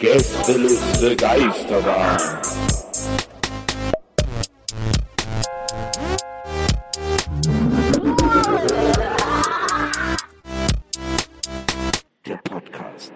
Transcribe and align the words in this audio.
Gästeliste 0.00 1.14
Geisterbahn. 1.14 2.18
Der 12.24 12.36
Podcast. 12.38 13.12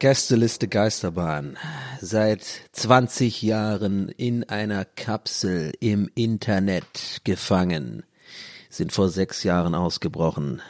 Gästeliste 0.00 0.66
Geisterbahn. 0.66 1.56
Seit 2.00 2.42
20 2.72 3.40
Jahren 3.42 4.08
in 4.08 4.42
einer 4.42 4.84
Kapsel 4.84 5.70
im 5.78 6.10
Internet 6.16 7.20
gefangen. 7.22 8.02
Sind 8.70 8.90
vor 8.90 9.08
sechs 9.08 9.44
Jahren 9.44 9.76
ausgebrochen 9.76 10.62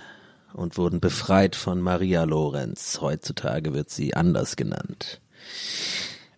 und 0.58 0.76
wurden 0.76 1.00
befreit 1.00 1.56
von 1.56 1.80
Maria 1.80 2.24
Lorenz. 2.24 2.98
Heutzutage 3.00 3.72
wird 3.72 3.90
sie 3.90 4.14
anders 4.14 4.56
genannt. 4.56 5.20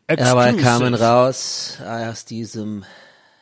Aber 0.06 0.52
kamen 0.52 0.94
raus 0.94 1.78
aus 1.84 2.24
diesem 2.24 2.84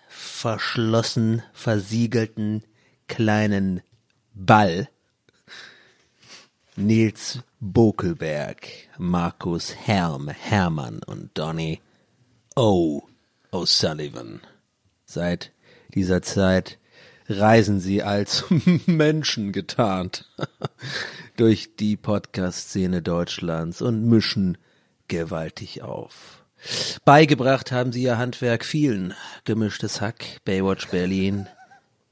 verschlossen, 0.09 1.43
versiegelten 1.53 2.63
kleinen 3.09 3.83
Ball. 4.35 4.89
Nils 6.77 7.41
Bokelberg, 7.59 8.69
Markus 8.99 9.75
Herm, 9.75 10.29
Hermann 10.29 11.01
und 11.05 11.37
Donny 11.37 11.81
O. 12.55 13.03
O'Sullivan. 13.51 14.41
Seit 15.07 15.51
dieser 15.95 16.23
Zeit 16.23 16.79
reisen 17.29 17.79
sie 17.79 18.03
als 18.03 18.45
Menschen 18.87 19.53
getarnt 19.53 20.29
durch 21.37 21.77
die 21.77 21.97
Podcast-Szene 21.97 23.03
Deutschlands 23.03 23.83
und 23.83 24.07
mischen 24.07 24.59
gewaltig 25.09 25.83
auf. 25.83 26.43
Beigebracht 27.05 27.71
haben 27.71 27.93
sie 27.93 28.03
ihr 28.03 28.19
Handwerk 28.19 28.65
vielen. 28.65 29.15
Gemischtes 29.45 30.01
Hack, 30.01 30.25
Baywatch 30.45 30.89
Berlin, 30.89 31.47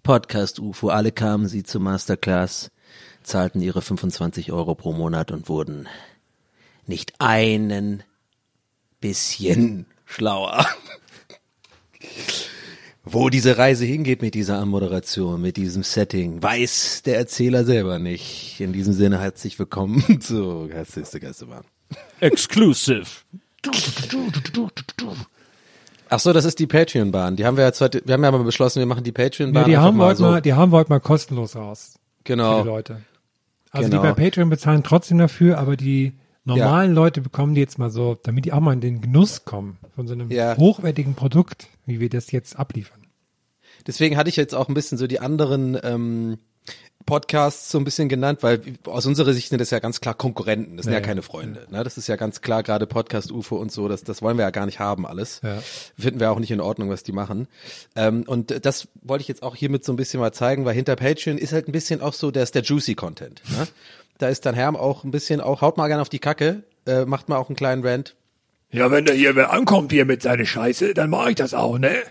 Podcast 0.02 0.60
UFO, 0.60 0.88
alle 0.90 1.10
kamen 1.10 1.48
sie 1.48 1.64
zur 1.64 1.80
Masterclass, 1.80 2.70
zahlten 3.22 3.60
ihre 3.60 3.82
25 3.82 4.52
Euro 4.52 4.74
pro 4.74 4.92
Monat 4.92 5.32
und 5.32 5.48
wurden 5.48 5.88
nicht 6.86 7.14
einen 7.18 8.04
bisschen 9.00 9.86
schlauer. 10.04 10.64
Wo 13.08 13.28
diese 13.30 13.56
Reise 13.56 13.84
hingeht 13.84 14.20
mit 14.20 14.34
dieser 14.34 14.58
Anmoderation, 14.58 15.40
mit 15.40 15.56
diesem 15.56 15.84
Setting, 15.84 16.42
weiß 16.42 17.02
der 17.04 17.16
Erzähler 17.18 17.64
selber 17.64 18.00
nicht. 18.00 18.60
In 18.60 18.72
diesem 18.72 18.92
Sinne 18.92 19.20
herzlich 19.20 19.56
willkommen 19.60 20.20
zu 20.20 20.66
Gästeliste 20.68 21.20
Geisterbahn. 21.20 21.62
Exclusive. 22.18 23.06
Ach 26.08 26.18
so, 26.18 26.32
das 26.32 26.44
ist 26.44 26.58
die 26.58 26.66
Patreon-Bahn. 26.66 27.36
Die 27.36 27.44
haben 27.46 27.56
wir 27.56 27.64
jetzt 27.64 27.80
heute, 27.80 28.02
wir 28.04 28.14
haben 28.14 28.24
ja 28.24 28.30
mal 28.32 28.42
beschlossen, 28.42 28.80
wir 28.80 28.86
machen 28.86 29.04
die 29.04 29.12
Patreon-Bahn. 29.12 29.62
Ja, 29.62 29.68
die 29.68 29.76
haben 29.76 29.96
wir 29.98 30.06
heute 30.06 30.18
so. 30.18 30.24
mal, 30.24 30.42
die 30.42 30.54
haben 30.54 30.72
wir 30.72 30.78
heute 30.78 30.90
mal 30.90 31.00
kostenlos 31.00 31.54
raus. 31.54 31.94
Für 32.18 32.24
Genau. 32.24 32.62
die 32.62 32.68
Leute. 32.68 33.02
Also 33.70 33.88
Genau. 33.88 34.02
die 34.02 34.08
bei 34.08 34.14
Patreon 34.24 34.50
bezahlen 34.50 34.82
trotzdem 34.82 35.18
dafür, 35.18 35.58
aber 35.58 35.76
die 35.76 36.12
normalen 36.46 36.92
Leute 36.94 37.20
bekommen 37.20 37.54
die 37.54 37.60
jetzt 37.60 37.78
mal 37.78 37.90
so, 37.90 38.16
damit 38.22 38.44
die 38.44 38.52
auch 38.52 38.60
mal 38.60 38.72
in 38.72 38.80
den 38.80 39.00
Genuss 39.00 39.44
kommen 39.44 39.78
von 39.94 40.06
so 40.06 40.14
einem 40.14 40.30
Ja. 40.30 40.56
hochwertigen 40.56 41.14
Produkt, 41.14 41.66
wie 41.86 42.00
wir 42.00 42.08
das 42.08 42.30
jetzt 42.32 42.58
abliefern. 42.58 43.00
Deswegen 43.86 44.16
hatte 44.16 44.28
ich 44.30 44.36
jetzt 44.36 44.54
auch 44.54 44.68
ein 44.68 44.74
bisschen 44.74 44.98
so 44.98 45.06
die 45.06 45.20
anderen 45.20 45.78
ähm, 45.82 46.38
Podcasts 47.04 47.70
so 47.70 47.78
ein 47.78 47.84
bisschen 47.84 48.08
genannt, 48.08 48.42
weil 48.42 48.60
aus 48.86 49.06
unserer 49.06 49.32
Sicht 49.32 49.50
sind 49.50 49.60
das 49.60 49.70
ja 49.70 49.78
ganz 49.78 50.00
klar 50.00 50.14
Konkurrenten, 50.14 50.76
das 50.76 50.84
sind 50.84 50.92
ja, 50.92 50.98
Ja, 50.98 51.02
ja. 51.02 51.06
keine 51.06 51.22
Freunde. 51.22 51.64
Ne? 51.70 51.84
Das 51.84 51.96
ist 51.98 52.08
ja 52.08 52.16
ganz 52.16 52.40
klar 52.40 52.64
gerade 52.64 52.86
Podcast 52.88 53.30
UFO 53.30 53.56
und 53.56 53.70
so, 53.70 53.86
das, 53.86 54.02
das 54.02 54.22
wollen 54.22 54.36
wir 54.38 54.42
ja 54.44 54.50
gar 54.50 54.66
nicht 54.66 54.80
haben 54.80 55.06
alles. 55.06 55.40
Ja. 55.44 55.62
Finden 55.96 56.18
wir 56.18 56.32
auch 56.32 56.40
nicht 56.40 56.50
in 56.50 56.60
Ordnung, 56.60 56.90
was 56.90 57.04
die 57.04 57.12
machen. 57.12 57.46
Ähm, 57.94 58.24
und 58.26 58.64
das 58.66 58.88
wollte 59.02 59.22
ich 59.22 59.28
jetzt 59.28 59.44
auch 59.44 59.54
hiermit 59.54 59.84
so 59.84 59.92
ein 59.92 59.96
bisschen 59.96 60.18
mal 60.18 60.32
zeigen, 60.32 60.64
weil 60.64 60.74
hinter 60.74 60.96
Patreon 60.96 61.38
ist 61.38 61.52
halt 61.52 61.68
ein 61.68 61.72
bisschen 61.72 62.00
auch 62.00 62.12
so, 62.12 62.32
der 62.32 62.42
ist 62.42 62.56
der 62.56 62.62
juicy 62.62 62.96
Content. 62.96 63.40
Ne? 63.56 63.68
Da 64.18 64.28
ist 64.28 64.46
dann 64.46 64.54
Herm 64.54 64.76
auch 64.76 65.04
ein 65.04 65.10
bisschen 65.10 65.40
auch, 65.40 65.60
haut 65.60 65.76
mal 65.76 65.88
gerne 65.88 66.02
auf 66.02 66.08
die 66.08 66.18
Kacke, 66.18 66.62
äh, 66.86 67.04
macht 67.04 67.28
mal 67.28 67.36
auch 67.36 67.48
einen 67.48 67.56
kleinen 67.56 67.86
Rant. 67.86 68.16
Ja, 68.70 68.90
wenn 68.90 69.04
da 69.04 69.12
hier 69.12 69.36
wer 69.36 69.52
ankommt 69.52 69.92
hier 69.92 70.04
mit 70.04 70.22
seiner 70.22 70.44
Scheiße, 70.44 70.94
dann 70.94 71.10
mache 71.10 71.30
ich 71.30 71.36
das 71.36 71.54
auch, 71.54 71.78
ne? 71.78 72.02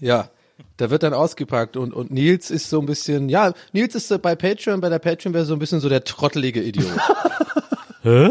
Ja, 0.00 0.30
da 0.76 0.90
wird 0.90 1.02
dann 1.02 1.12
ausgepackt 1.12 1.76
und, 1.76 1.92
und 1.92 2.10
Nils 2.10 2.50
ist 2.50 2.70
so 2.70 2.80
ein 2.80 2.86
bisschen, 2.86 3.28
ja, 3.28 3.52
Nils 3.72 3.94
ist 3.94 4.08
so 4.08 4.18
bei 4.18 4.34
Patreon, 4.34 4.80
bei 4.80 4.88
der 4.88 5.00
Patreon 5.00 5.34
wäre 5.34 5.44
so 5.44 5.52
ein 5.52 5.58
bisschen 5.58 5.80
so 5.80 5.88
der 5.88 6.04
trottelige 6.04 6.62
Idiot. 6.62 6.86
Hä? 8.02 8.28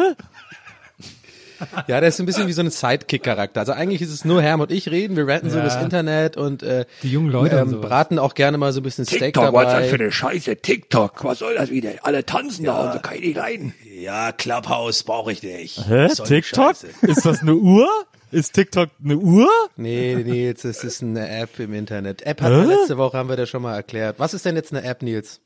Ja, 1.87 1.99
der 1.99 2.09
ist 2.09 2.19
ein 2.19 2.25
bisschen 2.25 2.47
wie 2.47 2.53
so 2.53 2.61
ein 2.61 2.69
Sidekick-Charakter. 2.69 3.59
Also 3.59 3.71
eigentlich 3.73 4.01
ist 4.01 4.11
es 4.11 4.25
nur 4.25 4.41
Herm 4.41 4.61
und 4.61 4.71
ich 4.71 4.89
reden, 4.89 5.15
wir 5.15 5.27
ranten 5.27 5.49
so 5.49 5.57
Ja. 5.57 5.63
das 5.63 5.81
Internet 5.81 6.37
und 6.37 6.63
äh, 6.63 6.85
Die 7.03 7.11
jungen 7.11 7.29
Leute 7.31 7.55
ähm, 7.57 7.81
braten 7.81 8.19
auch 8.19 8.33
gerne 8.33 8.57
mal 8.57 8.71
so 8.73 8.79
ein 8.79 8.83
bisschen 8.83 9.05
Steak 9.05 9.33
TikTok, 9.33 9.53
was 9.53 9.67
ist 9.67 9.73
das 9.73 9.85
für 9.85 9.91
dabei. 9.97 10.03
eine 10.03 10.11
Scheiße? 10.11 10.55
TikTok, 10.57 11.23
was 11.23 11.39
soll 11.39 11.55
das 11.55 11.69
wieder? 11.69 11.91
Alle 12.03 12.25
tanzen 12.25 12.65
da 12.65 12.85
und 12.87 12.93
so, 12.93 12.99
kann 12.99 13.15
ich 13.15 13.21
nicht 13.21 13.37
leiden. 13.37 13.73
Ja, 13.99 14.31
Clubhouse 14.31 15.03
brauche 15.03 15.31
ich 15.31 15.41
nicht. 15.43 15.87
Hä? 15.87 16.07
So 16.09 16.23
TikTok? 16.23 16.75
Scheiße. 16.75 16.87
Ist 17.03 17.25
das 17.25 17.41
eine 17.41 17.55
Uhr? 17.55 17.87
Ist 18.29 18.53
TikTok 18.53 18.89
eine 19.03 19.17
Uhr? 19.17 19.49
Nee, 19.77 20.15
Nils, 20.15 20.65
es 20.65 20.83
ist 20.83 21.01
eine 21.01 21.29
App 21.29 21.59
im 21.59 21.73
Internet. 21.73 22.23
App 22.23 22.41
hat 22.41 22.51
wir 22.51 22.65
letzte 22.65 22.97
Woche 22.97 23.17
haben 23.17 23.29
wir 23.29 23.37
das 23.37 23.49
schon 23.49 23.61
mal 23.61 23.75
erklärt. 23.75 24.19
Was 24.19 24.33
ist 24.33 24.45
denn 24.45 24.55
jetzt 24.55 24.73
eine 24.73 24.83
App, 24.83 25.01
Nils? 25.01 25.39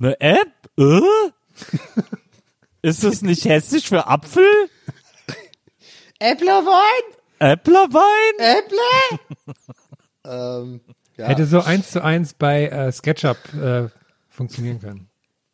Eine 0.00 0.18
App? 0.20 0.48
Äh? 0.78 1.00
Ist 2.82 3.04
das 3.04 3.20
nicht 3.20 3.44
hessisch 3.44 3.88
für 3.88 4.06
Apfel? 4.06 4.46
Äpplerwein? 6.20 7.02
Äpplerwein? 7.38 8.38
Äppler? 8.38 9.18
ähm, 10.62 10.80
ja. 11.16 11.26
Hätte 11.26 11.46
so 11.46 11.60
eins 11.60 11.90
zu 11.90 12.04
eins 12.04 12.34
bei 12.34 12.66
äh, 12.66 12.92
SketchUp 12.92 13.36
äh, 13.54 13.88
funktionieren 14.28 14.80
können. 14.80 15.06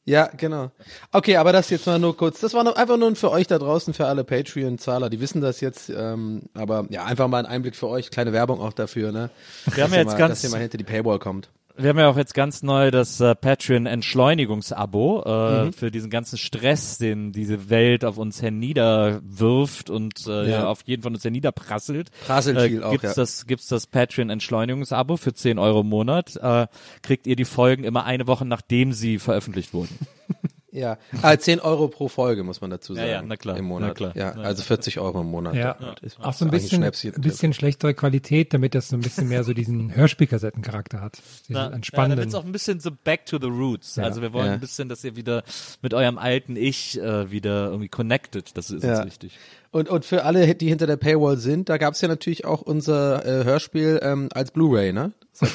Ja, 0.05 0.29
genau. 0.37 0.71
Okay, 1.13 1.37
aber 1.37 1.53
das 1.53 1.71
jetzt 1.71 1.87
mal 1.87 1.99
nur 1.99 2.17
kurz. 2.17 2.41
Das 2.41 2.55
war 2.55 2.63
noch 2.63 2.77
einfach 2.77 2.97
nur 2.97 3.15
für 3.17 3.31
euch 3.31 3.47
da 3.49 3.59
draußen, 3.59 3.93
für 3.95 4.07
alle 4.07 4.23
Patreon-Zahler, 4.23 5.09
die 5.11 5.21
wissen 5.21 5.41
das 5.41 5.61
jetzt. 5.61 5.89
Ähm, 5.89 6.43
aber 6.55 6.87
ja, 6.91 7.05
einfach 7.05 7.27
mal 7.27 7.39
ein 7.39 7.47
Einblick 7.47 7.75
für 7.75 7.89
euch, 7.89 8.11
kleine 8.11 8.33
Werbung 8.33 8.61
auch 8.61 8.73
dafür, 8.73 9.11
ne? 9.11 9.31
Wir 9.67 9.83
haben 9.85 9.91
dass 9.91 9.91
ja 9.91 9.97
ihr 9.97 10.03
jetzt 10.03 10.13
mal, 10.13 10.19
ganz- 10.19 10.41
dass 10.43 10.45
ihr 10.45 10.51
mal 10.51 10.61
hinter 10.61 10.79
die 10.79 10.85
Paywall 10.85 11.19
kommt. 11.19 11.49
Wir 11.79 11.91
haben 11.91 11.99
ja 11.99 12.09
auch 12.09 12.17
jetzt 12.17 12.33
ganz 12.35 12.63
neu 12.63 12.91
das 12.91 13.21
äh, 13.21 13.35
Patreon 13.35 13.85
Entschleunigungsabo 13.87 15.23
äh, 15.27 15.65
Mhm. 15.67 15.73
für 15.75 15.91
diesen 15.91 16.09
ganzen 16.11 16.39
Stress, 16.39 16.97
den 16.99 17.33
diese 17.33 17.69
Welt 17.69 18.05
auf 18.05 18.17
uns 18.17 18.41
herniederwirft 18.41 19.91
und 19.91 20.27
äh, 20.27 20.51
Ja. 20.51 20.67
auf 20.69 20.81
jeden 20.87 21.03
von 21.03 21.15
uns 21.15 21.25
herniederprasselt. 21.25 22.11
Prasselt 22.27 22.57
äh, 22.57 22.69
viel 22.69 22.83
auch, 22.83 22.93
gibt's 22.93 23.05
ja. 23.09 23.15
das 23.15 23.47
gibt's 23.47 23.69
das 23.69 23.87
Patreon 23.87 24.31
Entschleunigungsabo 24.31 25.17
für 25.19 25.35
10 25.35 25.59
Euro 25.59 25.81
im 25.81 25.89
Monat. 25.89 26.37
Äh, 26.37 26.67
kriegt 27.03 27.27
ihr 27.27 27.37
die 27.37 27.45
Folgen 27.45 27.85
immer 27.85 28.05
eine 28.05 28.27
Woche 28.27 28.47
nachdem 28.47 28.93
sie 28.93 29.19
veröffentlicht 29.19 29.75
wurden. 29.75 29.99
Ja, 30.77 30.99
ah, 31.23 31.37
10 31.37 31.61
Euro 31.61 31.89
pro 31.89 32.09
Folge 32.09 32.43
muss 32.45 32.61
man 32.61 32.71
dazu 32.71 32.95
sagen. 32.95 33.09
ja, 33.09 33.23
na 33.23 33.37
klar, 33.37 33.57
Im 33.57 33.65
Monat. 33.65 33.89
na 33.89 33.95
klar. 33.95 34.17
Ja, 34.17 34.33
also 34.33 34.63
40 34.63 35.01
Euro 35.01 35.23
im 35.23 35.29
Monat. 35.29 35.55
Ja, 35.55 35.73
Ist- 36.03 36.21
auch 36.21 36.35
so 36.35 36.45
ein 36.45 36.51
bisschen, 36.51 36.85
ein 36.85 36.93
bisschen 37.21 37.53
schlechtere 37.55 37.95
Qualität, 37.95 38.53
damit 38.53 38.75
das 38.75 38.89
so 38.89 38.97
ein 38.97 39.01
bisschen 39.01 39.29
mehr 39.29 39.43
so 39.43 39.55
diesen 39.55 39.93
Hörspielkassettencharakter 39.97 41.01
hat. 41.01 41.19
Ja, 41.49 41.69
entspannenden. 41.69 42.19
damit 42.19 42.29
es 42.29 42.35
auch 42.35 42.45
ein 42.45 42.53
bisschen 42.53 42.81
so 42.81 42.91
back 43.05 43.25
to 43.27 43.39
the 43.41 43.47
roots. 43.49 43.97
Ja. 43.97 44.05
Also 44.05 44.21
wir 44.23 44.33
wollen 44.33 44.47
Ja. 44.47 44.53
ein 44.53 44.61
bisschen, 44.61 44.89
dass 44.89 45.03
ihr 45.03 45.17
wieder 45.17 45.43
mit 45.83 45.95
eurem 45.95 46.19
alten 46.19 46.57
Ich 46.57 47.01
äh, 47.01 47.31
wieder 47.31 47.67
irgendwie 47.67 47.89
connected. 47.89 48.57
Das 48.57 48.71
ist 48.71 48.85
Ja. 48.85 48.99
uns 48.99 49.07
wichtig. 49.07 49.39
Und, 49.71 49.89
und 49.89 50.05
für 50.05 50.25
alle, 50.25 50.55
die 50.55 50.69
hinter 50.69 50.87
der 50.87 50.97
Paywall 50.97 51.39
sind, 51.39 51.69
da 51.69 51.77
gab 51.79 51.95
es 51.95 52.01
ja 52.01 52.09
natürlich 52.09 52.45
auch 52.45 52.63
unser 52.63 53.25
äh, 53.25 53.45
Hörspiel 53.45 53.99
ähm, 54.03 54.29
als 54.35 54.51
Blu-ray, 54.51 54.93
ne? 54.93 55.13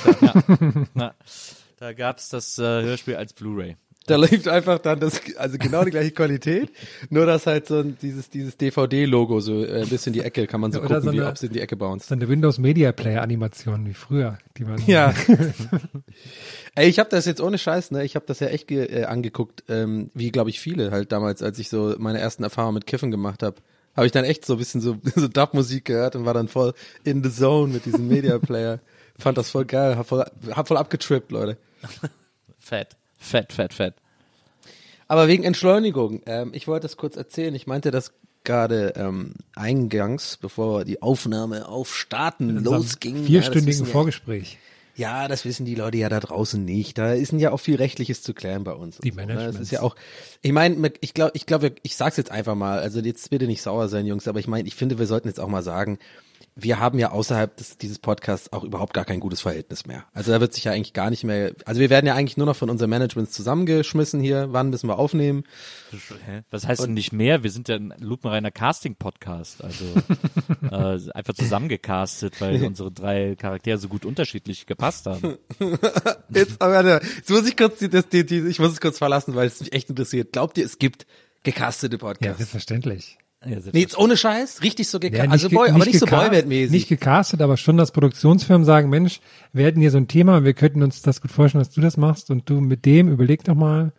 Na, 0.94 1.14
da 1.80 1.94
gab's 1.94 2.30
das 2.30 2.58
äh, 2.60 2.62
Hörspiel 2.64 3.16
als 3.16 3.34
Blu-ray. 3.34 3.78
Da 4.08 4.16
läuft 4.16 4.48
einfach 4.48 4.80
dann 4.80 5.00
das, 5.00 5.22
also 5.38 5.58
genau 5.60 5.84
die 5.84 5.92
gleiche 5.92 6.12
Qualität, 6.12 6.72
nur 7.12 7.28
dass 7.28 7.46
halt 7.46 7.68
so 7.68 7.80
ein, 7.80 7.98
dieses, 8.02 8.30
dieses 8.32 8.58
DVD-Logo 8.58 9.40
so 9.42 9.64
äh, 9.64 9.84
ein 9.84 9.90
bisschen 9.90 10.12
die 10.12 10.22
Ecke, 10.22 10.48
kann 10.48 10.60
man 10.60 10.72
so 10.72 10.80
Oder 10.80 10.88
gucken, 10.88 11.04
so 11.04 11.12
wie 11.14 11.20
eine- 11.22 11.30
ob 11.30 11.36
es 11.36 11.44
in 11.44 11.54
die 11.54 11.60
Ecke 11.62 11.76
Das 11.78 11.80
bounced. 11.88 12.02
ist 12.06 12.12
dann 12.12 12.20
eine 12.20 12.28
Windows 12.28 12.58
Media 12.58 12.92
Player 12.94 13.22
Animation 13.22 13.86
wie 13.86 13.94
früher, 13.94 14.40
die 14.58 14.66
man 14.66 14.82
Ja. 14.88 15.14
Ey, 16.76 16.88
ich 16.90 17.00
habe 17.00 17.10
das 17.10 17.26
jetzt 17.26 17.42
ohne 17.42 17.58
Scheiß, 17.58 17.92
ne? 17.92 18.04
Ich 18.04 18.16
habe 18.16 18.26
das 18.26 18.40
ja 18.40 18.48
echt 18.48 18.68
ge 18.68 18.86
äh, 18.86 19.04
angeguckt, 19.06 19.64
ähm, 19.70 20.10
wie 20.14 20.32
glaube 20.32 20.50
ich 20.50 20.60
viele 20.60 20.92
halt 20.92 21.12
damals, 21.12 21.42
als 21.44 21.60
ich 21.60 21.70
so 21.70 21.96
meine 22.00 22.20
ersten 22.20 22.44
Erfahrungen 22.44 22.76
mit 22.76 22.88
Kiffen 22.88 23.12
gemacht 23.12 23.44
habe. 23.44 23.58
Habe 23.96 24.06
ich 24.06 24.12
dann 24.12 24.24
echt 24.26 24.46
so 24.46 24.54
ein 24.54 24.60
bisschen 24.60 24.82
so, 24.82 24.98
so 25.16 25.28
Dub-Musik 25.28 25.86
gehört 25.86 26.16
und 26.16 26.26
war 26.26 26.34
dann 26.34 26.48
voll 26.48 26.74
in 27.04 27.24
the 27.24 27.32
zone 27.32 27.72
mit 27.74 27.86
diesem 27.86 28.08
Media 28.08 28.40
Player. 28.40 28.80
Fand 29.20 29.38
das 29.38 29.50
voll 29.52 29.66
geil, 29.66 29.98
hab 29.98 30.08
voll, 30.08 30.26
hab 30.52 30.68
voll 30.68 30.78
abgetrippt, 30.78 31.32
Leute. 31.32 31.58
Fett, 32.60 32.96
fett, 33.22 33.54
fett, 33.54 33.74
fett. 33.74 33.94
Aber 35.08 35.28
wegen 35.28 35.44
Entschleunigung, 35.44 36.22
ähm, 36.26 36.52
ich 36.54 36.68
wollte 36.68 36.84
das 36.84 36.98
kurz 36.98 37.16
erzählen. 37.16 37.54
Ich 37.56 37.68
meinte 37.68 37.92
das 37.92 38.14
gerade 38.44 38.94
ähm, 38.96 39.34
eingangs, 39.56 40.38
bevor 40.38 40.86
die 40.86 41.02
Aufnahme 41.02 41.68
auf 41.68 41.96
Starten 41.96 42.64
losging. 42.64 43.24
Vierstündigen 43.26 43.86
ja- 43.86 43.92
Vorgespräch. 43.92 44.58
Ja, 44.96 45.28
das 45.28 45.46
wissen 45.46 45.66
die 45.66 45.76
Leute 45.76 45.98
ja 45.98 46.10
da 46.10 46.20
draußen 46.20 46.64
nicht. 46.64 46.98
Da 46.98 47.14
ist 47.14 47.32
ja 47.32 47.52
auch 47.52 47.60
viel 47.60 47.76
Rechtliches 47.78 48.22
zu 48.22 48.34
klären 48.34 48.64
bei 48.64 48.74
uns. 48.74 48.98
Die 48.98 49.10
so, 49.10 49.16
ne? 49.16 49.22
Managements. 49.26 49.58
Das 49.58 49.64
ist 49.64 49.72
ja 49.72 49.82
auch, 49.82 49.96
ich 50.42 50.52
meine, 50.52 50.92
ich 51.00 51.14
glaube, 51.14 51.32
ich 51.34 51.46
glaube, 51.46 51.74
ich 51.82 51.96
sag's 51.96 52.18
jetzt 52.18 52.30
einfach 52.30 52.56
mal, 52.56 52.80
also 52.80 53.00
jetzt 53.00 53.30
bitte 53.30 53.48
nicht 53.48 53.62
sauer 53.62 53.88
sein, 53.88 54.06
Jungs, 54.06 54.28
aber 54.28 54.40
ich 54.40 54.48
meine, 54.48 54.68
ich 54.68 54.76
finde, 54.76 55.00
wir 55.00 55.08
sollten 55.08 55.28
jetzt 55.28 55.40
auch 55.40 55.48
mal 55.48 55.64
sagen, 55.64 55.98
wir 56.56 56.80
haben 56.80 57.00
ja 57.00 57.12
außerhalb 57.12 57.56
des, 57.56 57.78
dieses 57.78 57.98
Podcasts 58.00 58.52
auch 58.52 58.64
überhaupt 58.64 58.94
gar 58.94 59.06
kein 59.06 59.20
gutes 59.20 59.42
Verhältnis 59.42 59.86
mehr. 59.86 60.06
Also 60.14 60.32
da 60.32 60.42
wird 60.42 60.54
sich 60.54 60.66
ja 60.66 60.74
eigentlich 60.74 60.94
gar 60.94 61.10
nicht 61.10 61.24
mehr, 61.24 61.54
also 61.66 61.80
wir 61.80 61.90
werden 61.90 62.06
ja 62.06 62.16
eigentlich 62.16 62.36
nur 62.38 62.46
noch 62.46 62.56
von 62.56 62.70
unseren 62.70 62.90
Managements 62.90 63.32
zusammengeschmissen 63.32 64.20
hier. 64.20 64.50
Wann 64.52 64.70
müssen 64.70 64.88
wir 64.88 65.00
aufnehmen? 65.00 65.44
Hä? 66.26 66.42
Was 66.52 66.68
heißt 66.68 66.84
denn 66.84 66.94
nicht 66.94 67.14
mehr? 67.14 67.44
Wir 67.44 67.52
sind 67.52 67.70
ja 67.70 67.76
ein 67.76 67.94
lupenreiner 68.00 68.52
Casting-Podcast. 68.52 69.64
Also 69.64 69.86
äh, 70.70 71.00
einfach 71.14 71.34
zusammengecastet, 71.34 72.42
weil 72.42 72.64
unsere 72.66 72.92
drei 72.92 73.36
Charaktere 73.36 73.78
so 73.78 73.88
gut 73.88 74.06
unterschiedlich 74.06 74.66
gepasst 74.66 75.06
haben. 75.06 75.38
Jetzt, 76.30 76.62
aber 76.62 77.02
jetzt 77.02 77.30
muss 77.30 77.48
ich 77.48 77.58
kurz 77.58 77.80
die, 77.80 77.90
das, 77.90 78.08
die, 78.10 78.26
die, 78.26 78.40
ich 78.48 78.60
muss 78.60 78.72
es 78.72 78.82
kurz 78.82 78.98
verlassen, 78.98 79.36
weil 79.36 79.48
es 79.48 79.60
mich 79.60 79.74
echt 79.74 79.90
interessiert. 79.90 80.32
Glaubt 80.32 80.58
ihr, 80.58 80.66
es 80.66 80.80
gibt 80.80 81.06
gecastete 81.44 81.96
Ja, 81.96 82.00
Podcasts? 82.00 82.38
selbstverständlich. 82.38 83.18
Ja, 83.44 83.58
nee, 83.72 83.80
jetzt 83.82 83.98
ohne 83.98 84.18
Scheiß, 84.18 84.62
richtig 84.62 84.88
so 84.88 84.98
Ja, 85.00 85.10
gecastet. 85.10 85.32
also 85.32 85.50
ge- 85.50 85.58
Boy, 85.58 85.70
aber 85.70 85.86
nicht 85.86 85.98
so 86.00 86.06
geca- 86.06 86.30
Boyband-mäßig. 86.30 86.70
Nicht 86.72 86.90
gecastet, 86.90 87.42
aber 87.42 87.58
schon, 87.58 87.76
dass 87.76 87.92
Produktionsfirmen 87.92 88.66
sagen, 88.66 88.90
Mensch, 88.90 89.20
wir 89.52 89.66
hätten 89.66 89.82
hier 89.82 89.90
so 89.90 89.98
ein 89.98 90.08
Thema 90.08 90.38
und 90.38 90.46
wir 90.46 90.54
könnten 90.54 90.84
uns 90.84 91.02
das 91.02 91.22
gut 91.22 91.32
vorstellen, 91.32 91.64
dass 91.64 91.74
du 91.74 91.82
das 91.82 91.98
machst 91.98 92.30
und 92.30 92.48
du 92.50 92.62
mit 92.62 92.86
dem 92.86 93.12
überleg 93.12 93.44
doch 93.44 93.56
mal. 93.56 93.94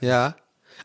Ja. 0.00 0.36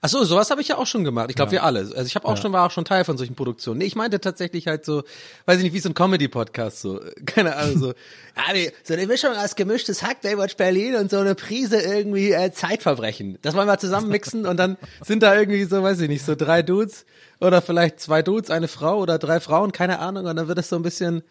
Ach 0.01 0.09
so, 0.09 0.23
sowas 0.25 0.49
habe 0.49 0.59
ich 0.59 0.67
ja 0.69 0.77
auch 0.77 0.87
schon 0.87 1.03
gemacht. 1.03 1.27
Ich 1.29 1.35
glaube, 1.35 1.51
wir 1.51 1.63
alle. 1.63 1.79
Also 1.79 2.01
ich 2.01 2.15
habe 2.15 2.27
auch 2.27 2.35
schon 2.35 2.51
war 2.51 2.65
auch 2.65 2.71
schon 2.71 2.83
Teil 2.83 3.05
von 3.05 3.15
solchen 3.15 3.35
Produktionen. 3.35 3.77
Nee, 3.77 3.85
ich 3.85 3.95
meinte 3.95 4.19
tatsächlich 4.19 4.65
halt 4.67 4.83
so, 4.85 5.03
weiß 5.45 5.57
ich 5.57 5.63
nicht, 5.63 5.73
wie 5.73 5.79
so 5.79 5.87
ein 5.87 5.93
Comedy 5.93 6.27
Podcast 6.27 6.81
so. 6.81 6.99
Keine 7.27 7.55
Ahnung 7.55 7.77
so. 7.77 7.87
ja, 8.35 8.71
so 8.83 8.95
eine 8.95 9.05
Mischung 9.05 9.31
aus 9.33 9.55
gemischtes 9.55 10.01
Hack 10.01 10.21
Baywatch 10.21 10.57
Berlin 10.57 10.95
und 10.95 11.11
so 11.11 11.19
eine 11.19 11.35
Prise 11.35 11.79
irgendwie 11.79 12.31
äh, 12.31 12.51
Zeitverbrechen. 12.51 13.37
Das 13.43 13.53
wollen 13.53 13.67
wir 13.67 13.77
zusammen 13.77 14.09
mixen 14.09 14.47
und 14.47 14.57
dann 14.57 14.77
sind 15.05 15.21
da 15.21 15.35
irgendwie 15.35 15.63
so, 15.65 15.83
weiß 15.83 16.01
ich 16.01 16.09
nicht, 16.09 16.25
so 16.25 16.33
drei 16.35 16.63
Dudes 16.63 17.05
oder 17.43 17.61
vielleicht 17.61 17.99
zwei 17.99 18.21
Dudes, 18.21 18.49
eine 18.49 18.67
Frau 18.67 18.99
oder 18.99 19.19
drei 19.19 19.39
Frauen, 19.39 19.71
keine 19.71 19.99
Ahnung. 19.99 20.25
Und 20.25 20.35
dann 20.35 20.47
wird 20.47 20.57
es 20.57 20.69
so 20.69 20.75
ein 20.75 20.83
bisschen 20.83 21.23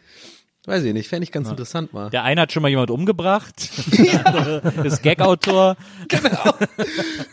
Weiß 0.65 0.85
ich 0.85 0.93
nicht, 0.93 1.09
fände 1.09 1.25
ich 1.25 1.33
ganz 1.33 1.49
interessant 1.49 1.93
mal. 1.93 2.11
Der 2.11 2.23
eine 2.23 2.43
hat 2.43 2.53
schon 2.53 2.63
mal 2.63 2.69
jemand 2.69 2.93
umgebracht, 2.93 3.69
der 3.99 4.27
andere 4.27 4.63
ist 4.85 5.03
Gag-Autor. 5.03 5.77
Genau. 6.07 6.55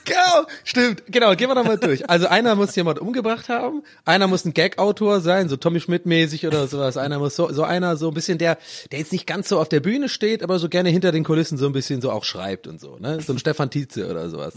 genau. 0.03 0.47
Stimmt. 0.63 1.03
Genau. 1.05 1.35
Gehen 1.35 1.47
wir 1.47 1.53
doch 1.53 1.63
mal 1.63 1.77
durch. 1.77 2.09
Also 2.09 2.25
einer 2.25 2.55
muss 2.55 2.75
jemand 2.75 2.97
umgebracht 2.97 3.47
haben. 3.47 3.83
Einer 4.03 4.25
muss 4.25 4.45
ein 4.45 4.55
Gag-Autor 4.55 5.21
sein, 5.21 5.47
so 5.47 5.57
Tommy 5.57 5.79
Schmidt 5.79 6.07
mäßig 6.07 6.47
oder 6.47 6.65
sowas. 6.67 6.97
Einer 6.97 7.19
muss 7.19 7.35
so, 7.35 7.53
so 7.53 7.61
einer 7.61 7.97
so 7.97 8.07
ein 8.07 8.15
bisschen 8.15 8.39
der, 8.39 8.57
der 8.91 8.97
jetzt 8.97 9.11
nicht 9.11 9.27
ganz 9.27 9.47
so 9.47 9.59
auf 9.59 9.69
der 9.69 9.79
Bühne 9.79 10.09
steht, 10.09 10.41
aber 10.41 10.57
so 10.57 10.67
gerne 10.67 10.89
hinter 10.89 11.11
den 11.11 11.23
Kulissen 11.23 11.59
so 11.59 11.67
ein 11.67 11.73
bisschen 11.73 12.01
so 12.01 12.11
auch 12.11 12.23
schreibt 12.23 12.65
und 12.65 12.81
so, 12.81 12.97
ne? 12.97 13.21
So 13.21 13.33
ein 13.33 13.37
Stefan 13.37 13.69
Tietze 13.69 14.09
oder 14.09 14.27
sowas. 14.31 14.53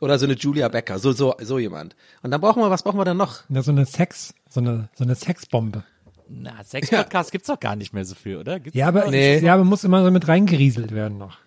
Oder 0.00 0.18
so 0.18 0.26
eine 0.26 0.34
Julia 0.34 0.66
Becker. 0.66 0.98
So, 0.98 1.12
so, 1.12 1.36
so 1.40 1.60
jemand. 1.60 1.94
Und 2.22 2.32
dann 2.32 2.40
brauchen 2.40 2.60
wir, 2.60 2.70
was 2.70 2.82
brauchen 2.82 2.98
wir 2.98 3.04
dann 3.04 3.18
noch? 3.18 3.44
Ja, 3.50 3.62
so 3.62 3.70
eine 3.70 3.86
Sex, 3.86 4.34
so 4.48 4.58
eine, 4.58 4.88
so 4.96 5.04
eine 5.04 5.14
Sexbombe. 5.14 5.84
Na, 6.32 6.62
Sex-Podcast 6.62 7.32
gibt's 7.32 7.48
doch 7.48 7.58
gar 7.58 7.74
nicht 7.74 7.92
mehr 7.92 8.04
so 8.04 8.14
viel, 8.14 8.36
oder? 8.36 8.60
Gibt's 8.60 8.78
Ja, 8.78 8.86
aber, 8.88 9.10
Nee. 9.10 9.40
ja, 9.40 9.54
aber 9.54 9.64
muss 9.64 9.82
immer 9.82 10.04
so 10.04 10.10
mit 10.12 10.28
reingerieselt 10.28 10.92
werden 10.92 11.18
noch. 11.18 11.38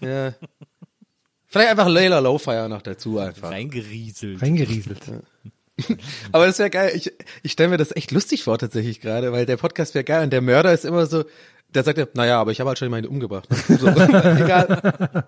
Ja. 0.00 0.34
Vielleicht 1.46 1.70
einfach 1.70 1.88
Layla 1.88 2.18
Lowfire 2.20 2.68
noch 2.68 2.82
dazu 2.82 3.18
einfach. 3.18 3.50
reingerieselt. 3.50 4.40
Reingerieselt. 4.42 5.00
Aber 6.32 6.46
das 6.46 6.58
wäre 6.58 6.70
geil. 6.70 6.92
Ich, 6.94 7.12
ich 7.42 7.52
stelle 7.52 7.68
mir 7.70 7.76
das 7.76 7.94
echt 7.94 8.10
lustig 8.10 8.44
vor 8.44 8.58
tatsächlich 8.58 9.00
gerade, 9.00 9.32
weil 9.32 9.44
der 9.44 9.56
Podcast 9.56 9.94
wäre 9.94 10.04
geil 10.04 10.24
und 10.24 10.32
der 10.32 10.40
Mörder 10.40 10.72
ist 10.72 10.84
immer 10.84 11.06
so, 11.06 11.24
der 11.76 11.84
sagt 11.84 11.98
ja, 11.98 12.06
naja, 12.14 12.40
aber 12.40 12.52
ich 12.52 12.60
habe 12.60 12.68
halt 12.68 12.78
schon 12.78 12.86
jemanden 12.86 13.08
umgebracht. 13.08 13.46
So, 13.68 13.86
egal. 13.88 14.80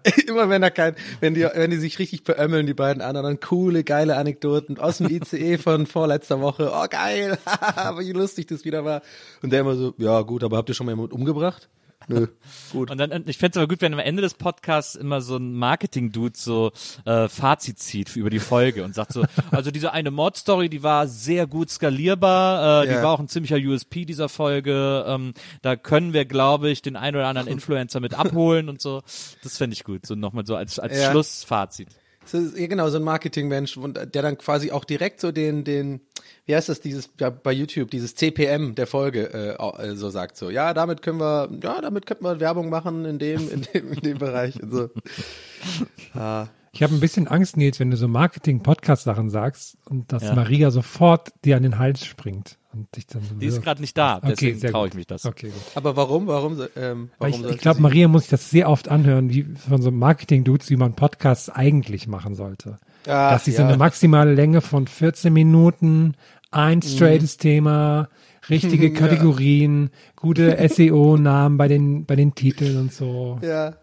immer 0.26 0.48
wenn 0.48 0.62
er 0.62 0.70
kein, 0.70 0.96
wenn 1.20 1.34
die, 1.34 1.42
wenn 1.42 1.70
die 1.70 1.76
sich 1.76 1.98
richtig 1.98 2.24
beömmeln, 2.24 2.66
die 2.66 2.72
beiden 2.72 3.02
anderen, 3.02 3.38
coole, 3.38 3.84
geile 3.84 4.16
Anekdoten 4.16 4.78
aus 4.78 4.96
dem 4.96 5.10
ICE 5.10 5.58
von 5.58 5.86
vorletzter 5.86 6.40
Woche. 6.40 6.72
Oh 6.72 6.86
geil, 6.88 7.36
aber 7.44 8.00
wie 8.06 8.12
lustig 8.12 8.46
das 8.46 8.64
wieder 8.64 8.82
war. 8.86 9.02
Und 9.42 9.52
der 9.52 9.60
immer 9.60 9.74
so, 9.74 9.92
ja 9.98 10.22
gut, 10.22 10.42
aber 10.42 10.56
habt 10.56 10.70
ihr 10.70 10.74
schon 10.74 10.86
mal 10.86 10.92
jemanden 10.92 11.12
umgebracht? 11.12 11.68
Nö, 12.08 12.26
gut. 12.72 12.90
Und 12.90 12.98
dann, 12.98 13.24
ich 13.26 13.38
fände 13.38 13.52
es 13.52 13.56
aber 13.58 13.68
gut, 13.68 13.80
wenn 13.82 13.92
am 13.92 13.98
Ende 14.00 14.22
des 14.22 14.34
Podcasts 14.34 14.94
immer 14.94 15.20
so 15.20 15.36
ein 15.36 15.54
Marketing-Dude 15.54 16.36
so 16.36 16.72
äh, 17.04 17.28
Fazit 17.28 17.78
zieht 17.78 18.16
über 18.16 18.30
die 18.30 18.38
Folge 18.38 18.82
und 18.84 18.94
sagt 18.94 19.12
so, 19.12 19.24
also 19.50 19.70
diese 19.70 19.92
eine 19.92 20.10
Mordstory, 20.10 20.68
die 20.68 20.82
war 20.82 21.06
sehr 21.06 21.46
gut 21.46 21.70
skalierbar, 21.70 22.84
äh, 22.84 22.88
Ja. 22.90 22.96
die 22.98 23.02
war 23.04 23.12
auch 23.12 23.20
ein 23.20 23.28
ziemlicher 23.28 23.56
USP 23.56 24.04
dieser 24.04 24.28
Folge. 24.28 25.04
Ähm, 25.06 25.34
da 25.62 25.76
können 25.76 26.12
wir, 26.12 26.24
glaube 26.24 26.70
ich, 26.70 26.82
den 26.82 26.96
einen 26.96 27.16
oder 27.16 27.26
anderen 27.26 27.48
Influencer 27.58 28.00
mit 28.00 28.14
abholen 28.14 28.68
und 28.68 28.80
so. 28.80 29.02
Das 29.42 29.58
fände 29.58 29.74
ich 29.74 29.84
gut, 29.84 30.06
so 30.06 30.14
nochmal 30.14 30.46
so 30.46 30.56
als, 30.56 30.78
als 30.78 30.98
Ja. 30.98 31.10
Schlussfazit. 31.10 31.88
So, 32.28 32.38
ja, 32.38 32.66
genau, 32.66 32.88
so 32.90 32.98
ein 32.98 33.02
Marketingmensch, 33.04 33.78
der 33.80 34.22
dann 34.22 34.36
quasi 34.38 34.70
auch 34.70 34.84
direkt 34.84 35.20
so 35.20 35.32
den, 35.32 35.64
den, 35.64 36.00
wie 36.46 36.54
heißt 36.54 36.68
das, 36.68 36.80
dieses, 36.80 37.10
ja, 37.18 37.30
bei 37.30 37.52
YouTube, 37.52 37.90
dieses 37.90 38.14
CPM 38.14 38.74
der 38.74 38.86
Folge, 38.86 39.32
äh, 39.32 39.88
äh, 39.88 39.94
so 39.96 40.10
sagt 40.10 40.36
so, 40.36 40.50
ja, 40.50 40.74
damit 40.74 41.02
können 41.02 41.20
wir, 41.20 41.48
ja, 41.62 41.80
damit 41.80 42.06
könnten 42.06 42.24
wir 42.24 42.38
Werbung 42.40 42.68
machen 42.70 43.04
in 43.04 43.18
dem, 43.18 43.50
in 43.50 43.62
dem, 43.72 43.92
in 43.92 44.00
dem 44.00 44.18
Bereich 44.18 44.62
und 44.62 44.70
so. 44.72 44.90
Ah, 46.14 46.46
Ich 46.72 46.82
habe 46.82 46.94
ein 46.94 47.00
bisschen 47.00 47.26
Angst, 47.26 47.56
Nils, 47.56 47.80
wenn 47.80 47.90
du 47.90 47.96
so 47.96 48.06
Marketing-Podcast-Sachen 48.08 49.30
sagst 49.30 49.76
und 49.86 50.12
dass 50.12 50.22
Ja. 50.24 50.34
Maria 50.34 50.70
sofort 50.70 51.30
dir 51.44 51.56
an 51.56 51.62
den 51.62 51.78
Hals 51.78 52.04
springt 52.04 52.58
und 52.78 52.96
dich 52.96 53.06
dann 53.06 53.22
so 53.22 53.34
Die 53.34 53.46
ist 53.46 53.62
gerade 53.62 53.80
nicht 53.80 53.96
da, 53.96 54.16
Okay, 54.18 54.28
deswegen 54.52 54.60
traue 54.72 54.84
gut. 54.84 54.90
ich 54.90 54.96
mich 54.96 55.06
das. 55.06 55.24
Okay, 55.26 55.48
gut. 55.48 55.62
aber 55.74 55.96
warum, 55.96 56.26
warum, 56.26 56.56
so- 56.56 56.66
ähm, 56.76 57.10
warum 57.18 57.44
ich 57.44 57.50
ich 57.52 57.58
glaube, 57.58 57.80
Maria 57.80 58.08
muss 58.08 58.22
sich 58.22 58.30
das 58.30 58.50
sehr 58.50 58.68
oft 58.68 58.88
anhören, 58.88 59.30
wie 59.30 59.44
von 59.44 59.82
so 59.82 59.90
Marketing-Dudes, 59.90 60.70
wie 60.70 60.76
man 60.76 60.94
Podcasts 60.94 61.48
eigentlich 61.50 62.06
machen 62.08 62.34
sollte. 62.34 62.78
Ach, 63.06 63.32
Dass 63.32 63.44
sie 63.44 63.52
so 63.52 63.62
ja. 63.62 63.68
eine 63.68 63.76
maximale 63.76 64.34
Länge 64.34 64.60
von 64.60 64.86
14 64.86 65.32
Minuten, 65.32 66.14
ein 66.50 66.82
straightes 66.82 67.36
Thema, 67.36 68.08
richtige 68.50 68.92
Kategorien, 68.94 69.90
gute 70.16 70.56
SEO-Namen 70.68 71.58
bei 71.58 71.68
den, 71.68 72.04
bei 72.06 72.16
den 72.16 72.34
Titeln 72.34 72.76
und 72.78 72.92
so. 72.92 73.38
Ja. 73.42 73.74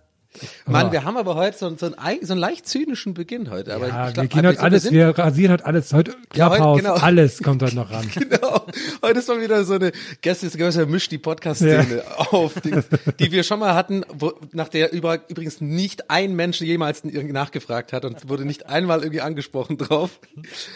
Mann, 0.65 0.91
wir 0.91 1.03
haben 1.03 1.17
aber 1.17 1.35
heute 1.35 1.57
so, 1.57 1.75
so, 1.77 1.93
einen, 1.95 2.25
so 2.25 2.33
einen 2.33 2.39
leicht 2.41 2.67
zynischen 2.67 3.13
Beginn 3.13 3.49
heute. 3.51 3.73
Aber 3.75 3.87
Ja, 3.87 4.07
ich, 4.07 4.13
glaub, 4.13 4.23
wir 4.23 4.29
gehen 4.29 4.47
heute 4.47 4.59
alles, 4.61 4.91
wir 4.91 5.17
rasieren 5.17 5.53
heute 5.53 5.65
alles, 5.65 5.93
heute 5.93 6.15
Ja, 6.33 6.49
heute- 6.49 6.55
Clubhouse, 6.57 6.77
genau. 6.81 6.93
alles 7.01 7.43
kommt 7.43 7.61
heute 7.63 7.75
noch 7.75 7.91
ran. 7.91 8.09
Genau. 8.13 8.65
Heute 9.01 9.19
ist 9.19 9.27
mal 9.27 9.41
wieder 9.41 9.63
so 9.65 9.73
eine 9.75 9.91
Gäste 10.21 10.85
mischt 10.85 11.11
die 11.11 11.17
Podcast-Szene 11.17 12.03
auf, 12.17 12.53
die, 12.61 12.71
die 13.19 13.31
wir 13.31 13.43
schon 13.43 13.59
mal 13.59 13.73
hatten, 13.75 14.03
wo, 14.13 14.33
nach 14.51 14.67
der 14.69 14.91
über, 14.93 15.19
übrigens 15.29 15.61
nicht 15.61 16.09
ein 16.09 16.35
Mensch 16.35 16.61
jemals 16.61 17.03
irgendwie 17.03 17.33
nachgefragt 17.33 17.93
hat 17.93 18.05
und 18.05 18.27
wurde 18.29 18.45
nicht 18.45 18.67
einmal 18.67 18.99
irgendwie 19.01 19.21
angesprochen 19.21 19.77
drauf. 19.77 20.19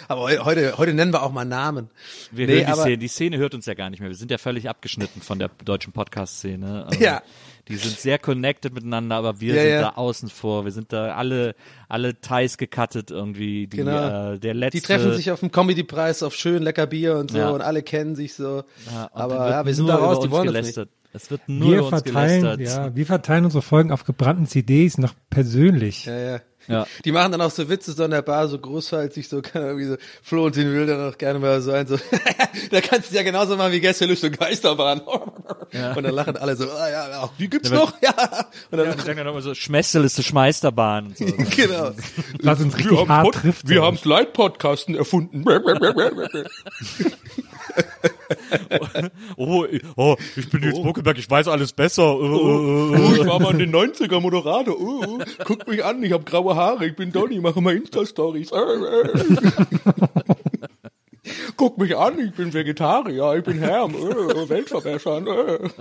Aber 0.07 0.21
heu- 0.23 0.39
heute, 0.39 0.77
heute 0.77 0.93
nennen 0.93 1.13
wir 1.13 1.23
auch 1.23 1.31
mal 1.31 1.45
Namen. 1.45 1.89
Wir 2.31 2.47
Nee, 2.47 2.53
hören 2.53 2.65
die 2.65 2.71
aber- 2.71 2.81
Szene, 2.83 2.97
die 2.97 3.07
Szene 3.07 3.37
hört 3.37 3.53
uns 3.55 3.65
ja 3.65 3.73
gar 3.73 3.89
nicht 3.89 3.99
mehr. 3.99 4.09
Wir 4.09 4.15
sind 4.17 4.31
ja 4.31 4.37
völlig 4.37 4.69
abgeschnitten 4.69 5.21
von 5.21 5.39
der 5.39 5.49
deutschen 5.65 5.93
Podcast-Szene. 5.93 6.85
Also 6.87 6.99
Ja. 7.03 7.21
Die 7.69 7.75
sind 7.75 7.97
sehr 7.99 8.17
connected 8.19 8.73
miteinander, 8.73 9.15
aber 9.15 9.39
wir 9.39 9.53
Ja, 9.55 9.61
sind 9.61 9.71
ja. 9.71 9.81
da 9.81 9.89
außen 9.91 10.29
vor. 10.29 10.65
Wir 10.65 10.71
sind 10.71 10.91
da 10.91 11.15
alle, 11.15 11.55
alle 11.87 12.15
Ties 12.19 12.57
gecuttet 12.57 13.11
irgendwie. 13.11 13.67
Die, 13.67 13.77
Genau. 13.77 14.33
äh, 14.33 14.39
der 14.39 14.53
letzte. 14.55 14.79
Die 14.79 14.85
treffen 14.85 15.13
sich 15.15 15.31
auf 15.31 15.39
dem 15.39 15.51
Comedy-Preis 15.51 16.23
auf 16.23 16.33
schön 16.35 16.63
lecker 16.63 16.87
Bier 16.87 17.17
und 17.17 17.31
so 17.31 17.37
Ja. 17.37 17.49
und 17.51 17.61
alle 17.61 17.83
kennen 17.83 18.15
sich 18.15 18.33
so. 18.33 18.63
Ja, 18.91 19.09
Aber 19.13 19.49
ja, 19.51 19.65
wir 19.65 19.73
sind 19.75 19.87
da 19.87 19.95
raus, 19.97 20.19
die 20.19 20.31
wollen 20.31 20.47
das 20.47 20.53
gelästert. 20.55 20.89
Es 21.13 21.31
wird 21.31 21.41
nur 21.47 21.71
Wir 21.71 21.83
verteilen, 21.85 22.41
gelästert. 22.43 22.85
ja, 22.87 22.95
wir 22.95 23.05
verteilen 23.05 23.45
unsere 23.45 23.61
Folgen 23.63 23.91
auf 23.91 24.03
gebrannten 24.03 24.45
CDs 24.45 24.97
noch 24.97 25.13
persönlich. 25.29 26.05
Ja, 26.05 26.17
ja. 26.19 26.39
Ja. 26.69 26.85
Die 27.03 27.11
machen 27.11 27.31
dann 27.31 27.41
auch 27.41 27.51
so 27.51 27.67
Witze 27.67 27.93
so 27.93 28.03
in 28.03 28.11
der 28.11 28.21
Bar, 28.21 28.47
so 28.47 28.59
großfalzig, 28.59 29.27
so 29.27 29.41
kann 29.41 29.77
wie 29.77 29.85
so, 29.85 29.97
Florentin 30.21 30.71
will 30.71 30.85
dann 30.85 31.09
auch 31.09 31.17
gerne 31.17 31.39
mal 31.39 31.61
so 31.61 31.71
ein, 31.71 31.87
so, 31.87 31.97
da 32.71 32.81
kannst 32.81 33.11
du 33.11 33.15
ja 33.15 33.23
genauso 33.23 33.57
machen 33.57 33.71
wie 33.71 33.79
gestern 33.79 34.07
durch 34.07 34.19
so 34.19 34.29
Geisterbahn. 34.29 35.01
Und 35.01 36.03
dann 36.03 36.13
lachen 36.13 36.37
alle 36.37 36.55
so, 36.55 36.69
ah, 36.69 36.89
ja, 36.89 37.19
auch 37.21 37.31
die 37.39 37.49
gibt's 37.49 37.69
Ja, 37.69 37.75
noch, 37.75 37.93
ja. 38.01 38.11
Und 38.71 38.77
dann, 38.77 38.87
Ja, 38.87 38.95
die 38.95 39.01
sagen 39.01 39.17
dann 39.17 39.27
immer 39.27 39.41
so, 39.41 39.53
Schmessel 39.55 40.03
ist 40.03 40.17
die 40.17 40.23
Schmeisterbahn 40.23 41.07
und 41.07 41.17
so. 41.17 41.25
genau. 41.55 41.91
Was 42.43 42.59
uns 42.61 42.77
richtig 42.77 43.07
hart 43.07 43.33
trifft. 43.33 43.67
Wir 43.67 43.83
haben's 43.83 44.05
Leitpodcasten 44.05 44.95
erfunden. 44.95 45.43
Oh, 49.37 49.65
ich- 49.65 49.81
oh, 49.95 50.15
ich 50.35 50.49
bin 50.49 50.63
jetzt 50.63 50.81
Buckelberg, 50.81 51.17
ich 51.17 51.29
weiß 51.29 51.47
alles 51.47 51.73
besser. 51.73 52.03
Äh, 52.03 52.15
Oh, 52.15 53.13
ich 53.15 53.25
war 53.25 53.39
mal 53.39 53.51
in 53.53 53.59
den 53.59 53.75
90er 53.75 54.19
Moderator. 54.19 54.75
Oh, 54.79 55.03
oh, 55.07 55.19
guck 55.45 55.67
mich 55.67 55.83
an, 55.83 56.01
ich 56.03 56.11
habe 56.11 56.23
graue 56.23 56.55
Haare, 56.55 56.85
ich 56.85 56.95
bin 56.95 57.11
Donny, 57.11 57.39
mache 57.39 57.61
mal 57.61 57.75
Insta-Stories. 57.75 58.51
guck 61.57 61.77
mich 61.77 61.95
an, 61.97 62.19
ich 62.19 62.33
bin 62.33 62.53
Vegetarier, 62.53 63.35
ich 63.37 63.43
bin 63.43 63.59
Herm, 63.59 63.95
oh, 63.95 64.49
Weltverbesser. 64.49 65.21
Oh. 65.25 65.67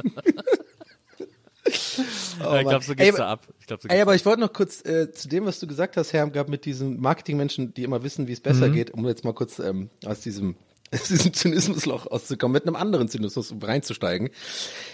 Ich 1.70 2.66
glaube, 2.66 2.82
so 2.84 2.92
Ey, 2.92 2.96
geht's 2.96 3.08
aber- 3.16 3.18
da 3.18 3.30
ab. 3.32 3.46
Ich 3.60 3.66
glaub, 3.66 3.82
so 3.82 3.88
Ey, 3.88 4.00
aber 4.00 4.14
ich 4.14 4.24
wollte 4.24 4.40
noch 4.40 4.52
kurz 4.54 4.82
äh, 4.86 5.12
zu 5.12 5.28
dem, 5.28 5.44
was 5.44 5.58
du 5.58 5.66
gesagt 5.66 5.96
hast, 5.98 6.12
Herm, 6.14 6.32
gab 6.32 6.48
mit 6.48 6.64
diesen 6.64 6.98
Marketingmenschen, 7.00 7.74
die 7.74 7.82
immer 7.82 8.02
wissen, 8.02 8.26
wie 8.28 8.32
es 8.32 8.40
besser 8.40 8.70
geht, 8.70 8.92
um 8.92 9.06
jetzt 9.06 9.24
mal 9.24 9.34
kurz 9.34 9.58
ähm, 9.58 9.90
aus 10.06 10.20
diesem 10.20 10.54
aus 10.94 11.08
diesem 11.08 11.32
Zynismusloch 11.32 12.06
auszukommen, 12.06 12.54
mit 12.54 12.66
einem 12.66 12.76
anderen 12.76 13.08
Zynismus 13.08 13.54
reinzusteigen. 13.60 14.30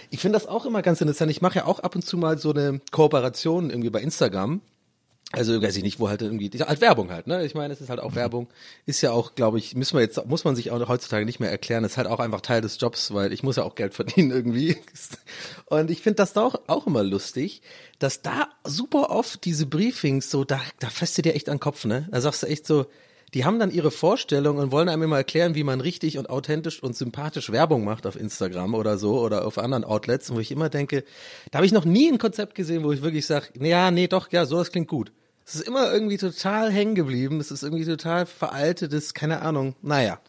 Ich 0.09 0.19
finde 0.19 0.37
das 0.37 0.47
auch 0.47 0.65
immer 0.65 0.81
ganz 0.81 1.01
interessant. 1.01 1.31
Ich 1.31 1.41
mache 1.41 1.59
ja 1.59 1.65
auch 1.65 1.79
ab 1.79 1.95
und 1.95 2.03
zu 2.03 2.17
mal 2.17 2.37
so 2.37 2.51
eine 2.51 2.81
Kooperation 2.91 3.69
irgendwie 3.69 3.89
bei 3.89 4.01
Instagram. 4.01 4.61
Also 5.31 5.59
weiß 5.61 5.75
ich 5.75 5.83
nicht, 5.83 5.99
wo 5.99 6.07
halt 6.07 6.21
irgendwie 6.21 6.49
halt 6.49 6.81
Werbung 6.81 7.11
halt, 7.11 7.25
ne? 7.25 7.43
Ich 7.45 7.55
meine, 7.55 7.73
es 7.73 7.81
ist 7.81 7.89
halt 7.89 7.99
auch 7.99 8.15
Werbung, 8.15 8.47
ist 8.85 9.01
ja 9.01 9.11
auch, 9.11 9.33
glaube 9.33 9.57
ich, 9.57 9.75
müssen 9.75 9.97
wir 9.97 10.01
jetzt 10.01 10.23
muss 10.27 10.43
man 10.43 10.55
sich 10.55 10.69
auch 10.71 10.87
heutzutage 10.87 11.25
nicht 11.25 11.39
mehr 11.39 11.49
erklären, 11.49 11.83
ist 11.83 11.97
halt 11.97 12.07
auch 12.07 12.19
einfach 12.19 12.41
Teil 12.41 12.61
des 12.61 12.79
Jobs, 12.79 13.13
weil 13.13 13.33
ich 13.33 13.41
muss 13.41 13.55
ja 13.55 13.63
auch 13.63 13.75
Geld 13.75 13.95
verdienen 13.95 14.31
irgendwie. 14.31 14.77
Und 15.65 15.89
ich 15.89 16.01
finde 16.03 16.17
das 16.17 16.33
da 16.33 16.43
auch, 16.43 16.55
auch 16.67 16.85
immer 16.85 17.03
lustig, 17.03 17.63
dass 17.97 18.21
da 18.21 18.49
super 18.63 19.09
oft 19.09 19.43
diese 19.45 19.65
Briefings 19.65 20.29
so 20.29 20.43
da 20.43 20.61
da 20.79 20.89
du 20.89 21.21
dir 21.23 21.33
echt 21.33 21.49
an 21.49 21.55
den 21.55 21.59
Kopf, 21.59 21.85
ne? 21.85 22.07
Da 22.11 22.21
sagst 22.21 22.43
du 22.43 22.47
echt 22.47 22.67
so, 22.67 22.85
die 23.33 23.43
haben 23.43 23.59
dann 23.59 23.71
ihre 23.71 23.91
Vorstellung 23.91 24.57
und 24.57 24.71
wollen 24.71 24.87
einem 24.87 25.03
immer 25.03 25.17
erklären, 25.17 25.55
wie 25.55 25.63
man 25.63 25.81
richtig 25.81 26.17
und 26.17 26.29
authentisch 26.29 26.81
und 26.81 26.95
sympathisch 26.95 27.51
Werbung 27.51 27.83
macht 27.83 28.05
auf 28.07 28.15
Instagram 28.17 28.73
oder 28.75 28.97
so 28.97 29.19
oder 29.19 29.45
auf 29.45 29.57
anderen 29.57 29.83
Outlets, 29.83 30.31
wo 30.33 30.39
ich 30.39 30.51
immer 30.51 30.69
denke, 30.69 31.03
da 31.51 31.57
habe 31.57 31.65
ich 31.65 31.73
noch 31.73 31.85
nie 31.85 32.09
ein 32.09 32.17
Konzept 32.17 32.55
gesehen, 32.55 32.83
wo 32.83 32.91
ich 32.91 33.01
wirklich 33.01 33.25
sage, 33.25 33.47
ja, 33.59 33.91
nee, 33.91 34.07
doch, 34.07 34.31
ja, 34.31 34.45
so 34.45 34.57
das 34.57 34.71
klingt 34.71 34.87
gut. 34.87 35.11
Es 35.45 35.55
ist 35.55 35.67
immer 35.67 35.91
irgendwie 35.91 36.17
total 36.17 36.71
hängen 36.71 36.95
geblieben, 36.95 37.39
es 37.39 37.51
ist 37.51 37.63
irgendwie 37.63 37.85
total 37.85 38.25
veraltetes, 38.25 39.13
keine 39.13 39.41
Ahnung. 39.41 39.75
Naja. 39.81 40.19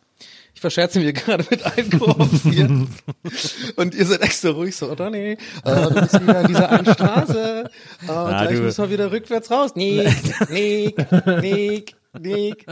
Ich 0.54 0.62
verscherze 0.62 0.98
mir 1.00 1.12
gerade 1.14 1.44
mit 1.50 1.64
Einkauf 1.64 2.28
hier. 2.44 2.64
Und 3.76 3.94
ihr 3.94 4.06
seid 4.06 4.22
extra 4.22 4.50
ruhig 4.50 4.74
so, 4.74 4.90
oder 4.90 5.10
nee? 5.10 5.32
Äh, 5.32 5.36
du 5.64 5.90
bist 6.00 6.20
wieder 6.22 6.40
in 6.40 6.46
dieser 6.48 6.70
einen 6.70 6.86
Straße. 6.86 7.70
Äh, 8.02 8.06
gleich 8.06 8.56
du- 8.56 8.62
müssen 8.62 8.84
wir 8.84 8.90
wieder 8.90 9.12
rückwärts 9.12 9.50
raus. 9.50 9.72
Nick, 9.74 10.08
Nick, 10.50 10.96
Nick, 11.42 11.94
Nick. 12.20 12.66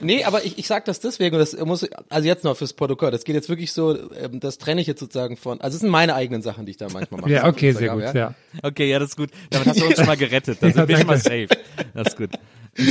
Nee, 0.00 0.24
aber 0.24 0.44
ich, 0.44 0.58
ich 0.58 0.66
sag 0.66 0.84
das 0.84 1.00
deswegen, 1.00 1.34
und 1.34 1.40
das 1.40 1.56
muss, 1.64 1.86
also 2.08 2.26
jetzt 2.26 2.44
noch 2.44 2.56
fürs 2.56 2.72
Protokoll, 2.72 3.10
das 3.10 3.24
geht 3.24 3.34
jetzt 3.34 3.48
wirklich 3.48 3.72
so, 3.72 3.96
ähm, 4.12 4.40
das 4.40 4.58
trenne 4.58 4.80
ich 4.80 4.86
jetzt 4.86 5.00
sozusagen 5.00 5.36
von, 5.36 5.60
also 5.60 5.74
es 5.74 5.80
sind 5.80 5.90
meine 5.90 6.14
eigenen 6.14 6.42
Sachen, 6.42 6.66
die 6.66 6.72
ich 6.72 6.76
da 6.76 6.88
manchmal 6.92 7.20
mache. 7.20 7.30
Ja, 7.30 7.46
okay, 7.46 7.72
sehr 7.72 7.90
gut, 7.90 8.14
ja. 8.14 8.34
Okay, 8.62 8.90
ja, 8.90 8.98
das 8.98 9.10
ist 9.10 9.16
gut. 9.16 9.30
Damit 9.50 9.68
hast 9.68 9.80
du 9.80 9.86
uns 9.86 9.94
schon 9.96 10.06
mal 10.06 10.16
gerettet. 10.16 10.58
Da 10.60 10.70
sind 10.70 10.88
wir 10.88 10.96
schon 10.96 11.06
mal 11.06 11.18
safe. 11.18 11.48
Das 11.94 12.08
ist 12.08 12.16
gut. 12.16 12.30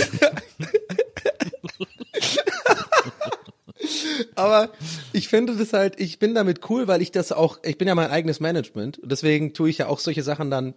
Aber 4.36 4.70
ich 5.14 5.28
finde 5.28 5.56
das 5.56 5.74
halt, 5.74 6.00
ich 6.00 6.20
bin 6.20 6.36
damit 6.36 6.70
cool, 6.70 6.88
weil 6.88 7.02
ich 7.02 7.12
das 7.12 7.32
auch, 7.32 7.60
ich 7.64 7.78
bin 7.78 7.88
ja 7.88 7.96
mein 7.96 8.10
eigenes 8.10 8.40
Management 8.40 9.00
und 9.00 9.12
deswegen 9.12 9.54
tue 9.54 9.70
ich 9.70 9.80
ja 9.80 9.88
auch 9.88 10.00
solche 10.00 10.24
Sachen 10.24 10.52
dann, 10.52 10.74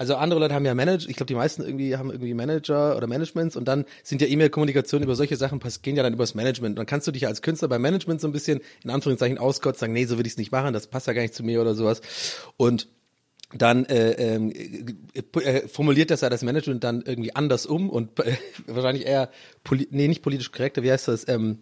also 0.00 0.14
andere 0.16 0.40
Leute 0.40 0.54
haben 0.54 0.64
ja 0.64 0.74
Manager, 0.74 1.10
ich 1.10 1.16
glaube 1.16 1.26
die 1.26 1.34
meisten 1.34 1.60
irgendwie 1.60 1.94
haben 1.94 2.10
irgendwie 2.10 2.32
Manager 2.32 2.96
oder 2.96 3.06
Managements 3.06 3.54
und 3.54 3.68
dann 3.68 3.84
sind 4.02 4.22
ja 4.22 4.28
E-Mail-Kommunikation 4.28 5.02
über 5.02 5.14
solche 5.14 5.36
Sachen, 5.36 5.60
gehen 5.82 5.94
ja 5.94 6.02
dann 6.02 6.14
übers 6.14 6.34
Management. 6.34 6.70
Und 6.70 6.76
dann 6.76 6.86
kannst 6.86 7.06
du 7.06 7.12
dich 7.12 7.22
ja 7.22 7.28
als 7.28 7.42
Künstler 7.42 7.68
beim 7.68 7.82
Management 7.82 8.22
so 8.22 8.26
ein 8.26 8.32
bisschen 8.32 8.62
in 8.82 8.88
Anführungszeichen 8.88 9.36
auskotzen, 9.36 9.80
sagen, 9.80 9.92
nee, 9.92 10.06
so 10.06 10.16
will 10.16 10.24
ich 10.24 10.32
es 10.32 10.38
nicht 10.38 10.52
machen, 10.52 10.72
das 10.72 10.86
passt 10.86 11.06
ja 11.06 11.12
gar 11.12 11.20
nicht 11.20 11.34
zu 11.34 11.42
mir 11.42 11.60
oder 11.60 11.74
sowas. 11.74 12.00
Und 12.56 12.88
dann 13.52 13.84
äh, 13.84 14.12
ähm, 14.12 14.50
äh, 14.54 15.40
äh, 15.40 15.68
formuliert 15.68 16.10
das 16.10 16.22
ja 16.22 16.30
das 16.30 16.42
Management 16.42 16.82
dann 16.82 17.02
irgendwie 17.02 17.36
anders 17.36 17.66
um 17.66 17.90
und 17.90 18.18
äh, 18.20 18.38
wahrscheinlich 18.68 19.04
eher, 19.04 19.28
nee, 19.90 20.08
nicht 20.08 20.22
politisch 20.22 20.50
korrekter, 20.50 20.82
wie 20.82 20.92
heißt 20.92 21.08
das, 21.08 21.28
ähm, 21.28 21.58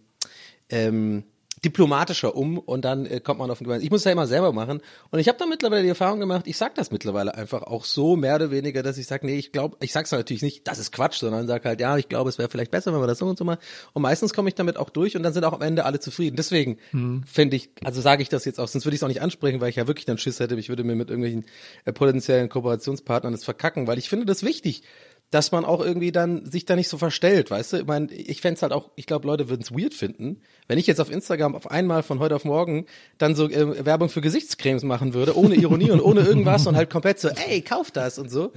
ähm, 0.69 1.25
diplomatischer 1.65 2.37
um 2.37 2.59
und 2.59 2.85
dann 2.85 3.07
äh, 3.07 3.21
kommt 3.21 3.41
man 3.41 3.51
auf 3.51 3.59
den 3.59 3.65
Gemeinsam. 3.65 3.85
Ich 3.85 3.91
muss 3.91 4.05
ja 4.05 4.13
immer 4.13 4.27
selber 4.27 4.53
machen 4.53 4.81
und 5.11 5.19
ich 5.19 5.29
habe 5.29 5.39
da 5.39 5.47
mittlerweile 5.47 5.83
die 5.83 5.89
Erfahrung 5.89 6.21
gemacht, 6.21 6.47
ich 6.47 6.57
sag 6.57 6.75
das 6.75 6.91
mittlerweile 6.91 7.35
einfach 7.35 7.63
auch 7.63 7.85
so 7.85 8.17
mehr 8.17 8.37
oder 8.37 8.51
weniger, 8.51 8.83
dass 8.83 8.99
ich 8.99 9.07
sage, 9.07 9.27
nee, 9.27 9.37
ich 9.37 9.53
glaube, 9.53 9.77
ich 9.81 9.93
sag's 9.93 10.13
natürlich 10.13 10.43
nicht, 10.43 10.67
das 10.69 10.79
ist 10.79 10.93
Quatsch, 10.93 11.19
sondern 11.19 11.47
sag 11.47 11.65
halt, 11.65 11.81
ja, 11.81 11.97
ich 11.97 12.09
glaube, 12.09 12.31
es 12.31 12.39
wäre 12.39 12.49
vielleicht 12.49 12.71
besser, 12.71 12.93
wenn 12.93 13.01
wir 13.01 13.07
das 13.07 13.19
so 13.19 13.27
und 13.27 13.39
so 13.39 13.45
machen 13.45 13.61
und 13.93 14.03
meistens 14.03 14.35
komme 14.35 14.49
ich 14.49 14.55
damit 14.55 14.77
auch 14.77 14.91
durch 14.91 15.17
und 15.17 15.23
dann 15.23 15.33
sind 15.33 15.45
auch 15.45 15.53
am 15.53 15.63
Ende 15.63 15.85
alle 15.85 16.01
zufrieden. 16.01 16.37
Deswegen 16.37 16.79
finde 17.27 17.57
ich, 17.57 17.71
also 17.85 18.01
sage 18.01 18.23
ich 18.23 18.29
das 18.29 18.45
jetzt 18.45 18.61
auch, 18.61 18.69
sonst 18.69 18.85
würde 18.85 18.95
ich 18.95 19.01
es 19.01 19.05
auch 19.05 19.09
nicht 19.09 19.23
ansprechen, 19.23 19.61
weil 19.61 19.71
ich 19.71 19.77
ja 19.77 19.87
wirklich 19.87 20.07
dann 20.07 20.19
Schiss 20.19 20.41
hätte, 20.41 20.55
ich 20.57 20.69
würde 20.69 20.85
mir 20.85 20.95
mit 20.95 21.11
irgendwelchen 21.11 21.45
äh, 21.85 21.93
potenziellen 21.93 22.49
Kooperationspartnern 22.49 23.33
das 23.33 23.45
verkacken, 23.45 23.87
weil 23.87 23.99
ich 23.99 24.09
finde 24.09 24.27
das 24.27 24.43
wichtig, 24.43 24.83
dass 25.31 25.53
man 25.53 25.65
auch 25.65 25.81
irgendwie 25.85 26.11
dann 26.11 26.47
sich 26.47 26.65
da 26.65 26.75
nicht 26.75 26.89
so 26.89 26.97
verstellt, 26.97 27.51
weißt 27.51 27.73
du? 27.73 27.77
Ich 27.79 27.87
meine, 27.87 28.13
ich 28.13 28.41
fänd's 28.41 28.63
halt 28.63 28.73
auch, 28.73 28.91
ich 28.97 29.07
glaube, 29.07 29.27
Leute 29.27 29.49
würden 29.49 29.63
es 29.63 29.71
weird 29.73 29.93
finden, 29.93 30.41
wenn 30.69 30.79
ich 30.79 30.87
jetzt 30.87 31.01
auf 31.01 31.11
Instagram 31.11 31.55
auf 31.55 31.71
einmal 31.71 32.03
von 32.03 32.19
heute 32.19 32.35
auf 32.35 32.45
morgen 32.45 32.87
dann 33.19 33.35
so 33.35 33.49
äh, 33.49 33.85
Werbung 33.85 34.09
für 34.09 34.23
Gesichtscremes 34.23 34.85
machen 34.85 35.13
würde, 35.13 35.37
ohne 35.37 35.55
Ironie 35.55 35.91
und 35.91 36.01
ohne 36.01 36.23
irgendwas 36.23 36.67
und 36.67 36.77
halt 36.77 36.89
komplett 36.89 37.21
so, 37.21 37.29
ey, 37.29 37.61
kauf 37.61 37.91
das 37.91 38.19
und 38.19 38.31
so. 38.31 38.53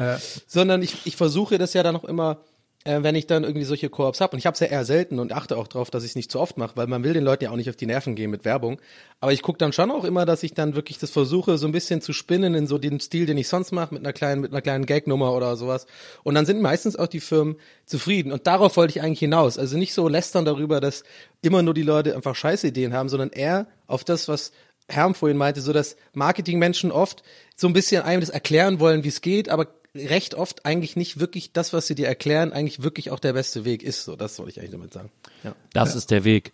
Sondern 0.48 0.82
ich, 0.82 1.06
ich 1.06 1.18
versuche 1.18 1.58
das 1.58 1.74
ja 1.74 1.84
dann 1.84 1.96
auch 1.96 2.06
immer, 2.06 2.42
äh, 2.84 3.04
wenn 3.04 3.16
ich 3.16 3.28
dann 3.28 3.44
irgendwie 3.44 3.66
solche 3.66 3.90
Koops 3.90 4.22
habe. 4.22 4.34
Und 4.34 4.40
ich 4.40 4.46
habe 4.46 4.56
es 4.56 4.60
ja 4.60 4.68
eher 4.68 4.86
selten 4.86 5.20
und 5.20 5.34
achte 5.34 5.58
auch 5.58 5.68
drauf, 5.68 5.92
dass 5.92 6.04
ich 6.04 6.12
es 6.12 6.16
nicht 6.16 6.32
zu 6.32 6.40
oft 6.40 6.58
mache, 6.58 6.76
weil 6.76 6.88
man 6.88 7.04
will 7.04 7.14
den 7.14 7.24
Leuten 7.24 7.44
ja 7.44 7.52
auch 7.52 7.56
nicht 7.56 7.70
auf 7.70 7.76
die 7.76 7.86
Nerven 7.86 8.16
gehen 8.16 8.32
mit 8.32 8.46
Werbung. 8.46 8.82
Aber 9.20 9.32
ich 9.34 9.42
gucke 9.42 9.58
dann 9.58 9.72
schon 9.74 9.92
auch 9.92 10.04
immer, 10.04 10.26
dass 10.26 10.44
ich 10.44 10.54
dann 10.54 10.76
wirklich 10.76 10.98
das 10.98 11.12
versuche, 11.12 11.58
so 11.58 11.68
ein 11.68 11.72
bisschen 11.72 12.02
zu 12.02 12.14
spinnen 12.14 12.56
in 12.56 12.68
so 12.68 12.78
den 12.78 13.00
Stil, 13.00 13.26
den 13.26 13.38
ich 13.38 13.48
sonst 13.48 13.72
mache, 13.72 13.94
mit 13.94 14.04
einer 14.04 14.14
kleinen, 14.14 14.42
mit 14.42 14.52
einer 14.52 14.62
kleinen 14.62 14.86
Gagnummer 14.86 15.34
oder 15.34 15.56
sowas. 15.56 15.86
Und 16.24 16.36
dann 16.36 16.46
sind 16.46 16.62
meistens 16.62 16.96
auch 16.96 17.08
die 17.08 17.20
Firmen 17.20 17.58
zufrieden. 17.86 18.32
Und 18.32 18.48
darauf 18.48 18.78
wollte 18.78 18.98
ich 18.98 19.04
eigentlich 19.04 19.20
hinaus. 19.20 19.60
Also 19.60 19.78
nicht 19.78 19.94
so 19.94 20.08
lästern 20.08 20.46
darüber, 20.46 20.80
dass 20.80 21.04
immer 21.42 21.62
nur 21.62 21.74
die 21.74 21.84
Leute 21.84 22.16
einfach 22.16 22.36
Scheißideen 22.36 22.94
haben, 22.94 23.10
sondern 23.10 23.30
eher 23.30 23.68
auf 23.88 24.04
das, 24.04 24.28
was 24.28 24.52
Herm 24.88 25.16
vorhin 25.16 25.38
meinte, 25.38 25.62
so 25.62 25.74
dass 25.74 25.96
Marketingmenschen 26.14 26.92
oft 26.92 27.24
so 27.56 27.68
ein 27.68 27.74
bisschen 27.74 28.04
einem 28.04 28.22
das 28.22 28.30
erklären 28.30 28.80
wollen, 28.80 29.04
wie 29.04 29.10
es 29.10 29.22
geht, 29.22 29.50
aber 29.50 29.68
recht 29.96 30.36
oft 30.36 30.66
eigentlich 30.66 30.96
nicht 30.96 31.20
wirklich 31.20 31.54
das, 31.54 31.74
was 31.74 31.88
sie 31.88 31.96
dir 31.96 32.08
erklären, 32.08 32.54
eigentlich 32.54 32.84
wirklich 32.84 33.12
auch 33.12 33.20
der 33.20 33.34
beste 33.34 33.66
Weg 33.66 33.84
ist. 33.84 34.04
So, 34.04 34.16
das 34.16 34.40
wollte 34.40 34.52
ich 34.52 34.60
eigentlich 34.60 34.72
damit 34.72 34.94
sagen. 34.94 35.12
Ja. 35.44 35.56
Das 35.74 35.96
ist 35.96 36.12
der 36.12 36.24
Weg. 36.24 36.54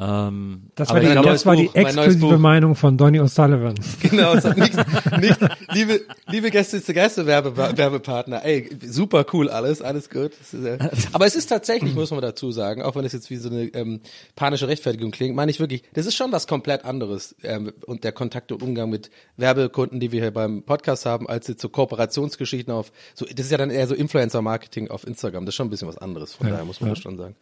Ähm, 0.00 0.70
Das 0.76 0.90
war 0.90 1.00
die, 1.00 1.06
das 1.08 1.44
war 1.44 1.56
die 1.56 1.64
Buch, 1.64 1.74
exklusive. 1.74 2.38
Meinung 2.38 2.76
von 2.76 2.96
Donny 2.96 3.20
O'Sullivan. 3.20 3.74
Genau, 4.00 4.34
es 4.34 4.44
hat 4.44 4.56
nichts, 4.56 4.76
nicht, 5.20 5.38
liebe, 5.72 6.00
liebe 6.28 6.50
Gäste 6.50 6.82
zu 6.82 6.94
Gäste 6.94 7.26
Werbe, 7.26 7.56
Werbepartner, 7.56 8.44
ey, 8.44 8.70
super 8.86 9.26
cool 9.32 9.48
alles, 9.50 9.82
alles 9.82 10.08
gut. 10.08 10.32
Äh, 10.52 10.78
aber 11.12 11.26
es 11.26 11.34
ist 11.34 11.46
tatsächlich, 11.48 11.94
muss 11.94 12.12
man 12.12 12.20
dazu 12.20 12.52
sagen, 12.52 12.82
auch 12.82 12.94
wenn 12.94 13.04
es 13.04 13.12
jetzt 13.12 13.28
wie 13.30 13.36
so 13.36 13.50
eine 13.50 13.64
ähm, 13.74 14.00
panische 14.36 14.68
Rechtfertigung 14.68 15.10
klingt, 15.10 15.34
meine 15.34 15.50
ich 15.50 15.58
wirklich, 15.58 15.82
das 15.94 16.06
ist 16.06 16.14
schon 16.14 16.30
was 16.30 16.46
komplett 16.46 16.84
anderes 16.84 17.34
ähm, 17.42 17.72
und 17.86 18.04
der 18.04 18.12
Kontakt 18.12 18.52
und 18.52 18.62
Umgang 18.62 18.90
mit 18.90 19.10
Werbekunden, 19.36 19.98
die 19.98 20.12
wir 20.12 20.20
hier 20.20 20.30
beim 20.30 20.62
Podcast 20.62 21.06
haben, 21.06 21.28
als 21.28 21.48
jetzt 21.48 21.60
so 21.60 21.68
Kooperationsgeschichten 21.68 22.72
auf, 22.72 22.92
so, 23.14 23.24
das 23.24 23.46
ist 23.46 23.50
ja 23.50 23.58
dann 23.58 23.70
eher 23.70 23.88
so 23.88 23.94
Influencer-Marketing 23.96 24.90
auf 24.90 25.04
Instagram, 25.06 25.44
das 25.44 25.54
ist 25.54 25.56
schon 25.56 25.66
ein 25.66 25.70
bisschen 25.70 25.88
was 25.88 25.98
anderes, 25.98 26.34
von 26.34 26.48
daher 26.48 26.64
muss 26.64 26.80
man 26.80 26.90
das 26.90 27.00
schon 27.00 27.16
sagen. 27.16 27.34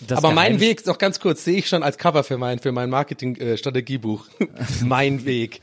Das 0.00 0.18
Aber 0.18 0.32
mein 0.32 0.60
Weg, 0.60 0.84
noch 0.86 0.98
ganz 0.98 1.20
kurz, 1.20 1.44
sehe 1.44 1.58
ich 1.58 1.68
schon 1.68 1.82
als 1.82 1.98
Cover 1.98 2.24
für 2.24 2.36
mein, 2.36 2.58
für 2.58 2.72
mein 2.72 2.90
Marketing-Strategiebuch. 2.90 4.26
mein 4.84 5.24
Weg. 5.24 5.60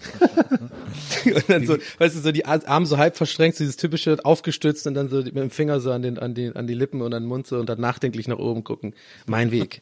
und 1.26 1.50
dann 1.50 1.68
so, 1.68 1.78
weißt 2.00 2.16
du, 2.16 2.20
so 2.22 2.32
die 2.32 2.46
Arme 2.46 2.86
so 2.86 2.98
halb 2.98 3.18
verschränkt, 3.18 3.58
so 3.58 3.64
dieses 3.64 3.78
typische 3.78 4.18
aufgestützt 4.24 4.88
und 4.88 4.94
dann 4.94 5.10
so 5.10 5.18
mit 5.18 5.36
dem 5.36 5.50
Finger 5.52 5.80
so 5.80 5.92
an 5.92 6.02
den, 6.02 6.18
an 6.18 6.34
die, 6.34 6.56
an 6.56 6.68
die 6.68 6.74
Lippen 6.74 7.02
und 7.02 7.14
an 7.14 7.24
den 7.24 7.30
Mund 7.30 7.46
so 7.48 7.58
und 7.58 7.68
dann 7.68 7.80
nachdenklich 7.80 8.28
nach 8.28 8.40
oben 8.40 8.64
gucken. 8.64 8.94
Mein 9.26 9.52
Weg. 9.52 9.82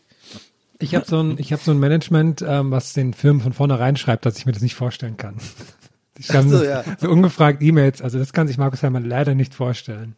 Ich 0.79 0.95
habe 0.95 1.05
so 1.05 1.21
ein, 1.21 1.37
ich 1.37 1.51
habe 1.51 1.61
so 1.61 1.71
ein 1.71 1.79
Management, 1.79 2.43
ähm, 2.47 2.71
was 2.71 2.93
den 2.93 3.13
Firmen 3.13 3.41
von 3.41 3.53
vornherein 3.53 3.97
schreibt, 3.97 4.25
dass 4.25 4.37
ich 4.37 4.45
mir 4.45 4.53
das 4.53 4.61
nicht 4.61 4.75
vorstellen 4.75 5.17
kann. 5.17 5.35
Die 6.17 6.23
schreiben 6.23 6.53
Ach 6.53 6.59
so, 6.59 6.63
ja. 6.63 6.83
so 6.99 7.09
ungefragt 7.09 7.61
E-Mails. 7.61 8.01
Also 8.01 8.17
das 8.17 8.33
kann 8.33 8.47
sich 8.47 8.57
Markus 8.57 8.81
Herrmann 8.81 9.05
leider 9.05 9.35
nicht 9.35 9.53
vorstellen. 9.53 10.15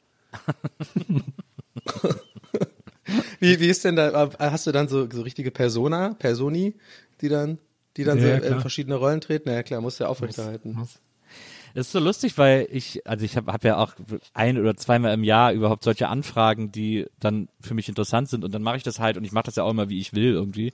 Wie, 3.39 3.59
wie 3.59 3.67
ist 3.67 3.83
denn 3.85 3.95
da, 3.95 4.29
hast 4.39 4.67
du 4.67 4.71
dann 4.71 4.87
so, 4.87 5.09
so 5.11 5.21
richtige 5.21 5.51
Persona, 5.51 6.15
Personi, 6.19 6.75
die 7.21 7.29
dann, 7.29 7.57
die 7.97 8.03
dann 8.03 8.17
Ja, 8.19 8.39
so 8.39 8.45
in 8.47 8.59
verschiedene 8.59 8.95
Rollen 8.95 9.21
treten? 9.21 9.43
Na 9.47 9.53
ja, 9.55 9.63
klar, 9.63 9.81
musst 9.81 9.99
du 9.99 10.05
ja 10.05 10.09
aufrechterhalten. 10.09 10.77
Es 11.73 11.87
ist 11.87 11.93
so 11.93 11.99
lustig, 11.99 12.37
weil 12.37 12.67
ich, 12.69 13.07
also 13.07 13.23
ich 13.23 13.37
habe 13.37 13.53
hab 13.53 13.63
ja 13.63 13.77
auch 13.77 13.93
ein 14.33 14.57
oder 14.57 14.75
zweimal 14.75 15.13
im 15.13 15.23
Jahr 15.23 15.53
überhaupt 15.53 15.85
solche 15.85 16.09
Anfragen, 16.09 16.71
die 16.73 17.05
dann 17.21 17.47
für 17.61 17.73
mich 17.73 17.87
interessant 17.87 18.27
sind 18.27 18.43
und 18.43 18.53
dann 18.53 18.61
mache 18.61 18.75
ich 18.75 18.83
das 18.83 18.99
halt 18.99 19.15
und 19.15 19.23
ich 19.23 19.31
mache 19.31 19.45
das 19.45 19.55
ja 19.55 19.63
auch 19.63 19.71
immer, 19.71 19.87
wie 19.87 19.99
ich 19.99 20.13
will 20.13 20.33
irgendwie. 20.33 20.73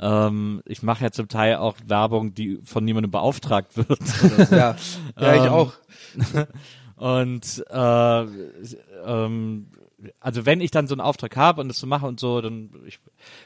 Ähm, 0.00 0.60
ich 0.66 0.82
mache 0.82 1.04
ja 1.04 1.12
zum 1.12 1.28
Teil 1.28 1.56
auch 1.56 1.76
Werbung, 1.86 2.34
die 2.34 2.58
von 2.64 2.84
niemandem 2.84 3.12
beauftragt 3.12 3.76
wird. 3.76 4.04
So. 4.04 4.28
Ja, 4.56 4.76
ja 5.20 5.34
ich 5.36 5.42
Ähm, 5.42 5.48
auch. 5.48 5.74
Und 6.96 7.64
äh, 7.70 8.22
ähm, 9.06 9.66
also 10.20 10.46
wenn 10.46 10.60
ich 10.60 10.70
dann 10.70 10.86
so 10.86 10.94
einen 10.94 11.00
Auftrag 11.00 11.36
habe 11.36 11.60
und 11.60 11.68
das 11.68 11.78
so 11.78 11.86
mache 11.86 12.06
und 12.06 12.20
so, 12.20 12.40
dann 12.40 12.70
ich 12.86 12.98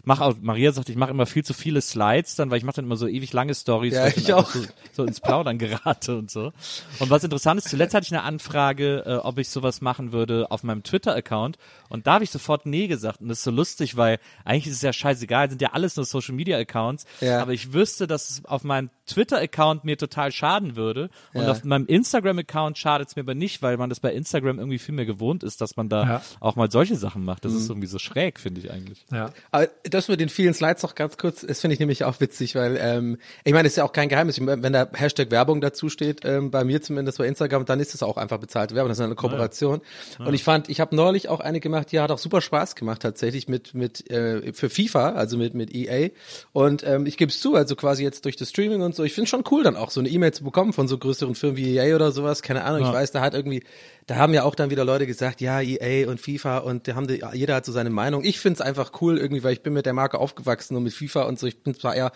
mache 0.04 0.24
auch, 0.24 0.34
Maria 0.40 0.72
sagt, 0.72 0.88
ich 0.88 0.96
mache 0.96 1.10
immer 1.10 1.26
viel 1.26 1.44
zu 1.44 1.54
viele 1.54 1.80
Slides 1.80 2.34
dann, 2.36 2.50
weil 2.50 2.58
ich 2.58 2.64
mache 2.64 2.76
dann 2.76 2.84
immer 2.86 2.96
so 2.96 3.06
ewig 3.06 3.32
lange 3.32 3.54
Stories, 3.54 3.94
Ja, 3.94 4.06
ich 4.08 4.32
auch. 4.32 4.50
So, 4.50 4.60
so 4.92 5.04
ins 5.04 5.20
Plaudern 5.20 5.58
gerate 5.58 6.16
und 6.16 6.30
so. 6.30 6.52
Und 6.98 7.10
was 7.10 7.24
interessant 7.24 7.58
ist, 7.60 7.68
zuletzt 7.68 7.94
hatte 7.94 8.04
ich 8.06 8.12
eine 8.12 8.22
Anfrage, 8.22 9.04
äh, 9.06 9.14
ob 9.16 9.38
ich 9.38 9.48
sowas 9.48 9.80
machen 9.80 10.12
würde 10.12 10.50
auf 10.50 10.62
meinem 10.62 10.82
Twitter-Account 10.82 11.58
und 11.88 12.06
da 12.06 12.14
habe 12.14 12.24
ich 12.24 12.30
sofort 12.30 12.66
nee 12.66 12.86
gesagt 12.86 13.20
und 13.20 13.28
das 13.28 13.38
ist 13.38 13.44
so 13.44 13.50
lustig, 13.50 13.96
weil 13.96 14.18
eigentlich 14.44 14.66
ist 14.66 14.74
es 14.76 14.82
ja 14.82 14.92
scheißegal, 14.92 15.48
sind 15.50 15.60
ja 15.62 15.70
alles 15.72 15.96
nur 15.96 16.04
Social-Media-Accounts, 16.04 17.04
Ja. 17.20 17.40
aber 17.42 17.52
ich 17.52 17.72
wüsste, 17.72 18.06
dass 18.06 18.30
es 18.30 18.44
auf 18.44 18.64
meinem 18.64 18.90
Twitter-Account 19.06 19.84
mir 19.84 19.96
total 19.98 20.32
schaden 20.32 20.76
würde 20.76 21.10
und 21.32 21.42
Ja. 21.42 21.50
auf 21.50 21.64
meinem 21.64 21.86
Instagram-Account 21.86 22.78
schadet 22.78 23.08
es 23.08 23.16
mir 23.16 23.22
aber 23.22 23.34
nicht, 23.34 23.62
weil 23.62 23.76
man 23.76 23.88
das 23.88 24.00
bei 24.00 24.12
Instagram 24.12 24.58
irgendwie 24.58 24.78
viel 24.78 24.94
mehr 24.94 25.06
gewohnt 25.06 25.42
ist, 25.42 25.60
dass 25.60 25.76
man 25.76 25.88
da 25.88 26.04
Ja. 26.04 26.22
auch 26.40 26.56
mal 26.56 26.70
solche 26.70 26.96
Sachen 26.96 27.24
macht. 27.24 27.44
Das 27.44 27.52
Mhm. 27.52 27.58
ist 27.58 27.68
irgendwie 27.68 27.86
so 27.88 27.98
schräg, 27.98 28.40
finde 28.40 28.60
ich 28.60 28.70
eigentlich. 28.70 29.04
Ja. 29.12 29.30
Aber 29.50 29.65
das 29.84 30.08
mit 30.08 30.20
den 30.20 30.28
vielen 30.28 30.54
Slides 30.54 30.82
noch 30.82 30.94
ganz 30.94 31.16
kurz, 31.16 31.44
das 31.46 31.60
finde 31.60 31.74
ich 31.74 31.80
nämlich 31.80 32.04
auch 32.04 32.20
witzig, 32.20 32.54
weil 32.54 32.78
ähm, 32.80 33.18
ich 33.44 33.52
meine, 33.52 33.66
es 33.66 33.72
ist 33.72 33.76
ja 33.78 33.84
auch 33.84 33.92
kein 33.92 34.08
Geheimnis, 34.08 34.40
wenn 34.40 34.72
da 34.72 34.88
Hashtag 34.92 35.30
Werbung 35.30 35.60
dazu 35.60 35.88
steht, 35.88 36.20
ähm, 36.24 36.50
bei 36.50 36.64
mir 36.64 36.82
zumindest 36.82 37.18
bei 37.18 37.26
Instagram, 37.26 37.64
dann 37.64 37.80
ist 37.80 37.94
es 37.94 38.02
auch 38.02 38.16
einfach 38.16 38.38
bezahlte 38.38 38.74
Werbung, 38.74 38.88
das 38.88 38.98
ist 38.98 39.04
eine 39.04 39.14
Kooperation. 39.14 39.80
Und 40.18 40.34
ich 40.34 40.44
fand, 40.44 40.68
ich 40.68 40.80
habe 40.80 40.94
neulich 40.94 41.28
auch 41.28 41.40
eine 41.40 41.60
gemacht, 41.60 41.92
die 41.92 42.00
hat 42.00 42.10
auch 42.10 42.18
super 42.18 42.40
Spaß 42.40 42.74
gemacht 42.74 43.02
tatsächlich 43.02 43.48
mit 43.48 43.74
mit 43.74 44.10
äh, 44.10 44.52
für 44.52 44.70
FIFA, 44.70 45.10
also 45.10 45.36
mit 45.36 45.54
mit 45.54 45.74
EA. 45.74 46.10
Und 46.52 46.84
ähm, 46.86 47.06
ich 47.06 47.16
gebe 47.16 47.30
es 47.30 47.40
zu, 47.40 47.54
also 47.54 47.76
quasi 47.76 48.02
jetzt 48.02 48.24
durch 48.24 48.36
das 48.36 48.50
Streaming 48.50 48.82
und 48.82 48.94
so, 48.94 49.04
ich 49.04 49.14
finde 49.14 49.28
schon 49.28 49.44
cool, 49.50 49.62
dann 49.62 49.76
auch 49.76 49.90
so 49.90 50.00
eine 50.00 50.08
E-Mail 50.08 50.32
zu 50.32 50.44
bekommen 50.44 50.72
von 50.72 50.88
so 50.88 50.98
größeren 50.98 51.34
Firmen 51.34 51.56
wie 51.56 51.76
EA 51.76 51.94
oder 51.94 52.12
sowas, 52.12 52.42
keine 52.42 52.64
Ahnung. 52.64 52.82
Ich 52.82 52.92
weiß, 52.92 53.12
da 53.12 53.20
hat 53.20 53.34
irgendwie 53.34 53.62
da 54.06 54.16
haben 54.16 54.32
ja 54.34 54.44
auch 54.44 54.54
dann 54.54 54.70
wieder 54.70 54.84
Leute 54.84 55.06
gesagt, 55.06 55.40
ja, 55.40 55.60
EA 55.60 56.08
und 56.08 56.20
FIFA 56.20 56.58
und 56.58 56.86
da 56.86 56.94
haben 56.94 57.08
die, 57.08 57.22
jeder 57.32 57.56
hat 57.56 57.64
so 57.64 57.72
seine 57.72 57.90
Meinung. 57.90 58.22
Ich 58.24 58.38
find's 58.38 58.60
einfach 58.60 58.92
cool 59.00 59.18
irgendwie, 59.18 59.42
weil 59.42 59.52
ich 59.52 59.62
bin 59.62 59.72
mit 59.72 59.84
der 59.84 59.94
Marke 59.94 60.18
aufgewachsen 60.18 60.76
und 60.76 60.84
mit 60.84 60.94
FIFA 60.94 61.22
und 61.22 61.40
so. 61.40 61.46
Ich 61.48 61.62
bin 61.62 61.74
zwar 61.74 61.96
eher 61.96 62.12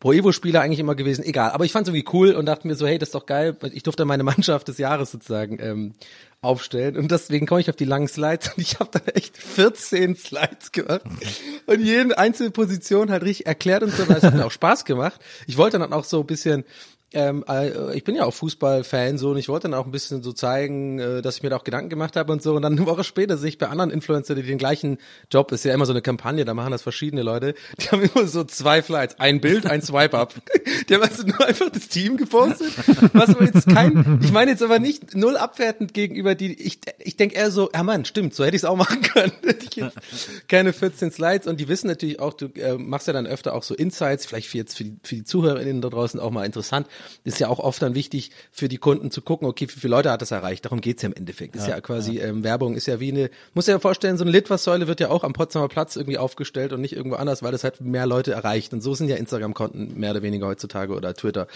Pro 0.00 0.12
Evo 0.12 0.32
Spieler 0.32 0.62
eigentlich 0.62 0.80
immer 0.80 0.94
gewesen, 0.94 1.24
egal. 1.24 1.50
Aber 1.50 1.64
ich 1.64 1.72
fand's 1.72 1.88
irgendwie 1.88 2.08
cool 2.12 2.32
und 2.32 2.46
dachte 2.46 2.66
mir 2.66 2.74
so, 2.74 2.86
hey, 2.86 2.98
das 2.98 3.08
ist 3.08 3.14
doch 3.14 3.26
geil. 3.26 3.56
Ich 3.72 3.82
durfte 3.82 4.06
meine 4.06 4.22
Mannschaft 4.22 4.68
des 4.68 4.78
Jahres 4.78 5.10
sozusagen 5.10 5.58
ähm, 5.60 5.94
aufstellen 6.40 6.96
und 6.96 7.10
deswegen 7.10 7.46
komme 7.46 7.60
ich 7.60 7.68
auf 7.68 7.76
die 7.76 7.84
langen 7.84 8.08
Slides 8.08 8.52
und 8.56 8.62
ich 8.62 8.78
habe 8.78 8.90
da 8.92 9.00
echt 9.12 9.36
14 9.36 10.16
Slides 10.16 10.72
gemacht 10.72 11.02
und 11.66 11.80
jede 11.80 12.16
einzelne 12.16 12.50
Position 12.50 13.10
halt 13.10 13.24
richtig 13.24 13.46
erklärt 13.46 13.82
und 13.82 13.92
so, 13.92 14.04
es 14.04 14.22
hat 14.22 14.34
mir 14.34 14.46
auch 14.46 14.50
Spaß 14.50 14.84
gemacht. 14.84 15.20
Ich 15.46 15.56
wollte 15.56 15.78
dann 15.78 15.92
auch 15.92 16.04
so 16.04 16.20
ein 16.20 16.26
bisschen 16.26 16.64
ähm, 17.12 17.44
äh, 17.48 17.96
ich 17.96 18.04
bin 18.04 18.16
ja 18.16 18.24
auch 18.24 18.34
Fußballfan 18.34 19.16
so 19.16 19.30
und 19.30 19.38
ich 19.38 19.48
wollte 19.48 19.68
dann 19.68 19.78
auch 19.78 19.86
ein 19.86 19.92
bisschen 19.92 20.22
so 20.22 20.32
zeigen, 20.32 20.98
äh, 20.98 21.22
dass 21.22 21.36
ich 21.36 21.42
mir 21.42 21.50
da 21.50 21.56
auch 21.56 21.64
Gedanken 21.64 21.88
gemacht 21.88 22.16
habe 22.16 22.32
und 22.32 22.42
so. 22.42 22.54
Und 22.54 22.62
dann 22.62 22.76
eine 22.76 22.86
Woche 22.86 23.04
später 23.04 23.36
sehe 23.36 23.48
ich 23.48 23.58
bei 23.58 23.68
anderen 23.68 23.90
Influencer, 23.90 24.34
die 24.34 24.42
den 24.42 24.58
gleichen 24.58 24.98
Job, 25.30 25.52
ist 25.52 25.64
ja 25.64 25.72
immer 25.72 25.86
so 25.86 25.92
eine 25.92 26.02
Kampagne, 26.02 26.44
da 26.44 26.52
machen 26.52 26.72
das 26.72 26.82
verschiedene 26.82 27.22
Leute, 27.22 27.54
die 27.80 27.86
haben 27.88 28.02
immer 28.02 28.26
so 28.26 28.44
zwei 28.44 28.82
Flights, 28.82 29.20
ein 29.20 29.40
Bild, 29.40 29.66
ein 29.66 29.82
Swipe-Up. 29.82 30.34
Die 30.88 30.94
haben 30.94 31.02
also 31.02 31.26
nur 31.26 31.46
einfach 31.46 31.70
das 31.70 31.88
Team 31.88 32.16
gepostet. 32.16 32.72
Was 33.12 33.30
aber 33.30 33.44
jetzt 33.44 33.68
kein, 33.68 34.20
ich 34.22 34.32
meine 34.32 34.50
jetzt 34.50 34.62
aber 34.62 34.78
nicht 34.78 35.14
null 35.14 35.36
abwertend 35.36 35.94
gegenüber 35.94 36.34
die, 36.34 36.54
ich, 36.54 36.80
ich 36.98 37.16
denke 37.16 37.36
eher 37.36 37.50
so, 37.50 37.70
ja 37.72 37.82
Mann, 37.82 38.04
stimmt, 38.04 38.34
so 38.34 38.44
hätte 38.44 38.56
ich 38.56 38.62
es 38.62 38.64
auch 38.64 38.76
machen 38.76 39.02
können. 39.02 39.32
Hätte 39.46 39.66
ich 39.70 39.76
jetzt 39.76 39.96
keine 40.48 40.72
14 40.72 41.12
Slides 41.12 41.46
und 41.46 41.60
die 41.60 41.68
wissen 41.68 41.86
natürlich 41.86 42.20
auch, 42.20 42.34
du 42.34 42.46
äh, 42.56 42.76
machst 42.76 43.06
ja 43.06 43.12
dann 43.12 43.26
öfter 43.26 43.54
auch 43.54 43.62
so 43.62 43.74
Insights, 43.74 44.26
vielleicht 44.26 44.48
für 44.48 44.58
jetzt 44.58 44.76
für 44.76 44.84
die, 44.84 44.96
für 45.02 45.14
die 45.14 45.24
ZuhörerInnen 45.24 45.80
da 45.80 45.88
draußen 45.88 46.18
auch 46.20 46.30
mal 46.30 46.44
interessant. 46.44 46.88
Ist 47.24 47.40
ja 47.40 47.48
auch 47.48 47.58
oft 47.58 47.80
dann 47.82 47.94
wichtig 47.94 48.30
für 48.50 48.68
die 48.68 48.78
Kunden 48.78 49.10
zu 49.10 49.22
gucken, 49.22 49.48
okay, 49.48 49.66
wie 49.68 49.80
viele 49.80 49.90
Leute 49.96 50.10
hat 50.10 50.22
das 50.22 50.30
erreicht? 50.30 50.64
Darum 50.64 50.80
geht's 50.80 51.02
ja 51.02 51.08
im 51.08 51.14
Endeffekt. 51.14 51.56
Ist 51.56 51.68
ja, 51.68 51.80
quasi 51.80 52.18
Ähm, 52.18 52.44
Werbung, 52.44 52.76
ist 52.76 52.86
ja 52.86 53.00
wie 53.00 53.12
eine, 53.12 53.30
muss 53.54 53.66
ja 53.66 53.78
vorstellen, 53.78 54.16
so 54.16 54.24
eine 54.24 54.30
Litfaßsäule 54.32 54.86
wird 54.86 55.00
ja 55.00 55.10
auch 55.10 55.24
am 55.24 55.32
Potsdamer 55.32 55.68
Platz 55.68 55.96
irgendwie 55.96 56.18
aufgestellt 56.18 56.72
und 56.72 56.80
nicht 56.80 56.94
irgendwo 56.94 57.16
anders, 57.16 57.42
weil 57.42 57.52
das 57.52 57.64
halt 57.64 57.80
mehr 57.80 58.06
Leute 58.06 58.32
erreicht. 58.32 58.72
Und 58.72 58.82
so 58.82 58.94
sind 58.94 59.08
ja 59.08 59.16
Instagram-Konten 59.16 59.98
mehr 59.98 60.10
oder 60.12 60.22
weniger 60.22 60.46
heutzutage 60.46 60.94
oder 60.94 61.14
Twitter. 61.14 61.46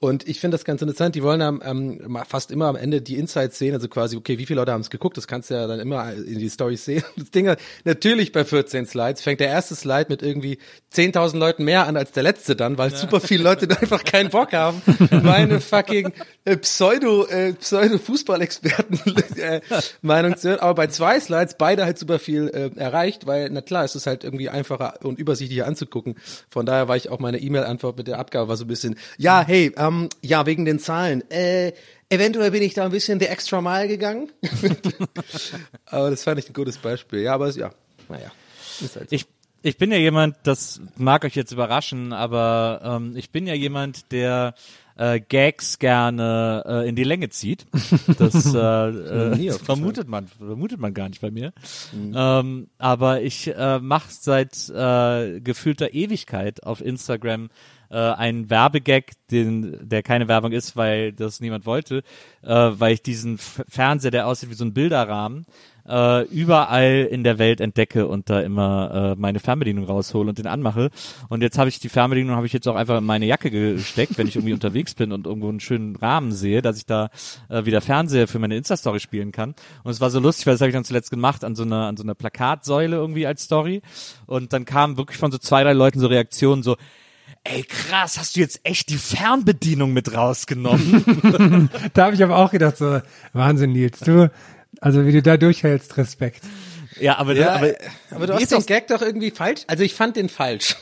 Und 0.00 0.26
ich 0.28 0.40
finde 0.40 0.56
das 0.56 0.64
ganz 0.64 0.82
interessant. 0.82 1.14
Die 1.14 1.22
wollen 1.22 1.42
am, 1.42 1.62
ähm, 1.64 2.18
fast 2.28 2.50
immer 2.50 2.66
am 2.66 2.76
Ende 2.76 3.00
die 3.00 3.16
Insights 3.16 3.58
sehen, 3.58 3.74
also 3.74 3.88
quasi, 3.88 4.16
okay, 4.16 4.38
wie 4.38 4.46
viele 4.46 4.60
Leute 4.60 4.72
haben 4.72 4.80
es 4.80 4.90
geguckt? 4.90 5.16
Das 5.16 5.26
kannst 5.26 5.50
du 5.50 5.54
ja 5.54 5.66
dann 5.66 5.80
immer 5.80 6.12
in 6.12 6.38
die 6.38 6.50
Stories 6.50 6.84
sehen. 6.84 7.02
Das 7.16 7.30
Ding 7.30 7.48
hat 7.48 7.58
natürlich 7.84 8.30
bei 8.30 8.44
14 8.44 8.86
Slides 8.86 9.22
fängt 9.22 9.40
der 9.40 9.48
erste 9.48 9.74
Slide 9.74 10.06
mit 10.08 10.22
irgendwie 10.22 10.58
10.000 10.94 11.38
Leuten 11.38 11.64
mehr 11.64 11.86
an 11.86 11.96
als 11.96 12.12
der 12.12 12.22
letzte 12.22 12.54
dann, 12.54 12.78
weil 12.78 12.94
super 12.94 13.20
viele 13.20 13.42
Leute 13.42 13.68
einfach 13.80 14.04
keinen 14.04 14.30
Bock 14.30 14.52
haben, 14.52 14.80
meine 15.22 15.60
fucking 15.60 16.12
äh, 16.44 16.56
Pseudo 16.56 17.26
äh, 17.26 17.52
Pseudo 17.54 17.98
Fußballexperten 17.98 19.00
äh, 19.36 19.60
zu 20.36 20.48
hören. 20.48 20.60
Aber 20.60 20.74
bei 20.74 20.86
zwei 20.88 21.18
Slides 21.20 21.56
beide 21.58 21.84
halt 21.84 21.98
super 21.98 22.18
viel 22.18 22.48
äh, 22.48 22.78
erreicht, 22.78 23.26
weil 23.26 23.50
na 23.50 23.60
klar, 23.60 23.84
es 23.84 23.94
ist 23.94 24.06
halt 24.06 24.24
irgendwie 24.24 24.48
einfacher 24.48 24.94
und 25.02 25.18
übersichtlicher 25.18 25.66
anzugucken. 25.66 26.16
Von 26.50 26.66
daher 26.66 26.88
war 26.88 26.96
ich 26.96 27.08
auch 27.10 27.18
meine 27.18 27.38
E-Mail-Antwort 27.38 27.96
mit 27.96 28.06
der 28.06 28.18
Abgabe 28.18 28.48
war 28.48 28.56
so 28.56 28.64
ein 28.64 28.68
bisschen, 28.68 28.96
ja, 29.18 29.44
hey, 29.46 29.72
ähm, 29.76 30.08
ja, 30.22 30.46
wegen 30.46 30.64
den 30.64 30.78
Zahlen. 30.78 31.28
Äh, 31.30 31.72
Eventuell 32.08 32.52
bin 32.52 32.62
ich 32.62 32.74
da 32.74 32.84
ein 32.84 32.92
bisschen 32.92 33.18
der 33.18 33.32
extra 33.32 33.60
Mile 33.60 33.88
gegangen. 33.88 34.30
aber 35.86 36.10
das 36.10 36.22
fand 36.22 36.38
ich 36.38 36.48
ein 36.48 36.52
gutes 36.52 36.78
Beispiel. 36.78 37.20
Ja, 37.20 37.34
aber 37.34 37.48
es, 37.48 37.56
ja, 37.56 37.72
naja. 38.08 38.30
Halt 38.80 38.92
so. 38.92 39.00
Ich, 39.10 39.26
ich 39.66 39.78
bin 39.78 39.90
ja 39.90 39.98
jemand, 39.98 40.36
das 40.44 40.80
mag 40.96 41.24
euch 41.24 41.34
jetzt 41.34 41.50
überraschen, 41.50 42.12
aber 42.12 42.80
ähm, 42.84 43.16
ich 43.16 43.30
bin 43.30 43.48
ja 43.48 43.54
jemand, 43.54 44.12
der 44.12 44.54
äh, 44.96 45.18
Gags 45.18 45.80
gerne 45.80 46.62
äh, 46.64 46.88
in 46.88 46.94
die 46.94 47.02
Länge 47.02 47.30
zieht. 47.30 47.66
Das, 48.16 48.34
äh, 48.54 48.58
äh, 48.58 49.46
das 49.46 49.58
vermutet 49.58 50.06
man, 50.06 50.28
vermutet 50.28 50.78
man 50.78 50.94
gar 50.94 51.08
nicht 51.08 51.20
bei 51.20 51.32
mir. 51.32 51.52
Ähm, 51.92 52.68
aber 52.78 53.22
ich 53.22 53.48
äh, 53.48 53.80
mache 53.80 54.08
seit 54.10 54.68
äh, 54.68 55.40
gefühlter 55.40 55.92
Ewigkeit 55.92 56.62
auf 56.62 56.80
Instagram 56.80 57.50
äh, 57.90 57.96
einen 57.96 58.48
Werbegag, 58.48 59.14
den, 59.32 59.88
der 59.88 60.04
keine 60.04 60.28
Werbung 60.28 60.52
ist, 60.52 60.76
weil 60.76 61.12
das 61.12 61.40
niemand 61.40 61.66
wollte, 61.66 62.04
äh, 62.42 62.48
weil 62.54 62.94
ich 62.94 63.02
diesen 63.02 63.38
Fernseher, 63.38 64.12
der 64.12 64.28
aussieht 64.28 64.50
wie 64.50 64.54
so 64.54 64.64
ein 64.64 64.74
Bilderrahmen, 64.74 65.44
äh, 65.88 66.22
überall 66.24 67.08
in 67.10 67.24
der 67.24 67.38
Welt 67.38 67.60
entdecke 67.60 68.06
und 68.06 68.30
da 68.30 68.40
immer 68.40 69.14
äh, 69.14 69.20
meine 69.20 69.40
Fernbedienung 69.40 69.84
raushole 69.84 70.28
und 70.28 70.38
den 70.38 70.46
anmache. 70.46 70.90
Und 71.28 71.42
jetzt 71.42 71.58
habe 71.58 71.68
ich 71.68 71.78
die 71.78 71.88
Fernbedienung 71.88 72.36
habe 72.36 72.46
ich 72.46 72.52
jetzt 72.52 72.66
auch 72.68 72.76
einfach 72.76 72.98
in 72.98 73.04
meine 73.04 73.26
Jacke 73.26 73.50
gesteckt, 73.50 74.18
wenn 74.18 74.28
ich 74.28 74.36
irgendwie 74.36 74.52
unterwegs 74.54 74.94
bin 74.94 75.12
und 75.12 75.26
irgendwo 75.26 75.48
einen 75.48 75.60
schönen 75.60 75.96
Rahmen 75.96 76.32
sehe, 76.32 76.62
dass 76.62 76.78
ich 76.78 76.86
da 76.86 77.10
äh, 77.48 77.64
wieder 77.64 77.80
Fernseher 77.80 78.28
für 78.28 78.38
meine 78.38 78.56
Insta-Story 78.56 79.00
spielen 79.00 79.32
kann. 79.32 79.54
Und 79.84 79.90
es 79.90 80.00
war 80.00 80.10
so 80.10 80.20
lustig, 80.20 80.46
weil 80.46 80.54
das 80.54 80.60
habe 80.60 80.70
ich 80.70 80.74
dann 80.74 80.84
zuletzt 80.84 81.10
gemacht 81.10 81.44
an 81.44 81.54
so 81.54 81.62
einer 81.62 81.86
an 81.86 81.96
so 81.96 82.02
einer 82.02 82.14
Plakatsäule 82.14 82.96
irgendwie 82.96 83.26
als 83.26 83.44
Story. 83.44 83.82
Und 84.26 84.52
dann 84.52 84.64
kamen 84.64 84.96
wirklich 84.96 85.18
von 85.18 85.30
so 85.30 85.38
zwei, 85.38 85.62
drei 85.62 85.72
Leuten 85.72 86.00
so 86.00 86.06
Reaktionen 86.06 86.62
so, 86.62 86.76
Ey, 87.48 87.62
krass, 87.62 88.18
hast 88.18 88.34
du 88.34 88.40
jetzt 88.40 88.60
echt 88.64 88.88
die 88.88 88.98
Fernbedienung 88.98 89.92
mit 89.92 90.12
rausgenommen? 90.12 91.70
Da 91.94 92.06
habe 92.06 92.14
ich 92.14 92.22
aber 92.22 92.38
auch 92.38 92.50
gedacht, 92.50 92.76
so, 92.76 93.00
Wahnsinn, 93.32 93.72
Nils, 93.72 94.00
du, 94.00 94.30
also 94.80 95.06
wie 95.06 95.12
du 95.12 95.22
da 95.22 95.36
durchhältst, 95.36 95.96
Respekt. 95.96 96.42
ja, 97.00 97.18
aber, 97.18 97.34
Ja, 97.34 97.54
aber, 97.54 97.74
aber, 98.10 98.26
du 98.26 98.34
hast 98.34 98.42
ist 98.42 98.52
den 98.52 98.66
Gag 98.66 98.88
doch 98.88 99.02
irgendwie 99.02 99.30
falsch. 99.30 99.62
Also 99.66 99.82
ich 99.82 99.94
fand 99.94 100.16
den 100.16 100.28
falsch. 100.28 100.76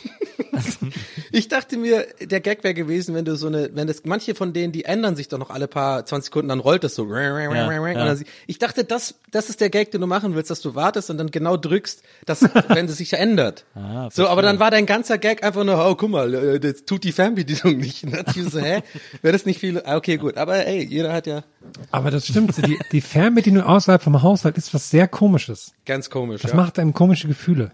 Ich 1.32 1.48
dachte 1.48 1.76
mir, 1.76 2.06
der 2.20 2.40
Gag 2.40 2.64
wäre 2.64 2.74
gewesen, 2.74 3.14
wenn 3.14 3.24
du 3.24 3.36
so 3.36 3.46
eine, 3.46 3.70
wenn 3.74 3.86
das, 3.86 4.02
manche 4.04 4.34
von 4.34 4.52
denen, 4.52 4.72
die 4.72 4.84
ändern 4.84 5.16
sich 5.16 5.28
doch 5.28 5.38
noch 5.38 5.50
alle 5.50 5.68
paar 5.68 6.04
20 6.06 6.26
Sekunden, 6.26 6.48
dann 6.48 6.60
rollt 6.60 6.84
das 6.84 6.94
so. 6.94 7.02
Und 7.04 7.12
dann 7.12 8.16
sie- 8.16 8.26
Ich 8.46 8.58
dachte, 8.58 8.84
das, 8.84 9.14
das 9.30 9.48
ist 9.50 9.60
der 9.60 9.70
Gag, 9.70 9.90
den 9.90 10.00
du 10.00 10.06
machen 10.06 10.34
willst, 10.34 10.50
dass 10.50 10.60
du 10.60 10.74
wartest 10.74 11.10
und 11.10 11.18
dann 11.18 11.30
genau 11.30 11.56
drückst, 11.56 12.02
dass, 12.26 12.42
wenn 12.68 12.86
es 12.86 12.96
sich 12.96 13.12
ändert. 13.14 13.64
Ah, 13.74 14.08
so, 14.12 14.28
aber 14.28 14.42
dann 14.42 14.58
war 14.58 14.70
dein 14.70 14.86
ganzer 14.86 15.18
Gag 15.18 15.42
einfach 15.44 15.64
nur, 15.64 15.84
oh, 15.88 15.94
guck 15.94 16.10
mal, 16.10 16.34
äh, 16.34 16.60
das 16.60 16.84
tut 16.84 17.04
die 17.04 17.12
Fernbedienung 17.12 17.76
nicht. 17.78 18.04
Und 18.04 18.14
dann 18.14 18.24
dachte 18.24 18.40
ich 18.40 18.48
so, 18.50 18.60
hä? 18.60 18.82
Wäre 19.22 19.32
das 19.32 19.46
nicht 19.46 19.60
viel? 19.60 19.82
Ah, 19.84 19.96
Okay, 19.96 20.16
gut. 20.16 20.36
Aber 20.36 20.66
ey, 20.66 20.82
jeder 20.84 21.12
hat 21.12 21.26
ja 21.26 21.44
Aber 21.90 22.10
das 22.10 22.26
stimmt, 22.26 22.54
die, 22.66 22.78
die 22.92 23.00
Fernbedienung 23.00 23.62
außerhalb 23.64 24.02
vom 24.02 24.22
Haushalt 24.22 24.56
ist 24.58 24.74
was 24.74 24.90
sehr 24.90 25.08
komisches. 25.08 25.72
ganz 25.86 26.10
komisch. 26.10 26.42
Das 26.42 26.50
ja. 26.50 26.56
macht 26.56 26.78
einem 26.78 26.92
komische 26.92 27.28
Gefühle. 27.28 27.72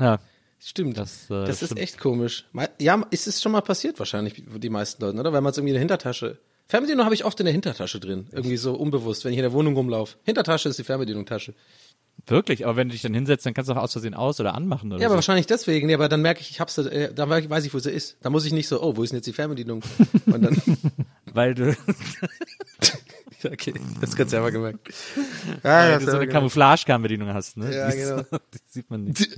ja, 0.00 0.18
Stimmt. 0.64 0.96
Das, 0.96 1.26
Das, 1.28 1.48
äh, 1.48 1.50
ist 1.50 1.64
stimmt. 1.66 1.80
echt 1.80 1.98
komisch. 1.98 2.44
Ja, 2.80 3.04
es 3.10 3.26
ist 3.26 3.42
schon 3.42 3.52
mal 3.52 3.62
passiert 3.62 3.98
wahrscheinlich 3.98 4.44
für 4.50 4.60
die 4.60 4.70
meisten 4.70 5.02
Leuten, 5.02 5.18
oder? 5.18 5.32
Weil 5.32 5.40
man 5.40 5.50
es 5.50 5.56
irgendwie 5.58 5.70
in 5.70 5.74
der 5.74 5.80
Hintertasche 5.80 6.38
Fernbedienung 6.68 7.04
habe 7.04 7.14
ich 7.14 7.24
oft 7.26 7.38
in 7.40 7.44
der 7.44 7.52
Hintertasche 7.52 8.00
drin. 8.00 8.28
Irgendwie 8.32 8.56
so 8.56 8.72
unbewusst, 8.74 9.24
wenn 9.24 9.32
ich 9.32 9.38
in 9.38 9.42
der 9.42 9.52
Wohnung 9.52 9.74
rumlaufe. 9.74 10.16
Hintertasche 10.22 10.68
ist 10.70 10.78
die 10.78 10.84
Fernbedienung-Tasche. 10.84 11.52
Wirklich, 12.26 12.64
aber 12.64 12.76
wenn 12.76 12.88
du 12.88 12.92
dich 12.92 13.02
dann 13.02 13.12
hinsetzt, 13.12 13.44
dann 13.44 13.52
kannst 13.52 13.68
du 13.68 13.74
auch 13.74 13.82
aus 13.82 13.92
Versehen 13.92 14.14
aus- 14.14 14.38
oder 14.40 14.54
anmachen 14.54 14.90
oder 14.92 15.00
Ja, 15.00 15.08
aber 15.08 15.14
so. 15.14 15.16
wahrscheinlich 15.16 15.46
deswegen. 15.46 15.86
Nee, 15.88 15.94
aber 15.94 16.08
dann 16.08 16.22
merke 16.22 16.40
ich, 16.40 16.50
ich 16.50 16.60
hab's, 16.60 16.78
äh, 16.78 17.12
dann 17.12 17.28
weiß 17.28 17.64
ich, 17.66 17.74
wo 17.74 17.78
sie 17.78 17.90
ist. 17.90 18.16
Da 18.22 18.30
muss 18.30 18.44
ich 18.46 18.52
nicht 18.52 18.68
so, 18.68 18.80
oh, 18.82 18.96
wo 18.96 19.02
ist 19.02 19.10
denn 19.10 19.18
jetzt 19.18 19.26
die 19.26 19.32
Fernbedienung? 19.34 19.82
Und 20.26 20.42
dann, 20.42 20.62
Weil 21.34 21.54
du, 21.54 21.76
okay, 23.44 23.74
das 24.00 24.14
kannst 24.16 24.32
du 24.32 24.36
selber 24.36 24.50
gemerkt. 24.52 24.88
weil 25.62 25.90
Ja, 25.90 25.98
du 25.98 26.04
so 26.06 26.16
eine 26.16 26.28
Camouflage-Fernbedienung 26.28 27.34
hast, 27.34 27.56
ne? 27.56 27.74
Ja, 27.74 27.90
Die 27.90 27.96
ist- 27.98 28.08
genau. 28.08 28.22
Die 28.54 28.58
sieht 28.66 28.88
man 28.90 29.04
nicht. 29.04 29.28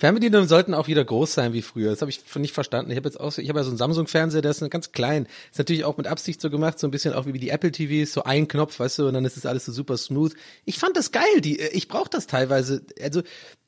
Fernbedienungen 0.00 0.48
sollten 0.48 0.72
auch 0.72 0.88
wieder 0.88 1.04
groß 1.04 1.34
sein 1.34 1.52
wie 1.52 1.60
früher. 1.60 1.90
Das 1.90 2.00
habe 2.00 2.10
ich 2.10 2.22
nicht 2.36 2.54
verstanden. 2.54 2.90
Ich 2.90 2.96
habe 2.96 3.06
jetzt 3.06 3.20
auch, 3.20 3.36
ich 3.36 3.50
habe 3.50 3.58
ja 3.58 3.64
so 3.64 3.68
einen 3.68 3.76
Samsung-Fernseher, 3.76 4.40
der 4.40 4.50
ist 4.50 4.70
ganz 4.70 4.92
klein. 4.92 5.26
Ist 5.50 5.58
natürlich 5.58 5.84
auch 5.84 5.98
mit 5.98 6.06
Absicht 6.06 6.40
so 6.40 6.48
gemacht, 6.48 6.78
so 6.78 6.86
ein 6.86 6.90
bisschen 6.90 7.12
auch 7.12 7.26
wie 7.26 7.38
die 7.38 7.50
Apple 7.50 7.70
TVs, 7.70 8.14
so 8.14 8.22
ein 8.22 8.48
Knopf, 8.48 8.80
weißt 8.80 9.00
du, 9.00 9.08
und 9.08 9.12
dann 9.12 9.26
ist 9.26 9.36
das 9.36 9.44
alles 9.44 9.66
so 9.66 9.72
super 9.72 9.98
smooth. 9.98 10.32
Ich 10.64 10.78
fand 10.78 10.96
das 10.96 11.12
geil. 11.12 11.42
Die, 11.42 11.60
ich 11.60 11.88
brauche 11.88 12.08
das 12.08 12.26
teilweise. 12.26 12.80
Also 13.02 13.20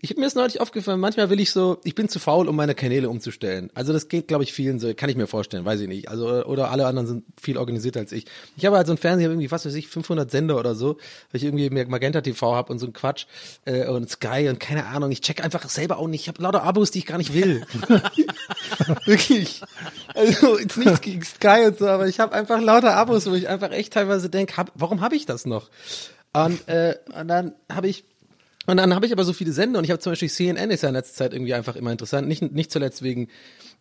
ich 0.05 0.17
mir 0.17 0.27
ist 0.27 0.35
neulich 0.35 0.61
aufgefallen. 0.61 0.99
Manchmal 0.99 1.29
will 1.31 1.39
ich 1.39 1.53
so, 1.53 1.79
ich 1.85 1.95
bin 1.95 2.09
zu 2.09 2.19
faul, 2.19 2.49
um 2.49 2.57
meine 2.57 2.75
Kanäle 2.75 3.11
umzustellen. 3.11 3.71
Also 3.75 3.93
das 3.93 4.09
geht, 4.09 4.27
glaube 4.27 4.43
ich, 4.43 4.53
vielen 4.53 4.81
so. 4.81 4.93
Kann 4.95 5.11
ich 5.11 5.17
mir 5.17 5.27
vorstellen, 5.27 5.65
weiß 5.65 5.81
ich 5.81 5.87
nicht. 5.87 6.09
Also 6.09 6.45
oder 6.47 6.71
alle 6.71 6.87
anderen 6.87 7.07
sind 7.07 7.25
viel 7.41 7.59
organisierter 7.59 8.01
als 8.01 8.11
ich. 8.11 8.25
Ich 8.57 8.65
habe 8.65 8.77
halt 8.77 8.87
so 8.87 8.93
einen 8.93 8.99
Fernseher 8.99 9.29
irgendwie, 9.29 9.51
was 9.51 9.65
weiß 9.65 9.75
ich, 9.75 9.87
500 9.87 10.31
Sender 10.31 10.59
oder 10.59 10.75
so, 10.75 10.97
weil 11.31 11.41
ich 11.41 11.45
irgendwie 11.45 11.71
Magenta 11.85 12.21
TV 12.21 12.55
habe 12.55 12.73
und 12.73 12.79
so 12.79 12.87
ein 12.87 12.93
Quatsch 12.93 13.27
äh, 13.65 13.87
und 13.87 14.11
Sky 14.11 14.49
und 14.49 14.59
keine 14.59 14.87
Ahnung. 14.87 15.13
Ich 15.13 15.21
check 15.21 15.45
einfach 15.45 15.69
selber 15.69 15.99
auch 15.99 16.09
nicht. 16.09 16.22
Ich 16.23 16.29
habe 16.29 16.43
lauter 16.43 16.63
Abos, 16.63 16.93
die 16.93 17.01
ich 17.01 17.07
gar 17.07 17.19
nicht 17.19 17.35
will. 17.35 17.67
Wirklich. 19.05 19.61
Also 20.15 20.59
jetzt 20.59 20.77
nichts 20.77 21.01
gegen 21.01 21.23
Sky 21.23 21.65
und 21.67 21.79
so, 21.79 21.89
aber 21.89 22.07
ich 22.07 22.21
habe 22.21 22.33
einfach 22.33 22.61
lauter 22.61 22.97
Abos, 22.97 23.27
wo 23.27 23.35
ich 23.35 23.49
einfach 23.49 23.73
echt 23.73 23.93
teilweise 23.93 24.31
denke, 24.31 24.57
hab, 24.57 24.71
warum 24.75 25.01
habe 25.01 25.17
ich 25.17 25.27
das 25.27 25.47
noch? 25.47 25.69
Und, 26.33 26.69
äh, 26.69 26.97
und 27.19 27.29
dann 27.29 27.55
habe 27.71 27.89
ich 27.89 28.05
und 28.67 28.77
dann 28.77 28.95
habe 28.95 29.07
ich 29.07 29.13
aber 29.13 29.25
so 29.25 29.33
viele 29.33 29.53
Sender 29.53 29.79
und 29.81 29.85
ich 29.85 29.91
habe 29.91 29.99
zum 29.99 30.13
Beispiel 30.13 30.31
CNN 30.31 30.71
ist 30.71 30.83
ja 30.83 30.91
in 30.91 30.95
letzter 30.95 31.15
Zeit 31.17 31.33
irgendwie 31.33 31.55
einfach 31.55 31.75
immer 31.75 31.91
interessant, 31.91 32.29
nicht, 32.29 32.43
nicht 32.53 32.71
zuletzt 32.71 33.03
wegen 33.03 33.29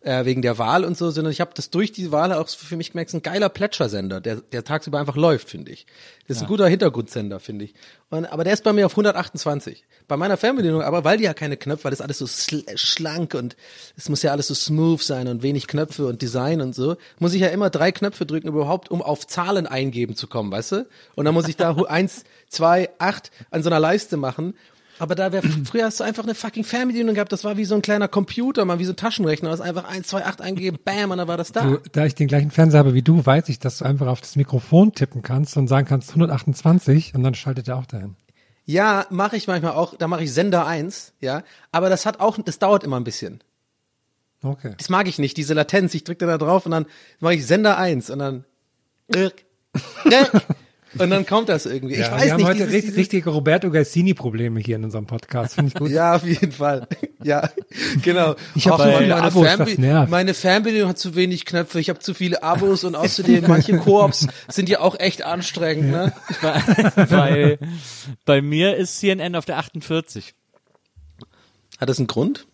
äh, 0.02 0.24
wegen 0.24 0.42
der 0.42 0.58
Wahl 0.58 0.84
und 0.84 0.96
so, 0.96 1.10
sondern 1.10 1.32
ich 1.32 1.40
habe 1.40 1.52
das 1.54 1.70
durch 1.70 1.92
die 1.92 2.10
Wahl 2.12 2.32
auch 2.32 2.48
für 2.48 2.76
mich 2.76 2.92
gemerkt, 2.92 3.10
es 3.10 3.14
ist 3.14 3.20
ein 3.20 3.22
geiler 3.22 3.48
Plätscher-Sender, 3.48 4.20
der, 4.20 4.36
der 4.36 4.64
tagsüber 4.64 4.98
einfach 4.98 5.16
läuft, 5.16 5.48
finde 5.48 5.70
ich. 5.70 5.86
Das 6.28 6.38
ist 6.38 6.44
ein 6.44 6.48
guter 6.48 6.68
Hintergrundsender, 6.68 7.40
finde 7.40 7.66
ich. 7.66 7.74
Und, 8.10 8.26
aber 8.26 8.44
der 8.44 8.52
ist 8.52 8.64
bei 8.64 8.72
mir 8.72 8.86
auf 8.86 8.92
128. 8.92 9.84
Bei 10.08 10.16
meiner 10.16 10.36
Fernbedienung, 10.36 10.82
aber 10.82 11.04
weil 11.04 11.18
die 11.18 11.24
ja 11.24 11.34
keine 11.34 11.56
Knöpfe, 11.56 11.84
weil 11.84 11.90
das 11.90 12.00
alles 12.00 12.18
so 12.18 12.26
schlank 12.26 13.34
und 13.34 13.56
es 13.96 14.08
muss 14.08 14.22
ja 14.22 14.32
alles 14.32 14.48
so 14.48 14.54
smooth 14.54 15.02
sein 15.02 15.28
und 15.28 15.42
wenig 15.42 15.66
Knöpfe 15.66 16.06
und 16.06 16.22
Design 16.22 16.60
und 16.60 16.74
so, 16.74 16.96
muss 17.18 17.34
ich 17.34 17.40
ja 17.40 17.48
immer 17.48 17.70
drei 17.70 17.92
Knöpfe 17.92 18.26
drücken 18.26 18.48
überhaupt, 18.48 18.90
um 18.90 19.02
auf 19.02 19.26
Zahlen 19.26 19.66
eingeben 19.66 20.16
zu 20.16 20.26
kommen, 20.26 20.50
weißt 20.50 20.72
du? 20.72 20.86
Und 21.14 21.24
dann 21.24 21.34
muss 21.34 21.48
ich 21.48 21.56
da 21.56 21.74
eins, 21.88 22.24
zwei, 22.48 22.90
acht 22.98 23.30
an 23.50 23.62
so 23.62 23.70
einer 23.70 23.80
Leiste 23.80 24.16
machen. 24.16 24.54
Aber 25.02 25.16
da 25.16 25.32
wär, 25.32 25.42
früher 25.64 25.86
hast 25.86 25.98
du 25.98 26.04
einfach 26.04 26.22
eine 26.22 26.36
fucking 26.36 26.62
Fernbedienung 26.62 27.16
gehabt, 27.16 27.32
das 27.32 27.42
war 27.42 27.56
wie 27.56 27.64
so 27.64 27.74
ein 27.74 27.82
kleiner 27.82 28.06
Computer, 28.06 28.64
mal 28.64 28.78
wie 28.78 28.84
so 28.84 28.92
ein 28.92 28.96
Taschenrechner, 28.96 29.48
du 29.48 29.52
hast 29.52 29.60
einfach 29.60 29.82
eins, 29.82 30.06
zwei, 30.06 30.24
acht 30.24 30.40
eingegeben, 30.40 30.78
bam, 30.84 31.10
und 31.10 31.18
dann 31.18 31.26
war 31.26 31.36
das 31.36 31.50
da. 31.50 31.64
Du, 31.64 31.78
da 31.90 32.06
ich 32.06 32.14
den 32.14 32.28
gleichen 32.28 32.52
Fernseher 32.52 32.78
habe 32.78 32.94
wie 32.94 33.02
du, 33.02 33.26
weiß 33.26 33.48
ich, 33.48 33.58
dass 33.58 33.78
du 33.78 33.84
einfach 33.84 34.06
auf 34.06 34.20
das 34.20 34.36
Mikrofon 34.36 34.92
tippen 34.92 35.22
kannst 35.22 35.56
und 35.56 35.66
sagen 35.66 35.88
kannst 35.88 36.10
128 36.10 37.16
und 37.16 37.24
dann 37.24 37.34
schaltet 37.34 37.66
er 37.66 37.78
auch 37.78 37.86
dahin. 37.86 38.14
Ja, 38.64 39.06
mache 39.10 39.36
ich 39.36 39.48
manchmal 39.48 39.72
auch, 39.72 39.96
da 39.96 40.06
mache 40.06 40.22
ich 40.22 40.32
Sender 40.32 40.68
eins, 40.68 41.14
ja, 41.18 41.42
aber 41.72 41.90
das 41.90 42.06
hat 42.06 42.20
auch, 42.20 42.38
das 42.38 42.60
dauert 42.60 42.84
immer 42.84 43.00
ein 43.00 43.04
bisschen. 43.04 43.42
Okay. 44.44 44.76
Das 44.78 44.88
mag 44.88 45.08
ich 45.08 45.18
nicht, 45.18 45.36
diese 45.36 45.54
Latenz. 45.54 45.94
Ich 45.94 46.04
drücke 46.04 46.26
da 46.26 46.38
drauf 46.38 46.64
und 46.64 46.70
dann 46.70 46.86
mache 47.18 47.34
ich 47.34 47.44
Sender 47.44 47.76
eins 47.76 48.08
und 48.08 48.20
dann 48.20 48.44
irk, 49.08 49.44
irk, 50.04 50.30
und 50.98 51.10
dann 51.10 51.26
kommt 51.26 51.48
das 51.48 51.66
irgendwie. 51.66 51.94
ich 51.94 52.00
Ja, 52.00 52.12
weiß 52.12 52.24
wir 52.24 52.32
haben 52.32 52.36
nicht, 52.38 52.46
heute 52.46 52.56
dieses, 52.58 52.72
richtig, 52.72 52.90
dieses, 52.90 52.98
richtige 52.98 53.30
Roberto 53.30 53.70
Gassini-Probleme 53.70 54.60
hier 54.60 54.76
in 54.76 54.84
unserem 54.84 55.06
Podcast. 55.06 55.54
Finde 55.54 55.68
ich 55.68 55.74
gut. 55.74 55.90
Ja, 55.90 56.16
auf 56.16 56.24
jeden 56.26 56.52
Fall. 56.52 56.86
Ja, 57.22 57.50
genau. 58.02 58.34
Ich 58.54 58.66
hab 58.66 58.74
Auch 58.74 58.78
so 58.78 58.84
meine 58.86 58.98
viele 58.98 59.16
Abos, 59.16 59.46
Fernbe-. 59.46 60.06
Meine 60.10 60.34
Fernbedienung 60.34 60.88
hat 60.88 60.98
zu 60.98 61.14
wenig 61.14 61.44
Knöpfe, 61.44 61.80
ich 61.80 61.88
habe 61.88 62.00
zu 62.00 62.14
viele 62.14 62.42
Abos 62.42 62.84
und 62.84 62.94
außerdem 62.94 63.44
manche 63.46 63.76
Koops 63.78 64.26
sind 64.48 64.68
ja 64.68 64.80
auch 64.80 64.98
echt 64.98 65.22
anstrengend, 65.22 65.90
ne? 65.90 66.12
Weil 66.96 67.58
bei 68.24 68.42
mir 68.42 68.76
ist 68.76 68.98
CNN 68.98 69.36
auf 69.36 69.44
der 69.44 69.58
48. 69.58 70.34
Hat 71.78 71.88
das 71.88 71.98
einen 71.98 72.06
Grund? 72.06 72.46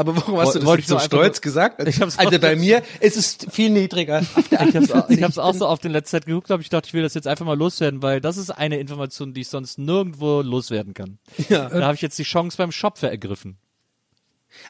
Aber 0.00 0.16
warum 0.16 0.38
hast 0.38 0.54
du 0.54 0.60
das 0.60 0.78
ich 0.78 0.86
so 0.86 0.98
stolz 0.98 1.36
nur- 1.36 1.40
gesagt? 1.42 1.86
Ich 1.86 2.00
hab's 2.00 2.18
also 2.18 2.38
bei 2.38 2.56
mir 2.56 2.82
ist 3.00 3.16
es 3.16 3.36
viel 3.50 3.70
niedriger. 3.70 4.20
Ich 4.50 4.74
hab's, 4.74 4.90
auch- 4.90 4.96
48. 4.96 5.16
ich 5.18 5.22
hab's 5.22 5.38
auch 5.38 5.54
so 5.54 5.66
auf 5.66 5.78
den 5.78 5.92
letzten 5.92 6.12
Zeit 6.12 6.26
geguckt, 6.26 6.50
aber 6.50 6.60
ich 6.62 6.68
dachte, 6.70 6.88
ich 6.88 6.94
will 6.94 7.02
das 7.02 7.14
jetzt 7.14 7.26
einfach 7.26 7.44
mal 7.46 7.56
loswerden, 7.58 8.02
weil 8.02 8.20
das 8.20 8.36
ist 8.36 8.50
eine 8.50 8.78
Information, 8.78 9.34
die 9.34 9.42
ich 9.42 9.48
sonst 9.48 9.78
nirgendwo 9.78 10.40
loswerden 10.42 10.94
kann. 10.94 11.18
Ja. 11.48 11.68
Da 11.68 11.82
habe 11.84 11.94
ich 11.94 12.02
jetzt 12.02 12.18
die 12.18 12.22
Chance 12.24 12.56
beim 12.56 12.72
Shop 12.72 13.00
ergriffen. 13.02 13.58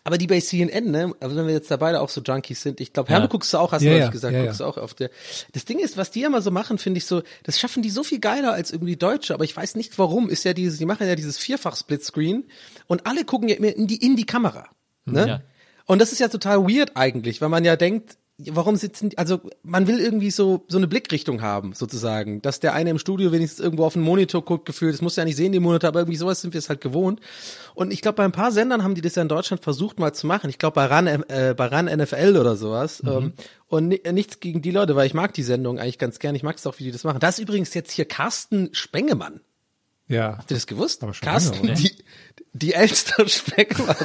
Aber 0.04 0.18
die 0.18 0.26
bei 0.26 0.40
CNN, 0.40 0.90
ne, 0.90 1.14
also 1.20 1.36
wenn 1.36 1.46
wir 1.46 1.54
jetzt 1.54 1.70
da 1.70 1.78
beide 1.78 2.02
auch 2.02 2.10
so 2.10 2.20
Junkies 2.20 2.60
sind, 2.60 2.80
ich 2.82 2.92
glaube, 2.92 3.08
Ja. 3.10 3.14
Herr, 3.16 3.22
du 3.22 3.28
guckst 3.28 3.52
du 3.54 3.58
auch, 3.58 3.72
hast 3.72 3.80
Ja, 3.82 3.92
du 3.92 3.98
ja, 3.98 4.08
gesagt, 4.10 4.34
ja, 4.34 4.42
guckst 4.44 4.60
ja. 4.60 4.66
du 4.66 4.70
auch 4.70 4.76
auf 4.76 4.92
der. 4.92 5.10
Das 5.52 5.64
Ding 5.64 5.78
ist, 5.78 5.96
was 5.96 6.10
die 6.10 6.22
immer 6.22 6.42
so 6.42 6.50
machen, 6.50 6.76
finde 6.76 6.98
ich 6.98 7.06
so, 7.06 7.22
das 7.44 7.58
schaffen 7.58 7.82
die 7.82 7.88
so 7.88 8.04
viel 8.04 8.20
geiler 8.20 8.52
als 8.52 8.72
irgendwie 8.72 8.96
Deutsche, 8.96 9.32
aber 9.32 9.44
ich 9.44 9.56
weiß 9.56 9.76
nicht 9.76 9.98
warum, 9.98 10.28
ist 10.28 10.44
ja 10.44 10.52
dieses, 10.52 10.78
die 10.78 10.84
machen 10.84 11.06
ja 11.06 11.14
dieses 11.16 11.38
Vierfach-Splitscreen 11.38 12.44
und 12.88 13.06
alle 13.06 13.24
gucken 13.24 13.48
ja 13.48 13.56
immer 13.56 13.74
in 13.74 13.86
die, 13.86 13.96
in 14.04 14.16
die 14.16 14.26
Kamera, 14.26 14.68
ne? 15.04 15.28
Ja. 15.28 15.40
Und 15.86 16.00
das 16.00 16.12
ist 16.12 16.20
ja 16.20 16.28
total 16.28 16.68
weird 16.68 16.92
eigentlich, 16.94 17.40
weil 17.40 17.48
man 17.48 17.64
ja 17.64 17.76
denkt, 17.76 18.16
warum 18.48 18.76
sitzen, 18.76 19.10
also 19.16 19.40
man 19.62 19.86
will 19.86 20.00
irgendwie 20.00 20.30
so 20.30 20.64
so 20.68 20.78
eine 20.78 20.86
Blickrichtung 20.86 21.42
haben, 21.42 21.72
sozusagen, 21.74 22.40
dass 22.42 22.60
der 22.60 22.74
eine 22.74 22.90
im 22.90 22.98
Studio 22.98 23.32
wenigstens 23.32 23.62
irgendwo 23.62 23.84
auf 23.84 23.94
den 23.94 24.02
Monitor 24.02 24.44
guckt, 24.44 24.66
gefühlt, 24.66 24.94
das 24.94 25.02
muss 25.02 25.16
ja 25.16 25.24
nicht 25.24 25.36
sehen, 25.36 25.52
den 25.52 25.62
Monitor, 25.62 25.88
aber 25.88 26.00
irgendwie 26.00 26.16
sowas 26.16 26.40
sind 26.40 26.54
wir 26.54 26.58
es 26.58 26.68
halt 26.68 26.80
gewohnt. 26.80 27.20
Und 27.74 27.92
ich 27.92 28.02
glaube, 28.02 28.16
bei 28.16 28.24
ein 28.24 28.32
paar 28.32 28.52
Sendern 28.52 28.82
haben 28.82 28.94
die 28.94 29.00
das 29.00 29.14
ja 29.14 29.22
in 29.22 29.28
Deutschland 29.28 29.62
versucht 29.62 29.98
mal 29.98 30.12
zu 30.12 30.26
machen. 30.26 30.50
Ich 30.50 30.58
glaube, 30.58 30.74
bei 30.74 30.86
RAN, 30.86 31.06
äh, 31.06 31.54
bei 31.56 31.66
RAN 31.66 31.86
NFL 31.86 32.36
oder 32.36 32.56
sowas. 32.56 33.02
Ähm, 33.06 33.32
und 33.66 33.88
ni 33.88 34.00
nichts 34.12 34.40
gegen 34.40 34.62
die 34.62 34.70
Leute, 34.70 34.96
weil 34.96 35.06
ich 35.06 35.14
mag 35.14 35.32
die 35.34 35.42
Sendung 35.42 35.78
eigentlich 35.78 35.98
ganz 35.98 36.18
gern. 36.18 36.34
Ich 36.34 36.42
mag 36.42 36.56
es 36.56 36.66
auch, 36.66 36.78
wie 36.78 36.84
die 36.84 36.92
das 36.92 37.04
machen. 37.04 37.20
Das 37.20 37.38
ist 37.38 37.42
übrigens 37.42 37.74
jetzt 37.74 37.92
hier 37.92 38.04
Carsten 38.04 38.70
Spengemann. 38.72 39.40
Ja. 40.10 40.38
Habt 40.38 40.50
ihr 40.50 40.56
das 40.56 40.66
gewusst? 40.66 41.02
Aber 41.02 41.14
schon 41.14 41.26
Carsten, 41.26 41.66
lange, 41.66 41.78
die, 41.78 41.94
die 42.52 42.74
Elster 42.74 43.26
Speckmann. 43.28 43.96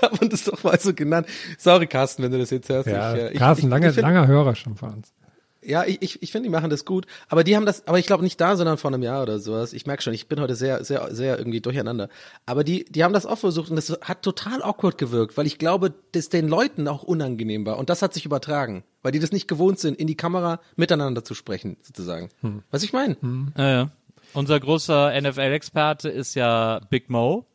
Kann 0.00 0.10
man 0.18 0.30
das 0.30 0.44
doch 0.44 0.64
mal 0.64 0.80
so 0.80 0.94
genannt. 0.94 1.28
Sorry, 1.58 1.86
Carsten, 1.86 2.22
wenn 2.22 2.32
du 2.32 2.38
das 2.38 2.50
jetzt 2.50 2.68
hörst. 2.70 2.88
Ja, 2.88 3.14
ich, 3.14 3.22
äh, 3.22 3.34
Carsten, 3.34 3.66
ich, 3.66 3.70
lange, 3.70 3.88
ich 3.88 3.94
find, 3.94 4.06
langer 4.06 4.26
Hörer 4.26 4.54
schon 4.54 4.76
von 4.76 4.94
uns. 4.94 5.12
Ja, 5.62 5.84
ich, 5.84 6.00
ich, 6.00 6.22
ich 6.22 6.32
finde, 6.32 6.48
die 6.48 6.50
machen 6.50 6.70
das 6.70 6.86
gut. 6.86 7.06
Aber 7.28 7.44
die 7.44 7.54
haben 7.54 7.66
das, 7.66 7.86
aber 7.86 7.98
ich 7.98 8.06
glaube 8.06 8.24
nicht 8.24 8.40
da, 8.40 8.56
sondern 8.56 8.78
vor 8.78 8.90
einem 8.90 9.02
Jahr 9.02 9.22
oder 9.22 9.38
sowas. 9.38 9.74
Ich 9.74 9.86
merke 9.86 10.02
schon, 10.02 10.14
ich 10.14 10.26
bin 10.28 10.40
heute 10.40 10.54
sehr, 10.54 10.82
sehr, 10.82 11.14
sehr 11.14 11.38
irgendwie 11.38 11.60
durcheinander. 11.60 12.08
Aber 12.46 12.64
die, 12.64 12.86
die 12.86 13.04
haben 13.04 13.12
das 13.12 13.26
auch 13.26 13.38
versucht 13.38 13.68
und 13.68 13.76
das 13.76 13.90
hat 14.00 14.22
total 14.22 14.62
awkward 14.62 14.96
gewirkt, 14.96 15.36
weil 15.36 15.46
ich 15.46 15.58
glaube, 15.58 15.92
dass 16.12 16.30
den 16.30 16.48
Leuten 16.48 16.88
auch 16.88 17.02
unangenehm 17.02 17.66
war. 17.66 17.76
Und 17.76 17.90
das 17.90 18.00
hat 18.00 18.14
sich 18.14 18.24
übertragen, 18.24 18.84
weil 19.02 19.12
die 19.12 19.18
das 19.18 19.32
nicht 19.32 19.46
gewohnt 19.46 19.78
sind, 19.78 19.98
in 20.00 20.06
die 20.06 20.16
Kamera 20.16 20.60
miteinander 20.76 21.22
zu 21.22 21.34
sprechen, 21.34 21.76
sozusagen. 21.82 22.30
Hm. 22.40 22.62
Was 22.70 22.82
ich 22.82 22.94
meine? 22.94 23.18
Ja, 23.58 23.70
ja. 23.70 23.90
Unser 24.34 24.60
großer 24.60 25.20
NFL-Experte 25.20 26.08
ist 26.08 26.34
ja 26.34 26.80
Big 26.90 27.10
Mo. 27.10 27.46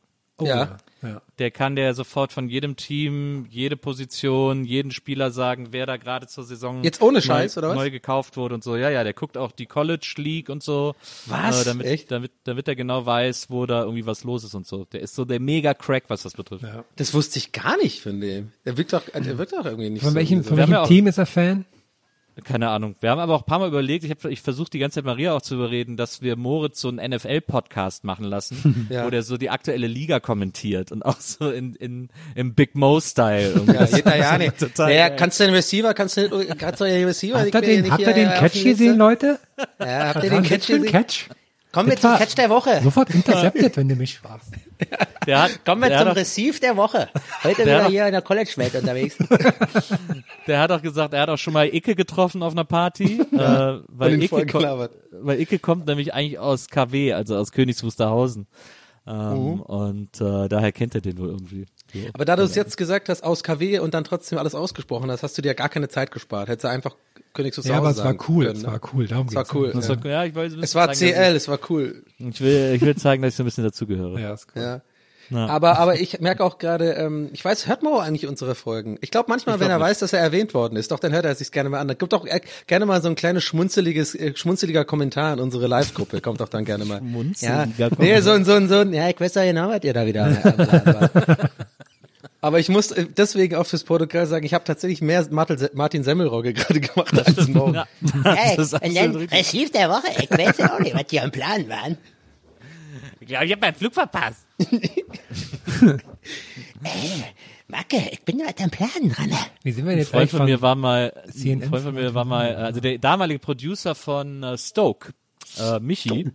ja. 0.42 0.78
Ja. 1.02 1.22
Der 1.40 1.52
kann 1.52 1.76
dir 1.76 1.94
sofort 1.94 2.34
von 2.34 2.50
jedem 2.50 2.78
Team, 2.78 3.46
jede 3.50 3.78
Position, 3.78 4.66
jeden 4.66 4.92
Spieler 4.92 5.30
sagen, 5.30 5.68
wer 5.72 5.86
da 5.86 5.98
gerade 5.98 6.26
zur 6.26 6.44
Saison 6.46 6.84
Jetzt 6.84 7.02
ohne 7.02 7.20
neu, 7.20 7.22
Scheiß, 7.22 7.58
oder 7.58 7.70
was? 7.70 7.76
neu 7.76 7.92
gekauft 7.92 8.38
wurde 8.38 8.56
und 8.56 8.64
so. 8.64 8.76
Ja, 8.76 8.90
ja, 8.90 9.04
der 9.04 9.14
guckt 9.14 9.38
auch 9.38 9.52
die 9.52 9.66
College 9.66 10.14
League 10.18 10.50
und 10.50 10.64
so. 10.64 10.96
Was? 11.28 11.62
Äh, 11.62 11.66
damit, 11.66 11.86
Echt? 11.86 12.12
damit, 12.12 12.32
damit 12.46 12.68
er 12.68 12.76
genau 12.76 13.06
weiß, 13.06 13.50
wo 13.50 13.66
da 13.66 13.84
irgendwie 13.84 14.06
was 14.06 14.24
los 14.24 14.44
ist 14.44 14.56
und 14.56 14.66
so. 14.66 14.86
Der 14.86 15.02
ist 15.02 15.14
so 15.16 15.26
der 15.26 15.40
mega 15.40 15.74
Crack, 15.74 16.06
was 16.08 16.24
das 16.24 16.34
betrifft. 16.34 16.64
Ja. 16.64 16.84
Das 16.96 17.14
wusste 17.14 17.38
ich 17.40 17.52
gar 17.52 17.78
nicht 17.78 18.02
von 18.02 18.20
dem. 18.20 18.52
Der 18.66 18.78
wirkt 18.78 18.94
doch, 18.94 19.04
der 19.08 19.38
wirkt 19.38 19.54
doch 19.54 19.66
irgendwie 19.66 19.92
nicht 19.92 20.04
Von 20.04 20.16
welchem, 20.16 20.42
so. 20.42 20.50
von 20.50 20.58
welchem 20.58 20.86
Team 20.86 21.08
ist 21.08 21.18
er 21.18 21.26
Fan? 21.26 21.66
Keine 22.44 22.70
Ahnung. 22.70 22.96
Wir 23.00 23.12
haben 23.12 23.20
aber 23.20 23.34
auch 23.36 23.44
ein 23.44 23.46
paar 23.46 23.60
Mal 23.60 23.70
überlegt, 23.70 24.04
ich, 24.04 24.12
hab- 24.12 24.26
ich 24.26 24.42
versuche 24.42 24.70
die 24.70 24.80
ganze 24.80 24.96
Zeit 24.96 25.06
Maria 25.06 25.34
auch 25.34 25.42
zu 25.42 25.56
überreden, 25.56 25.96
dass 25.96 26.22
wir 26.22 26.36
Moritz 26.36 26.82
so 26.82 26.90
einen 26.90 27.12
NFL-Podcast 27.12 28.04
machen 28.04 28.26
lassen, 28.26 28.88
Ja. 28.92 29.06
wo 29.06 29.10
der 29.10 29.24
so 29.24 29.38
die 29.38 29.50
aktuelle 29.50 29.88
Liga 29.88 30.20
kommentiert 30.20 30.92
und 30.92 31.04
auch 31.06 31.20
so 31.22 31.50
in, 31.50 31.76
in, 31.76 32.10
im 32.36 32.54
Big 32.54 32.76
Mo-Style. 32.76 33.64
Ja. 33.68 33.86
Total 34.52 34.94
Ja, 34.94 35.08
geil. 35.08 35.16
kannst 35.18 35.40
du 35.40 35.46
den 35.46 35.54
Receiver, 35.54 35.94
kannst 35.94 36.18
du, 36.18 36.46
kannst 36.58 36.82
du 36.82 36.86
den 36.86 37.06
Receiver? 37.06 37.40
Habt 37.40 37.48
ich 37.48 37.54
ihr 37.56 37.62
ja 37.62 37.68
den, 37.68 37.82
nicht 37.84 37.92
habt 37.92 38.02
ihr 38.02 38.14
hier 38.14 38.26
den 38.26 38.34
Catch 38.34 38.64
gesehen, 38.64 38.98
Leute? 38.98 39.40
Ja, 39.80 40.14
habt 40.14 40.24
ihr 40.26 40.30
den 40.30 40.44
Catch 40.44 40.68
gesehen? 40.68 40.86
Catch? 40.86 41.30
Kommen 41.72 41.90
wir 41.90 41.98
zum 41.98 42.16
Catch 42.16 42.36
der 42.36 42.50
Woche. 42.50 42.82
Sofort 42.84 43.10
intercepted, 43.12 43.78
wenn 43.78 43.88
du 43.90 43.96
mich 43.96 44.18
fragst. 44.20 44.52
Der 45.26 45.42
hat, 45.44 45.66
Kommen 45.66 45.82
wir 45.82 45.90
der 45.90 46.00
zum 46.00 46.10
Receive 46.10 46.60
der 46.60 46.78
Woche. 46.78 47.10
Heute 47.44 47.56
Der 47.64 47.66
wieder 47.66 47.84
hat- 47.86 47.90
hier 47.92 48.06
in 48.06 48.12
der 48.12 48.22
College-Welt 48.22 48.76
unterwegs. 48.76 49.18
der 50.48 50.60
hat 50.60 50.72
auch 50.72 50.82
gesagt, 50.82 51.14
er 51.14 51.22
hat 51.22 51.30
auch 51.30 51.38
schon 51.38 51.54
mal 51.54 51.68
Icke 51.74 51.96
getroffen 51.96 52.44
auf 52.44 52.52
einer 52.54 52.64
Party, 52.64 53.22
äh, 53.22 53.80
weil, 53.88 54.22
Icke 54.22 54.46
kommt, 54.46 54.90
weil 55.12 55.40
Icke 55.42 55.60
kommt 55.60 55.88
nämlich 55.88 56.14
eigentlich 56.14 56.38
aus 56.40 56.68
KW, 56.70 57.14
also 57.14 57.38
aus 57.38 57.52
Königs 57.52 57.84
Wusterhausen. 57.84 58.48
Ähm, 59.08 59.16
Mhm. 59.56 59.62
Und 59.62 60.20
äh, 60.22 60.48
daher 60.50 60.72
kennt 60.72 60.96
er 60.96 61.02
den 61.02 61.18
wohl 61.20 61.30
irgendwie. 61.30 61.66
Aber 62.14 62.26
da 62.26 62.36
du 62.36 62.42
es 62.44 62.56
jetzt 62.56 62.76
gesagt 62.76 63.08
hast, 63.10 63.24
aus 63.24 63.44
KW 63.44 63.78
und 63.80 63.94
dann 63.94 64.04
trotzdem 64.04 64.40
alles 64.40 64.56
ausgesprochen 64.56 65.12
hast, 65.12 65.22
hast 65.22 65.38
du 65.38 65.44
dir 65.44 65.54
gar 65.54 65.70
keine 65.70 65.90
Zeit 65.90 66.10
gespart. 66.12 66.50
Hättest 66.50 66.64
du 66.64 66.70
einfach 66.70 66.96
Königs 67.36 67.64
Ja, 67.64 67.78
aber 67.78 67.92
es 67.92 68.04
war 68.04 68.16
cool, 68.28 68.46
es 68.48 68.64
war 68.64 68.80
cool, 68.94 69.08
darum 69.08 69.28
Es 69.28 69.36
war 69.36 69.46
cool. 69.54 69.72
Ja. 69.76 69.88
war, 69.88 70.06
ja, 70.06 70.26
ich 70.26 70.34
wollte 70.34 70.56
ein 70.56 70.60
Es 70.64 70.74
bisschen 70.74 70.80
war 70.80 70.94
zeigen, 70.94 71.14
CL, 71.14 71.36
es 71.36 71.48
war 71.48 71.60
cool. 71.70 72.04
Ich, 72.18 72.42
will, 72.42 72.74
ich 72.74 72.82
will 72.82 72.96
zeigen, 72.96 73.22
dass 73.22 73.34
ich 73.34 73.38
so 73.38 73.44
ein 73.44 73.46
bisschen 73.46 73.64
dazugehöre. 73.64 74.20
Ja, 74.20 74.34
ist 74.34 74.48
cool. 74.56 74.62
Ja. 74.62 74.82
Ja. 75.32 75.48
Aber, 75.48 75.80
aber 75.80 76.00
ich 76.00 76.20
merke 76.20 76.44
auch 76.44 76.60
gerade, 76.60 76.92
ähm, 76.94 77.30
ich 77.34 77.44
weiß, 77.44 77.68
hört 77.68 77.84
Mo 77.84 77.98
eigentlich 77.98 78.28
unsere 78.28 78.54
Folgen? 78.54 78.98
Ich 79.02 79.10
glaube 79.12 79.26
manchmal, 79.30 79.56
Ich 79.56 79.62
wenn 79.62 79.68
glaub 79.68 79.80
er 79.80 79.84
nicht. 79.86 79.92
weiß, 79.92 80.00
dass 80.00 80.14
er 80.14 80.20
erwähnt 80.20 80.54
worden 80.54 80.76
ist, 80.76 80.92
doch, 80.92 81.00
dann 81.00 81.14
hört 81.14 81.26
er 81.26 81.34
sich 81.36 81.52
gerne 81.52 81.70
mal 81.70 81.80
an. 81.80 81.88
Da 81.88 81.94
gibt 81.96 82.14
doch 82.14 82.26
äh, 82.26 82.42
gerne 82.68 82.86
mal 82.86 83.02
so 83.02 83.08
ein 83.10 83.16
kleines 83.16 83.44
schmunzeliges, 83.44 84.14
äh, 84.16 84.36
schmunzeliger 84.36 84.86
Kommentar 84.86 85.34
in 85.34 85.40
unsere 85.40 85.68
Live-Gruppe. 85.68 86.22
Kommt 86.22 86.42
doch 86.42 86.50
dann 86.50 86.66
gerne 86.66 86.86
mal. 86.86 87.00
Schmunzeliger 87.00 87.66
ja. 87.78 87.90
Kommentar. 87.90 87.98
Nee, 88.00 88.22
so 88.22 88.32
ein, 88.32 88.46
so 88.46 88.54
ein, 88.54 88.70
so 88.70 88.76
ein, 88.76 88.94
ja, 88.94 89.10
ich 89.10 89.20
weiß 89.20 89.34
ja 89.36 89.46
genau, 89.46 89.70
was 89.70 89.84
ihr 89.84 89.94
da 89.94 90.06
wieder. 90.06 90.30
aber- 92.46 92.60
ich 92.60 92.70
muss 92.70 92.92
äh, 92.92 93.06
deswegen 93.06 93.56
auch 93.56 93.66
fürs 93.66 93.84
Protokoll 93.84 94.26
sagen, 94.26 94.46
ich 94.46 94.54
habe 94.54 94.64
tatsächlich 94.64 95.02
mehr 95.02 95.28
Martin 95.32 96.04
Semmelrogge 96.04 96.54
gerade 96.60 96.80
gemacht 96.80 97.18
als 97.28 97.48
Mo. 97.48 97.72
Ja, 97.74 97.88
Hey, 98.24 98.56
das 98.58 98.74
und 98.74 98.96
dann. 98.96 99.28
Archiv 99.32 99.72
der 99.72 99.90
Woche. 99.90 100.08
Ich 100.22 100.30
weiß 100.32 100.58
ja 100.58 100.76
auch 100.76 100.80
nicht, 100.80 100.96
was 100.96 101.06
die 101.08 101.20
am 101.20 101.32
Plan 101.32 101.68
waren. 101.70 101.98
Ich 103.20 103.28
glaube, 103.28 103.46
ich 103.46 103.52
habe 103.52 103.62
meinen 103.62 103.76
Flug 103.76 103.94
verpasst. 103.94 104.46
Macke, 107.68 107.98
ich 108.12 108.22
bin 108.24 108.38
nur 108.38 108.48
am 108.48 108.70
Plan 108.70 108.90
dran. 109.10 109.32
Wie 109.64 109.72
sind 109.72 109.86
wir 109.86 109.94
Ein 109.94 109.98
jetzt 109.98 110.10
Freund 110.12 110.22
eigentlich 110.22 110.32
von 110.32 110.46
mir 110.46 110.58
von, 110.60 110.62
war 110.64 110.76
mal, 110.76 111.14
ein 111.26 111.32
CNN 111.32 111.70
Freund 111.70 111.84
von 111.84 111.96
mir 111.96 112.14
war 112.14 112.26
mal, 112.26 112.52
äh, 112.52 112.56
also 112.56 112.80
der 112.80 112.98
damalige 113.00 113.40
Producer 113.40 113.96
von 113.96 114.44
äh, 114.44 114.58
Stoke, 114.58 115.14
äh, 115.60 115.80
Michi. 115.80 116.30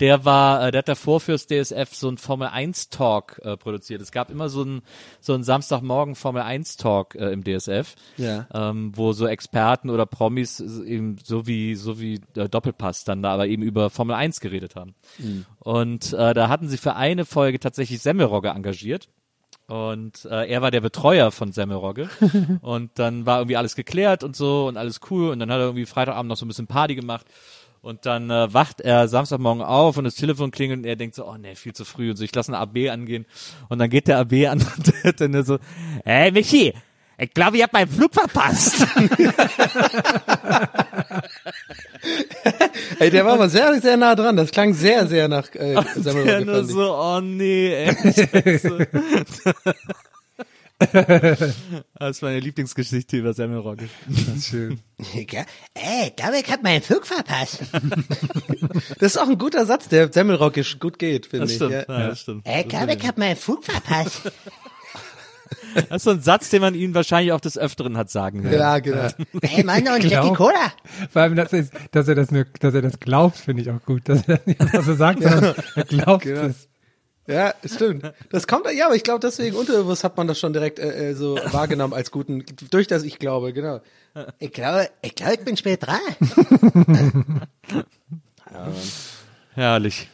Der 0.00 0.24
war, 0.24 0.66
äh, 0.66 0.70
der 0.72 0.80
hat 0.80 0.88
davor 0.88 1.20
fürs 1.20 1.46
DSF 1.46 1.94
so 1.94 2.08
ein 2.08 2.18
Formel 2.18 2.48
1 2.48 2.90
Talk 2.90 3.40
äh, 3.42 3.56
produziert. 3.56 4.02
Es 4.02 4.12
gab 4.12 4.30
immer 4.30 4.48
so 4.48 4.62
ein 4.62 4.82
so 5.20 5.32
ein 5.34 5.42
Samstagmorgen 5.42 6.14
Formel 6.14 6.42
1 6.42 6.76
Talk 6.76 7.14
äh, 7.14 7.30
im 7.32 7.42
DSF, 7.44 7.94
Ja. 8.18 8.46
ähm, 8.52 8.92
wo 8.94 9.12
so 9.12 9.26
Experten 9.26 9.88
oder 9.90 10.04
Promis 10.06 10.60
eben 10.60 11.16
so 11.24 11.46
wie 11.46 11.74
so 11.76 11.98
wie 11.98 12.20
äh, 12.36 12.48
Doppelpass 12.48 13.04
dann 13.04 13.22
da 13.22 13.32
aber 13.32 13.46
eben 13.46 13.62
über 13.62 13.88
Formel 13.90 14.14
1 14.16 14.40
geredet 14.40 14.76
haben. 14.76 14.94
Und 15.60 16.12
äh, 16.12 16.34
da 16.34 16.48
hatten 16.48 16.68
sie 16.68 16.76
für 16.76 16.94
eine 16.94 17.24
Folge 17.24 17.58
tatsächlich 17.58 18.00
Semmelrogge 18.00 18.48
engagiert. 18.48 19.08
Und 19.68 20.26
äh, 20.26 20.48
er 20.48 20.62
war 20.62 20.70
der 20.70 20.80
Betreuer 20.80 21.32
von 21.32 21.50
Semmelrogge. 21.52 22.08
und 22.60 22.90
dann 22.98 23.26
war 23.26 23.38
irgendwie 23.40 23.56
alles 23.56 23.74
geklärt 23.74 24.22
und 24.22 24.36
so 24.36 24.68
und 24.68 24.76
alles 24.76 25.00
cool. 25.10 25.30
Und 25.30 25.40
dann 25.40 25.50
hat 25.50 25.58
er 25.58 25.64
irgendwie 25.64 25.86
Freitagabend 25.86 26.28
noch 26.28 26.36
so 26.36 26.44
ein 26.44 26.48
bisschen 26.48 26.68
Party 26.68 26.94
gemacht. 26.94 27.26
Und 27.86 28.04
dann 28.04 28.30
äh, 28.30 28.52
wacht 28.52 28.80
er 28.80 29.06
Samstagmorgen 29.06 29.62
auf 29.62 29.96
und 29.96 30.02
das 30.02 30.16
Telefon 30.16 30.50
klingelt 30.50 30.80
und 30.80 30.86
er 30.86 30.96
denkt 30.96 31.14
so, 31.14 31.24
oh 31.24 31.36
nee, 31.38 31.54
viel 31.54 31.72
zu 31.72 31.84
früh 31.84 32.10
und 32.10 32.16
so, 32.16 32.24
ich 32.24 32.34
lasse 32.34 32.52
eine 32.52 32.58
AB 32.58 32.90
angehen. 32.90 33.26
Und 33.68 33.78
dann 33.78 33.88
geht 33.88 34.08
der 34.08 34.18
AB 34.18 34.32
an 34.50 34.60
und 34.76 35.20
dann 35.20 35.44
so, 35.44 35.60
hey 36.04 36.32
Michi, 36.32 36.74
ich 37.16 37.32
glaube, 37.32 37.58
ich 37.58 37.62
habe 37.62 37.70
meinen 37.74 37.88
Flug 37.88 38.12
verpasst. 38.12 38.84
Ey, 42.98 43.10
der 43.10 43.24
war 43.24 43.34
aber 43.34 43.48
sehr, 43.48 43.80
sehr 43.80 43.96
nah 43.96 44.16
dran. 44.16 44.36
Das 44.36 44.50
klang 44.50 44.74
sehr, 44.74 45.06
sehr 45.06 45.28
nach 45.28 45.54
äh, 45.54 45.74
der 45.94 46.02
Semmelrogge. 46.02 46.64
so, 46.64 46.92
oh 46.92 47.20
nee, 47.20 47.72
ey. 47.72 47.96
Das 51.98 52.10
ist 52.16 52.22
meine 52.22 52.40
Lieblingsgeschichte 52.40 53.16
über 53.16 53.32
Semmelrogge. 53.32 53.88
schön. 54.40 54.80
Ey, 55.14 55.22
ich 55.22 56.16
glaube, 56.16 56.38
ich 56.38 56.50
habe 56.50 56.62
meinen 56.62 56.82
Flug 56.82 57.06
verpasst. 57.06 57.60
Das 58.98 59.14
ist 59.14 59.18
auch 59.18 59.28
ein 59.28 59.38
guter 59.38 59.64
Satz, 59.66 59.88
der 59.88 60.12
semmelroggisch 60.12 60.78
gut 60.78 60.98
geht, 60.98 61.26
finde 61.26 61.44
Das 61.46 61.50
ich. 61.52 61.56
stimmt, 61.56 61.72
Ja. 61.72 61.84
ja, 61.88 62.08
das 62.08 62.20
stimmt. 62.20 62.46
Ey, 62.46 62.64
ich 62.66 62.74
habe 63.06 63.20
meinen 63.20 63.36
Flug 63.36 63.64
verpasst. 63.64 64.22
Das 65.74 65.84
ist 65.98 66.02
so 66.04 66.10
ein 66.10 66.20
Satz, 66.22 66.48
den 66.50 66.60
man 66.60 66.74
ihnen 66.74 66.94
wahrscheinlich 66.94 67.32
auch 67.32 67.40
des 67.40 67.56
Öfteren 67.58 67.96
hat 67.96 68.10
sagen 68.10 68.42
hören. 68.42 68.54
Ja, 68.54 68.78
genau. 68.78 69.08
Ey, 69.42 69.62
Mann, 69.64 69.86
und 69.88 70.04
Jackie 70.04 70.32
Cola. 70.34 70.72
Vor 71.10 71.22
allem, 71.22 71.36
dass, 71.36 71.52
es, 71.52 71.70
dass 71.92 72.08
er 72.08 72.14
das 72.14 72.30
nur, 72.30 72.44
dass 72.60 72.74
er 72.74 72.82
das 72.82 72.98
glaubt, 72.98 73.36
finde 73.36 73.62
ich 73.62 73.70
auch 73.70 73.82
gut. 73.84 74.08
Dass 74.08 74.26
er 74.28 74.38
das 74.38 74.46
nicht 74.46 74.84
so 74.84 74.94
sagt, 74.94 75.22
sondern 75.22 75.54
er 75.74 75.84
glaubt 75.84 76.24
Genau. 76.24 76.50
Es. 77.26 77.34
Ja, 77.34 77.54
stimmt. 77.64 78.12
Das 78.30 78.46
kommt, 78.46 78.66
ja, 78.74 78.86
aber 78.86 78.96
ich 78.96 79.02
glaube, 79.02 79.20
deswegen 79.20 79.56
unterbewusst 79.56 80.04
hat 80.04 80.16
man 80.16 80.26
das 80.26 80.38
schon 80.38 80.52
direkt 80.52 80.78
äh, 80.78 81.10
äh, 81.10 81.14
so 81.14 81.36
wahrgenommen 81.52 81.94
als 81.94 82.10
guten, 82.10 82.44
durch 82.70 82.86
das 82.86 83.02
ich 83.02 83.18
glaube, 83.18 83.52
genau. 83.52 83.80
Ich 84.38 84.52
glaube, 84.52 84.88
ich 85.02 85.14
glaube, 85.14 85.34
ich 85.34 85.40
bin 85.40 85.56
spät 85.56 85.86
dran. 85.86 86.00
Herrlich. 89.54 90.08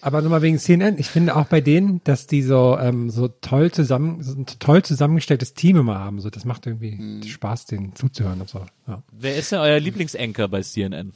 Aber 0.00 0.22
nochmal 0.22 0.42
wegen 0.42 0.58
CNN, 0.58 0.96
ich 0.98 1.08
finde 1.08 1.34
auch 1.34 1.46
bei 1.46 1.60
denen, 1.60 2.00
dass 2.04 2.28
die 2.28 2.42
so, 2.42 2.78
ähm, 2.78 3.10
so 3.10 3.26
toll 3.28 3.72
zusammen, 3.72 4.22
so 4.22 4.32
ein 4.38 4.46
toll 4.46 4.82
zusammengestelltes 4.84 5.54
Team 5.54 5.76
immer 5.76 5.98
haben. 5.98 6.20
So, 6.20 6.30
das 6.30 6.44
macht 6.44 6.66
irgendwie 6.66 6.92
Mhm. 6.92 7.22
Spaß, 7.24 7.66
denen 7.66 7.96
zuzuhören 7.96 8.40
und 8.40 8.48
so. 8.48 8.64
Ja. 8.86 9.02
Wer 9.10 9.36
ist 9.36 9.50
denn 9.50 9.58
euer 9.58 9.80
Lieblingsanker 9.80 10.46
bei 10.48 10.62
CNN? 10.62 11.12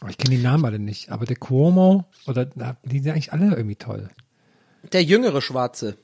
Aber 0.00 0.10
ich 0.10 0.18
kenne 0.18 0.36
die 0.36 0.42
Namen 0.42 0.64
alle 0.64 0.78
nicht. 0.78 1.10
Aber 1.10 1.26
der 1.26 1.36
Cuomo 1.36 2.04
oder 2.26 2.48
na, 2.54 2.76
die 2.84 3.00
sind 3.00 3.12
eigentlich 3.12 3.32
alle 3.32 3.56
irgendwie 3.56 3.76
toll. 3.76 4.08
Der 4.92 5.02
jüngere 5.02 5.40
Schwarze. 5.42 5.96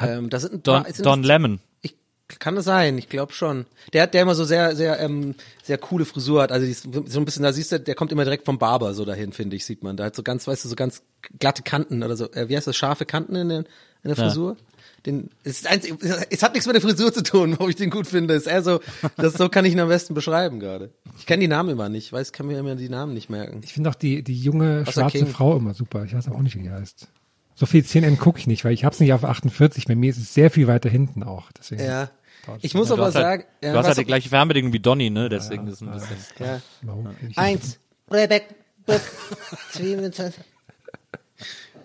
Ähm, 0.00 0.30
das 0.30 0.42
sind 0.42 0.66
Don, 0.66 0.82
paar- 0.84 0.92
sind 0.92 1.04
Don 1.06 1.22
das- 1.22 1.28
Lemon. 1.28 1.60
Ich, 1.80 1.94
kann 2.38 2.56
es 2.56 2.64
sein, 2.66 2.98
ich 2.98 3.08
glaube 3.08 3.32
schon. 3.32 3.64
Der 3.92 4.02
hat, 4.02 4.14
der 4.14 4.22
immer 4.22 4.34
so 4.34 4.44
sehr, 4.44 4.76
sehr, 4.76 5.00
ähm, 5.00 5.34
sehr 5.62 5.78
coole 5.78 6.04
Frisur 6.04 6.42
hat. 6.42 6.52
Also 6.52 6.66
die 6.66 6.72
ist 6.72 6.86
so 7.06 7.18
ein 7.20 7.24
bisschen, 7.24 7.42
da 7.42 7.52
siehst 7.52 7.72
du, 7.72 7.80
der 7.80 7.94
kommt 7.94 8.12
immer 8.12 8.24
direkt 8.24 8.44
vom 8.44 8.58
Barber 8.58 8.92
so 8.94 9.04
dahin, 9.04 9.32
finde 9.32 9.56
ich, 9.56 9.64
sieht 9.64 9.82
man. 9.82 9.96
Da 9.96 10.04
hat 10.04 10.14
so 10.16 10.22
ganz, 10.22 10.46
weißt 10.46 10.64
du, 10.64 10.68
so 10.68 10.76
ganz 10.76 11.02
glatte 11.38 11.62
Kanten 11.62 12.02
oder 12.02 12.16
so. 12.16 12.30
Äh, 12.32 12.48
wie 12.48 12.56
heißt 12.56 12.66
das? 12.66 12.76
Scharfe 12.76 13.06
Kanten 13.06 13.34
in, 13.34 13.48
den, 13.48 13.58
in 14.02 14.10
der 14.10 14.16
Ja. 14.16 14.24
Frisur? 14.24 14.56
Den, 15.06 15.30
es, 15.44 15.60
ist 15.60 15.66
eins, 15.68 15.86
es 16.30 16.42
hat 16.42 16.52
nichts 16.54 16.66
mit 16.66 16.74
der 16.74 16.82
Frisur 16.82 17.12
zu 17.12 17.22
tun, 17.22 17.52
warum 17.52 17.70
ich 17.70 17.76
den 17.76 17.88
gut 17.88 18.06
finde. 18.06 18.34
Es 18.34 18.42
ist 18.42 18.48
eher 18.52 18.62
so, 18.62 18.80
das, 19.16 19.34
so 19.34 19.48
kann 19.48 19.64
ich 19.64 19.72
ihn 19.72 19.80
am 19.80 19.88
besten 19.88 20.12
beschreiben 20.12 20.58
gerade. 20.60 20.90
Ich 21.18 21.24
kenne 21.24 21.40
die 21.40 21.48
Namen 21.48 21.70
immer 21.70 21.88
nicht, 21.88 22.06
ich 22.06 22.12
weiß, 22.12 22.32
kann 22.32 22.46
mir 22.46 22.58
immer 22.58 22.74
die 22.74 22.88
Namen 22.88 23.14
nicht 23.14 23.30
merken. 23.30 23.60
Ich 23.64 23.72
finde 23.72 23.90
auch 23.90 23.94
die, 23.94 24.22
die 24.24 24.36
junge 24.38 24.82
Außer 24.82 24.92
schwarze 24.92 25.18
King. 25.18 25.26
Frau 25.28 25.56
immer 25.56 25.72
super. 25.72 26.04
Ich 26.04 26.14
weiß 26.14 26.28
auch 26.28 26.40
nicht, 26.40 26.56
wie 26.56 26.62
die 26.62 26.70
heißt. 26.70 27.06
So 27.58 27.66
viel 27.66 27.84
CNN 27.84 28.18
gucke 28.18 28.38
ich 28.38 28.46
nicht, 28.46 28.64
weil 28.64 28.72
ich 28.72 28.84
hab's 28.84 29.00
nicht 29.00 29.12
auf 29.12 29.24
48. 29.24 29.86
Bei 29.86 29.96
mir 29.96 30.10
ist 30.10 30.18
es 30.18 30.32
sehr 30.32 30.48
viel 30.50 30.68
weiter 30.68 30.88
hinten 30.88 31.24
auch. 31.24 31.50
Deswegen. 31.58 31.82
Ja. 31.82 32.08
Ich 32.62 32.72
muss 32.74 32.86
Du 32.88 32.94
aber 32.94 33.06
hast 33.06 33.16
halt, 33.16 33.24
sagen, 33.24 33.44
ja, 33.62 33.72
du 33.72 33.78
hast 33.78 33.86
halt 33.88 33.98
die 33.98 34.04
gleiche 34.04 34.28
Fernbedienung 34.28 34.72
wie 34.72 34.78
Donny, 34.78 35.10
ne? 35.10 35.28
Deswegen 35.28 35.66
ist 35.66 35.74
es 35.74 35.82
ein 35.82 35.90
bisschen. 35.92 36.16
ja. 36.38 36.60
Warum? 36.82 37.08
Ich- 37.28 37.36
Eins, 37.36 37.80
Rebek, 38.10 38.44
Buck, 38.86 39.00
27. 39.72 40.42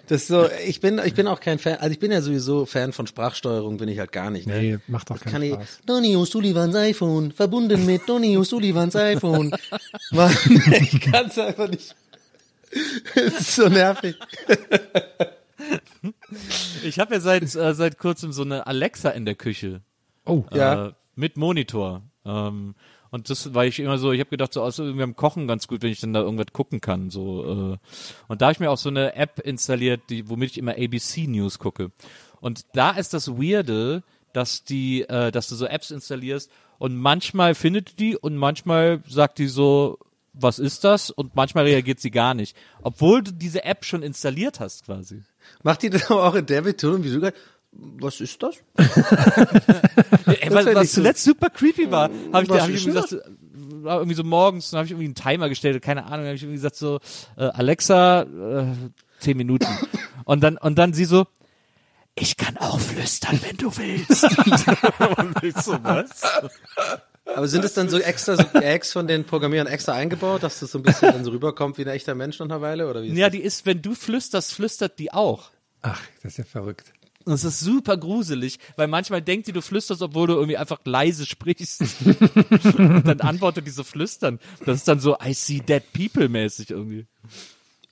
Das 0.07 0.21
ist 0.21 0.27
so, 0.27 0.47
ich 0.65 0.79
bin, 0.79 1.01
ich 1.03 1.15
bin 1.15 1.27
auch 1.27 1.39
kein 1.39 1.57
Fan, 1.59 1.77
also 1.79 1.91
ich 1.91 1.99
bin 1.99 2.11
ja 2.11 2.21
sowieso 2.21 2.65
Fan 2.67 2.93
von 2.93 3.07
Sprachsteuerung, 3.07 3.77
bin 3.77 3.89
ich 3.89 3.97
halt 3.99 4.11
gar 4.11 4.29
nicht. 4.29 4.45
Ne? 4.45 4.59
Nee, 4.61 4.79
macht 4.87 5.09
doch 5.09 5.19
Kann 5.19 5.31
keinen 5.33 5.43
ich, 5.43 5.53
Spaß. 5.53 5.79
Donny 5.87 6.15
O'Sullivans 6.15 6.75
iPhone, 6.77 7.31
verbunden 7.31 7.85
mit 7.85 8.07
Donny 8.07 8.37
O'Sullivans 8.37 8.95
iPhone. 8.95 9.55
Mann, 10.11 10.35
ich 10.81 11.01
kann's 11.01 11.37
einfach 11.39 11.67
nicht. 11.67 11.95
Es 13.15 13.39
ist 13.39 13.55
so 13.55 13.69
nervig. 13.69 14.15
Ich 16.83 16.99
habe 16.99 17.15
ja 17.15 17.19
seit, 17.19 17.43
äh, 17.55 17.73
seit 17.73 17.97
kurzem 17.97 18.31
so 18.31 18.43
eine 18.43 18.67
Alexa 18.67 19.09
in 19.09 19.25
der 19.25 19.35
Küche. 19.35 19.81
Oh, 20.25 20.43
Ja. 20.51 20.87
Äh, 20.87 20.93
mit 21.15 21.37
Monitor. 21.37 22.01
Ähm, 22.25 22.75
und 23.11 23.29
das 23.29 23.53
war 23.53 23.65
ich 23.65 23.79
immer 23.79 23.99
so, 23.99 24.11
ich 24.11 24.19
habe 24.19 24.31
gedacht, 24.31 24.53
so 24.53 24.63
aus 24.63 24.79
irgendwie 24.79 25.03
am 25.03 25.15
Kochen 25.15 25.47
ganz 25.47 25.67
gut, 25.67 25.83
wenn 25.83 25.91
ich 25.91 25.99
dann 25.99 26.13
da 26.13 26.21
irgendwas 26.21 26.47
gucken 26.51 26.81
kann. 26.81 27.11
So, 27.11 27.43
äh. 27.73 27.77
Und 28.27 28.41
da 28.41 28.47
habe 28.47 28.53
ich 28.53 28.59
mir 28.59 28.71
auch 28.71 28.77
so 28.77 28.89
eine 28.89 29.15
App 29.15 29.39
installiert, 29.39 30.01
die, 30.09 30.29
womit 30.29 30.51
ich 30.51 30.57
immer 30.57 30.71
ABC 30.71 31.27
News 31.27 31.59
gucke. 31.59 31.91
Und 32.41 32.65
da 32.73 32.91
ist 32.91 33.13
das 33.13 33.37
Weirde, 33.37 34.01
dass 34.33 34.63
die, 34.63 35.03
äh, 35.03 35.31
dass 35.31 35.47
du 35.47 35.55
so 35.55 35.67
Apps 35.67 35.91
installierst 35.91 36.51
und 36.79 36.95
manchmal 36.95 37.53
findet 37.53 37.99
die 37.99 38.17
und 38.17 38.35
manchmal 38.35 39.03
sagt 39.07 39.37
die 39.37 39.47
so, 39.47 39.99
was 40.33 40.59
ist 40.59 40.83
das? 40.83 41.09
Und 41.11 41.35
manchmal 41.35 41.65
reagiert 41.65 41.99
sie 41.99 42.11
gar 42.11 42.33
nicht. 42.33 42.55
Obwohl 42.81 43.23
du 43.23 43.31
diese 43.31 43.63
App 43.63 43.85
schon 43.85 44.01
installiert 44.03 44.59
hast 44.59 44.85
quasi. 44.85 45.21
Macht 45.63 45.81
die 45.83 45.89
das 45.89 46.09
aber 46.09 46.23
auch 46.25 46.35
in 46.35 46.45
der 46.45 46.61
Betonung, 46.61 47.03
wie 47.03 47.11
du 47.11 47.19
gerade, 47.19 47.35
was 47.71 48.19
ist 48.21 48.41
das? 48.43 48.55
Ey, 48.77 50.49
Das 50.49 50.53
was, 50.53 50.63
fänd 50.65 50.75
was 50.75 50.83
ich 50.85 50.91
so- 50.91 50.95
zuletzt 51.01 51.23
super 51.23 51.49
creepy 51.49 51.89
war, 51.91 52.09
habe 52.31 52.43
ich, 52.43 52.49
da, 52.49 52.61
hab 52.61 52.69
ich 52.69 52.85
gesagt, 52.85 53.11
äh, 53.13 53.19
war 53.83 53.97
irgendwie 53.97 54.15
so 54.15 54.23
morgens, 54.23 54.69
dann 54.71 54.79
habe 54.79 54.85
ich 54.85 54.91
irgendwie 54.91 55.05
einen 55.05 55.15
Timer 55.15 55.49
gestellt, 55.49 55.81
keine 55.81 56.05
Ahnung, 56.05 56.25
habe 56.25 56.35
ich 56.35 56.43
irgendwie 56.43 56.57
gesagt 56.57 56.75
so, 56.75 56.99
äh, 57.37 57.43
Alexa, 57.45 58.21
äh, 58.23 58.65
zehn 59.19 59.37
Minuten. 59.37 59.67
Und 60.25 60.41
dann, 60.41 60.57
und 60.57 60.75
dann 60.77 60.93
sie 60.93 61.05
so, 61.05 61.25
ich 62.15 62.37
kann 62.37 62.57
auch 62.57 62.79
flüstern, 62.79 63.39
wenn 63.47 63.57
du 63.57 63.75
willst. 63.75 64.23
und 65.17 65.43
ich 65.43 65.55
so, 65.57 65.77
was? 65.83 66.21
Aber 67.25 67.47
sind 67.47 67.63
es 67.63 67.73
dann 67.73 67.89
so 67.89 67.99
extra 67.99 68.35
so 68.35 68.43
Gags 68.53 68.91
von 68.91 69.07
den 69.07 69.23
Programmierern 69.23 69.67
extra 69.67 69.93
eingebaut, 69.93 70.43
dass 70.43 70.59
das 70.59 70.71
so 70.71 70.79
ein 70.79 70.83
bisschen 70.83 71.13
dann 71.13 71.23
so 71.23 71.31
rüberkommt 71.31 71.77
wie 71.77 71.83
ein 71.83 71.87
echter 71.87 72.15
Mensch 72.15 72.39
nach 72.39 72.45
einer 72.45 72.61
Weile, 72.61 72.89
oder 72.89 73.01
wie? 73.01 73.07
ist 73.07 73.17
Ja, 73.17 73.29
die 73.29 73.41
ist, 73.41 73.65
wenn 73.65 73.81
du 73.81 73.95
flüsterst, 73.95 74.53
flüstert 74.53 74.99
die 74.99 75.11
auch. 75.13 75.51
ach, 75.81 76.01
das 76.21 76.33
ist 76.33 76.37
ja 76.37 76.43
verrückt. 76.43 76.93
Und 77.25 77.33
es 77.33 77.45
ist 77.45 77.61
super 77.61 77.95
gruselig, 77.95 78.59
weil 78.75 78.87
manchmal 78.87 79.21
denkt 79.21 79.47
die, 79.47 79.53
du 79.53 79.61
flüsterst, 79.61 80.01
obwohl 80.01 80.27
du 80.27 80.33
irgendwie 80.33 80.57
einfach 80.57 80.79
leise 80.83 81.25
sprichst. 81.25 81.81
und 82.77 83.07
dann 83.07 83.21
antwortet 83.21 83.65
die 83.65 83.71
so 83.71 83.83
flüstern. 83.83 84.39
Das 84.65 84.77
ist 84.77 84.87
dann 84.87 84.99
so 84.99 85.15
I 85.23 85.33
see 85.33 85.59
dead 85.59 85.83
people 85.93 86.27
mäßig 86.27 86.71
irgendwie. 86.71 87.07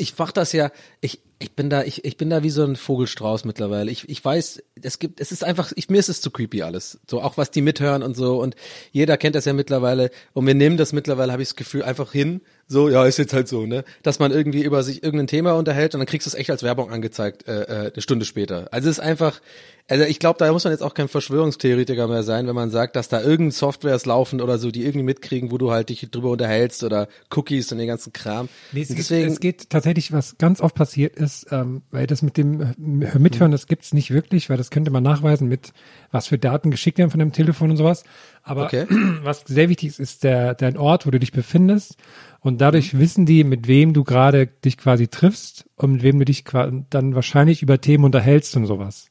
Ich 0.02 0.18
mach 0.18 0.32
das 0.32 0.52
ja, 0.52 0.72
ich, 1.00 1.22
ich 1.38 1.54
bin 1.54 1.70
da, 1.70 1.84
ich, 1.84 2.04
ich 2.06 2.18
bin 2.18 2.30
da 2.30 2.42
wie 2.42 2.50
so 2.50 2.64
ein 2.64 2.76
Vogelstrauß 2.76 3.46
mittlerweile. 3.46 3.92
Ich, 3.92 4.10
ich 4.10 4.24
weiß, 4.24 4.64
es 4.82 4.98
gibt, 4.98 5.22
es 5.22 5.32
ist 5.32 5.44
einfach, 5.44 5.72
ich, 5.76 5.90
mir 5.90 6.00
ist 6.00 6.10
es 6.10 6.22
zu 6.22 6.32
creepy 6.32 6.64
alles. 6.64 7.00
So 7.10 7.22
auch 7.22 7.38
was 7.38 7.52
die 7.52 7.62
mithören 7.62 8.02
und 8.02 8.16
so 8.18 8.42
und 8.42 8.56
jeder 8.92 9.18
kennt 9.18 9.36
das 9.36 9.46
ja 9.46 9.54
mittlerweile 9.54 10.10
und 10.34 10.48
wir 10.48 10.56
nehmen 10.56 10.78
das 10.78 10.92
mittlerweile, 10.92 11.32
habe 11.32 11.44
ich 11.44 11.50
das 11.50 11.56
Gefühl, 11.56 11.84
einfach 11.84 12.12
hin. 12.12 12.42
So, 12.72 12.88
ja, 12.88 13.04
ist 13.06 13.18
jetzt 13.18 13.34
halt 13.34 13.50
so, 13.50 13.66
ne? 13.66 13.84
Dass 14.02 14.20
man 14.20 14.32
irgendwie 14.32 14.64
über 14.64 14.82
sich 14.82 15.04
irgendein 15.04 15.28
Thema 15.28 15.52
unterhält 15.56 15.94
und 15.94 16.00
dann 16.00 16.08
kriegst 16.08 16.26
du 16.26 16.30
es 16.30 16.36
echt 16.36 16.50
als 16.50 16.64
Werbung 16.64 16.90
angezeigt, 16.90 17.46
äh, 17.46 17.64
äh, 17.64 17.92
eine 17.92 18.02
Stunde 18.02 18.24
später. 18.24 18.70
Also 18.72 18.90
es 18.90 18.98
ist 18.98 19.04
einfach, 19.04 19.42
also 19.90 20.06
ich 20.06 20.20
glaube, 20.20 20.40
da 20.40 20.50
muss 20.54 20.64
man 20.64 20.72
jetzt 20.72 20.82
auch 20.82 20.94
kein 20.94 21.10
Verschwörungstheoretiker 21.10 22.08
mehr 22.08 22.24
sein, 22.24 22.48
wenn 22.48 22.56
man 22.56 22.70
sagt, 22.70 22.96
dass 22.96 23.10
da 23.10 23.20
irgendein 23.20 23.52
Softwares 23.52 24.06
laufen 24.06 24.40
oder 24.40 24.58
so, 24.58 24.72
die 24.72 24.86
irgendwie 24.86 25.04
mitkriegen, 25.04 25.52
wo 25.52 25.58
du 25.58 25.72
halt 25.72 25.90
dich 25.90 26.08
drüber 26.10 26.30
unterhältst 26.30 26.86
oder 26.86 27.10
Cookies 27.36 27.70
und 27.74 27.78
den 27.78 27.88
ganzen 27.88 28.14
Kram. 28.14 28.48
Nee, 28.72 28.84
es, 28.84 28.90
Und 28.90 28.96
geht, 28.96 29.12
es 29.12 29.40
geht 29.42 29.70
tatsächlich, 29.70 30.14
was 30.14 30.38
ganz 30.38 30.62
oft 30.62 30.74
passiert 30.74 31.18
ist, 31.18 31.48
ähm, 31.52 31.82
weil 31.92 32.08
das 32.08 32.22
mit 32.22 32.38
dem 32.38 32.62
äh, 32.62 33.20
Mithören, 33.20 33.52
das 33.52 33.68
gibt's 33.68 33.94
nicht 33.94 34.12
wirklich, 34.12 34.50
weil 34.50 34.56
das 34.56 34.70
könnte 34.70 34.92
man 34.92 35.04
nachweisen 35.04 35.50
mit, 35.50 35.74
was 36.14 36.28
für 36.28 36.38
Daten 36.38 36.72
geschickt 36.72 37.00
werden 37.00 37.12
von 37.12 37.20
dem 37.20 37.34
Telefon 37.34 37.72
und 37.72 37.76
sowas. 37.76 38.06
Aber 38.44 38.66
Okay. 38.66 38.86
was 39.24 39.44
sehr 39.48 39.70
wichtig 39.70 39.90
ist, 39.90 40.00
ist 40.00 40.24
der, 40.24 40.56
dein 40.56 40.78
Ort, 40.78 41.06
wo 41.06 41.12
du 41.12 41.20
dich 41.20 41.32
befindest. 41.32 41.96
Und 42.40 42.56
Mhm. 42.56 42.58
dadurch 42.60 42.98
wissen 42.98 43.26
die, 43.26 43.44
mit 43.44 43.68
wem 43.68 43.94
du 43.94 44.04
gerade 44.04 44.48
dich 44.48 44.78
quasi 44.78 45.08
triffst 45.08 45.66
und 45.76 45.94
mit 45.94 46.04
wem 46.04 46.20
du 46.20 46.26
dich 46.26 46.44
dann 46.44 47.16
wahrscheinlich 47.16 47.62
über 47.62 47.80
Themen 47.80 48.04
unterhältst 48.04 48.56
und 48.56 48.66
sowas. 48.66 49.08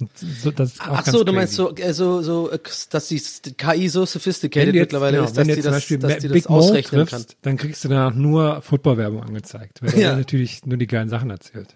Und 0.00 0.10
so, 0.18 0.50
das 0.50 0.72
ist 0.72 0.80
Ach 0.80 1.06
so, 1.06 1.22
du 1.22 1.32
meinst 1.32 1.54
so, 1.54 1.74
äh, 1.76 1.92
so, 1.94 2.20
so, 2.20 2.50
äh, 2.50 2.58
dass 2.90 3.08
die 3.08 3.20
KI 3.56 3.88
so 3.88 4.04
sophisticated 4.04 4.74
jetzt, 4.74 4.86
mittlerweile 4.86 5.18
genau, 5.18 5.28
ist, 5.28 5.36
wenn 5.36 5.46
dass 5.46 5.56
du 5.56 5.56
die 5.56 5.62
das, 5.62 5.74
Beispiel 5.74 5.98
dass 5.98 6.18
die 6.18 6.28
das 6.28 6.42
Big 6.42 6.50
Mo 6.50 6.56
ausrechnen 6.56 7.06
kann. 7.06 7.20
triffst, 7.22 7.36
dann 7.42 7.56
kriegst 7.56 7.84
du 7.84 7.88
danach 7.88 8.12
nur 8.14 8.60
Footballwerbung 8.60 9.22
angezeigt, 9.22 9.82
weil 9.82 9.94
Ja. 9.94 10.10
er 10.10 10.16
natürlich 10.16 10.66
nur 10.66 10.76
die 10.78 10.88
geilen 10.88 11.08
Sachen 11.08 11.30
erzählt. 11.30 11.74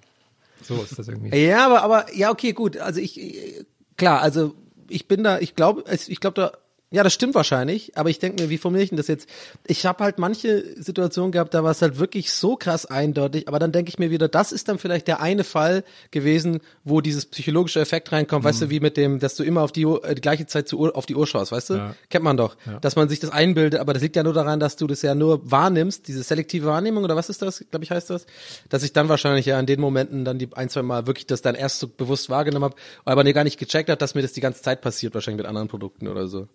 So 0.61 0.83
ist 0.83 0.99
das 0.99 1.07
irgendwie. 1.07 1.37
Ja, 1.39 1.65
aber, 1.67 1.83
aber, 1.83 2.15
ja, 2.15 2.31
okay, 2.33 2.53
gut. 2.53 2.77
Also 2.77 3.01
ich, 3.01 3.21
äh, 3.21 3.65
klar, 3.97 4.21
also 4.21 4.55
ich 4.89 5.07
bin 5.07 5.23
da, 5.23 5.39
ich 5.39 5.55
glaube, 5.55 5.85
ich 6.09 6.19
glaube 6.21 6.35
da, 6.35 6.53
ja, 6.91 7.03
das 7.03 7.13
stimmt 7.13 7.35
wahrscheinlich, 7.35 7.99
aber 7.99 8.09
ich 8.09 8.19
denke 8.19 8.43
mir, 8.43 8.49
wie 8.49 8.57
formuliere 8.57 8.85
ich 8.85 8.89
denn 8.89 8.97
das 8.97 9.09
jetzt? 9.09 9.29
Ich 9.67 9.85
habe 9.85 10.03
halt 10.03 10.19
manche 10.19 10.65
Situationen 10.83 11.33
gehabt, 11.33 11.53
da 11.53 11.63
war 11.63 11.73
es 11.73 11.83
halt 11.83 11.99
wirklich 11.99 12.33
so 12.33 12.57
krass 12.57 12.87
eindeutig, 12.87 13.47
aber 13.47 13.59
dann 13.59 13.73
denke 13.73 13.91
ich 13.91 13.99
mir 13.99 14.11
wieder, 14.11 14.27
das 14.27 14.53
ist 14.53 14.69
dann 14.69 14.79
vielleicht 14.79 15.07
der 15.07 15.21
eine 15.21 15.45
Fall 15.45 15.85
gewesen, 16.13 16.61
wo 16.85 17.03
dieses 17.03 17.27
psychologische 17.27 17.81
Effekt 17.81 18.11
reinkommt, 18.11 18.43
weißt 18.43 18.63
du, 18.63 18.71
wie 18.71 18.81
mit 18.81 18.97
dem, 18.97 19.19
dass 19.19 19.35
du 19.35 19.43
immer 19.43 19.61
auf 19.61 19.73
die, 19.73 19.85
Uhr, 19.85 20.03
äh, 20.03 20.15
die 20.15 20.23
gleiche 20.23 20.47
Zeit 20.47 20.67
zu 20.67 20.79
Uhr, 20.79 20.97
auf 20.97 21.05
die 21.05 21.15
Uhr 21.15 21.27
schaust, 21.27 21.53
weißt 21.53 21.71
du? 21.71 21.75
Ja. 21.75 21.95
Kennt 22.09 22.25
man 22.25 22.39
doch, 22.39 22.57
dass 22.81 22.97
man 22.97 23.11
sich 23.11 23.21
das 23.21 23.31
einbildet, 23.31 23.81
aber 23.81 23.93
das 23.93 24.03
liegt 24.03 24.17
ja 24.17 24.23
nur 24.23 24.33
daran, 24.33 24.59
dass 24.59 24.77
du 24.77 24.87
das 24.87 25.03
ja 25.03 25.15
nur 25.15 25.51
wahrnimmst, 25.51 26.09
diese 26.09 26.23
selektive 26.23 26.67
Wahrnehmung 26.67 27.05
oder 27.05 27.17
was 27.17 27.29
ist 27.29 27.43
das, 27.43 27.65
glaube 27.71 27.85
ich, 27.85 27.91
heißt 27.91 28.09
das, 28.09 28.25
dass 28.71 28.83
ich 28.83 28.95
dann 28.95 29.11
wahrscheinlich 29.11 29.45
ja 29.45 29.61
in 29.61 29.67
den 29.67 29.81
Momenten 29.81 30.25
dann 30.25 30.39
die 30.39 30.49
ein, 30.55 30.71
zwei 30.71 30.83
Mal 30.83 31.07
wirklich 31.07 31.27
das 31.27 31.43
dann 31.43 31.55
erst 31.55 31.81
so 31.81 31.87
bewusst 31.87 32.31
wahrgenommen 32.31 32.65
habe, 32.65 32.77
aber 33.05 33.25
nee, 33.25 33.35
gar 33.35 33.45
nicht 33.45 33.59
gecheckt 33.59 33.91
hat, 33.91 34.01
dass 34.01 34.15
mir 34.15 34.23
das 34.23 34.33
die 34.33 34.41
ganze 34.41 34.63
Zeit 34.63 34.81
passiert, 34.81 35.13
wahrscheinlich 35.13 35.43
mit 35.43 35.47
anderen 35.47 35.69
Produkten 35.69 36.09
oder 36.09 36.29
so. 36.29 36.49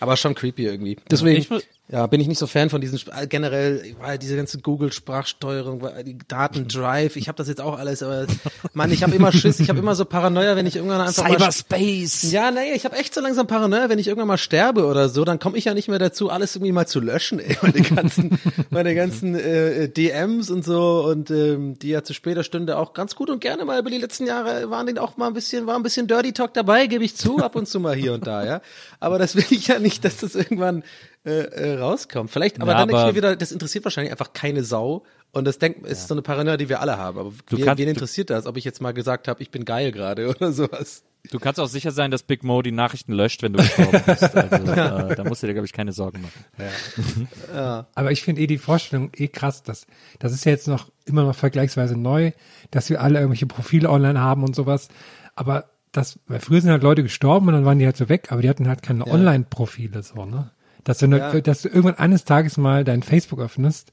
Aber 0.00 0.16
schon 0.16 0.34
creepy 0.34 0.64
irgendwie. 0.64 0.96
Deswegen, 1.10 1.42
Ich 1.42 1.48
ja, 1.92 2.06
bin 2.06 2.20
ich 2.20 2.28
nicht 2.28 2.38
so 2.38 2.46
Fan 2.46 2.70
von 2.70 2.80
diesen, 2.80 3.00
äh, 3.16 3.26
generell, 3.26 3.96
weil 4.00 4.16
diese 4.16 4.36
ganze 4.36 4.58
Google-Sprachsteuerung, 4.58 5.82
weil 5.82 6.04
die 6.04 6.16
Daten 6.28 6.68
Drive, 6.68 7.16
ich 7.16 7.26
habe 7.26 7.36
das 7.36 7.48
jetzt 7.48 7.60
auch 7.60 7.76
alles, 7.76 8.04
aber 8.04 8.26
Mann, 8.74 8.92
ich 8.92 9.02
habe 9.02 9.16
immer 9.16 9.32
Schiss, 9.32 9.58
ich 9.58 9.68
habe 9.68 9.80
immer 9.80 9.96
so 9.96 10.04
Paranoia, 10.04 10.54
wenn 10.54 10.66
ich 10.66 10.76
irgendwann 10.76 11.00
einfach 11.00 11.24
mal 11.24 11.32
Cyberspace. 11.32 12.30
ja, 12.30 12.52
naja, 12.52 12.74
ich 12.76 12.84
habe 12.84 12.96
echt 12.96 13.12
so 13.12 13.20
langsam 13.20 13.48
Paranoia, 13.48 13.88
wenn 13.88 13.98
ich 13.98 14.06
irgendwann 14.06 14.28
mal 14.28 14.38
sterbe 14.38 14.86
oder 14.86 15.08
so, 15.08 15.24
dann 15.24 15.40
komme 15.40 15.58
ich 15.58 15.64
ja 15.64 15.74
nicht 15.74 15.88
mehr 15.88 15.98
dazu, 15.98 16.30
alles 16.30 16.54
irgendwie 16.54 16.70
mal 16.70 16.86
zu 16.86 17.00
löschen, 17.00 17.40
ey, 17.40 17.58
meine 17.60 17.80
ganzen, 17.80 18.38
meine 18.70 18.94
ganzen 18.94 19.34
äh, 19.34 19.88
DMs 19.88 20.48
und 20.50 20.64
so 20.64 21.04
und 21.06 21.32
ähm, 21.32 21.76
die 21.80 21.88
ja 21.88 22.04
zu 22.04 22.14
später 22.14 22.44
Stunde 22.44 22.78
auch 22.78 22.92
ganz 22.92 23.16
gut 23.16 23.30
und 23.30 23.40
gerne 23.40 23.64
mal 23.64 23.80
über 23.80 23.90
die 23.90 23.98
letzten 23.98 24.26
Jahre 24.26 24.70
waren 24.70 24.86
den 24.86 24.98
auch 24.98 25.16
mal 25.16 25.26
ein 25.26 25.34
bisschen, 25.34 25.66
war 25.66 25.74
ein 25.74 25.82
bisschen 25.82 26.06
Dirty 26.06 26.32
Talk 26.32 26.54
dabei, 26.54 26.86
gebe 26.86 27.02
ich 27.02 27.16
zu, 27.16 27.38
ab 27.38 27.56
und 27.56 27.66
zu 27.66 27.80
mal 27.80 27.96
hier 27.96 28.14
und 28.14 28.28
da, 28.28 28.44
ja. 28.44 28.60
Aber 29.00 29.18
das 29.18 29.34
will 29.34 29.44
ich 29.50 29.66
ja 29.66 29.80
nicht, 29.80 30.04
dass 30.04 30.18
das 30.18 30.36
irgendwann 30.36 30.84
äh, 31.22 31.40
äh, 31.40 31.79
rauskommt. 31.80 32.30
Vielleicht, 32.30 32.60
aber 32.60 32.72
Ja, 32.72 32.78
dann 32.78 32.88
denke 32.88 33.02
ich 33.02 33.08
mir 33.08 33.14
wieder, 33.16 33.36
das 33.36 33.50
interessiert 33.52 33.84
wahrscheinlich 33.84 34.12
einfach 34.12 34.32
keine 34.32 34.62
Sau. 34.62 35.02
Und 35.32 35.44
das 35.44 35.58
denkt, 35.58 35.86
ist 35.86 36.08
so 36.08 36.14
eine 36.14 36.22
Paranoia, 36.22 36.56
die 36.56 36.68
wir 36.68 36.80
alle 36.80 36.98
haben. 36.98 37.18
Aber 37.18 37.32
Du 37.48 37.56
wen, 37.56 37.64
kannst- 37.64 37.78
wen 37.78 37.86
du- 37.86 37.90
interessiert 37.92 38.30
das, 38.30 38.46
ob 38.46 38.56
ich 38.56 38.64
jetzt 38.64 38.80
mal 38.80 38.92
gesagt 38.92 39.28
habe, 39.28 39.40
ich 39.42 39.50
bin 39.50 39.64
geil 39.64 39.92
gerade 39.92 40.28
oder 40.36 40.52
sowas? 40.52 41.04
Du 41.30 41.38
kannst 41.38 41.60
auch 41.60 41.66
sicher 41.68 41.90
sein, 41.90 42.10
dass 42.10 42.22
Big 42.22 42.42
Mo 42.44 42.62
die 42.62 42.72
Nachrichten 42.72 43.12
löscht, 43.12 43.42
wenn 43.42 43.52
du 43.52 43.58
gestorben 43.58 44.02
bist. 44.06 44.34
Also, 44.34 44.56
äh, 44.72 45.14
da 45.14 45.22
musst 45.24 45.42
du 45.42 45.46
dir, 45.46 45.52
glaube 45.52 45.66
ich, 45.66 45.72
keine 45.74 45.92
Sorgen 45.92 46.22
machen. 46.22 47.28
Aber 47.94 48.10
ich 48.10 48.22
finde 48.22 48.40
eh 48.40 48.46
die 48.46 48.58
Vorstellung 48.58 49.10
eh 49.16 49.28
krass, 49.28 49.62
dass 49.62 49.86
das 50.18 50.32
ist 50.32 50.44
ja 50.44 50.52
jetzt 50.52 50.66
noch 50.68 50.90
immer 51.04 51.24
noch 51.24 51.34
vergleichsweise 51.34 51.96
neu, 51.96 52.32
dass 52.70 52.88
wir 52.90 53.00
alle 53.02 53.18
irgendwelche 53.18 53.46
Profile 53.46 53.90
online 53.90 54.18
haben 54.20 54.44
und 54.44 54.56
sowas. 54.56 54.88
Aber 55.34 55.66
das, 55.92 56.18
weil 56.26 56.40
früher 56.40 56.60
sind 56.60 56.70
halt 56.70 56.82
Leute 56.82 57.02
gestorben 57.02 57.48
und 57.48 57.54
dann 57.54 57.64
waren 57.64 57.78
die 57.78 57.84
halt 57.86 57.96
so 57.96 58.08
weg, 58.08 58.28
aber 58.30 58.42
die 58.42 58.48
hatten 58.48 58.68
halt 58.68 58.82
keine 58.82 59.06
Online-Profile 59.06 60.02
so, 60.02 60.24
ne? 60.24 60.50
Dass 60.84 60.98
du, 60.98 61.08
ne, 61.08 61.42
dass 61.42 61.62
du 61.62 61.68
irgendwann 61.68 61.96
eines 61.96 62.24
Tages 62.24 62.56
mal 62.56 62.84
dein 62.84 63.02
Facebook 63.02 63.40
öffnest 63.40 63.92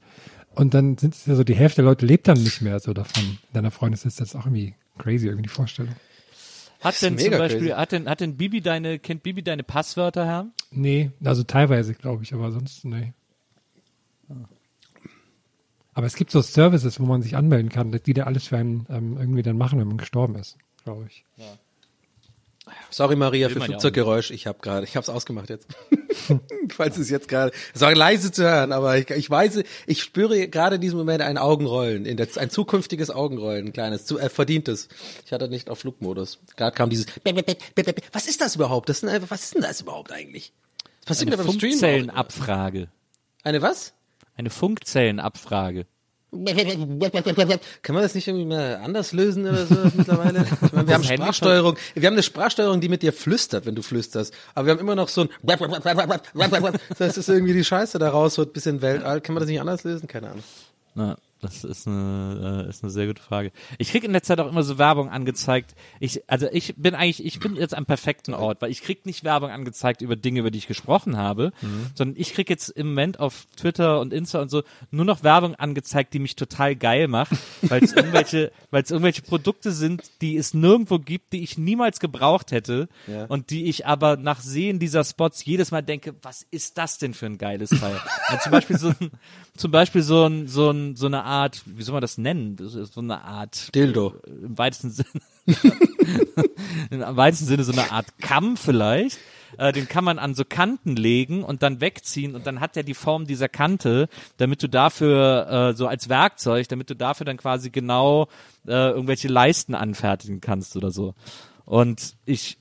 und 0.54 0.74
dann 0.74 0.96
sind 0.98 1.14
es 1.14 1.26
ja 1.26 1.34
so, 1.34 1.44
die 1.44 1.54
Hälfte 1.54 1.82
der 1.82 1.90
Leute 1.90 2.04
lebt 2.04 2.26
dann 2.26 2.42
nicht 2.42 2.62
mehr 2.62 2.80
so 2.80 2.92
davon. 2.92 3.22
In 3.22 3.54
deiner 3.54 3.70
Freundesliste 3.70 4.22
das 4.22 4.30
ist 4.30 4.34
auch 4.34 4.46
irgendwie 4.46 4.74
crazy, 4.98 5.26
irgendwie 5.26 5.44
die 5.44 5.48
Vorstellung. 5.48 5.94
Hat 6.80 7.00
denn 7.02 7.18
zum 7.18 7.30
Beispiel, 7.30 7.68
crazy. 7.68 7.74
hat 7.74 7.92
denn, 7.92 8.08
hat 8.08 8.20
denn 8.20 8.36
Bibi 8.36 8.60
deine, 8.60 8.98
kennt 8.98 9.22
Bibi 9.22 9.42
deine 9.42 9.62
Passwörter, 9.62 10.26
Herr? 10.26 10.46
Nee, 10.70 11.10
also 11.22 11.42
teilweise, 11.42 11.94
glaube 11.94 12.22
ich, 12.22 12.34
aber 12.34 12.50
sonst, 12.52 12.84
nee. 12.84 13.12
Aber 15.94 16.06
es 16.06 16.14
gibt 16.14 16.30
so 16.30 16.40
Services, 16.40 17.00
wo 17.00 17.06
man 17.06 17.22
sich 17.22 17.36
anmelden 17.36 17.70
kann, 17.70 17.90
die 17.90 18.14
da 18.14 18.24
alles 18.24 18.48
für 18.48 18.56
einen 18.56 18.86
ähm, 18.88 19.16
irgendwie 19.18 19.42
dann 19.42 19.58
machen, 19.58 19.78
wenn 19.80 19.88
man 19.88 19.98
gestorben 19.98 20.36
ist, 20.36 20.56
glaube 20.84 21.06
ich. 21.08 21.24
Sorry 22.90 23.16
Maria 23.16 23.48
für 23.48 23.58
ja 23.58 23.64
Flugzeuggeräusch. 23.64 24.30
Ich 24.30 24.46
habe 24.46 24.58
gerade, 24.60 24.84
ich 24.84 24.96
habe 24.96 25.02
es 25.02 25.08
ausgemacht 25.08 25.50
jetzt. 25.50 25.68
Falls 26.70 26.96
es 26.98 27.10
jetzt 27.10 27.28
gerade, 27.28 27.52
es 27.74 27.80
war 27.80 27.94
leise 27.94 28.32
zu 28.32 28.42
hören, 28.44 28.72
aber 28.72 28.98
ich, 28.98 29.10
ich 29.10 29.28
weiß, 29.28 29.62
ich 29.86 30.02
spüre 30.02 30.48
gerade 30.48 30.76
in 30.76 30.80
diesem 30.80 30.98
Moment 30.98 31.22
ein 31.22 31.38
Augenrollen, 31.38 32.06
in 32.06 32.16
der, 32.16 32.28
ein 32.36 32.50
zukünftiges 32.50 33.10
Augenrollen, 33.10 33.66
ein 33.66 33.72
kleines, 33.72 34.06
zu, 34.06 34.18
äh, 34.18 34.28
verdientes. 34.28 34.88
Ich 35.26 35.32
hatte 35.32 35.48
nicht 35.48 35.70
auf 35.70 35.80
Flugmodus. 35.80 36.38
Gerade 36.56 36.74
kam 36.74 36.90
dieses. 36.90 37.06
Was 38.12 38.26
ist 38.26 38.40
das 38.40 38.56
überhaupt? 38.56 38.88
Das 38.88 39.00
sind 39.00 39.08
einfach, 39.08 39.30
was 39.30 39.44
ist 39.44 39.54
denn 39.54 39.62
das 39.62 39.80
überhaupt 39.80 40.12
eigentlich? 40.12 40.52
Was 41.06 41.18
passiert 41.18 41.32
Eine? 41.32 41.42
Funkzellenabfrage. 41.42 42.88
Eine 43.42 43.62
was? 43.62 43.94
Eine 44.36 44.50
Funkzellenabfrage. 44.50 45.86
Kann 47.82 47.94
man 47.94 48.02
das 48.02 48.14
nicht 48.14 48.28
irgendwie 48.28 48.44
mal 48.44 48.80
anders 48.84 49.12
lösen 49.12 49.46
oder 49.46 49.64
so 49.64 49.74
mittlerweile? 49.94 50.44
Ich 50.62 50.72
meine, 50.72 50.86
wir 50.86 50.94
haben 50.94 51.04
Sprachsteuerung, 51.04 51.76
wir 51.94 52.06
haben 52.06 52.14
eine 52.14 52.22
Sprachsteuerung, 52.22 52.80
die 52.80 52.88
mit 52.88 53.02
dir 53.02 53.12
flüstert, 53.14 53.64
wenn 53.64 53.74
du 53.74 53.82
flüsterst. 53.82 54.34
Aber 54.54 54.66
wir 54.66 54.72
haben 54.72 54.80
immer 54.80 54.94
noch 54.94 55.08
so 55.08 55.22
ein 55.22 55.28
Das 56.98 57.16
ist 57.16 57.28
irgendwie 57.28 57.54
die 57.54 57.64
Scheiße 57.64 57.98
da 57.98 58.10
raus, 58.10 58.36
wird 58.36 58.50
ein 58.50 58.52
bisschen 58.52 58.82
Weltall. 58.82 59.20
Kann 59.22 59.34
man 59.34 59.40
das 59.40 59.48
nicht 59.48 59.60
anders 59.60 59.84
lösen? 59.84 60.06
Keine 60.06 60.28
Ahnung. 60.30 60.44
Na, 60.94 61.16
das 61.40 61.64
ist 61.64 61.86
eine, 61.86 62.64
äh, 62.66 62.68
ist 62.68 62.82
eine 62.82 62.90
sehr 62.90 63.06
gute 63.06 63.22
Frage. 63.22 63.52
Ich 63.78 63.90
krieg 63.90 64.04
in 64.04 64.12
der 64.12 64.22
Zeit 64.22 64.40
auch 64.40 64.48
immer 64.48 64.62
so 64.62 64.78
Werbung 64.78 65.08
angezeigt. 65.08 65.74
Ich, 66.00 66.28
also 66.28 66.48
ich 66.50 66.74
bin 66.76 66.94
eigentlich, 66.94 67.24
ich 67.24 67.38
bin 67.40 67.56
jetzt 67.56 67.74
am 67.74 67.86
perfekten 67.86 68.34
Ort, 68.34 68.60
weil 68.60 68.70
ich 68.70 68.82
krieg 68.82 69.06
nicht 69.06 69.24
Werbung 69.24 69.50
angezeigt 69.50 70.02
über 70.02 70.16
Dinge, 70.16 70.40
über 70.40 70.50
die 70.50 70.58
ich 70.58 70.66
gesprochen 70.66 71.16
habe, 71.16 71.52
sondern 71.94 72.20
ich 72.20 72.32
krieg 72.34 72.50
jetzt 72.50 72.70
im 72.70 72.88
Moment 72.88 73.20
auf 73.20 73.46
Twitter 73.56 74.00
und 74.00 74.12
Insta 74.12 74.40
und 74.40 74.50
so 74.50 74.62
nur 74.90 75.04
noch 75.04 75.22
Werbung 75.22 75.54
angezeigt, 75.54 76.14
die 76.14 76.18
mich 76.18 76.36
total 76.36 76.76
geil 76.76 77.08
macht, 77.08 77.32
weil 77.62 77.82
es 77.82 77.92
irgendwelche, 77.94 78.52
weil 78.70 78.82
es 78.82 78.90
irgendwelche 78.90 79.22
Produkte 79.22 79.72
sind, 79.72 80.02
die 80.20 80.36
es 80.36 80.52
nirgendwo 80.54 80.98
gibt, 80.98 81.32
die 81.32 81.42
ich 81.42 81.56
niemals 81.58 82.00
gebraucht 82.00 82.52
hätte 82.52 82.88
Ja. 83.06 83.24
und 83.26 83.50
die 83.50 83.64
ich 83.64 83.86
aber 83.86 84.16
nach 84.16 84.40
Sehen 84.40 84.78
dieser 84.78 85.04
Spots 85.04 85.44
jedes 85.44 85.70
Mal 85.70 85.82
denke, 85.82 86.14
was 86.22 86.46
ist 86.50 86.76
das 86.78 86.98
denn 86.98 87.14
für 87.14 87.26
ein 87.26 87.38
geiles 87.38 87.70
Teil? 87.70 87.98
ja, 88.30 88.40
zum 88.40 88.52
Beispiel 88.52 88.78
so 88.78 88.88
ein, 88.88 89.10
zum 89.56 89.70
Beispiel 89.70 90.02
so 90.02 90.24
ein, 90.26 90.48
so 90.48 90.70
ein, 90.70 90.96
so 90.96 91.06
eine 91.06 91.24
Art, 91.24 91.62
wie 91.66 91.82
soll 91.82 91.94
man 91.94 92.02
das 92.02 92.18
nennen? 92.18 92.56
So 92.58 93.00
eine 93.00 93.22
Art 93.22 93.74
Dildo. 93.74 94.14
im 94.26 94.58
weitesten 94.58 94.90
Sinne, 94.90 95.08
im 96.90 97.00
weitesten 97.16 97.46
Sinne 97.46 97.64
so 97.64 97.72
eine 97.72 97.90
Art 97.90 98.06
Kamm 98.20 98.56
vielleicht. 98.56 99.18
Äh, 99.56 99.72
den 99.72 99.88
kann 99.88 100.04
man 100.04 100.18
an 100.18 100.34
so 100.34 100.44
Kanten 100.44 100.96
legen 100.96 101.42
und 101.42 101.62
dann 101.62 101.80
wegziehen 101.80 102.34
und 102.34 102.46
dann 102.46 102.60
hat 102.60 102.76
der 102.76 102.82
die 102.82 102.94
Form 102.94 103.26
dieser 103.26 103.48
Kante, 103.48 104.08
damit 104.36 104.62
du 104.62 104.68
dafür 104.68 105.70
äh, 105.70 105.76
so 105.76 105.86
als 105.86 106.08
Werkzeug, 106.08 106.68
damit 106.68 106.90
du 106.90 106.94
dafür 106.94 107.24
dann 107.24 107.36
quasi 107.36 107.70
genau 107.70 108.28
äh, 108.66 108.72
irgendwelche 108.72 109.28
Leisten 109.28 109.74
anfertigen 109.74 110.40
kannst 110.40 110.76
oder 110.76 110.90
so. 110.90 111.14
Und 111.64 112.14
ich 112.24 112.58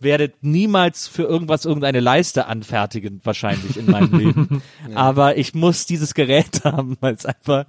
werde 0.00 0.32
niemals 0.40 1.08
für 1.08 1.22
irgendwas 1.24 1.64
irgendeine 1.64 2.00
Leiste 2.00 2.46
anfertigen, 2.46 3.20
wahrscheinlich 3.24 3.76
in 3.76 3.86
meinem 3.90 4.16
Leben. 4.18 4.62
Aber 4.94 5.36
ich 5.36 5.54
muss 5.54 5.86
dieses 5.86 6.14
Gerät 6.14 6.60
haben, 6.64 6.96
weil 7.00 7.14
es 7.14 7.26
einfach, 7.26 7.64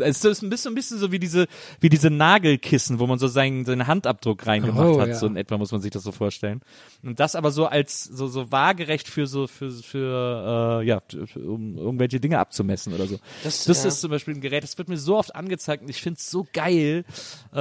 es 0.00 0.24
ist 0.24 0.42
ein 0.42 0.50
bisschen, 0.50 0.72
ein 0.72 0.74
bisschen 0.74 0.98
so 0.98 1.10
wie 1.12 1.18
diese, 1.18 1.46
wie 1.80 1.88
diese 1.88 2.10
Nagelkissen, 2.10 2.98
wo 2.98 3.06
man 3.06 3.18
so 3.18 3.28
seinen, 3.28 3.64
seinen 3.64 3.86
Handabdruck 3.86 4.46
reingemacht 4.46 4.86
Oh, 4.86 5.00
hat, 5.00 5.08
ja. 5.08 5.14
so 5.14 5.26
in 5.26 5.36
etwa 5.36 5.58
muss 5.58 5.72
man 5.72 5.80
sich 5.80 5.90
das 5.90 6.02
so 6.02 6.12
vorstellen. 6.12 6.60
Und 7.02 7.18
das 7.20 7.34
aber 7.34 7.50
so 7.50 7.66
als, 7.66 8.04
so, 8.04 8.26
so 8.26 8.50
waagerecht 8.52 9.08
für 9.08 9.26
so, 9.26 9.46
für, 9.46 9.70
für, 9.70 10.80
äh, 10.82 10.86
ja, 10.86 11.00
um 11.36 11.76
irgendwelche 11.76 12.20
Dinge 12.20 12.38
abzumessen 12.38 12.92
oder 12.92 13.06
so. 13.06 13.18
Das- 13.44 13.64
Das, 13.64 13.82
ja. 13.82 13.88
ist 13.88 14.00
zum 14.00 14.10
Beispiel 14.10 14.34
ein 14.34 14.40
Gerät, 14.40 14.62
das 14.64 14.76
wird 14.78 14.88
mir 14.88 14.96
so 14.96 15.16
oft 15.16 15.34
angezeigt 15.34 15.82
und 15.82 15.88
ich 15.90 16.00
finde 16.02 16.18
es 16.18 16.30
so 16.30 16.46
geil. 16.52 17.04
Äh, 17.52 17.56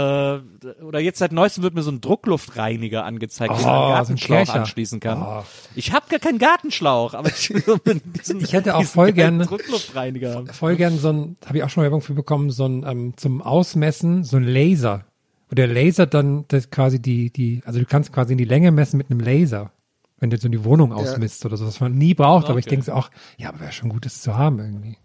oder 0.83 0.99
jetzt 0.99 1.19
seit 1.19 1.31
neuestem 1.31 1.63
wird 1.63 1.73
mir 1.73 1.83
so 1.83 1.91
ein 1.91 2.01
Druckluftreiniger 2.01 3.05
angezeigt, 3.05 3.53
Oh, 3.57 3.63
Gartenschlauch 4.15 4.37
Kercher. 4.37 4.53
anschließen 4.59 4.99
kann. 4.99 5.21
Oh. 5.21 5.43
Ich 5.75 5.91
habe 5.93 6.05
gar 6.09 6.19
keinen 6.19 6.37
Gartenschlauch, 6.39 7.13
aber 7.13 7.29
ich, 7.29 7.53
diesen, 8.17 8.41
Ich 8.41 8.53
hätte 8.53 8.75
auch 8.75 8.83
voll 8.83 9.11
gerne- 9.13 9.45
Druckluftreiniger 9.45 10.35
haben. 10.35 10.47
voll 10.47 10.75
gern 10.75 10.97
so 10.97 11.09
ein, 11.11 11.37
habe 11.45 11.57
ich 11.57 11.63
auch 11.63 11.69
schon 11.69 11.83
Werbung 11.83 12.01
für 12.01 12.13
bekommen, 12.13 12.49
so 12.49 12.65
ein 12.65 12.83
ähm, 12.87 13.13
zum 13.17 13.41
Ausmessen, 13.41 14.23
so 14.23 14.37
ein 14.37 14.43
Laser. 14.43 15.05
Wo 15.49 15.55
der 15.55 15.67
Laser 15.67 16.05
dann 16.05 16.45
das 16.49 16.69
quasi 16.69 17.01
die, 17.01 17.31
die, 17.31 17.61
also 17.65 17.79
du 17.79 17.85
kannst 17.85 18.13
quasi 18.13 18.33
in 18.33 18.37
die 18.37 18.45
Länge 18.45 18.71
messen 18.71 18.97
mit 18.97 19.09
einem 19.09 19.19
Laser. 19.19 19.71
Wenn 20.19 20.29
du 20.29 20.37
so 20.37 20.49
die 20.49 20.63
Wohnung 20.65 20.91
ausmisst 20.91 21.45
oder 21.45 21.55
so, 21.55 21.65
was 21.65 21.79
man 21.79 21.93
nie 21.97 22.13
braucht, 22.13 22.49
aber 22.49 22.59
ich 22.59 22.65
Okay. 22.65 22.75
denke 22.75 22.93
auch, 22.93 23.09
ja, 23.37 23.49
aber 23.49 23.61
wäre 23.61 23.71
schon 23.71 23.87
gut, 23.89 24.05
das 24.05 24.21
zu 24.21 24.37
haben 24.37 24.59
irgendwie. 24.59 24.97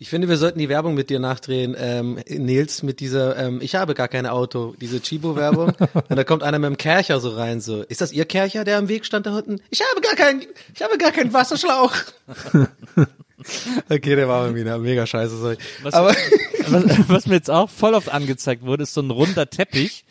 Ich 0.00 0.10
finde, 0.10 0.28
wir 0.28 0.36
sollten 0.36 0.60
die 0.60 0.68
Werbung 0.68 0.94
mit 0.94 1.10
dir 1.10 1.18
nachdrehen, 1.18 1.74
ähm, 1.76 2.20
Nils, 2.28 2.84
mit 2.84 3.00
dieser, 3.00 3.36
ähm, 3.36 3.58
ich 3.60 3.74
habe 3.74 3.94
gar 3.94 4.06
kein 4.06 4.26
Auto, 4.26 4.76
diese 4.80 5.00
Chibo-Werbung. 5.00 5.72
und 6.08 6.16
da 6.16 6.22
kommt 6.22 6.44
einer 6.44 6.60
mit 6.60 6.68
dem 6.68 6.76
Kercher 6.76 7.18
so 7.18 7.30
rein, 7.30 7.60
so, 7.60 7.82
ist 7.82 8.00
das 8.00 8.12
Ihr 8.12 8.24
Kercher, 8.24 8.62
der 8.62 8.78
am 8.78 8.88
Weg 8.88 9.04
stand 9.04 9.26
da 9.26 9.36
unten? 9.36 9.60
Ich 9.70 9.80
habe 9.80 10.00
gar 10.00 10.14
keinen, 10.14 10.42
ich 10.72 10.82
habe 10.82 10.98
gar 10.98 11.10
keinen 11.10 11.32
Wasserschlauch. 11.32 11.92
okay, 13.88 14.16
der 14.16 14.28
war 14.28 14.44
irgendwie 14.46 14.68
eine 14.68 14.78
mega 14.78 15.06
scheiße, 15.06 15.36
sorry. 15.36 15.56
Was, 15.82 15.94
Aber, 15.94 16.08
was, 16.68 17.08
was 17.08 17.26
mir 17.26 17.34
jetzt 17.34 17.50
auch 17.50 17.70
voll 17.70 17.94
oft 17.94 18.08
angezeigt 18.10 18.64
wurde, 18.64 18.82
ist 18.82 18.94
so 18.94 19.00
ein 19.00 19.10
runder 19.10 19.48
Teppich, 19.48 20.04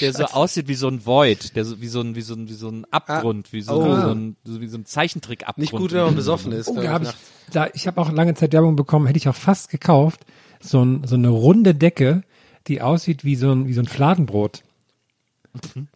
der 0.00 0.12
so 0.12 0.24
aussieht 0.24 0.68
wie 0.68 0.74
so 0.74 0.88
ein 0.88 1.04
Void, 1.04 1.54
der 1.54 1.64
so 1.64 1.80
wie 1.80 1.88
so 1.88 2.00
ein 2.00 2.14
wie 2.14 2.22
so 2.22 2.34
ein 2.34 2.48
wie 2.48 2.54
so 2.54 2.68
ein 2.68 2.86
Abgrund, 2.90 3.52
wie 3.52 3.60
so, 3.62 3.74
Oh. 3.74 3.84
wie 3.96 4.00
so 4.00 4.10
ein 4.10 4.36
wie 4.44 4.68
so 4.68 4.78
ein 4.78 4.86
Zeichentrick-Abgrund. 4.86 5.58
nicht 5.58 5.72
gut, 5.72 5.92
wenn 5.92 6.04
man 6.04 6.14
besoffen 6.16 6.52
ist. 6.52 6.68
Oh, 6.68 6.80
da 6.80 6.88
habe 6.90 7.04
ich, 7.04 7.10
da, 7.52 7.68
ich 7.74 7.86
habe 7.86 8.00
auch 8.00 8.10
lange 8.10 8.34
Zeit 8.34 8.52
Werbung 8.52 8.76
bekommen, 8.76 9.06
hätte 9.06 9.18
ich 9.18 9.28
auch 9.28 9.34
fast 9.36 9.70
gekauft. 9.70 10.20
So, 10.60 10.82
ein, 10.84 11.02
so 11.06 11.16
eine 11.16 11.28
runde 11.28 11.74
Decke, 11.74 12.22
die 12.68 12.80
aussieht 12.82 13.24
wie 13.24 13.36
so 13.36 13.52
ein, 13.52 13.66
wie 13.66 13.72
so 13.72 13.80
ein 13.82 13.88
Fladenbrot. 13.88 14.62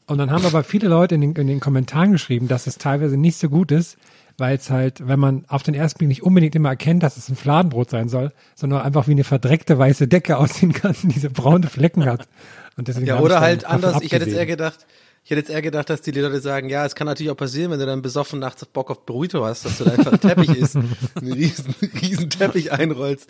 Und 0.06 0.18
dann 0.18 0.30
haben 0.30 0.44
aber 0.44 0.64
viele 0.64 0.88
Leute 0.88 1.14
in 1.14 1.22
den, 1.22 1.34
in 1.36 1.46
den 1.46 1.60
Kommentaren 1.60 2.12
geschrieben, 2.12 2.46
dass 2.48 2.66
es 2.66 2.76
teilweise 2.76 3.16
nicht 3.16 3.38
so 3.38 3.48
gut 3.48 3.70
ist, 3.72 3.96
weil 4.38 4.56
es 4.56 4.70
halt, 4.70 5.06
wenn 5.06 5.18
man 5.18 5.44
auf 5.48 5.62
den 5.62 5.74
ersten 5.74 5.98
Blick 5.98 6.08
nicht 6.08 6.22
unbedingt 6.22 6.54
immer 6.54 6.70
erkennt, 6.70 7.02
dass 7.02 7.16
es 7.16 7.28
ein 7.28 7.36
Fladenbrot 7.36 7.90
sein 7.90 8.08
soll, 8.08 8.32
sondern 8.54 8.82
einfach 8.82 9.06
wie 9.08 9.12
eine 9.12 9.24
verdreckte 9.24 9.78
weiße 9.78 10.08
Decke 10.08 10.36
aussehen 10.38 10.72
kann, 10.72 10.94
die 11.02 11.08
diese 11.08 11.30
braune 11.30 11.68
Flecken 11.68 12.04
hat. 12.04 12.28
Und 12.76 12.88
deswegen 12.88 13.06
Ja, 13.06 13.20
oder 13.20 13.40
halt 13.40 13.64
anders. 13.64 14.02
Ich 14.02 14.12
hätte 14.12 14.26
jetzt 14.26 14.36
eher 14.36 14.46
gedacht, 14.46 14.86
ich 15.24 15.30
hätte 15.30 15.40
jetzt 15.40 15.50
eher 15.50 15.62
gedacht, 15.62 15.90
dass 15.90 16.02
die 16.02 16.12
Leute 16.12 16.40
sagen, 16.40 16.68
ja, 16.68 16.84
es 16.84 16.94
kann 16.94 17.06
natürlich 17.06 17.32
auch 17.32 17.36
passieren, 17.36 17.72
wenn 17.72 17.80
du 17.80 17.86
dann 17.86 18.02
besoffen 18.02 18.38
nachts 18.38 18.64
Bock 18.66 18.90
auf 18.90 19.04
Burrito 19.06 19.44
hast, 19.44 19.64
dass 19.64 19.78
du 19.78 19.84
da 19.84 19.92
einfach 19.92 20.12
einen 20.12 20.20
Teppich 20.20 20.56
isst, 20.56 20.76
einen 21.16 21.32
riesen, 21.32 21.74
riesen 22.00 22.30
Teppich 22.30 22.70
einrollst. 22.70 23.28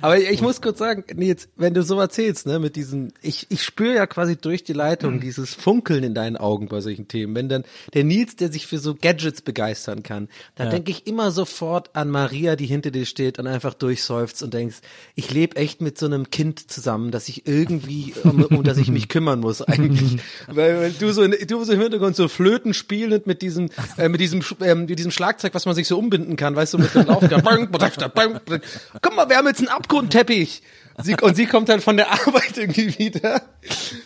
Aber 0.00 0.18
ich 0.18 0.40
muss 0.40 0.60
kurz 0.60 0.78
sagen, 0.78 1.04
Nils, 1.14 1.48
wenn 1.56 1.74
du 1.74 1.82
so 1.82 1.98
erzählst, 1.98 2.46
ne, 2.46 2.58
mit 2.58 2.76
diesem, 2.76 3.12
ich, 3.22 3.46
ich 3.50 3.62
spüre 3.62 3.94
ja 3.94 4.06
quasi 4.06 4.36
durch 4.36 4.64
die 4.64 4.72
Leitung 4.72 5.20
dieses 5.20 5.54
Funkeln 5.54 6.04
in 6.04 6.14
deinen 6.14 6.36
Augen 6.36 6.68
bei 6.68 6.80
solchen 6.80 7.08
Themen. 7.08 7.34
Wenn 7.34 7.48
dann 7.48 7.64
der 7.94 8.04
Nils, 8.04 8.36
der 8.36 8.52
sich 8.52 8.66
für 8.66 8.78
so 8.78 8.94
Gadgets 8.94 9.42
begeistern 9.42 10.02
kann, 10.02 10.28
da 10.54 10.66
denke 10.66 10.90
ich 10.90 11.06
immer 11.06 11.30
sofort 11.30 11.90
an 11.94 12.10
Maria, 12.10 12.56
die 12.56 12.66
hinter 12.66 12.90
dir 12.90 13.06
steht 13.06 13.38
und 13.38 13.46
einfach 13.46 13.74
durchseufzt 13.74 14.42
und 14.42 14.54
denkst, 14.54 14.76
ich 15.14 15.30
lebe 15.30 15.56
echt 15.56 15.80
mit 15.80 15.98
so 15.98 16.06
einem 16.06 16.30
Kind 16.30 16.70
zusammen, 16.70 17.10
dass 17.10 17.28
ich 17.28 17.46
irgendwie, 17.46 18.14
um, 18.24 18.44
um 18.44 18.62
das 18.62 18.78
ich 18.78 18.90
mich 18.90 19.08
kümmern 19.08 19.40
muss 19.40 19.62
eigentlich. 19.62 20.18
weil, 20.46 20.78
weil 20.78 20.92
du 20.92 21.12
so, 21.12 21.22
in, 21.22 21.34
du 21.46 21.64
so 21.64 21.72
im 21.72 21.80
Hintergrund 21.80 22.16
so 22.16 22.28
Flöten 22.28 22.74
spielend 22.74 23.26
mit 23.26 23.42
diesem, 23.42 23.70
äh, 23.96 24.08
mit 24.08 24.20
diesem, 24.20 24.42
ähm, 24.60 24.86
mit 24.86 24.98
diesem 24.98 25.10
Schlagzeug, 25.10 25.54
was 25.54 25.66
man 25.66 25.74
sich 25.74 25.88
so 25.88 25.98
umbinden 25.98 26.36
kann, 26.36 26.54
weißt 26.54 26.74
du, 26.74 26.78
mit 26.78 26.94
dem 26.94 27.06
Laufgang. 27.06 27.42
Guck 29.02 29.16
mal, 29.16 29.28
wir 29.28 29.36
haben 29.36 29.46
jetzt 29.46 29.60
einen 29.60 29.68
Abgrundteppich. 29.86 30.62
Sie, 31.02 31.14
und 31.20 31.36
sie 31.36 31.46
kommt 31.46 31.68
dann 31.68 31.80
von 31.80 31.96
der 31.96 32.10
Arbeit 32.26 32.56
irgendwie 32.56 32.98
wieder. 32.98 33.42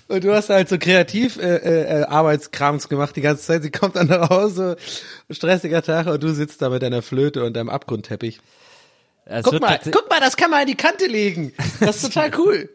Und 0.08 0.24
du 0.24 0.34
hast 0.34 0.50
halt 0.50 0.68
so 0.68 0.76
kreativ 0.76 1.36
äh, 1.36 2.00
äh, 2.00 2.02
Arbeitskrams 2.04 2.88
gemacht 2.88 3.14
die 3.14 3.20
ganze 3.20 3.44
Zeit. 3.44 3.62
Sie 3.62 3.70
kommt 3.70 3.96
dann 3.96 4.08
nach 4.08 4.28
Hause, 4.28 4.76
stressiger 5.30 5.82
Tag, 5.82 6.06
und 6.08 6.22
du 6.22 6.32
sitzt 6.34 6.62
da 6.62 6.68
mit 6.68 6.82
deiner 6.82 7.02
Flöte 7.02 7.44
und 7.44 7.54
deinem 7.54 7.68
Abgrundteppich. 7.68 8.40
Es 9.24 9.44
Guck 9.44 9.60
mal, 9.60 9.78
guck 9.92 10.10
mal, 10.10 10.18
das 10.18 10.36
kann 10.36 10.50
man 10.50 10.62
an 10.62 10.66
die 10.66 10.74
Kante 10.74 11.06
legen. 11.06 11.52
Das 11.78 12.02
ist 12.02 12.12
total 12.12 12.32
cool. 12.38 12.68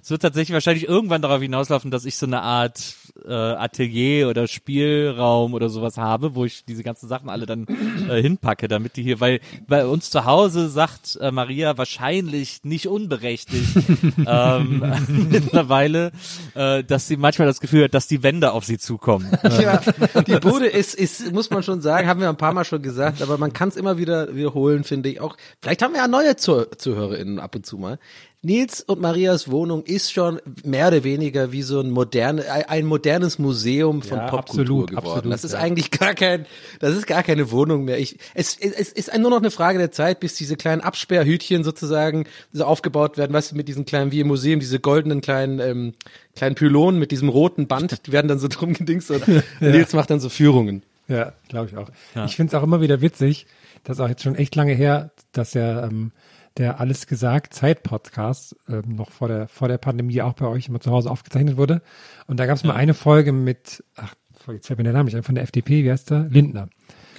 es 0.00 0.10
wird 0.10 0.22
tatsächlich 0.22 0.54
wahrscheinlich 0.54 0.86
irgendwann 0.86 1.22
darauf 1.22 1.42
hinauslaufen, 1.42 1.90
dass 1.90 2.04
ich 2.04 2.16
so 2.16 2.26
eine 2.26 2.42
Art 2.42 2.80
äh, 3.24 3.32
Atelier 3.32 4.28
oder 4.28 4.48
Spielraum 4.48 5.54
oder 5.54 5.68
sowas 5.68 5.96
habe, 5.96 6.34
wo 6.34 6.44
ich 6.44 6.64
diese 6.64 6.82
ganzen 6.82 7.08
Sachen 7.08 7.28
alle 7.28 7.46
dann 7.46 7.66
äh, 8.08 8.20
hinpacke, 8.20 8.68
damit 8.68 8.96
die 8.96 9.02
hier, 9.02 9.20
weil 9.20 9.40
bei 9.66 9.86
uns 9.86 10.10
zu 10.10 10.24
Hause 10.24 10.68
sagt 10.68 11.18
äh, 11.20 11.30
Maria 11.30 11.78
wahrscheinlich 11.78 12.64
nicht 12.64 12.88
unberechtigt 12.88 13.76
ähm, 14.26 14.82
mittlerweile, 15.30 16.12
äh, 16.54 16.82
dass 16.84 17.08
sie 17.08 17.16
manchmal 17.16 17.46
das 17.46 17.60
Gefühl 17.60 17.84
hat, 17.84 17.94
dass 17.94 18.06
die 18.06 18.22
Wände 18.22 18.52
auf 18.52 18.64
sie 18.64 18.78
zukommen. 18.78 19.30
Ja, 19.60 19.80
die 20.26 20.36
Bude 20.40 20.66
ist, 20.66 20.94
ist, 20.94 21.32
muss 21.32 21.50
man 21.50 21.62
schon 21.62 21.80
sagen, 21.80 22.08
haben 22.08 22.20
wir 22.20 22.28
ein 22.28 22.36
paar 22.36 22.52
Mal 22.52 22.64
schon 22.64 22.82
gesagt, 22.82 23.22
aber 23.22 23.38
man 23.38 23.52
kann 23.52 23.68
es 23.68 23.76
immer 23.76 23.98
wieder 23.98 24.34
wiederholen, 24.34 24.84
finde 24.84 25.08
ich 25.08 25.20
auch. 25.20 25.36
Vielleicht 25.60 25.82
haben 25.82 25.92
wir 25.92 26.00
ja 26.00 26.08
neue 26.08 26.36
Zuh 26.36 26.64
ZuhörerInnen 26.76 27.38
ab 27.38 27.54
und 27.54 27.66
zu 27.66 27.78
mal. 27.78 27.98
Nils 28.44 28.80
und 28.80 29.00
Marias 29.00 29.52
Wohnung 29.52 29.84
ist 29.84 30.12
schon 30.12 30.40
mehr 30.64 30.88
oder 30.88 31.04
weniger 31.04 31.52
wie 31.52 31.62
so 31.62 31.78
ein 31.78 31.90
moderne, 31.90 32.44
ein 32.68 32.86
modernes 32.86 33.38
Museum 33.38 34.02
von 34.02 34.18
Ja, 34.18 34.26
Popkultur 34.26 34.82
absolut, 34.82 34.90
geworden. 34.90 35.06
absolut, 35.06 35.32
das 35.32 35.44
ist 35.44 35.52
ja. 35.52 35.60
eigentlich 35.60 35.92
gar 35.92 36.14
kein, 36.14 36.46
das 36.80 36.96
ist 36.96 37.06
gar 37.06 37.22
keine 37.22 37.52
Wohnung 37.52 37.84
mehr. 37.84 38.00
Ich, 38.00 38.18
es, 38.34 38.56
es, 38.58 38.72
es 38.72 38.90
ist 38.90 39.16
nur 39.16 39.30
noch 39.30 39.38
eine 39.38 39.52
Frage 39.52 39.78
der 39.78 39.92
Zeit, 39.92 40.18
bis 40.18 40.34
diese 40.34 40.56
kleinen 40.56 40.80
Absperrhütchen 40.80 41.62
sozusagen 41.62 42.24
so 42.52 42.64
aufgebaut 42.64 43.16
werden, 43.16 43.32
weißt 43.32 43.52
du, 43.52 43.56
mit 43.56 43.68
diesen 43.68 43.84
kleinen, 43.84 44.10
wie 44.10 44.18
im 44.18 44.26
Museum, 44.26 44.58
diese 44.58 44.80
goldenen 44.80 45.20
kleinen, 45.20 45.60
ähm, 45.60 45.94
kleinen 46.34 46.56
Pylonen 46.56 46.98
mit 46.98 47.12
diesem 47.12 47.28
roten 47.28 47.68
Band, 47.68 48.08
die 48.08 48.12
werden 48.12 48.26
dann 48.26 48.40
so 48.40 48.48
drum 48.50 48.72
gedingst 48.72 49.12
und 49.12 49.22
Nils 49.60 49.92
macht 49.92 50.10
dann 50.10 50.18
so 50.18 50.28
Führungen. 50.28 50.82
Ja, 51.06 51.32
glaube 51.48 51.68
ich 51.70 51.76
auch. 51.76 51.88
Ich 52.26 52.34
finde 52.34 52.56
es 52.56 52.60
auch 52.60 52.64
immer 52.64 52.80
wieder 52.80 53.00
witzig, 53.00 53.46
dass 53.84 54.00
auch 54.00 54.08
jetzt 54.08 54.22
schon 54.24 54.34
echt 54.34 54.56
lange 54.56 54.72
her, 54.72 55.10
dass 55.30 55.54
ja 55.54 55.84
ähm, 55.84 56.10
der 56.58 56.80
Alles 56.80 57.06
gesagt 57.06 57.54
Zeit-Podcast 57.54 58.56
ähm, 58.68 58.96
noch 58.96 59.10
vor 59.10 59.28
der, 59.28 59.48
vor 59.48 59.68
der 59.68 59.78
Pandemie 59.78 60.22
auch 60.22 60.34
bei 60.34 60.46
euch 60.46 60.68
immer 60.68 60.80
zu 60.80 60.90
Hause 60.90 61.10
aufgezeichnet 61.10 61.56
wurde. 61.56 61.82
Und 62.26 62.38
da 62.38 62.46
gab 62.46 62.56
es 62.56 62.64
mal 62.64 62.74
eine 62.74 62.94
Folge 62.94 63.32
mit, 63.32 63.84
ach, 63.96 64.14
jetzt 64.48 64.66
fällt 64.66 64.78
mir 64.78 64.84
der 64.84 64.92
Name 64.92 65.06
nicht 65.06 65.16
ein, 65.16 65.22
von 65.22 65.34
der 65.34 65.44
FDP, 65.44 65.84
wie 65.84 65.90
heißt 65.90 66.10
der? 66.10 66.26
Lindner. 66.30 66.68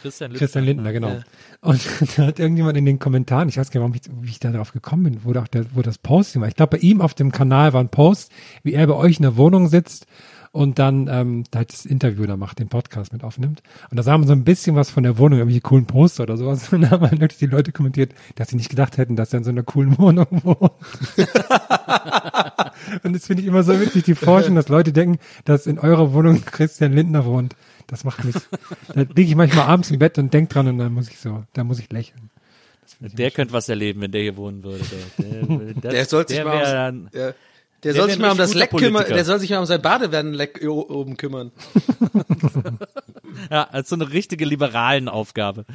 Christian 0.01 0.31
Lindner. 0.31 0.39
Christian 0.39 0.65
Lindner, 0.65 0.93
genau. 0.93 1.19
Und 1.61 1.81
da 2.17 2.25
hat 2.25 2.39
irgendjemand 2.39 2.77
in 2.77 2.85
den 2.85 2.99
Kommentaren, 2.99 3.47
ich 3.47 3.57
weiß 3.57 3.71
gar 3.71 3.87
nicht, 3.87 4.05
warum 4.05 4.19
ich, 4.19 4.25
wie 4.25 4.31
ich 4.31 4.39
da 4.39 4.51
drauf 4.51 4.73
gekommen 4.73 5.03
bin, 5.03 5.23
wo, 5.23 5.39
auch 5.39 5.47
der, 5.47 5.65
wo 5.73 5.81
das 5.81 5.97
Posting 5.97 6.41
war. 6.41 6.49
Ich 6.49 6.55
glaube, 6.55 6.77
bei 6.77 6.83
ihm 6.83 7.01
auf 7.01 7.13
dem 7.13 7.31
Kanal 7.31 7.73
war 7.73 7.81
ein 7.81 7.89
Post, 7.89 8.31
wie 8.63 8.73
er 8.73 8.85
bei 8.87 8.95
euch 8.95 9.17
in 9.17 9.23
der 9.23 9.37
Wohnung 9.37 9.69
sitzt 9.69 10.05
und 10.53 10.77
dann 10.79 11.07
ähm, 11.11 11.43
da 11.51 11.57
halt 11.59 11.73
das 11.73 11.85
Interview 11.85 12.25
da 12.25 12.37
macht, 12.37 12.59
den 12.59 12.69
Podcast 12.69 13.11
mit 13.11 13.23
aufnimmt. 13.23 13.61
Und 13.89 13.97
da 13.97 14.03
sah 14.03 14.17
man 14.17 14.27
so 14.27 14.33
ein 14.33 14.43
bisschen 14.45 14.75
was 14.75 14.89
von 14.91 15.01
der 15.03 15.17
Wohnung, 15.17 15.39
irgendwelche 15.39 15.61
coolen 15.61 15.85
Poster 15.87 16.23
oder 16.23 16.37
sowas. 16.37 16.71
Und 16.73 16.81
da 16.83 16.91
haben 16.91 17.01
halt 17.01 17.19
wirklich 17.19 17.39
die 17.39 17.47
Leute 17.47 17.71
kommentiert, 17.71 18.13
dass 18.35 18.49
sie 18.49 18.55
nicht 18.55 18.69
gedacht 18.69 18.97
hätten, 18.97 19.15
dass 19.15 19.33
er 19.33 19.39
in 19.39 19.43
so 19.43 19.49
einer 19.49 19.63
coolen 19.63 19.97
Wohnung 19.97 20.27
wohnt. 20.43 20.71
und 23.03 23.13
das 23.15 23.25
finde 23.27 23.41
ich 23.41 23.47
immer 23.47 23.63
so 23.63 23.79
witzig, 23.79 24.03
die 24.03 24.15
Forschung, 24.15 24.55
dass 24.55 24.69
Leute 24.69 24.93
denken, 24.93 25.19
dass 25.45 25.67
in 25.67 25.79
eurer 25.79 26.13
Wohnung 26.13 26.43
Christian 26.45 26.93
Lindner 26.93 27.25
wohnt. 27.25 27.55
Das 27.87 28.03
macht 28.03 28.23
mich, 28.23 28.35
da 28.93 29.01
liege 29.01 29.21
ich 29.23 29.35
manchmal 29.35 29.65
abends 29.67 29.91
im 29.91 29.99
Bett 29.99 30.17
und 30.17 30.33
denk 30.33 30.49
dran 30.49 30.67
und 30.67 30.77
dann 30.77 30.93
muss 30.93 31.09
ich 31.09 31.19
so, 31.19 31.43
da 31.53 31.63
muss 31.63 31.79
ich 31.79 31.91
lächeln. 31.91 32.29
Der 32.99 33.31
könnte 33.31 33.53
was 33.53 33.67
erleben, 33.69 34.01
wenn 34.01 34.11
der 34.11 34.21
hier 34.21 34.37
wohnen 34.37 34.63
würde. 34.63 34.83
Der, 35.17 35.45
der, 35.45 35.73
das, 35.81 35.91
Der 35.93 36.05
soll 36.05 36.27
sich 36.27 36.37
der 36.37 36.45
mal 36.45 36.55
ums- 36.57 36.71
dann, 36.71 37.09
Ja. 37.13 37.31
Der, 37.83 37.93
Der 37.93 38.01
soll 38.01 38.09
sich 38.09 38.19
mal 38.19 38.31
um 38.31 38.37
das 38.37 38.53
Leck 38.53 38.71
kümmern, 38.71 39.05
der 39.09 39.25
soll 39.25 39.39
sich 39.39 39.49
mal 39.49 39.59
um 39.59 39.65
sein 39.65 39.81
Badewannenleck 39.81 40.61
oben 40.65 41.17
kümmern. 41.17 41.51
ja, 43.51 43.63
als 43.63 43.89
so 43.89 43.95
eine 43.95 44.11
richtige 44.11 44.45
liberalen 44.45 45.09
Aufgabe. 45.09 45.65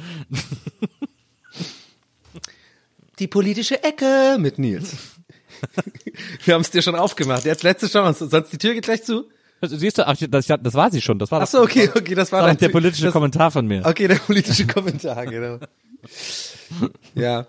Die 3.19 3.27
politische 3.27 3.83
Ecke 3.83 4.37
mit 4.39 4.57
Nils. 4.57 4.95
Wir 6.45 6.55
haben 6.55 6.61
es 6.61 6.71
dir 6.71 6.81
schon 6.81 6.95
aufgemacht. 6.95 7.45
Jetzt 7.45 7.63
letzte 7.63 7.87
Chance, 7.87 8.27
sonst 8.27 8.51
die 8.51 8.57
Tür 8.57 8.73
geht 8.73 8.85
gleich 8.85 9.03
zu. 9.03 9.25
Also, 9.61 9.77
Siehst 9.77 9.97
du, 9.97 10.07
ach, 10.07 10.15
das, 10.29 10.47
das 10.47 10.73
war 10.73 10.89
sie 10.89 11.01
schon. 11.01 11.19
Das 11.19 11.31
war, 11.31 11.41
Ach 11.41 11.47
so, 11.47 11.61
okay, 11.61 11.89
okay, 11.93 12.15
das 12.15 12.31
war 12.31 12.41
das 12.41 12.49
war 12.49 12.55
der 12.55 12.69
politische 12.69 13.05
das, 13.05 13.13
Kommentar 13.13 13.51
von 13.51 13.67
mir. 13.67 13.85
Okay, 13.85 14.07
der 14.07 14.15
politische 14.15 14.65
Kommentar, 14.65 15.25
genau. 15.25 15.59
Ja. 17.13 17.45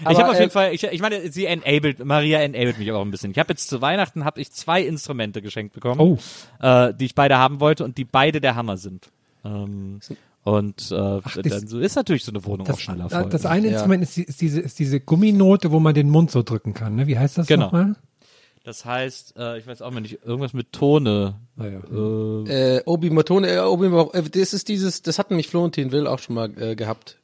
Ich 0.00 0.06
habe 0.18 0.28
auf 0.30 0.36
äh, 0.36 0.40
jeden 0.40 0.50
Fall, 0.50 0.72
ich, 0.74 0.82
ich 0.84 1.00
meine, 1.00 1.30
sie 1.30 1.46
enabled, 1.46 2.04
Maria 2.04 2.40
enabled 2.40 2.78
mich 2.78 2.90
auch 2.92 3.02
ein 3.02 3.10
bisschen. 3.10 3.30
Ich 3.32 3.38
habe 3.38 3.52
jetzt 3.52 3.68
zu 3.68 3.80
Weihnachten 3.80 4.24
habe 4.24 4.40
ich 4.40 4.50
zwei 4.52 4.82
Instrumente 4.82 5.42
geschenkt 5.42 5.74
bekommen, 5.74 6.00
Oh. 6.00 6.18
äh, 6.60 6.92
die 6.94 7.06
ich 7.06 7.14
beide 7.14 7.38
haben 7.38 7.60
wollte 7.60 7.84
und 7.84 7.98
die 7.98 8.04
beide 8.04 8.40
der 8.40 8.54
Hammer 8.56 8.76
sind. 8.76 9.08
Ähm, 9.44 10.00
und 10.42 10.90
äh, 10.90 10.94
dann 11.42 11.66
so 11.68 11.78
ist 11.80 11.96
natürlich 11.96 12.24
so 12.24 12.32
eine 12.32 12.44
Wohnung 12.44 12.66
auch 12.66 12.72
Das, 12.72 12.80
schneller 12.80 13.10
voll. 13.10 13.28
das 13.28 13.44
eine 13.46 13.68
Instrument 13.68 14.02
ist, 14.02 14.16
ist, 14.16 14.40
diese, 14.40 14.60
ist 14.60 14.78
diese 14.78 14.98
Gumminote, 15.00 15.70
wo 15.70 15.80
man 15.80 15.94
den 15.94 16.08
Mund 16.08 16.30
so 16.30 16.42
drücken 16.42 16.72
kann. 16.74 16.96
Ne? 16.96 17.06
Wie 17.06 17.18
heißt 17.18 17.36
das 17.38 17.46
Genau. 17.46 17.66
nochmal? 17.66 17.96
Das 18.64 18.84
heißt, 18.84 19.36
äh, 19.38 19.58
ich 19.58 19.66
weiß 19.66 19.80
auch 19.82 19.90
mal 19.90 20.00
nicht, 20.00 20.18
irgendwas 20.24 20.52
mit 20.52 20.72
Tone. 20.72 21.34
Naja. 21.56 21.80
Äh, 21.90 22.76
Äh, 22.76 22.82
Obi 22.84 23.08
Motone, 23.10 23.48
äh, 23.48 23.58
Obi, 23.60 23.86
äh, 23.86 24.22
das 24.30 24.52
ist 24.52 24.68
dieses, 24.68 25.02
das 25.02 25.18
hat 25.18 25.30
nämlich 25.30 25.48
Florentin 25.48 25.92
Will 25.92 26.06
auch 26.06 26.18
schon 26.18 26.34
mal 26.34 26.50
äh, 26.60 26.74
gehabt 26.76 27.16
äh, 27.16 27.19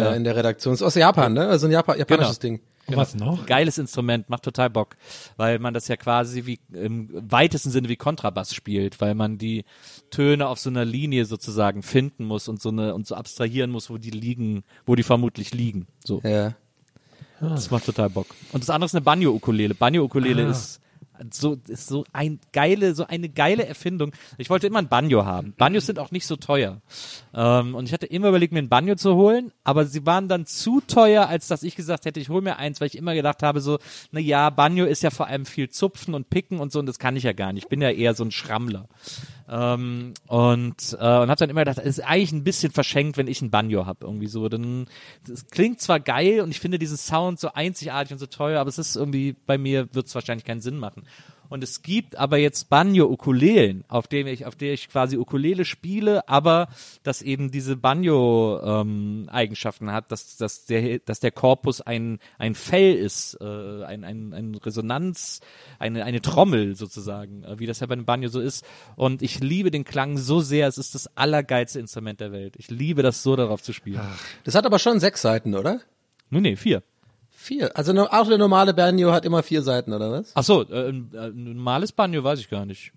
Ja. 0.00 0.12
in 0.14 0.24
der 0.24 0.34
Redaktion. 0.36 0.74
Ist 0.74 0.82
aus 0.82 0.94
Japan, 0.94 1.32
ne? 1.34 1.46
Also 1.46 1.66
ein 1.66 1.72
Japan, 1.72 1.98
japanisches 1.98 2.40
Genau. 2.40 2.56
Ding. 2.58 2.66
Und 2.86 2.96
was 2.96 3.14
noch? 3.14 3.46
geiles 3.46 3.78
Instrument, 3.78 4.28
macht 4.28 4.42
total 4.42 4.68
Bock, 4.68 4.96
weil 5.38 5.58
man 5.58 5.72
das 5.72 5.88
ja 5.88 5.96
quasi 5.96 6.44
wie 6.44 6.60
im 6.72 7.08
weitesten 7.12 7.70
Sinne 7.70 7.88
wie 7.88 7.96
Kontrabass 7.96 8.54
spielt, 8.54 9.00
weil 9.00 9.14
man 9.14 9.38
die 9.38 9.64
Töne 10.10 10.48
auf 10.48 10.58
so 10.58 10.68
einer 10.68 10.84
Linie 10.84 11.24
sozusagen 11.24 11.82
finden 11.82 12.24
muss 12.26 12.46
und 12.48 12.60
so 12.60 12.68
eine 12.68 12.94
und 12.94 13.06
so 13.06 13.14
abstrahieren 13.14 13.70
muss, 13.70 13.88
wo 13.88 13.96
die 13.96 14.10
liegen, 14.10 14.64
wo 14.84 14.96
die 14.96 15.02
vermutlich 15.02 15.54
liegen. 15.54 15.86
So, 16.04 16.20
Ja. 16.22 16.54
das 17.40 17.70
macht 17.70 17.86
total 17.86 18.10
Bock. 18.10 18.26
Und 18.52 18.62
das 18.62 18.68
andere 18.70 18.86
ist 18.86 18.94
eine 18.94 19.00
Banjo-Ukulele. 19.02 19.74
Banjo-Ukulele 19.74 20.46
Ah. 20.46 20.50
ist 20.50 20.80
so 21.32 21.56
ist 21.68 21.86
so 21.86 22.04
ein 22.12 22.40
geile 22.52 22.94
so 22.94 23.06
eine 23.06 23.28
geile 23.28 23.66
Erfindung. 23.66 24.12
Ich 24.38 24.50
wollte 24.50 24.66
immer 24.66 24.78
ein 24.78 24.88
Banjo 24.88 25.24
haben. 25.24 25.54
Banjos 25.56 25.86
sind 25.86 25.98
auch 25.98 26.10
nicht 26.10 26.26
so 26.26 26.36
teuer. 26.36 26.80
Ähm, 27.34 27.74
und 27.74 27.86
ich 27.86 27.92
hatte 27.92 28.06
immer 28.06 28.28
überlegt, 28.28 28.52
mir 28.52 28.60
ein 28.60 28.68
Banjo 28.68 28.94
zu 28.96 29.14
holen, 29.14 29.52
aber 29.64 29.86
sie 29.86 30.06
waren 30.06 30.28
dann 30.28 30.46
zu 30.46 30.80
teuer, 30.80 31.28
als 31.28 31.48
dass 31.48 31.62
ich 31.62 31.76
gesagt 31.76 32.04
hätte, 32.04 32.20
ich 32.20 32.28
hole 32.28 32.42
mir 32.42 32.56
eins, 32.56 32.80
weil 32.80 32.88
ich 32.88 32.96
immer 32.96 33.14
gedacht 33.14 33.42
habe, 33.42 33.60
so, 33.60 33.78
na 34.12 34.20
ja, 34.20 34.50
Banjo 34.50 34.84
ist 34.84 35.02
ja 35.02 35.10
vor 35.10 35.26
allem 35.26 35.46
viel 35.46 35.68
Zupfen 35.68 36.14
und 36.14 36.30
Picken 36.30 36.60
und 36.60 36.72
so, 36.72 36.78
und 36.78 36.86
das 36.86 36.98
kann 36.98 37.16
ich 37.16 37.24
ja 37.24 37.32
gar 37.32 37.52
nicht. 37.52 37.64
Ich 37.64 37.68
bin 37.68 37.80
ja 37.80 37.90
eher 37.90 38.14
so 38.14 38.24
ein 38.24 38.30
Schrammler. 38.30 38.88
Ähm, 39.48 40.14
und 40.26 40.92
äh, 40.92 40.96
und 40.96 41.28
habe 41.28 41.36
dann 41.36 41.50
immer 41.50 41.62
gedacht, 41.62 41.78
es 41.78 41.98
ist 41.98 42.04
eigentlich 42.04 42.32
ein 42.32 42.44
bisschen 42.44 42.72
verschenkt, 42.72 43.18
wenn 43.18 43.26
ich 43.26 43.42
ein 43.42 43.50
Banjo 43.50 43.84
hab 43.84 44.02
irgendwie 44.02 44.26
so. 44.26 44.48
Dann 44.48 44.86
es 45.30 45.46
klingt 45.48 45.80
zwar 45.80 46.00
geil 46.00 46.40
und 46.40 46.50
ich 46.50 46.60
finde 46.60 46.78
diesen 46.78 46.96
Sound 46.96 47.38
so 47.38 47.52
einzigartig 47.52 48.12
und 48.12 48.18
so 48.18 48.26
teuer, 48.26 48.60
aber 48.60 48.68
es 48.68 48.78
ist 48.78 48.96
irgendwie 48.96 49.36
bei 49.46 49.58
mir 49.58 49.94
wird 49.94 50.06
es 50.06 50.14
wahrscheinlich 50.14 50.44
keinen 50.44 50.62
Sinn 50.62 50.78
machen. 50.78 51.04
Und 51.54 51.62
es 51.62 51.82
gibt 51.82 52.18
aber 52.18 52.38
jetzt 52.38 52.68
Banjo-Ukulelen, 52.68 53.84
auf 53.86 54.08
dem 54.08 54.26
ich, 54.26 54.44
auf 54.44 54.56
der 54.56 54.72
ich 54.72 54.88
quasi 54.88 55.16
Ukulele 55.16 55.64
spiele, 55.64 56.28
aber 56.28 56.66
das 57.04 57.22
eben 57.22 57.52
diese 57.52 57.76
Banjo-Eigenschaften 57.76 59.92
hat, 59.92 60.10
dass, 60.10 60.36
dass 60.36 60.64
der, 60.64 60.98
dass 60.98 61.20
der 61.20 61.30
Korpus 61.30 61.80
ein, 61.80 62.18
ein 62.38 62.56
Fell 62.56 62.96
ist, 62.96 63.38
äh, 63.40 63.84
ein, 63.84 64.02
ein, 64.02 64.34
ein 64.34 64.56
Resonanz, 64.56 65.42
eine, 65.78 66.04
eine 66.04 66.20
Trommel 66.22 66.74
sozusagen, 66.74 67.44
äh, 67.44 67.60
wie 67.60 67.66
das 67.66 67.78
ja 67.78 67.86
bei 67.86 67.92
einem 67.92 68.04
Banjo 68.04 68.30
so 68.30 68.40
ist. 68.40 68.66
Und 68.96 69.22
ich 69.22 69.38
liebe 69.38 69.70
den 69.70 69.84
Klang 69.84 70.18
so 70.18 70.40
sehr, 70.40 70.66
es 70.66 70.76
ist 70.76 70.96
das 70.96 71.16
allergeilste 71.16 71.78
Instrument 71.78 72.18
der 72.18 72.32
Welt. 72.32 72.56
Ich 72.58 72.68
liebe 72.68 73.04
das 73.04 73.22
so 73.22 73.36
darauf 73.36 73.62
zu 73.62 73.72
spielen. 73.72 74.00
Das 74.42 74.56
hat 74.56 74.66
aber 74.66 74.80
schon 74.80 74.98
sechs 74.98 75.22
Seiten, 75.22 75.54
oder? 75.54 75.82
Nee, 76.30 76.40
nee, 76.40 76.56
vier. 76.56 76.82
Vier. 77.44 77.76
Also 77.76 77.92
auch 78.08 78.26
der 78.28 78.38
normale 78.38 78.72
Banjo 78.72 79.12
hat 79.12 79.26
immer 79.26 79.42
vier 79.42 79.62
Seiten, 79.62 79.92
oder 79.92 80.10
was? 80.10 80.32
Ach 80.34 80.42
so, 80.42 80.62
äh, 80.62 80.88
ein, 80.88 81.10
äh, 81.14 81.28
normales 81.28 81.92
Banjo 81.92 82.24
weiß 82.24 82.38
ich 82.40 82.48
gar 82.48 82.64
nicht. 82.64 82.92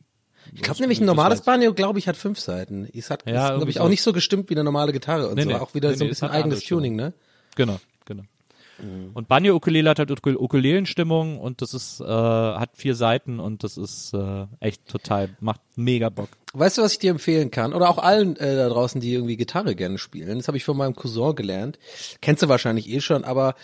Ich 0.54 0.62
glaube 0.62 0.80
nämlich 0.80 1.02
ein 1.02 1.06
normales 1.06 1.42
Banjo, 1.42 1.74
glaube 1.74 2.00
ich, 2.00 2.08
hat 2.08 2.16
fünf 2.16 2.40
Seiten. 2.40 2.88
Es 2.94 3.10
hat, 3.10 3.28
Ja, 3.30 3.56
glaube 3.58 3.70
ich, 3.70 3.82
auch 3.82 3.90
nicht 3.90 4.02
so 4.02 4.14
gestimmt 4.14 4.50
wie 4.50 4.54
eine 4.54 4.64
normale 4.64 4.94
Gitarre 4.94 5.28
und 5.28 5.36
Nee, 5.36 5.44
so. 5.44 5.50
nee. 5.50 5.56
Auch 5.56 5.74
wieder 5.74 5.90
Nee, 5.90 5.96
so 5.98 6.06
ein 6.06 6.10
bisschen 6.10 6.30
eine 6.30 6.44
eigenes. 6.46 6.64
Tuning, 6.64 6.96
ne? 6.96 7.12
Genau, 7.56 7.78
genau. 8.06 8.24
Und 9.16 9.28
Banjo 9.28 9.56
Ukulele 9.56 9.90
hat 9.90 9.98
halt 10.00 10.12
Ukul- 10.12 10.38
Ukulelenstimmung 10.38 11.40
und 11.40 11.62
das 11.64 11.74
ist 11.74 12.00
äh, 12.00 12.06
hat 12.06 12.70
vier 12.76 12.94
Seiten 12.96 13.40
und 13.40 13.64
das 13.64 13.76
ist 13.76 14.14
äh, 14.14 14.46
echt 14.60 14.88
total 14.88 15.30
macht 15.40 15.62
mega 15.76 16.10
Bock. 16.10 16.30
Weißt 16.54 16.78
du, 16.78 16.84
was 16.84 16.92
ich 16.94 17.00
dir 17.00 17.10
empfehlen 17.10 17.50
kann? 17.50 17.74
Oder 17.74 17.90
auch 17.90 17.98
allen 17.98 18.36
äh, 18.38 18.56
da 18.56 18.70
draußen, 18.70 19.02
die 19.02 19.12
irgendwie 19.14 19.36
Gitarre 19.36 19.76
gerne 19.76 19.98
spielen. 19.98 20.38
Das 20.38 20.48
habe 20.48 20.58
ich 20.58 20.64
von 20.64 20.78
meinem 20.78 20.96
Cousin 20.96 21.34
gelernt. 21.36 21.80
Kennst 22.22 22.44
du 22.44 22.50
wahrscheinlich 22.50 22.88
eh 22.88 23.02
schon, 23.02 23.24
aber 23.24 23.56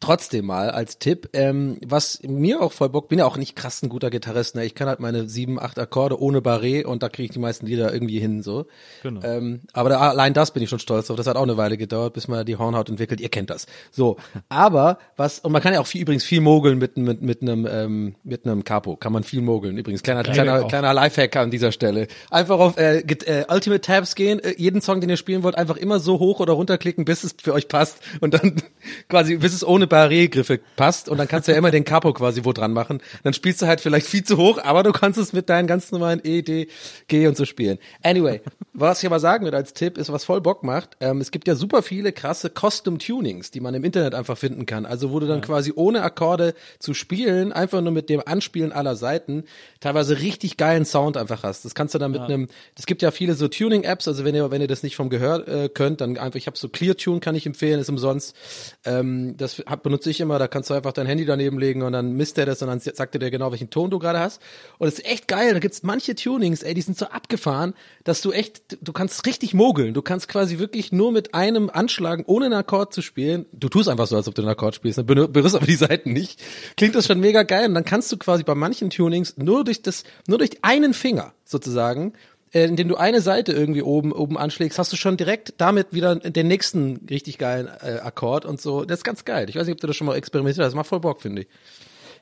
trotzdem 0.00 0.46
mal 0.46 0.70
als 0.70 0.98
Tipp, 0.98 1.28
ähm, 1.34 1.78
was 1.86 2.20
mir 2.22 2.62
auch 2.62 2.72
voll 2.72 2.88
Bock, 2.88 3.08
bin 3.08 3.18
ja 3.18 3.26
auch 3.26 3.36
nicht 3.36 3.54
krass 3.54 3.82
ein 3.82 3.88
guter 3.88 4.10
Gitarrist, 4.10 4.56
ne? 4.56 4.64
Ich 4.64 4.74
kann 4.74 4.88
halt 4.88 4.98
meine 4.98 5.28
sieben, 5.28 5.60
acht 5.60 5.78
Akkorde 5.78 6.20
ohne 6.20 6.40
Barré 6.40 6.84
und 6.84 7.02
da 7.02 7.08
kriege 7.08 7.26
ich 7.26 7.30
die 7.32 7.38
meisten 7.38 7.66
Lieder 7.66 7.92
irgendwie 7.92 8.18
hin, 8.18 8.42
so. 8.42 8.66
Genau. 9.02 9.22
Ähm, 9.22 9.60
aber 9.72 9.90
da, 9.90 10.00
allein 10.00 10.32
das 10.32 10.52
bin 10.52 10.62
ich 10.62 10.70
schon 10.70 10.78
stolz 10.78 11.06
drauf. 11.06 11.16
Das 11.16 11.26
hat 11.26 11.36
auch 11.36 11.42
eine 11.42 11.56
Weile 11.58 11.76
gedauert, 11.76 12.14
bis 12.14 12.28
man 12.28 12.46
die 12.46 12.56
Hornhaut 12.56 12.88
entwickelt. 12.88 13.20
Ihr 13.20 13.28
kennt 13.28 13.50
das. 13.50 13.66
So. 13.90 14.16
Aber 14.48 14.98
was, 15.16 15.40
und 15.40 15.52
man 15.52 15.62
kann 15.62 15.74
ja 15.74 15.80
auch 15.80 15.86
viel, 15.86 16.00
übrigens 16.00 16.24
viel 16.24 16.40
mogeln 16.40 16.78
mit, 16.78 16.96
mit, 16.96 17.20
mit 17.20 17.42
einem, 17.42 17.68
ähm, 17.70 18.14
mit 18.24 18.46
einem 18.46 18.64
Capo. 18.64 18.96
Kann 18.96 19.12
man 19.12 19.22
viel 19.22 19.42
mogeln. 19.42 19.76
Übrigens, 19.76 20.02
kleiner, 20.02 20.22
kleiner, 20.22 20.64
auch. 20.64 20.68
kleiner 20.68 20.94
Lifehack 20.94 21.36
an 21.36 21.50
dieser 21.50 21.72
Stelle. 21.72 22.08
Einfach 22.30 22.58
auf 22.58 22.78
äh, 22.78 23.00
äh, 23.00 23.44
Ultimate 23.48 23.82
Tabs 23.82 24.14
gehen, 24.14 24.40
äh, 24.40 24.54
jeden 24.56 24.80
Song, 24.80 25.00
den 25.00 25.10
ihr 25.10 25.18
spielen 25.18 25.42
wollt, 25.42 25.56
einfach 25.56 25.76
immer 25.76 26.00
so 26.00 26.18
hoch 26.18 26.40
oder 26.40 26.54
runterklicken, 26.54 27.04
bis 27.04 27.24
es 27.24 27.34
für 27.40 27.52
euch 27.52 27.68
passt 27.68 27.98
und 28.20 28.32
dann 28.32 28.56
quasi, 29.08 29.36
bis 29.36 29.52
es 29.52 29.66
ohne 29.66 29.86
Barré-Griffe 29.90 30.60
passt 30.76 31.08
und 31.08 31.18
dann 31.18 31.28
kannst 31.28 31.48
du 31.48 31.52
ja 31.52 31.58
immer 31.58 31.70
den 31.70 31.84
Capo 31.84 32.12
quasi 32.12 32.44
wo 32.44 32.52
dran 32.52 32.72
machen. 32.72 33.02
Dann 33.22 33.34
spielst 33.34 33.60
du 33.60 33.66
halt 33.66 33.80
vielleicht 33.80 34.06
viel 34.06 34.24
zu 34.24 34.36
hoch, 34.36 34.58
aber 34.62 34.82
du 34.82 34.92
kannst 34.92 35.18
es 35.18 35.32
mit 35.32 35.48
deinen 35.48 35.66
ganz 35.66 35.92
normalen 35.92 36.20
E, 36.24 36.42
D, 36.42 36.68
G 37.08 37.26
und 37.26 37.36
so 37.36 37.44
spielen. 37.44 37.78
Anyway, 38.02 38.40
was 38.72 39.02
ich 39.02 39.06
aber 39.06 39.20
sagen 39.20 39.44
würde 39.44 39.56
als 39.56 39.74
Tipp 39.74 39.98
ist, 39.98 40.12
was 40.12 40.24
voll 40.24 40.40
Bock 40.40 40.62
macht, 40.62 40.96
ähm, 41.00 41.20
es 41.20 41.30
gibt 41.30 41.48
ja 41.48 41.54
super 41.54 41.82
viele 41.82 42.12
krasse 42.12 42.50
Custom-Tunings, 42.50 43.50
die 43.50 43.60
man 43.60 43.74
im 43.74 43.84
Internet 43.84 44.14
einfach 44.14 44.38
finden 44.38 44.64
kann. 44.64 44.86
Also 44.86 45.10
wo 45.10 45.20
du 45.20 45.26
dann 45.26 45.40
quasi 45.40 45.72
ohne 45.74 46.02
Akkorde 46.02 46.54
zu 46.78 46.94
spielen, 46.94 47.52
einfach 47.52 47.80
nur 47.80 47.92
mit 47.92 48.08
dem 48.08 48.22
Anspielen 48.24 48.72
aller 48.72 48.96
Seiten, 48.96 49.44
teilweise 49.80 50.20
richtig 50.20 50.56
geilen 50.56 50.84
Sound 50.84 51.16
einfach 51.16 51.42
hast. 51.42 51.64
Das 51.64 51.74
kannst 51.74 51.94
du 51.94 51.98
dann 51.98 52.12
mit 52.12 52.20
einem, 52.20 52.48
es 52.78 52.86
gibt 52.86 53.02
ja 53.02 53.10
viele 53.10 53.34
so 53.34 53.48
Tuning-Apps, 53.48 54.08
also 54.08 54.24
wenn 54.24 54.34
ihr, 54.34 54.50
wenn 54.50 54.60
ihr 54.60 54.68
das 54.68 54.82
nicht 54.82 54.96
vom 54.96 55.10
Gehör 55.10 55.46
äh, 55.48 55.68
könnt, 55.68 56.00
dann 56.00 56.16
einfach, 56.16 56.36
ich 56.36 56.46
habe 56.46 56.56
so 56.56 56.68
Clear 56.68 56.96
Tune, 56.96 57.20
kann 57.20 57.34
ich 57.34 57.46
empfehlen, 57.46 57.80
ist 57.80 57.90
umsonst. 57.90 58.36
Ähm, 58.84 59.36
das 59.36 59.58
hab, 59.66 59.79
benutze 59.82 60.10
ich 60.10 60.20
immer, 60.20 60.38
da 60.38 60.48
kannst 60.48 60.70
du 60.70 60.74
einfach 60.74 60.92
dein 60.92 61.06
Handy 61.06 61.24
daneben 61.24 61.58
legen 61.58 61.82
und 61.82 61.92
dann 61.92 62.12
misst 62.12 62.38
er 62.38 62.46
das 62.46 62.62
und 62.62 62.68
dann 62.68 62.80
sagt 62.80 63.14
er 63.14 63.18
dir 63.18 63.30
genau, 63.30 63.50
welchen 63.50 63.70
Ton 63.70 63.90
du 63.90 63.98
gerade 63.98 64.18
hast. 64.20 64.40
Und 64.78 64.88
es 64.88 64.94
ist 64.98 65.06
echt 65.06 65.28
geil, 65.28 65.52
da 65.52 65.58
gibt's 65.58 65.82
manche 65.82 66.14
Tunings, 66.14 66.62
ey, 66.62 66.74
die 66.74 66.82
sind 66.82 66.96
so 66.98 67.06
abgefahren, 67.06 67.74
dass 68.04 68.20
du 68.20 68.32
echt, 68.32 68.78
du 68.80 68.92
kannst 68.92 69.26
richtig 69.26 69.54
mogeln. 69.54 69.94
Du 69.94 70.02
kannst 70.02 70.28
quasi 70.28 70.58
wirklich 70.58 70.92
nur 70.92 71.12
mit 71.12 71.34
einem 71.34 71.70
Anschlagen, 71.70 72.24
ohne 72.26 72.46
einen 72.46 72.54
Akkord 72.54 72.92
zu 72.92 73.02
spielen. 73.02 73.46
Du 73.52 73.68
tust 73.68 73.88
einfach 73.88 74.06
so, 74.06 74.16
als 74.16 74.28
ob 74.28 74.34
du 74.34 74.42
einen 74.42 74.50
Akkord 74.50 74.74
spielst, 74.74 74.98
dann 74.98 75.06
berühr- 75.06 75.28
berührst 75.28 75.56
aber 75.56 75.66
die 75.66 75.74
Seiten 75.76 76.12
nicht. 76.12 76.40
Klingt 76.76 76.94
das 76.94 77.06
schon 77.06 77.20
mega 77.20 77.42
geil. 77.42 77.68
Und 77.68 77.74
dann 77.74 77.84
kannst 77.84 78.10
du 78.12 78.16
quasi 78.16 78.42
bei 78.42 78.54
manchen 78.54 78.90
Tunings 78.90 79.36
nur 79.36 79.64
durch 79.64 79.82
das, 79.82 80.04
nur 80.26 80.38
durch 80.38 80.58
einen 80.62 80.94
Finger 80.94 81.32
sozusagen, 81.44 82.12
indem 82.52 82.88
du 82.88 82.96
eine 82.96 83.20
Seite 83.20 83.52
irgendwie 83.52 83.82
oben 83.82 84.12
oben 84.12 84.36
anschlägst, 84.38 84.78
hast 84.78 84.92
du 84.92 84.96
schon 84.96 85.16
direkt 85.16 85.54
damit 85.58 85.88
wieder 85.92 86.16
den 86.16 86.48
nächsten 86.48 87.06
richtig 87.08 87.38
geilen 87.38 87.68
äh, 87.80 87.98
Akkord 88.02 88.44
und 88.44 88.60
so. 88.60 88.84
Das 88.84 89.00
ist 89.00 89.04
ganz 89.04 89.24
geil. 89.24 89.48
Ich 89.48 89.56
weiß 89.56 89.66
nicht, 89.66 89.74
ob 89.74 89.80
du 89.80 89.86
das 89.86 89.96
schon 89.96 90.06
mal 90.06 90.16
experimentiert 90.16 90.64
hast. 90.64 90.70
Das 90.72 90.76
macht 90.76 90.88
voll 90.88 91.00
Bock, 91.00 91.22
finde 91.22 91.42
ich. 91.42 91.48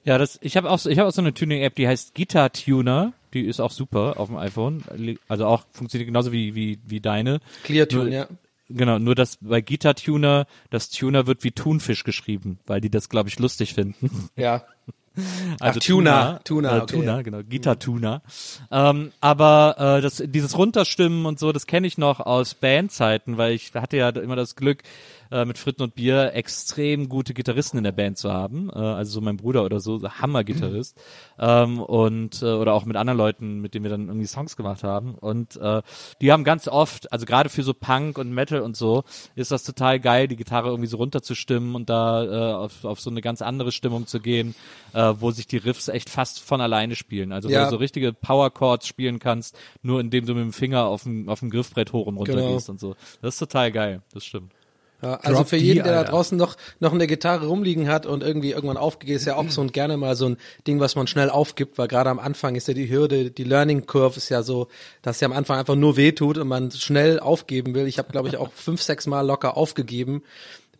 Ja, 0.04 0.16
das 0.18 0.38
ich 0.42 0.56
habe 0.56 0.70
auch 0.70 0.78
so- 0.78 0.90
ich 0.90 0.98
habe 0.98 1.08
auch 1.08 1.12
so 1.12 1.20
eine 1.20 1.34
Tuning 1.34 1.62
App, 1.62 1.74
die 1.74 1.88
heißt 1.88 2.14
Guitar 2.14 2.52
Tuner, 2.52 3.12
die 3.34 3.42
ist 3.46 3.60
auch 3.60 3.72
super 3.72 4.14
auf 4.18 4.28
dem 4.28 4.36
iPhone, 4.36 4.82
also 5.28 5.46
auch 5.46 5.64
funktioniert 5.72 6.06
genauso 6.08 6.30
wie 6.32 6.54
wie 6.54 6.78
wie 6.86 7.00
deine. 7.00 7.40
Clear 7.64 7.88
Tune, 7.88 8.10
ja. 8.14 8.28
Genau, 8.70 8.98
nur 8.98 9.14
dass 9.14 9.38
bei 9.40 9.60
Guitar 9.62 9.94
Tuner 9.94 10.46
das 10.70 10.90
Tuner 10.90 11.26
wird 11.26 11.42
wie 11.42 11.52
Thunfisch 11.52 12.04
geschrieben, 12.04 12.58
weil 12.66 12.80
die 12.82 12.90
das 12.90 13.08
glaube 13.08 13.28
ich 13.30 13.38
lustig 13.38 13.74
finden. 13.74 14.28
Ja. 14.36 14.64
Also 15.60 15.80
Ach, 15.80 15.84
Tuner, 15.84 16.40
Tuner, 16.44 16.72
äh, 16.72 16.80
okay, 16.80 16.96
Tuner, 16.96 17.16
ja. 17.16 17.22
genau, 17.22 17.40
Guitar 17.42 17.78
Tuner. 17.78 18.22
Ähm, 18.70 19.12
aber 19.20 19.98
äh, 19.98 20.00
das, 20.00 20.22
dieses 20.24 20.56
Runterstimmen 20.56 21.26
und 21.26 21.38
so, 21.38 21.52
das 21.52 21.66
kenne 21.66 21.86
ich 21.86 21.98
noch 21.98 22.20
aus 22.20 22.54
Bandzeiten, 22.54 23.36
weil 23.36 23.52
ich 23.52 23.72
hatte 23.74 23.96
ja 23.96 24.08
immer 24.10 24.36
das 24.36 24.56
Glück, 24.56 24.82
äh, 25.30 25.44
mit 25.44 25.58
Fritten 25.58 25.82
und 25.82 25.94
Bier 25.94 26.32
extrem 26.34 27.08
gute 27.08 27.34
Gitarristen 27.34 27.78
in 27.78 27.84
der 27.84 27.92
Band 27.92 28.18
zu 28.18 28.32
haben. 28.32 28.70
Äh, 28.70 28.78
also 28.78 29.12
so 29.12 29.20
mein 29.20 29.36
Bruder 29.36 29.64
oder 29.64 29.80
so, 29.80 30.00
Hammer-Gitarrist. 30.02 30.96
ähm, 31.38 31.80
und 31.80 32.42
äh, 32.42 32.46
oder 32.46 32.74
auch 32.74 32.84
mit 32.84 32.96
anderen 32.96 33.18
Leuten, 33.18 33.60
mit 33.60 33.74
denen 33.74 33.84
wir 33.84 33.90
dann 33.90 34.08
irgendwie 34.08 34.26
Songs 34.26 34.56
gemacht 34.56 34.82
haben. 34.84 35.14
Und 35.14 35.56
äh, 35.56 35.82
die 36.20 36.32
haben 36.32 36.44
ganz 36.44 36.68
oft, 36.68 37.12
also 37.12 37.26
gerade 37.26 37.48
für 37.48 37.62
so 37.62 37.74
Punk 37.74 38.18
und 38.18 38.32
Metal 38.32 38.60
und 38.60 38.76
so, 38.76 39.04
ist 39.34 39.50
das 39.50 39.64
total 39.64 40.00
geil, 40.00 40.28
die 40.28 40.36
Gitarre 40.36 40.68
irgendwie 40.68 40.88
so 40.88 40.96
runterzustimmen 40.96 41.74
und 41.74 41.88
da 41.90 42.24
äh, 42.24 42.54
auf, 42.54 42.84
auf 42.84 43.00
so 43.00 43.10
eine 43.10 43.20
ganz 43.20 43.42
andere 43.42 43.72
Stimmung 43.72 44.06
zu 44.06 44.20
gehen, 44.20 44.54
äh, 44.94 45.14
wo 45.18 45.30
sich 45.30 45.46
die 45.46 45.56
Riffs 45.58 45.88
echt 45.88 46.10
fast 46.10 46.40
von 46.40 46.60
alleine 46.60 46.94
spielen. 46.96 47.32
Also 47.32 47.48
wo 47.48 47.52
Ja. 47.52 47.64
du 47.64 47.70
so 47.70 47.76
richtige 47.76 48.12
Power 48.12 48.50
Chords 48.50 48.86
spielen 48.86 49.18
kannst, 49.18 49.56
nur 49.82 50.00
indem 50.00 50.26
du 50.26 50.34
mit 50.34 50.42
dem 50.44 50.52
Finger 50.52 50.84
auf 50.86 51.04
dem, 51.04 51.28
auf 51.28 51.40
dem 51.40 51.50
Griffbrett 51.50 51.92
hoch 51.92 52.06
und 52.06 52.16
runter 52.16 52.32
Genau. 52.34 52.48
gehst 52.54 52.68
und 52.68 52.80
so. 52.80 52.96
Das 53.22 53.34
ist 53.34 53.38
total 53.38 53.72
geil, 53.72 54.02
das 54.12 54.24
stimmt. 54.24 54.52
Ja, 55.00 55.14
also 55.14 55.38
Drop 55.38 55.48
für 55.48 55.56
jeden, 55.56 55.84
der 55.84 55.92
da 55.92 56.04
draußen 56.04 56.36
noch, 56.36 56.56
noch 56.80 56.92
eine 56.92 57.06
Gitarre 57.06 57.46
rumliegen 57.46 57.88
hat 57.88 58.04
und 58.04 58.24
irgendwie 58.24 58.50
irgendwann 58.50 58.76
aufgeht, 58.76 59.10
ist 59.10 59.26
ja 59.26 59.36
auch 59.36 59.48
so 59.48 59.60
ein 59.60 59.70
gerne 59.70 59.96
mal 59.96 60.16
so 60.16 60.30
ein 60.30 60.36
Ding, 60.66 60.80
was 60.80 60.96
man 60.96 61.06
schnell 61.06 61.30
aufgibt, 61.30 61.78
weil 61.78 61.86
gerade 61.86 62.10
am 62.10 62.18
Anfang 62.18 62.56
ist 62.56 62.66
ja 62.66 62.74
die 62.74 62.90
Hürde, 62.90 63.30
die 63.30 63.44
Learning 63.44 63.86
Curve 63.86 64.16
ist 64.16 64.28
ja 64.28 64.42
so, 64.42 64.66
dass 65.02 65.20
ja 65.20 65.26
am 65.26 65.32
Anfang 65.32 65.58
einfach 65.58 65.76
nur 65.76 65.96
wehtut 65.96 66.36
und 66.36 66.48
man 66.48 66.72
schnell 66.72 67.20
aufgeben 67.20 67.74
will. 67.74 67.86
Ich 67.86 67.98
habe, 67.98 68.10
glaube 68.10 68.28
ich, 68.28 68.36
auch 68.38 68.50
fünf, 68.54 68.82
sechs 68.82 69.06
Mal 69.06 69.24
locker 69.24 69.56
aufgegeben, 69.56 70.22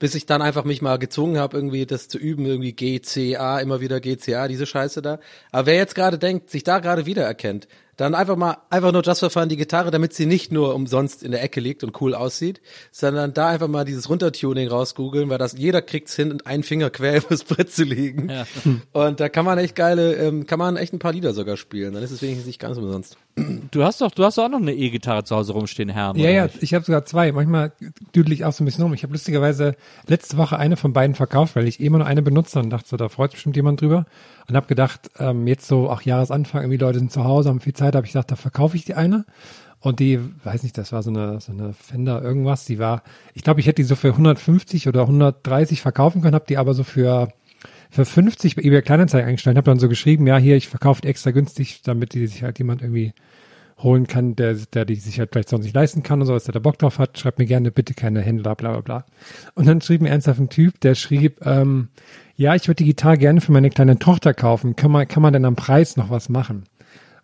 bis 0.01 0.17
ich 0.17 0.27
dann 0.27 0.43
einfach 0.43 0.65
mich 0.65 0.83
mal 0.83 0.99
gezwungen 0.99 1.39
habe, 1.39 1.57
irgendwie 1.57 1.87
das 1.87 2.09
zu 2.09 2.19
üben, 2.19 2.45
irgendwie 2.45 2.73
GCA, 2.73 3.61
immer 3.61 3.81
wieder 3.81 4.01
GCA, 4.01 4.49
diese 4.49 4.67
Scheiße 4.67 5.01
da. 5.01 5.21
Aber 5.53 5.67
wer 5.67 5.77
jetzt 5.77 5.95
gerade 5.95 6.19
denkt, 6.19 6.51
sich 6.51 6.65
da 6.65 6.81
gerade 6.81 7.07
wiedererkennt, 7.07 7.69
dann 7.99 8.15
einfach 8.15 8.37
mal, 8.37 8.59
einfach 8.71 8.93
nur 8.93 9.03
Just 9.03 9.21
for 9.21 9.29
Fun 9.29 9.49
die 9.49 9.57
Gitarre, 9.57 9.91
damit 9.91 10.15
sie 10.15 10.25
nicht 10.25 10.53
nur 10.53 10.75
umsonst 10.77 11.25
in 11.25 11.33
der 11.33 11.43
Ecke 11.43 11.61
liegt 11.61 11.83
und 11.83 12.01
cool 12.01 12.15
aussieht, 12.15 12.61
sondern 12.93 13.35
da 13.35 13.49
einfach 13.49 13.67
mal 13.67 13.85
dieses 13.85 14.09
Runtertuning 14.09 14.69
rausgoogeln, 14.69 15.29
weil 15.29 15.39
das 15.39 15.59
jeder 15.59 15.83
kriegt's 15.83 16.15
hin, 16.15 16.31
und 16.31 16.47
einen 16.47 16.63
Finger 16.63 16.91
quer 16.91 17.17
übers 17.25 17.43
Brett 17.43 17.73
zu 17.73 17.83
liegen. 17.83 18.31
Ja. 18.31 18.47
Und 18.93 19.19
da 19.19 19.29
kann 19.29 19.45
man 19.45 19.59
echt 19.59 19.75
geile, 19.75 20.15
ähm, 20.15 20.47
kann 20.47 20.61
man 20.61 20.77
echt 20.77 20.93
ein 20.93 21.01
paar 21.01 21.13
Lieder 21.13 21.35
sogar 21.35 21.57
spielen. 21.57 21.93
Dann 21.95 22.03
ist 22.03 22.13
es 22.13 22.23
wenigstens 22.23 22.47
nicht 22.47 22.61
ganz 22.61 22.79
umsonst. 22.79 23.17
Du 23.71 23.85
hast 23.85 24.01
doch, 24.01 24.11
du 24.11 24.25
hast 24.25 24.39
doch 24.39 24.45
auch 24.45 24.49
noch 24.49 24.61
eine 24.61 24.75
E-Gitarre 24.75 25.25
zu 25.25 25.37
Hause 25.37 25.53
rumstehen, 25.53 25.89
Herrn. 25.89 26.17
Ja, 26.17 26.31
ja, 26.31 26.45
nicht? 26.45 26.63
ich 26.63 26.75
habe 26.75 26.85
sogar 26.85 27.05
zwei. 27.05 27.33
Manchmal 27.33 27.73
düdel 28.15 28.33
ich 28.33 28.45
auch 28.45 28.53
so 28.53 28.63
ein 28.63 28.67
bisschen 28.67 28.85
um. 28.85 28.95
Ich 28.95 29.03
habe 29.03 29.13
lustigerweise 29.13 29.75
letzte 30.07 30.37
Woche 30.39 30.59
eine 30.59 30.77
von 30.77 30.93
beiden 30.93 31.15
verkauft, 31.15 31.55
weil 31.55 31.69
ich 31.69 31.81
eh 31.81 31.87
immer 31.87 31.99
nur 31.99 32.07
eine 32.07 32.23
benutze 32.23 32.59
und 32.61 32.71
dachte 32.71 32.89
so, 32.89 32.97
da 32.97 33.09
freut 33.09 33.31
sich 33.31 33.39
bestimmt 33.39 33.57
jemand 33.57 33.81
drüber. 33.81 34.07
Und 34.49 34.57
habe 34.57 34.67
gedacht, 34.67 35.11
ähm, 35.19 35.47
jetzt 35.47 35.67
so 35.67 35.91
auch 35.91 36.03
Jahresanfang, 36.03 36.63
irgendwie 36.63 36.79
Leute 36.79 36.99
sind 36.99 37.13
zu 37.13 37.25
Hause, 37.25 37.51
haben 37.51 37.61
viel 37.61 37.75
Zeit, 37.75 37.95
habe 37.95 38.07
ich 38.07 38.13
gedacht, 38.13 38.31
da 38.31 38.37
verkaufe 38.37 38.77
ich 38.77 38.85
die 38.85 38.95
eine. 38.95 39.27
Und 39.81 40.01
die, 40.01 40.19
weiß 40.43 40.63
nicht, 40.63 40.77
das 40.77 40.93
war 40.93 41.03
so 41.03 41.11
eine, 41.11 41.41
so 41.41 41.53
eine 41.53 41.73
Fender 41.73 42.23
irgendwas, 42.23 42.65
die 42.65 42.79
war, 42.79 43.03
ich 43.35 43.45
glaube, 43.45 43.61
ich 43.61 43.67
hätte 43.67 43.83
die 43.83 43.85
so 43.85 43.95
für 43.95 44.09
150 44.09 44.89
oder 44.89 45.03
130 45.03 45.83
verkaufen 45.83 46.21
können, 46.23 46.35
habe 46.35 46.47
die 46.49 46.59
aber 46.59 46.75
so 46.75 46.83
für 46.83 47.29
für 47.91 48.05
50 48.05 48.57
bei 48.57 48.63
eBay 48.63 48.83
Kleinanzeigen 48.83 49.29
eingestellt, 49.29 49.57
habe 49.57 49.71
dann 49.71 49.79
so 49.79 49.89
geschrieben, 49.89 50.27
ja, 50.27 50.37
hier, 50.37 50.57
ich 50.57 50.69
verkaufe 50.69 51.03
die 51.03 51.09
extra 51.09 51.31
günstig, 51.31 51.83
damit 51.83 52.13
die 52.13 52.27
sich 52.27 52.43
halt 52.43 52.59
jemand 52.59 52.83
irgendwie 52.83 53.15
holen 53.79 54.07
kann, 54.07 54.35
der, 54.35 54.55
der 54.55 54.85
die 54.85 54.97
sich 54.97 55.19
halt 55.19 55.31
vielleicht 55.33 55.49
sonst 55.49 55.65
nicht 55.65 55.75
leisten 55.75 56.03
kann 56.03 56.21
und 56.21 56.27
sowas, 56.27 56.45
der 56.45 56.53
da 56.53 56.59
Bock 56.59 56.79
drauf 56.79 56.99
hat, 56.99 57.19
schreibt 57.19 57.39
mir 57.39 57.47
gerne 57.47 57.71
bitte 57.71 57.95
keine 57.95 58.21
Händler, 58.21 58.57
bla 58.57 58.73
bla 58.73 58.81
bla. 58.81 59.07
Und 59.55 59.67
dann 59.67 59.81
schrieb 59.81 60.03
mir 60.03 60.11
ernsthaft 60.11 60.41
ein 60.41 60.49
Typ, 60.49 60.81
der 60.81 60.95
schrieb, 60.97 61.45
ähm, 61.47 61.89
ja, 62.39 62.55
ich 62.55 62.69
würde 62.69 62.77
die 62.77 62.85
Gitarre 62.85 63.19
gerne 63.19 63.41
für 63.41 63.51
meine 63.51 63.69
kleine 63.69 63.99
Tochter 63.99 64.33
kaufen. 64.33 64.77
Kann 64.77 64.93
man, 64.93 65.07
kann 65.09 65.23
man 65.23 65.33
denn 65.33 65.45
am 65.45 65.57
Preis 65.57 65.97
noch 65.97 66.09
was 66.09 66.29
machen? 66.29 66.63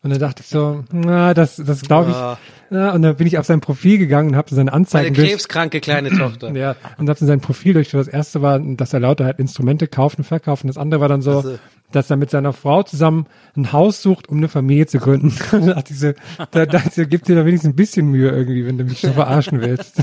Und 0.03 0.11
dann 0.11 0.19
dachte 0.19 0.43
ich 0.43 0.49
so, 0.49 0.85
na, 0.93 1.33
das, 1.33 1.57
das 1.57 1.81
glaube 1.83 2.11
ich. 2.11 2.77
Ja, 2.77 2.93
und 2.93 3.03
dann 3.03 3.17
bin 3.17 3.27
ich 3.27 3.39
auf 3.39 3.47
sein 3.47 3.61
Profil 3.61 3.97
gegangen 3.97 4.31
und 4.31 4.37
habe 4.37 4.51
so 4.51 4.57
seine 4.57 4.73
Meine 4.73 4.77
Anzeigen 4.77 5.15
durch, 5.15 5.29
krebskranke 5.31 5.81
kleine 5.81 6.11
Tochter. 6.11 6.51
ja, 6.55 6.75
und 6.99 7.09
habe 7.09 7.19
so 7.19 7.25
sein 7.27 7.41
Profil 7.41 7.75
durch. 7.75 7.91
Das 7.91 8.09
erste 8.09 8.43
war, 8.43 8.59
dass 8.59 8.93
er 8.93 9.01
lauter 9.01 9.25
halt 9.25 9.39
Instrumente 9.39 9.87
kauft 9.87 10.19
und 10.19 10.25
verkauft. 10.25 10.65
Und 10.65 10.69
das 10.69 10.77
andere 10.77 11.01
war 11.01 11.09
dann 11.09 11.23
so, 11.23 11.37
Also- 11.37 11.59
dass 11.93 12.11
er 12.11 12.17
mit 12.17 12.29
seiner 12.29 12.53
Frau 12.53 12.83
zusammen 12.83 13.27
ein 13.57 13.73
Haus 13.73 14.03
sucht, 14.03 14.29
um 14.29 14.39
eine 14.39 14.49
Familie 14.49 14.87
zu 14.87 14.99
gründen. 14.99 15.33
Und 15.53 15.69
da 15.69 15.75
dachte 15.75 15.93
ich 15.93 16.01
so, 16.01 16.12
da 16.51 16.67
dachte 16.67 16.89
ich 16.89 16.95
so, 16.95 17.07
gib 17.07 17.23
dir 17.23 17.37
da 17.37 17.47
wenigstens 17.47 17.71
ein 17.73 17.77
bisschen 17.77 18.09
Mühe 18.09 18.31
irgendwie, 18.31 18.67
wenn 18.67 18.77
du 18.79 18.85
mich 18.85 19.01
so 19.01 19.12
verarschen 19.12 19.61
willst. 19.61 20.03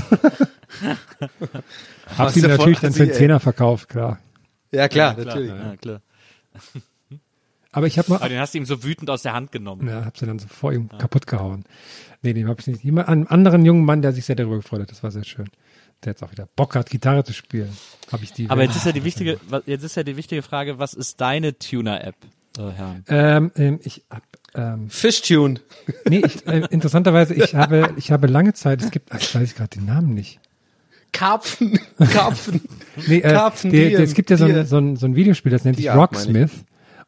Hab 2.16 2.30
sie 2.30 2.40
natürlich 2.40 2.80
dann 2.80 2.92
für 2.94 3.02
einen 3.02 3.12
ey. 3.12 3.16
Zehner 3.18 3.40
verkauft, 3.40 3.90
klar. 3.90 4.18
Ja, 4.72 4.88
klar, 4.88 5.14
Klar, 5.14 5.26
natürlich. 5.26 5.50
ja, 5.50 5.76
klar. 5.76 6.00
Aber 7.74 7.86
ich 7.86 7.98
habe 7.98 8.10
mal, 8.10 8.16
Aber 8.16 8.28
den 8.28 8.38
hast 8.38 8.52
du 8.52 8.58
ihm 8.58 8.66
so 8.66 8.84
wütend 8.84 9.08
aus 9.08 9.22
der 9.22 9.32
Hand 9.32 9.50
genommen. 9.50 9.88
ja, 9.88 10.04
hab 10.04 10.18
sie 10.18 10.26
dann 10.26 10.38
so 10.38 10.46
vor 10.46 10.72
ihm 10.74 10.90
kaputt 10.98 11.26
gehauen. 11.26 11.64
Nee, 12.20 12.34
dem 12.34 12.46
hab 12.48 12.60
ich 12.60 12.66
nicht. 12.66 12.84
Jemand, 12.84 13.08
einen 13.08 13.26
anderen 13.26 13.64
jungen 13.64 13.84
Mann, 13.86 14.02
der 14.02 14.12
sich 14.12 14.26
sehr 14.26 14.36
darüber 14.36 14.56
gefreut 14.56 14.82
hat, 14.82 14.90
das 14.90 15.02
war 15.02 15.10
sehr 15.10 15.24
schön. 15.24 15.48
Der 16.04 16.12
jetzt 16.12 16.22
auch 16.22 16.32
wieder 16.32 16.46
Bock 16.54 16.74
hat, 16.74 16.90
Gitarre 16.90 17.24
zu 17.24 17.32
spielen. 17.32 17.74
Habe 18.10 18.24
ich 18.24 18.32
die. 18.32 18.50
Aber 18.50 18.62
jetzt 18.62 18.76
ist 18.76 18.84
ja 18.84 18.92
die 18.92 19.04
wichtige, 19.04 19.38
jetzt 19.64 19.84
ist 19.84 19.96
ja 19.96 20.02
die 20.02 20.16
wichtige 20.16 20.42
Frage, 20.42 20.78
was 20.78 20.92
ist 20.92 21.20
deine 21.22 21.58
Tuner-App, 21.58 22.16
Herrn? 22.58 23.04
Ähm, 23.08 23.52
ähm, 23.56 23.80
ich 23.82 24.04
hab, 24.10 24.22
ähm, 24.54 24.90
Fischtune. 24.90 25.60
nee, 26.06 26.22
ich, 26.26 26.46
äh, 26.46 26.66
interessanterweise, 26.70 27.32
ich 27.34 27.54
habe, 27.54 27.94
ich 27.96 28.10
habe 28.12 28.26
lange 28.26 28.52
Zeit, 28.52 28.82
es 28.82 28.90
gibt, 28.90 29.12
ach, 29.12 29.20
ich 29.20 29.34
weiß 29.34 29.54
gerade 29.54 29.70
den 29.70 29.86
Namen 29.86 30.12
nicht. 30.12 30.40
Karpfen. 31.12 31.78
Karpfen. 31.98 32.60
Nee, 33.06 33.18
äh, 33.18 33.32
Karpfen, 33.32 33.70
die, 33.70 33.76
die, 33.78 33.88
Dieren, 33.90 34.02
es 34.04 34.14
gibt 34.14 34.30
ja 34.30 34.36
so 34.36 34.44
ein, 34.46 34.66
so, 34.66 34.78
ein, 34.78 34.96
so 34.96 35.06
ein 35.06 35.14
Videospiel, 35.16 35.52
das 35.52 35.64
nennt 35.64 35.76
sich. 35.76 35.90
Rocksmith. 35.90 36.50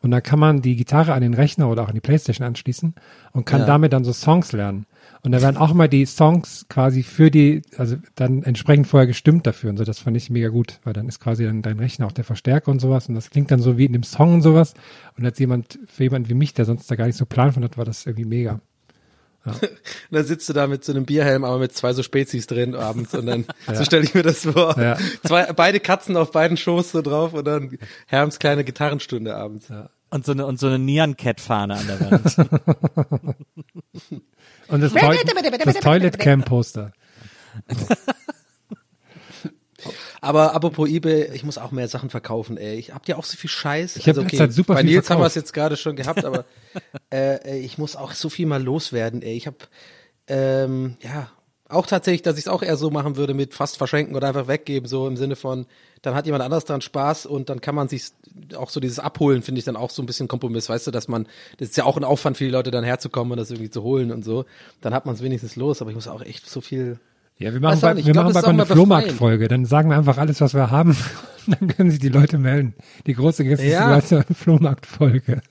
Und 0.00 0.10
da 0.10 0.20
kann 0.20 0.38
man 0.38 0.60
die 0.60 0.76
Gitarre 0.76 1.14
an 1.14 1.22
den 1.22 1.32
Rechner 1.32 1.70
oder 1.70 1.82
auch 1.82 1.88
an 1.88 1.94
die 1.94 2.00
Playstation 2.00 2.46
anschließen 2.46 2.94
und 3.32 3.46
kann 3.46 3.60
Ja. 3.60 3.66
damit 3.66 3.94
dann 3.94 4.04
so 4.04 4.12
Songs 4.12 4.52
lernen. 4.52 4.84
Und 5.22 5.32
da 5.32 5.40
werden 5.40 5.56
auch 5.56 5.70
immer 5.70 5.88
die 5.88 6.04
Songs 6.04 6.66
quasi 6.68 7.02
für 7.02 7.30
die, 7.30 7.62
also 7.78 7.96
dann 8.14 8.42
entsprechend 8.42 8.86
vorher 8.86 9.06
gestimmt 9.06 9.46
dafür 9.46 9.70
und 9.70 9.78
so. 9.78 9.84
Das 9.84 9.98
fand 10.00 10.18
ich 10.18 10.28
mega 10.28 10.48
gut, 10.48 10.80
weil 10.84 10.92
dann 10.92 11.08
ist 11.08 11.20
quasi 11.20 11.44
dann 11.44 11.62
dein 11.62 11.78
Rechner 11.78 12.04
auch 12.06 12.12
der 12.12 12.24
Verstärker 12.24 12.70
und 12.70 12.80
sowas. 12.80 13.08
Und 13.08 13.14
das 13.14 13.30
klingt 13.30 13.50
dann 13.50 13.60
so 13.60 13.78
wie 13.78 13.86
in 13.86 13.94
dem 13.94 14.02
Song 14.02 14.34
und 14.34 14.42
sowas. 14.42 14.74
Und 15.16 15.24
als 15.24 15.38
jemand, 15.38 15.78
für 15.86 16.02
jemanden 16.02 16.28
wie 16.28 16.34
mich, 16.34 16.52
der 16.52 16.66
sonst 16.66 16.90
da 16.90 16.96
gar 16.96 17.06
nicht 17.06 17.16
so 17.16 17.24
Plan 17.24 17.52
von 17.52 17.64
hat, 17.64 17.78
war 17.78 17.86
das 17.86 18.04
irgendwie 18.04 18.26
mega. 18.26 18.60
Und 19.60 19.70
dann 20.10 20.24
sitzt 20.24 20.48
du 20.48 20.52
da 20.52 20.66
mit 20.66 20.84
so 20.84 20.92
einem 20.92 21.04
Bierhelm, 21.04 21.44
aber 21.44 21.58
mit 21.58 21.74
zwei 21.74 21.92
so 21.92 22.02
Spezies 22.02 22.46
drin 22.46 22.74
abends 22.74 23.14
und 23.14 23.26
dann, 23.26 23.44
so 23.74 23.84
stelle 23.84 24.04
ich 24.04 24.14
mir 24.14 24.22
das 24.22 24.40
vor. 24.40 24.78
Ja. 24.78 24.96
Zwei, 25.22 25.52
beide 25.52 25.80
Katzen 25.80 26.16
auf 26.16 26.32
beiden 26.32 26.56
Schoß 26.56 26.92
so 26.92 27.02
drauf 27.02 27.34
und 27.34 27.44
dann 27.44 27.78
Herms 28.06 28.38
kleine 28.38 28.64
Gitarrenstunde 28.64 29.36
abends. 29.36 29.68
Und 30.10 30.24
so 30.24 30.32
eine, 30.32 30.46
und 30.46 30.58
so 30.58 30.68
eine 30.68 30.78
Neon 30.78 31.16
Cat 31.16 31.40
Fahne 31.40 31.74
an 31.74 31.86
der 31.86 32.00
Wand. 32.00 33.36
Und 34.68 34.80
das, 34.80 34.92
Toi 34.92 35.16
das 35.64 35.74
Toilet 35.74 36.18
Cam 36.18 36.42
Poster. 36.42 36.92
Aber 40.24 40.54
apropos 40.54 40.88
eBay, 40.88 41.30
ich 41.34 41.44
muss 41.44 41.58
auch 41.58 41.70
mehr 41.70 41.86
Sachen 41.86 42.08
verkaufen, 42.08 42.56
ey. 42.56 42.76
Ich 42.76 42.94
hab 42.94 43.06
ja 43.08 43.16
auch 43.16 43.24
so 43.24 43.36
viel 43.36 43.50
Scheiß. 43.50 43.96
Also, 43.96 44.00
Ich 44.00 44.08
hab 44.08 44.16
letzte 44.16 44.36
Zeit 44.38 44.52
super 44.52 44.74
bei 44.74 44.80
viel 44.80 44.90
Nils 44.90 45.10
haben 45.10 45.16
wir 45.18 45.24
verkauft. 45.24 45.28
es 45.30 45.34
jetzt 45.34 45.52
gerade 45.52 45.76
schon 45.76 45.96
gehabt, 45.96 46.24
aber 46.24 46.44
äh, 47.12 47.58
ich 47.58 47.76
muss 47.76 47.94
auch 47.94 48.12
so 48.12 48.30
viel 48.30 48.46
mal 48.46 48.62
loswerden, 48.62 49.22
ey. 49.22 49.36
Ich 49.36 49.46
hab 49.46 49.68
ähm, 50.26 50.96
ja 51.02 51.30
auch 51.68 51.86
tatsächlich, 51.86 52.22
dass 52.22 52.36
ich 52.36 52.44
es 52.44 52.48
auch 52.48 52.62
eher 52.62 52.76
so 52.76 52.90
machen 52.90 53.16
würde 53.16 53.34
mit 53.34 53.54
fast 53.54 53.76
verschenken 53.78 54.14
oder 54.14 54.28
einfach 54.28 54.48
weggeben, 54.48 54.88
so 54.88 55.06
im 55.08 55.16
Sinne 55.16 55.36
von, 55.36 55.66
dann 56.02 56.14
hat 56.14 56.26
jemand 56.26 56.44
anders 56.44 56.64
dran 56.64 56.80
Spaß 56.80 57.26
und 57.26 57.48
dann 57.48 57.60
kann 57.60 57.74
man 57.74 57.88
sich 57.88 58.10
auch 58.56 58.70
so 58.70 58.80
dieses 58.80 58.98
Abholen, 58.98 59.42
finde 59.42 59.58
ich 59.58 59.64
dann 59.64 59.76
auch 59.76 59.90
so 59.90 60.02
ein 60.02 60.06
bisschen 60.06 60.28
Kompromiss, 60.28 60.68
weißt 60.68 60.86
du, 60.86 60.90
dass 60.90 61.08
man, 61.08 61.26
das 61.58 61.70
ist 61.70 61.76
ja 61.76 61.84
auch 61.84 61.96
ein 61.96 62.04
Aufwand 62.04 62.36
für 62.36 62.44
die 62.44 62.50
Leute, 62.50 62.70
dann 62.70 62.84
herzukommen 62.84 63.32
und 63.32 63.38
das 63.38 63.50
irgendwie 63.50 63.70
zu 63.70 63.82
holen 63.82 64.12
und 64.12 64.24
so. 64.24 64.44
Dann 64.80 64.94
hat 64.94 65.06
man 65.06 65.14
es 65.14 65.22
wenigstens 65.22 65.56
los, 65.56 65.80
aber 65.80 65.90
ich 65.90 65.96
muss 65.96 66.08
auch 66.08 66.22
echt 66.22 66.48
so 66.48 66.60
viel 66.60 66.98
Ja, 67.38 67.52
wir 67.52 67.60
machen. 67.60 67.98
Ich 67.98 68.06
wir 68.06 68.14
machen 68.14 68.32
bald 68.32 68.46
mal 68.46 68.52
eine. 68.52 68.66
Flohmarktfolge. 68.66 69.48
Dann 69.48 69.64
sagen 69.64 69.90
wir 69.90 69.96
einfach 69.96 70.18
alles, 70.18 70.40
was 70.40 70.54
wir 70.54 70.70
haben. 70.70 70.96
Dann 71.58 71.68
können 71.68 71.90
sich 71.90 72.00
die 72.00 72.08
Leute 72.08 72.38
melden. 72.38 72.74
Die 73.06 73.14
große 73.14 73.44
Gäste 73.44 73.66
Ja. 73.66 73.96
ist 73.98 74.12
eine 74.12 74.24
Flohmarktfolge. 74.34 75.40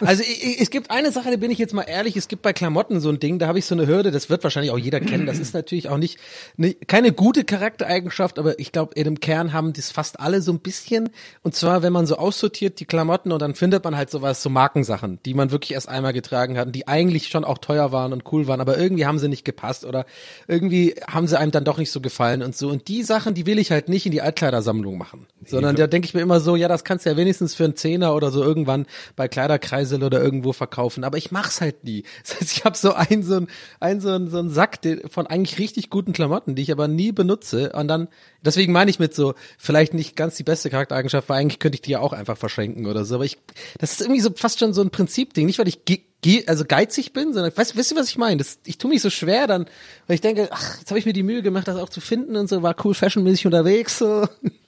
Also 0.00 0.22
ich, 0.22 0.60
es 0.60 0.70
gibt 0.70 0.90
eine 0.90 1.12
Sache, 1.12 1.30
da 1.30 1.36
bin 1.36 1.50
ich 1.50 1.58
jetzt 1.58 1.72
mal 1.74 1.82
ehrlich, 1.82 2.16
es 2.16 2.28
gibt 2.28 2.42
bei 2.42 2.52
Klamotten 2.52 3.00
so 3.00 3.08
ein 3.10 3.20
Ding, 3.20 3.38
da 3.38 3.46
habe 3.46 3.58
ich 3.58 3.64
so 3.66 3.74
eine 3.74 3.86
Hürde, 3.86 4.10
das 4.10 4.28
wird 4.30 4.42
wahrscheinlich 4.44 4.72
auch 4.72 4.78
jeder 4.78 5.00
kennen, 5.00 5.26
das 5.26 5.38
ist 5.38 5.54
natürlich 5.54 5.88
auch 5.88 5.96
nicht, 5.98 6.18
ne, 6.56 6.74
keine 6.74 7.12
gute 7.12 7.44
Charaktereigenschaft, 7.44 8.38
aber 8.38 8.58
ich 8.58 8.72
glaube, 8.72 8.94
im 8.94 9.20
Kern 9.20 9.52
haben 9.52 9.72
das 9.72 9.90
fast 9.90 10.20
alle 10.20 10.42
so 10.42 10.52
ein 10.52 10.60
bisschen, 10.60 11.10
und 11.42 11.54
zwar, 11.54 11.82
wenn 11.82 11.92
man 11.92 12.06
so 12.06 12.16
aussortiert 12.16 12.80
die 12.80 12.84
Klamotten 12.84 13.32
und 13.32 13.40
dann 13.40 13.54
findet 13.54 13.84
man 13.84 13.96
halt 13.96 14.10
sowas, 14.10 14.42
so 14.42 14.50
Markensachen, 14.50 15.18
die 15.24 15.34
man 15.34 15.50
wirklich 15.50 15.72
erst 15.72 15.88
einmal 15.88 16.12
getragen 16.12 16.56
hat, 16.58 16.66
und 16.66 16.76
die 16.76 16.88
eigentlich 16.88 17.28
schon 17.28 17.44
auch 17.44 17.58
teuer 17.58 17.92
waren 17.92 18.12
und 18.12 18.24
cool 18.32 18.46
waren, 18.46 18.60
aber 18.60 18.78
irgendwie 18.78 19.06
haben 19.06 19.18
sie 19.18 19.28
nicht 19.28 19.44
gepasst 19.44 19.84
oder 19.84 20.06
irgendwie 20.48 20.94
haben 21.08 21.26
sie 21.26 21.38
einem 21.38 21.52
dann 21.52 21.64
doch 21.64 21.78
nicht 21.78 21.90
so 21.90 22.00
gefallen 22.00 22.42
und 22.42 22.56
so, 22.56 22.68
und 22.68 22.88
die 22.88 23.02
Sachen, 23.02 23.34
die 23.34 23.46
will 23.46 23.58
ich 23.58 23.70
halt 23.70 23.88
nicht 23.88 24.06
in 24.06 24.12
die 24.12 24.22
Altkleidersammlung 24.22 24.98
machen, 24.98 25.23
sondern 25.46 25.76
da 25.76 25.86
denke 25.86 26.06
ich 26.06 26.14
mir 26.14 26.20
immer 26.20 26.40
so, 26.40 26.56
ja, 26.56 26.68
das 26.68 26.84
kannst 26.84 27.04
du 27.04 27.10
ja 27.10 27.16
wenigstens 27.16 27.54
für 27.54 27.64
einen 27.64 27.76
Zehner 27.76 28.14
oder 28.14 28.30
so 28.30 28.42
irgendwann 28.42 28.86
bei 29.16 29.28
Kleiderkreisel 29.28 30.02
oder 30.02 30.22
irgendwo 30.22 30.52
verkaufen, 30.52 31.04
aber 31.04 31.18
ich 31.18 31.30
mach's 31.30 31.60
halt 31.60 31.84
nie. 31.84 32.04
Das 32.24 32.40
heißt, 32.40 32.56
ich 32.56 32.64
habe 32.64 32.76
so 32.76 32.94
einen 32.94 33.22
so 33.22 33.36
einen, 33.36 33.48
einen 33.80 34.00
so 34.00 34.10
einen, 34.10 34.30
so 34.30 34.38
einen 34.38 34.50
Sack 34.50 34.80
von 35.10 35.26
eigentlich 35.26 35.58
richtig 35.58 35.90
guten 35.90 36.12
Klamotten, 36.12 36.54
die 36.54 36.62
ich 36.62 36.72
aber 36.72 36.88
nie 36.88 37.12
benutze 37.12 37.72
und 37.72 37.88
dann 37.88 38.08
deswegen 38.42 38.72
meine 38.72 38.90
ich 38.90 38.98
mit 38.98 39.14
so 39.14 39.34
vielleicht 39.58 39.94
nicht 39.94 40.16
ganz 40.16 40.36
die 40.36 40.42
beste 40.42 40.70
Charaktereigenschaft, 40.70 41.28
weil 41.28 41.40
eigentlich 41.40 41.58
könnte 41.58 41.76
ich 41.76 41.82
die 41.82 41.92
ja 41.92 42.00
auch 42.00 42.12
einfach 42.12 42.36
verschenken 42.36 42.86
oder 42.86 43.04
so, 43.04 43.16
aber 43.16 43.24
ich 43.24 43.38
das 43.78 43.92
ist 43.92 44.00
irgendwie 44.00 44.20
so 44.20 44.30
fast 44.34 44.58
schon 44.58 44.72
so 44.72 44.82
ein 44.82 44.90
Prinzipding, 44.90 45.46
nicht 45.46 45.58
weil 45.58 45.68
ich 45.68 45.80
also 46.46 46.64
geizig 46.64 47.12
bin, 47.12 47.32
sondern 47.32 47.54
weißt, 47.54 47.76
wisst 47.76 47.92
ihr, 47.92 47.98
was 47.98 48.08
ich 48.08 48.16
meine? 48.16 48.38
Das, 48.38 48.58
ich 48.64 48.78
tue 48.78 48.90
mich 48.90 49.02
so 49.02 49.10
schwer 49.10 49.46
dann, 49.46 49.66
weil 50.06 50.14
ich 50.14 50.20
denke, 50.20 50.48
ach, 50.50 50.78
jetzt 50.78 50.90
habe 50.90 50.98
ich 50.98 51.06
mir 51.06 51.12
die 51.12 51.22
Mühe 51.22 51.42
gemacht, 51.42 51.68
das 51.68 51.76
auch 51.76 51.88
zu 51.88 52.00
finden 52.00 52.36
und 52.36 52.48
so, 52.48 52.62
war 52.62 52.74
cool 52.84 52.94
fashionmäßig 52.94 53.46
unterwegs 53.46 53.98
so. 53.98 54.26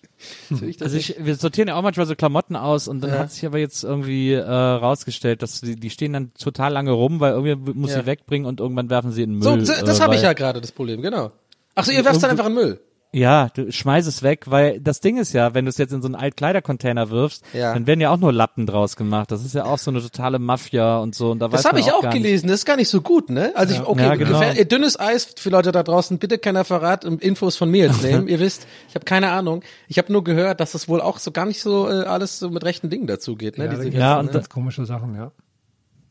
Ich 0.67 0.83
Also 0.83 0.97
ich, 0.97 1.17
wir 1.19 1.35
sortieren 1.37 1.69
ja 1.69 1.75
auch 1.77 1.83
manchmal 1.83 2.07
so 2.07 2.15
Klamotten 2.17 2.57
aus 2.57 2.89
und 2.89 3.01
dann 3.03 3.11
Ja. 3.11 3.19
hat 3.21 3.33
sich 3.33 3.45
aber 3.45 3.59
jetzt 3.59 3.85
irgendwie 3.85 4.33
äh, 4.33 4.43
rausgestellt, 4.51 5.43
dass 5.43 5.61
die, 5.61 5.77
die 5.77 5.91
stehen 5.91 6.13
dann 6.15 6.33
total 6.35 6.73
lange 6.73 6.93
rum, 6.93 7.21
weil 7.21 7.33
irgendwie 7.33 7.73
muss 7.75 7.91
Ja. 7.91 8.01
sie 8.01 8.07
wegbringen 8.07 8.47
und 8.47 8.61
irgendwann 8.61 8.89
werfen 8.91 9.13
sie 9.13 9.23
in 9.23 9.31
den 9.33 9.39
Müll. 9.39 9.65
so 9.67 9.73
das 9.85 9.99
äh, 9.99 10.03
habe 10.03 10.15
ich 10.15 10.23
ja 10.23 10.33
gerade 10.33 10.61
das 10.61 10.73
Problem, 10.73 11.03
genau. 11.03 11.33
Ach 11.75 11.85
so, 11.85 11.93
ihr 11.93 12.05
werft 12.05 12.23
dann 12.23 12.31
einfach 12.31 12.47
in 12.47 12.55
den 12.55 12.65
Müll. 12.65 12.81
Ja, 13.13 13.49
du 13.55 13.73
schmeiß 13.73 14.07
es 14.07 14.23
weg, 14.23 14.45
weil 14.51 14.79
das 14.81 15.01
Ding 15.01 15.17
ist 15.17 15.33
ja, 15.33 15.55
wenn 15.55 15.65
du 15.65 15.71
es 15.71 15.79
jetzt 15.79 15.93
in 15.93 16.03
so 16.03 16.09
einen 16.09 16.17
Altkleidercontainer 16.17 17.09
wirfst, 17.09 17.45
Ja. 17.55 17.73
dann 17.73 17.87
werden 17.87 18.01
ja 18.01 18.11
auch 18.11 18.19
nur 18.19 18.33
Lappen 18.33 18.67
draus 18.67 18.95
gemacht. 18.97 19.31
Das 19.31 19.43
ist 19.45 19.55
ja 19.55 19.65
auch 19.65 19.79
so 19.79 19.91
eine 19.91 20.03
totale 20.03 20.39
Mafia 20.39 20.99
und 20.99 21.15
so. 21.15 21.31
Und 21.31 21.39
da 21.39 21.49
Das 21.49 21.65
habe 21.65 21.81
ich 21.81 21.91
auch 21.93 22.03
nicht- 22.03 22.13
gelesen, 22.13 22.49
das 22.49 22.57
ist 22.61 22.65
gar 22.67 22.77
nicht 22.77 22.89
so 22.91 23.01
gut, 23.01 23.31
ne? 23.31 23.53
Also 23.55 23.75
ich, 23.75 23.81
okay, 23.87 24.03
Ja, 24.03 24.15
genau. 24.17 24.39
gefähr- 24.39 24.59
äh, 24.59 24.67
dünnes 24.67 25.01
Eis 25.01 25.33
für 25.39 25.49
Leute 25.51 25.73
da 25.73 25.83
draußen, 25.83 26.19
bitte 26.19 26.37
keiner 26.39 26.65
Verrat 26.65 27.05
und 27.07 27.23
Infos 27.23 27.57
von 27.57 27.71
mir 27.71 27.87
jetzt 27.87 28.03
nehmen. 28.03 28.29
Ihr 28.29 28.39
wisst, 28.41 28.67
ich 28.89 28.95
habe 28.95 29.05
keine 29.07 29.31
Ahnung. 29.31 29.63
Ich 29.89 29.97
habe 29.99 30.13
nur 30.13 30.23
gehört, 30.23 30.61
dass 30.61 30.73
das 30.73 30.87
wohl 30.89 31.01
auch 31.01 31.19
so 31.19 31.31
gar 31.31 31.47
nicht 31.47 31.63
so 31.63 31.89
äh, 31.89 32.05
alles 32.05 32.39
so 32.39 32.51
mit 32.51 32.65
rechten 32.65 32.91
Dingen 32.91 33.07
dazu 33.07 33.35
geht, 33.37 33.57
ne? 33.57 33.65
Ja, 33.65 33.71
Diese 33.71 33.85
ganzen, 33.85 33.99
Ja, 33.99 34.19
und 34.19 34.27
ne? 34.27 34.33
ganz 34.33 34.49
komische 34.51 34.85
Sachen, 34.85 35.15
ja. 35.15 35.33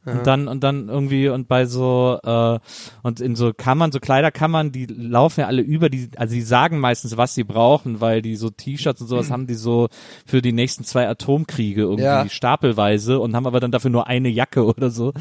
Und 0.06 0.28
dann 0.28 0.48
und 0.48 0.64
dann 0.64 0.88
irgendwie 0.90 1.30
und 1.30 1.48
bei 1.48 1.66
so 1.66 2.20
äh, 2.24 2.60
und 3.02 3.20
in 3.22 3.36
so 3.36 3.54
Kammern, 3.54 3.92
so 3.92 4.00
Kleiderkammern, 4.00 4.72
die 4.72 4.86
laufen 4.86 5.42
ja 5.42 5.48
alle 5.48 5.62
über, 5.62 5.90
die 5.90 6.10
also 6.18 6.34
die 6.36 6.42
sagen 6.42 6.80
meistens, 6.80 7.18
was 7.18 7.34
sie 7.36 7.44
brauchen, 7.44 8.02
weil 8.02 8.22
die 8.22 8.36
so 8.36 8.50
T-Shirts 8.50 9.02
und 9.02 9.08
sowas 9.08 9.32
haben 9.32 9.48
die 9.48 9.56
so 9.56 9.88
für 10.26 10.42
die 10.42 10.52
nächsten 10.54 10.84
zwei 10.84 11.08
Atomkriege 11.08 11.82
irgendwie 11.82 12.04
Ja. 12.04 12.30
stapelweise 12.30 13.20
und 13.20 13.36
haben 13.36 13.48
aber 13.48 13.60
dann 13.60 13.72
dafür 13.72 13.90
nur 13.90 14.08
eine 14.08 14.30
Jacke 14.30 14.64
oder 14.66 14.90
so. 14.90 15.14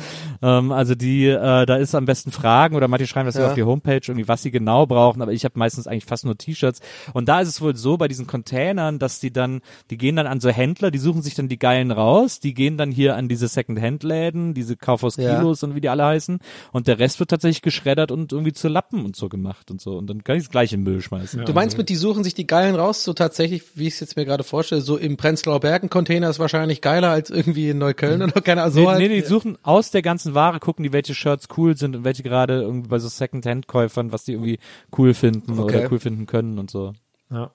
Ähm, 0.42 0.70
also 0.72 0.94
die, 0.94 1.26
äh, 1.26 1.66
da 1.66 1.76
ist 1.76 1.94
am 1.94 2.04
besten 2.04 2.30
Fragen 2.30 2.76
oder 2.76 2.88
manche 2.88 3.06
schreiben 3.06 3.26
das 3.26 3.36
ja. 3.36 3.42
Ja. 3.42 3.48
auf 3.48 3.54
die 3.54 3.62
Homepage 3.62 4.00
irgendwie, 4.06 4.28
was 4.28 4.42
sie 4.42 4.50
genau 4.50 4.86
brauchen, 4.86 5.22
aber 5.22 5.32
ich 5.32 5.44
habe 5.44 5.58
meistens 5.58 5.86
eigentlich 5.86 6.04
fast 6.04 6.24
nur 6.24 6.36
T-Shirts. 6.36 6.80
Und 7.12 7.28
da 7.28 7.40
ist 7.40 7.48
es 7.48 7.60
wohl 7.60 7.74
so 7.76 7.96
bei 7.96 8.08
diesen 8.08 8.26
Containern, 8.26 8.98
dass 8.98 9.18
die 9.20 9.32
dann, 9.32 9.60
die 9.90 9.96
gehen 9.96 10.16
dann 10.16 10.26
an 10.26 10.40
so 10.40 10.50
Händler, 10.50 10.90
die 10.90 10.98
suchen 10.98 11.22
sich 11.22 11.34
dann 11.34 11.48
die 11.48 11.58
geilen 11.58 11.90
raus, 11.90 12.40
die 12.40 12.52
gehen 12.54 12.76
dann 12.76 12.90
hier 12.90 13.16
an 13.16 13.28
diese 13.28 13.48
Second-Hand-Läden, 13.48 14.54
diese 14.54 14.73
Kaufhaus 14.76 15.16
Ja. 15.16 15.36
Kilos 15.36 15.62
und 15.62 15.74
wie 15.74 15.80
die 15.80 15.88
alle 15.88 16.04
heißen. 16.04 16.38
Und 16.72 16.86
der 16.86 16.98
Rest 16.98 17.20
wird 17.20 17.30
tatsächlich 17.30 17.62
geschreddert 17.62 18.10
und 18.10 18.32
irgendwie 18.32 18.52
zu 18.52 18.68
Lappen 18.68 19.04
und 19.04 19.16
so 19.16 19.28
gemacht 19.28 19.70
und 19.70 19.80
so. 19.80 19.96
Und 19.96 20.08
dann 20.08 20.24
kann 20.24 20.36
ich 20.36 20.44
es 20.44 20.50
gleich 20.50 20.72
in 20.72 20.84
den 20.84 20.92
Müll 20.92 21.00
schmeißen. 21.02 21.44
Du 21.44 21.52
meinst 21.52 21.78
mit, 21.78 21.88
die 21.88 21.96
suchen 21.96 22.24
sich 22.24 22.34
die 22.34 22.46
Geilen 22.46 22.74
raus, 22.74 23.04
so 23.04 23.12
tatsächlich, 23.12 23.62
wie 23.76 23.86
ich 23.86 23.94
es 23.94 24.00
jetzt 24.00 24.16
mir 24.16 24.24
gerade 24.24 24.44
vorstelle, 24.44 24.80
so 24.80 24.96
im 24.96 25.16
Prenzlauer 25.16 25.60
Berg 25.60 25.82
ein 25.82 25.90
Container 25.90 26.28
ist 26.30 26.38
wahrscheinlich 26.38 26.80
geiler 26.80 27.10
als 27.10 27.30
irgendwie 27.30 27.70
in 27.70 27.78
Neukölln 27.78 28.22
oder 28.22 28.40
keine 28.40 28.62
Ahnung. 28.62 28.74
So 28.74 28.80
nee, 28.80 28.86
halt. 28.86 28.98
nee, 28.98 29.08
die 29.08 29.20
suchen 29.26 29.58
aus 29.62 29.90
der 29.90 30.02
ganzen 30.02 30.34
Ware, 30.34 30.60
gucken 30.60 30.82
die, 30.82 30.92
welche 30.92 31.14
Shirts 31.14 31.48
cool 31.56 31.76
sind 31.76 31.96
und 31.96 32.04
welche 32.04 32.22
gerade 32.22 32.62
irgendwie 32.62 32.88
bei 32.88 32.98
so 32.98 33.08
Second-Hand-Käufern, 33.08 34.12
was 34.12 34.24
die 34.24 34.32
irgendwie 34.32 34.58
cool 34.96 35.14
finden 35.14 35.58
Okay. 35.58 35.78
oder 35.78 35.92
cool 35.92 35.98
finden 35.98 36.26
können 36.26 36.58
und 36.58 36.70
so. 36.70 36.92
Ja. 37.30 37.50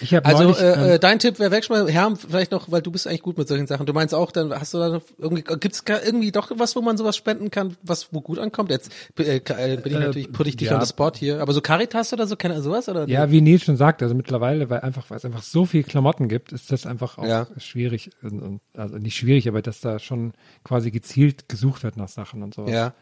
Ich 0.00 0.14
habe 0.14 0.26
Also 0.26 0.44
neulich, 0.44 0.60
äh, 0.60 0.72
ähm, 0.72 0.90
äh, 0.90 0.98
dein 0.98 1.18
Tipp 1.18 1.38
wäre 1.38 1.50
wegschmeißen. 1.50 1.88
Herr, 1.88 2.14
vielleicht 2.16 2.52
noch, 2.52 2.70
weil 2.70 2.82
du 2.82 2.90
bist 2.90 3.06
eigentlich 3.06 3.22
gut 3.22 3.38
mit 3.38 3.48
solchen 3.48 3.66
Sachen. 3.66 3.86
Du 3.86 3.92
meinst 3.92 4.14
auch, 4.14 4.30
dann 4.30 4.52
hast 4.52 4.74
du 4.74 4.78
da 4.78 4.88
noch 4.88 5.02
irgendwie, 5.18 5.42
gibt's 5.42 5.82
irgendwie 5.86 6.32
doch 6.32 6.50
was, 6.56 6.76
wo 6.76 6.80
man 6.80 6.96
sowas 6.96 7.16
spenden 7.16 7.50
kann, 7.50 7.76
was 7.82 8.12
wo 8.12 8.20
gut 8.20 8.38
ankommt? 8.38 8.70
Jetzt 8.70 8.92
äh, 9.18 9.36
äh, 9.36 9.76
bin 9.76 9.92
ich 9.92 9.98
natürlich, 9.98 10.32
put 10.32 10.46
ich 10.46 10.56
dich 10.56 10.68
ja. 10.68 10.74
on 10.76 10.80
the 10.80 10.88
spot 10.88 11.12
hier. 11.16 11.40
Aber 11.40 11.52
so 11.52 11.60
Caritas 11.60 12.12
oder 12.12 12.26
so, 12.26 12.36
ihr 12.42 12.62
sowas? 12.62 12.88
Oder? 12.88 13.08
Ja, 13.08 13.30
wie 13.30 13.40
Nils 13.40 13.64
schon 13.64 13.76
sagt, 13.76 14.02
also 14.02 14.14
mittlerweile, 14.14 14.70
weil 14.70 14.80
einfach, 14.80 15.10
weil 15.10 15.18
es 15.18 15.24
einfach 15.24 15.42
so 15.42 15.64
viel 15.64 15.82
Klamotten 15.82 16.28
gibt, 16.28 16.52
ist 16.52 16.70
das 16.72 16.86
einfach 16.86 17.18
auch 17.18 17.24
Ja. 17.24 17.46
schwierig, 17.58 18.10
und, 18.22 18.60
also 18.74 18.98
nicht 18.98 19.16
schwierig, 19.16 19.48
aber 19.48 19.62
dass 19.62 19.80
da 19.80 19.98
schon 19.98 20.32
quasi 20.64 20.90
gezielt 20.90 21.48
gesucht 21.48 21.82
wird 21.82 21.96
nach 21.96 22.08
Sachen 22.08 22.42
und 22.42 22.54
sowas. 22.54 22.72
Ja. 22.72 22.94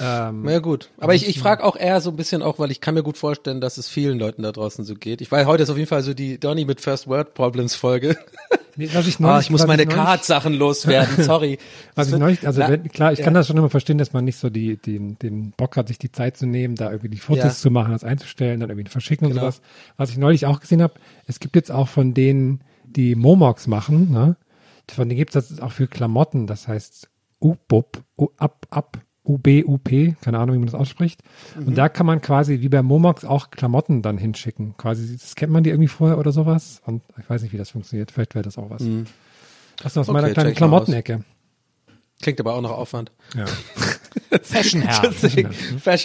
Ähm, 0.00 0.48
Ja 0.48 0.58
gut, 0.60 0.88
aber 0.98 1.14
ich, 1.14 1.28
ich 1.28 1.38
frage 1.38 1.62
auch 1.64 1.76
eher 1.76 2.00
so 2.00 2.10
ein 2.10 2.16
bisschen 2.16 2.42
auch, 2.42 2.58
weil 2.58 2.70
ich 2.70 2.80
kann 2.80 2.94
mir 2.94 3.02
gut 3.02 3.18
vorstellen, 3.18 3.60
dass 3.60 3.76
es 3.76 3.88
vielen 3.88 4.18
Leuten 4.18 4.42
da 4.42 4.50
draußen 4.52 4.84
so 4.84 4.94
geht. 4.94 5.20
Ich 5.20 5.30
weiß, 5.30 5.46
heute 5.46 5.62
ist 5.64 5.70
auf 5.70 5.76
jeden 5.76 5.88
Fall 5.88 6.02
so 6.02 6.14
die 6.14 6.38
Donny 6.40 6.64
mit 6.64 6.80
First 6.80 7.06
World 7.08 7.34
Problems 7.34 7.74
Folge. 7.74 8.16
nee, 8.76 8.88
was 8.94 9.06
ich 9.06 9.16
Ah, 9.20 9.22
neulich, 9.22 9.46
ich 9.46 9.50
muss 9.50 9.66
meine 9.66 9.84
Card-Sachen 9.86 10.54
loswerden, 10.54 11.16
sorry. 11.24 11.58
Was 11.94 12.08
ich 12.10 12.18
neulich, 12.18 12.46
also 12.46 12.60
wenn, 12.62 12.88
klar, 12.88 13.12
ich 13.12 13.18
ja. 13.18 13.24
kann 13.26 13.34
das 13.34 13.46
schon 13.46 13.56
immer 13.58 13.68
verstehen, 13.70 13.98
dass 13.98 14.12
man 14.14 14.24
nicht 14.24 14.38
so 14.38 14.48
die, 14.48 14.76
den, 14.78 15.18
den 15.18 15.50
Bock 15.52 15.76
hat, 15.76 15.88
sich 15.88 15.98
die 15.98 16.10
Zeit 16.10 16.36
zu 16.38 16.46
nehmen, 16.46 16.74
da 16.74 16.90
irgendwie 16.90 17.10
die 17.10 17.18
Fotos 17.18 17.44
Ja. 17.44 17.50
zu 17.50 17.70
machen, 17.70 17.92
das 17.92 18.02
einzustellen, 18.04 18.60
dann 18.60 18.70
irgendwie 18.70 18.88
verschicken 18.88 19.26
und 19.26 19.32
Genau. 19.34 19.42
sowas. 19.44 19.60
Was 19.98 20.10
ich 20.10 20.16
neulich 20.16 20.46
auch 20.46 20.60
gesehen 20.60 20.80
habe, 20.82 20.94
es 21.26 21.38
gibt 21.38 21.54
jetzt 21.54 21.70
auch 21.70 21.88
von 21.88 22.14
denen, 22.14 22.62
die 22.84 23.14
Momox 23.14 23.66
machen, 23.66 24.10
ne? 24.10 24.36
Von 24.90 25.08
denen 25.08 25.16
gibt 25.18 25.34
es 25.36 25.48
das 25.48 25.60
auch 25.60 25.72
für 25.72 25.86
Klamotten, 25.86 26.46
das 26.46 26.66
heißt 26.68 27.08
UBUP, 27.40 28.02
U- 28.18 28.28
ab, 28.36 28.66
ab, 28.70 28.98
UB-UP, 29.24 29.88
keine 30.20 30.38
Ahnung, 30.38 30.56
wie 30.56 30.58
man 30.58 30.66
das 30.66 30.74
ausspricht. 30.74 31.20
Mhm. 31.58 31.68
Und 31.68 31.78
da 31.78 31.88
kann 31.88 32.06
man 32.06 32.20
quasi 32.20 32.60
wie 32.60 32.68
bei 32.68 32.82
Momox 32.82 33.24
auch 33.24 33.50
Klamotten 33.50 34.02
dann 34.02 34.18
hinschicken. 34.18 34.76
Quasi, 34.76 35.16
scannt 35.18 35.52
man 35.52 35.62
die 35.62 35.70
irgendwie 35.70 35.88
vorher 35.88 36.18
oder 36.18 36.32
sowas? 36.32 36.82
Und 36.86 37.02
ich 37.20 37.28
weiß 37.30 37.42
nicht, 37.42 37.52
wie 37.52 37.58
das 37.58 37.70
funktioniert. 37.70 38.10
Vielleicht 38.10 38.34
wäre 38.34 38.42
das 38.44 38.58
auch 38.58 38.68
was. 38.70 38.82
Das 39.82 39.92
ist 39.92 39.98
aus 39.98 40.06
Mhm. 40.08 40.14
Okay, 40.14 40.22
meiner 40.22 40.30
kleinen. 40.30 40.54
Klamottenecke. 40.54 41.24
Klingt 42.20 42.38
aber 42.40 42.54
auch 42.54 42.60
nach 42.60 42.70
Aufwand. 42.70 43.10
Ja. 43.36 43.46
Fashion 44.42 44.82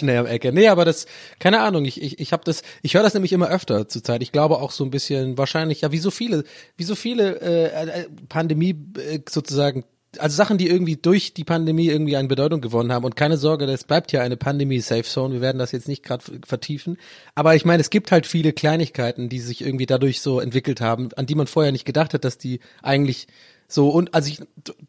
Hair 0.08 0.26
Ecke. 0.26 0.52
Nee, 0.52 0.68
aber 0.68 0.84
das, 0.84 1.06
keine 1.38 1.60
Ahnung, 1.60 1.84
ich, 1.84 2.02
ich, 2.02 2.18
ich 2.18 2.32
habe 2.32 2.42
das, 2.44 2.62
ich 2.82 2.94
höre 2.94 3.02
das 3.02 3.14
nämlich 3.14 3.32
immer 3.32 3.48
öfter 3.48 3.88
zurzeit. 3.88 4.22
Ich 4.22 4.32
glaube 4.32 4.58
auch 4.58 4.70
so 4.72 4.84
ein 4.84 4.90
bisschen 4.90 5.38
wahrscheinlich, 5.38 5.82
ja, 5.82 5.92
wie 5.92 5.98
so 5.98 6.10
viele, 6.10 6.44
wie 6.76 6.84
so 6.84 6.94
viele 6.94 7.40
äh, 7.40 8.00
äh, 8.02 8.06
Pandemie 8.28 8.76
äh, 8.98 9.20
sozusagen, 9.28 9.84
also 10.16 10.34
Sachen, 10.34 10.56
die 10.56 10.68
irgendwie 10.68 10.96
durch 10.96 11.34
die 11.34 11.44
Pandemie 11.44 11.88
irgendwie 11.88 12.16
an 12.16 12.28
Bedeutung 12.28 12.60
gewonnen 12.60 12.92
haben. 12.92 13.04
Und 13.04 13.16
keine 13.16 13.36
Sorge, 13.36 13.66
das 13.66 13.84
bleibt 13.84 14.10
ja 14.12 14.22
eine 14.22 14.36
Pandemie-Safe 14.36 15.02
Zone. 15.02 15.34
Wir 15.34 15.40
werden 15.40 15.58
das 15.58 15.72
jetzt 15.72 15.88
nicht 15.88 16.02
gerade 16.02 16.24
vertiefen. 16.46 16.96
Aber 17.34 17.54
ich 17.54 17.64
meine, 17.64 17.80
es 17.80 17.90
gibt 17.90 18.10
halt 18.10 18.26
viele 18.26 18.52
Kleinigkeiten, 18.52 19.28
die 19.28 19.40
sich 19.40 19.60
irgendwie 19.60 19.86
dadurch 19.86 20.20
so 20.20 20.40
entwickelt 20.40 20.80
haben, 20.80 21.10
an 21.16 21.26
die 21.26 21.34
man 21.34 21.46
vorher 21.46 21.72
nicht 21.72 21.84
gedacht 21.84 22.14
hat, 22.14 22.24
dass 22.24 22.38
die 22.38 22.60
eigentlich 22.82 23.26
so 23.70 23.90
und 23.90 24.14
also 24.14 24.30
ich 24.30 24.40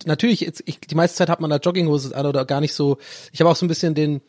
natürlich 0.05 0.39
jetzt 0.39 0.63
ich, 0.65 0.79
die 0.79 0.95
meiste 0.95 1.17
Zeit 1.17 1.27
hat 1.27 1.41
man 1.41 1.49
da 1.49 1.57
Jogginghose 1.57 2.15
an 2.15 2.25
oder 2.25 2.45
gar 2.45 2.61
nicht 2.61 2.73
so. 2.73 2.97
Ich 3.33 3.41
habe 3.41 3.49
auch 3.49 3.57
so 3.57 3.65
ein 3.65 3.67
bisschen 3.67 3.93
den 3.93 4.21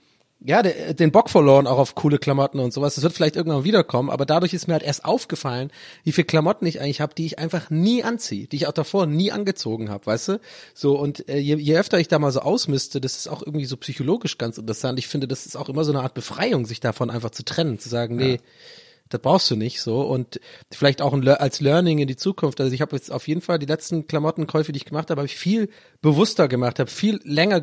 ja, 0.42 0.62
der, 0.62 0.94
den 0.94 1.12
Bock 1.12 1.28
verloren 1.28 1.66
auch 1.66 1.78
auf 1.78 1.94
coole 1.94 2.18
Klamotten 2.18 2.60
und 2.60 2.72
sowas. 2.72 2.94
Das 2.94 3.04
wird 3.04 3.12
vielleicht 3.12 3.36
irgendwann 3.36 3.64
wiederkommen, 3.64 4.08
aber 4.08 4.24
dadurch 4.24 4.54
ist 4.54 4.68
mir 4.68 4.74
halt 4.74 4.82
erst 4.82 5.04
aufgefallen, 5.04 5.70
wie 6.02 6.12
viel 6.12 6.24
Klamotten 6.24 6.64
ich 6.64 6.80
eigentlich 6.80 7.02
habe, 7.02 7.14
die 7.14 7.26
ich 7.26 7.38
einfach 7.38 7.68
nie 7.68 8.02
anziehe, 8.02 8.46
die 8.46 8.56
ich 8.56 8.66
auch 8.66 8.72
davor 8.72 9.06
nie 9.06 9.32
angezogen 9.32 9.90
habe, 9.90 10.06
weißt 10.06 10.28
du? 10.28 10.40
So 10.72 10.98
und 10.98 11.28
äh, 11.28 11.38
je, 11.38 11.56
je 11.56 11.76
öfter 11.76 11.98
ich 12.00 12.08
da 12.08 12.18
mal 12.18 12.32
so 12.32 12.40
ausmiste, 12.40 13.00
das 13.00 13.18
ist 13.18 13.28
auch 13.28 13.42
irgendwie 13.42 13.66
so 13.66 13.76
psychologisch 13.76 14.38
ganz 14.38 14.56
interessant. 14.56 14.98
Ich 14.98 15.08
finde, 15.08 15.28
das 15.28 15.44
ist 15.44 15.56
auch 15.56 15.68
immer 15.68 15.84
so 15.84 15.92
eine 15.92 16.00
Art 16.00 16.14
Befreiung, 16.14 16.64
sich 16.64 16.80
davon 16.80 17.10
einfach 17.10 17.30
zu 17.30 17.44
trennen, 17.44 17.78
zu 17.78 17.90
sagen, 17.90 18.16
nee, 18.16 18.40
das 19.10 19.20
brauchst 19.20 19.50
du 19.50 19.56
nicht 19.56 19.82
so 19.82 20.02
und 20.02 20.40
vielleicht 20.72 21.02
auch 21.02 21.12
ein, 21.12 21.26
als 21.28 21.60
Learning 21.60 21.98
in 21.98 22.08
die 22.08 22.16
Zukunft. 22.16 22.60
Also 22.60 22.72
ich 22.72 22.80
habe 22.80 22.96
jetzt 22.96 23.12
auf 23.12 23.28
jeden 23.28 23.40
Fall 23.40 23.58
die 23.58 23.66
letzten 23.66 24.06
Klamottenkäufe, 24.06 24.72
die 24.72 24.78
ich 24.78 24.84
gemacht 24.84 25.10
habe, 25.10 25.20
habe 25.20 25.26
ich 25.26 25.36
viel 25.36 25.68
bewusster 26.00 26.48
gemacht, 26.48 26.78
habe 26.78 26.90
viel 26.90 27.20
länger 27.24 27.60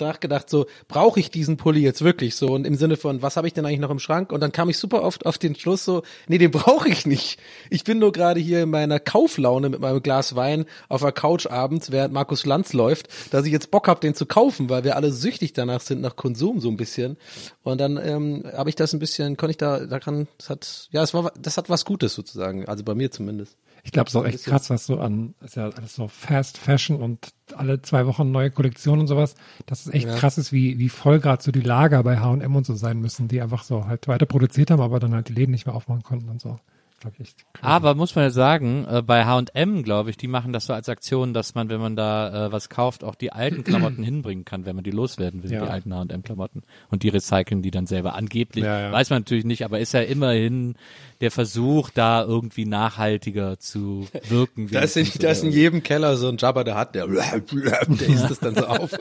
nachgedacht, 0.00 0.48
so 0.48 0.66
brauche 0.86 1.18
ich 1.18 1.30
diesen 1.30 1.56
Pulli 1.56 1.80
jetzt 1.80 2.02
wirklich 2.02 2.36
so 2.36 2.48
und 2.48 2.66
im 2.66 2.76
Sinne 2.76 2.96
von, 2.96 3.22
was 3.22 3.36
habe 3.36 3.46
ich 3.46 3.54
denn 3.54 3.66
eigentlich 3.66 3.80
noch 3.80 3.90
im 3.90 3.98
Schrank? 3.98 4.32
Und 4.32 4.40
dann 4.40 4.52
kam 4.52 4.68
ich 4.68 4.78
super 4.78 5.02
oft 5.02 5.26
auf 5.26 5.38
den 5.38 5.56
Schluss 5.56 5.84
so, 5.84 6.02
nee, 6.28 6.38
den 6.38 6.50
brauche 6.50 6.88
ich 6.88 7.06
nicht. 7.06 7.40
Ich 7.70 7.84
bin 7.84 7.98
nur 7.98 8.12
gerade 8.12 8.38
hier 8.38 8.62
in 8.62 8.70
meiner 8.70 9.00
Kauflaune 9.00 9.70
mit 9.70 9.80
meinem 9.80 10.02
Glas 10.02 10.36
Wein 10.36 10.66
auf 10.88 11.00
der 11.00 11.12
Couch 11.12 11.46
abends, 11.46 11.90
während 11.90 12.14
Markus 12.14 12.46
Lanz 12.46 12.72
läuft, 12.72 13.08
dass 13.32 13.46
ich 13.46 13.52
jetzt 13.52 13.70
Bock 13.70 13.88
habe, 13.88 14.00
den 14.00 14.14
zu 14.14 14.26
kaufen, 14.26 14.68
weil 14.68 14.84
wir 14.84 14.96
alle 14.96 15.12
süchtig 15.12 15.52
danach 15.52 15.80
sind 15.80 16.00
nach 16.00 16.16
Konsum 16.16 16.60
so 16.60 16.68
ein 16.68 16.76
bisschen. 16.76 17.16
Und 17.62 17.80
dann 17.80 17.96
ähm, 17.96 18.44
habe 18.52 18.70
ich 18.70 18.76
das 18.76 18.92
ein 18.92 18.98
bisschen, 18.98 19.36
konnte 19.36 19.52
ich 19.52 19.56
da 19.56 19.86
daran, 19.86 20.28
das 20.38 20.50
hat, 20.50 20.88
ja, 20.90 21.02
es 21.02 21.14
war, 21.14 21.32
das 21.40 21.56
hat 21.56 21.68
was 21.70 21.84
Gutes 21.84 22.14
sozusagen, 22.14 22.66
also 22.68 22.84
bei 22.84 22.94
mir 22.94 23.10
zumindest. 23.10 23.56
Ich 23.82 23.92
glaube, 23.92 24.08
es 24.08 24.14
ist 24.14 24.20
auch 24.20 24.24
echt 24.26 24.44
krass, 24.44 24.68
was 24.68 24.84
so 24.86 25.00
an, 25.00 25.34
ist 25.42 25.56
ja 25.56 25.70
alles 25.70 25.94
so 25.94 26.06
Fast 26.08 26.58
Fashion 26.58 27.00
und 27.00 27.32
alle 27.54 27.80
zwei 27.80 28.06
Wochen 28.06 28.30
neue 28.30 28.50
Kollektionen 28.50 29.00
und 29.02 29.06
sowas. 29.06 29.34
Das 29.66 29.86
ist 29.86 29.94
echt 29.94 30.06
Ja. 30.06 30.16
krass 30.16 30.36
ist, 30.36 30.52
wie, 30.52 30.78
wie 30.78 30.88
voll 30.90 31.18
gerade 31.20 31.42
so 31.42 31.50
die 31.50 31.60
Lager 31.62 32.02
bei 32.02 32.18
H&M 32.18 32.54
und 32.54 32.66
so 32.66 32.74
sein 32.74 33.00
müssen, 33.00 33.28
die 33.28 33.40
einfach 33.40 33.62
so 33.62 33.86
halt 33.86 34.06
weiter 34.08 34.26
produziert 34.26 34.70
haben, 34.70 34.82
aber 34.82 35.00
dann 35.00 35.14
halt 35.14 35.28
die 35.28 35.32
Läden 35.32 35.52
nicht 35.52 35.64
mehr 35.66 35.74
aufmachen 35.74 36.02
konnten 36.02 36.28
und 36.28 36.40
so. 36.42 36.58
Ich. 37.18 37.34
Aber 37.62 37.94
muss 37.94 38.14
man 38.14 38.24
ja 38.24 38.30
sagen, 38.30 38.86
äh, 38.90 39.02
bei 39.02 39.24
H&M, 39.24 39.82
glaube 39.82 40.10
ich, 40.10 40.16
die 40.16 40.28
machen 40.28 40.52
das 40.52 40.66
so 40.66 40.72
als 40.74 40.88
Aktion, 40.88 41.32
dass 41.32 41.54
man, 41.54 41.68
wenn 41.70 41.80
man 41.80 41.96
da 41.96 42.46
äh, 42.48 42.52
was 42.52 42.68
kauft, 42.68 43.04
auch 43.04 43.14
die 43.14 43.32
alten 43.32 43.64
Klamotten 43.64 44.02
hinbringen 44.04 44.44
kann, 44.44 44.66
wenn 44.66 44.74
man 44.76 44.84
die 44.84 44.90
loswerden 44.90 45.42
will, 45.42 45.50
Ja. 45.52 45.64
die 45.64 45.70
alten 45.70 45.94
H&M-Klamotten. 45.94 46.62
Und 46.90 47.02
die 47.02 47.08
recyceln 47.08 47.62
die 47.62 47.70
dann 47.70 47.86
selber 47.86 48.14
angeblich. 48.14 48.64
Ja, 48.64 48.80
ja. 48.80 48.92
Weiß 48.92 49.08
man 49.10 49.20
natürlich 49.20 49.44
nicht, 49.46 49.64
aber 49.64 49.80
ist 49.80 49.92
ja 49.94 50.00
immerhin 50.00 50.74
der 51.20 51.30
Versuch, 51.30 51.90
da 51.90 52.22
irgendwie 52.22 52.64
nachhaltiger 52.66 53.58
zu 53.58 54.06
wirken. 54.28 54.68
Da 54.70 54.80
ist, 54.80 54.96
in, 54.96 55.06
da 55.20 55.30
ist 55.30 55.44
in 55.44 55.52
jedem 55.52 55.82
Keller 55.82 56.16
so 56.16 56.28
ein 56.28 56.36
Jabba, 56.38 56.64
der 56.64 56.76
hat, 56.76 56.94
der, 56.94 57.06
der 57.06 58.08
isst 58.08 58.30
das 58.30 58.40
dann 58.40 58.54
so 58.54 58.66
auf. 58.66 58.90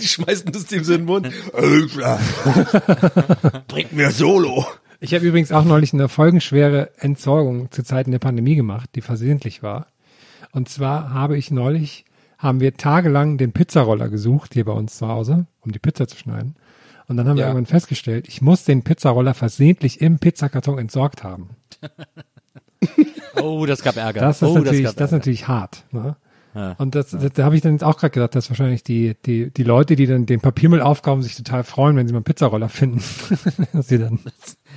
Die 0.00 0.06
schmeißen 0.06 0.50
das 0.52 0.66
dem 0.66 0.84
so 0.84 0.92
in 0.94 1.00
den 1.00 1.06
Mund. 1.06 1.30
Bringt 3.68 3.92
mir 3.92 4.10
Solo. 4.10 4.66
Ich 5.04 5.12
habe 5.12 5.26
übrigens 5.26 5.52
auch 5.52 5.64
neulich 5.64 5.92
eine 5.92 6.08
folgenschwere 6.08 6.88
Entsorgung 6.98 7.70
zu 7.70 7.82
Zeiten 7.82 8.10
der 8.10 8.18
Pandemie 8.20 8.54
gemacht, 8.54 8.88
die 8.94 9.02
versehentlich 9.02 9.62
war. 9.62 9.88
Und 10.52 10.70
zwar 10.70 11.12
habe 11.12 11.36
ich 11.36 11.50
neulich, 11.50 12.06
haben 12.38 12.60
wir 12.60 12.78
tagelang 12.78 13.36
den 13.36 13.52
Pizzaroller 13.52 14.08
gesucht 14.08 14.54
hier 14.54 14.64
bei 14.64 14.72
uns 14.72 14.96
zu 14.96 15.06
Hause, 15.06 15.46
um 15.60 15.72
die 15.72 15.78
Pizza 15.78 16.08
zu 16.08 16.16
schneiden. 16.16 16.56
Und 17.06 17.18
dann 17.18 17.28
haben 17.28 17.36
wir 17.36 17.42
Ja. 17.42 17.48
irgendwann 17.48 17.66
festgestellt, 17.66 18.28
ich 18.28 18.40
muss 18.40 18.64
den 18.64 18.82
Pizzaroller 18.82 19.34
versehentlich 19.34 20.00
im 20.00 20.18
Pizzakarton 20.18 20.78
entsorgt 20.78 21.22
haben. 21.22 21.50
Oh, 23.42 23.66
das 23.66 23.82
gab 23.82 23.96
Ärger. 23.96 24.20
Das 24.20 24.40
ist 24.40 24.48
oh, 24.48 24.58
natürlich, 24.58 24.84
gab 24.84 24.96
das 24.96 25.10
ist 25.10 25.12
natürlich 25.12 25.48
hart. 25.48 25.84
Ne? 25.90 26.16
Ja. 26.54 26.72
Und 26.78 26.94
das, 26.94 27.10
das, 27.10 27.32
da 27.32 27.44
habe 27.44 27.56
ich 27.56 27.62
dann 27.62 27.72
jetzt 27.72 27.82
auch 27.82 27.98
gerade 27.98 28.12
gedacht, 28.12 28.34
dass 28.34 28.48
wahrscheinlich 28.48 28.84
die, 28.84 29.16
die, 29.26 29.50
die 29.50 29.62
Leute, 29.64 29.96
die 29.96 30.06
dann 30.06 30.24
den 30.24 30.40
Papiermüll 30.40 30.80
aufkaufen, 30.80 31.22
sich 31.22 31.34
total 31.34 31.64
freuen, 31.64 31.96
wenn 31.96 32.06
sie 32.06 32.12
mal 32.12 32.18
einen 32.18 32.24
Pizzaroller 32.24 32.68
finden. 32.68 33.02
dass 33.72 33.88
sie 33.88 33.98
dann 33.98 34.20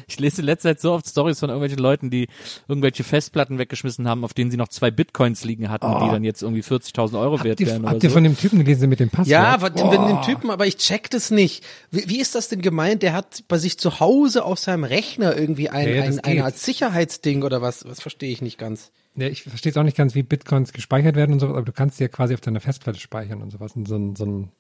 Ich 0.10 0.20
lese 0.20 0.40
in 0.42 0.46
letzter 0.46 0.70
Zeit 0.70 0.80
so 0.80 0.94
oft 0.94 1.06
Stories 1.06 1.38
von 1.40 1.50
irgendwelchen 1.50 1.80
Leuten, 1.80 2.10
die 2.10 2.30
irgendwelche 2.70 3.04
Festplatten 3.04 3.58
weggeschmissen 3.60 4.08
haben, 4.08 4.24
auf 4.24 4.34
denen 4.34 4.50
sie 4.50 4.56
noch 4.56 4.70
zwei 4.70 4.90
Bitcoins 4.90 5.44
liegen 5.44 5.70
hatten, 5.70 5.86
die 5.86 6.10
dann 6.10 6.24
jetzt 6.24 6.42
irgendwie 6.44 6.62
40.000 6.64 7.20
Euro 7.20 7.44
wert 7.44 7.60
Habt 7.60 7.60
ihr, 7.60 7.68
wären 7.68 7.86
habt 7.90 8.04
ihr 8.04 8.10
so. 8.10 8.14
von 8.14 8.24
dem 8.24 8.38
Typen 8.38 8.60
gelesen 8.64 8.88
mit 8.88 9.02
dem 9.02 9.10
Passwort? 9.10 9.28
Ja, 9.28 9.44
aber 9.54 9.70
den, 9.70 9.90
den 9.90 10.22
Typen, 10.22 10.50
aber 10.50 10.66
ich 10.66 10.78
check 10.78 11.10
das 11.10 11.30
nicht. 11.30 11.66
Wie, 11.92 12.08
wie 12.08 12.20
ist 12.22 12.36
das 12.36 12.48
denn 12.48 12.62
gemeint? 12.62 13.04
Der 13.04 13.12
hat 13.12 13.44
bei 13.50 13.58
sich 13.58 13.78
zu 13.78 14.00
Hause 14.00 14.46
auf 14.46 14.60
seinem 14.60 14.86
Rechner 14.86 15.36
irgendwie 15.38 15.70
ein, 15.70 15.94
Ja, 15.94 16.04
ein, 16.04 16.20
eine. 16.22 16.46
Art 16.46 16.58
Sicherheitsding 16.58 17.44
oder 17.44 17.62
was? 17.62 17.84
Was 17.86 18.00
verstehe 18.02 18.32
ich 18.32 18.42
nicht 18.42 18.58
ganz. 18.58 18.92
Ja, 19.16 19.28
ich 19.28 19.44
verstehe 19.44 19.72
es 19.72 19.78
auch 19.78 19.84
nicht 19.84 19.98
ganz, 19.98 20.16
wie 20.16 20.24
Bitcoins 20.24 20.72
gespeichert 20.72 21.18
werden 21.18 21.34
und 21.34 21.40
sowas, 21.42 21.58
aber 21.58 21.66
du 21.66 21.74
kannst 21.74 21.98
sie 21.98 22.06
ja 22.06 22.08
quasi 22.08 22.34
auf 22.34 22.40
deiner 22.40 22.62
Festplatte 22.62 23.00
speichern 23.00 23.42
und 23.42 23.52
sowas. 23.52 23.76
Und 23.76 23.88
so 23.90 23.98
ein, 23.98 24.16
so 24.16 24.26
ein 24.26 24.52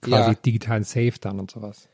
quasi 0.00 0.30
Ja. 0.30 0.34
digitalen 0.34 0.84
Safe 0.84 1.14
dann 1.20 1.40
und 1.40 1.50
sowas. 1.50 1.88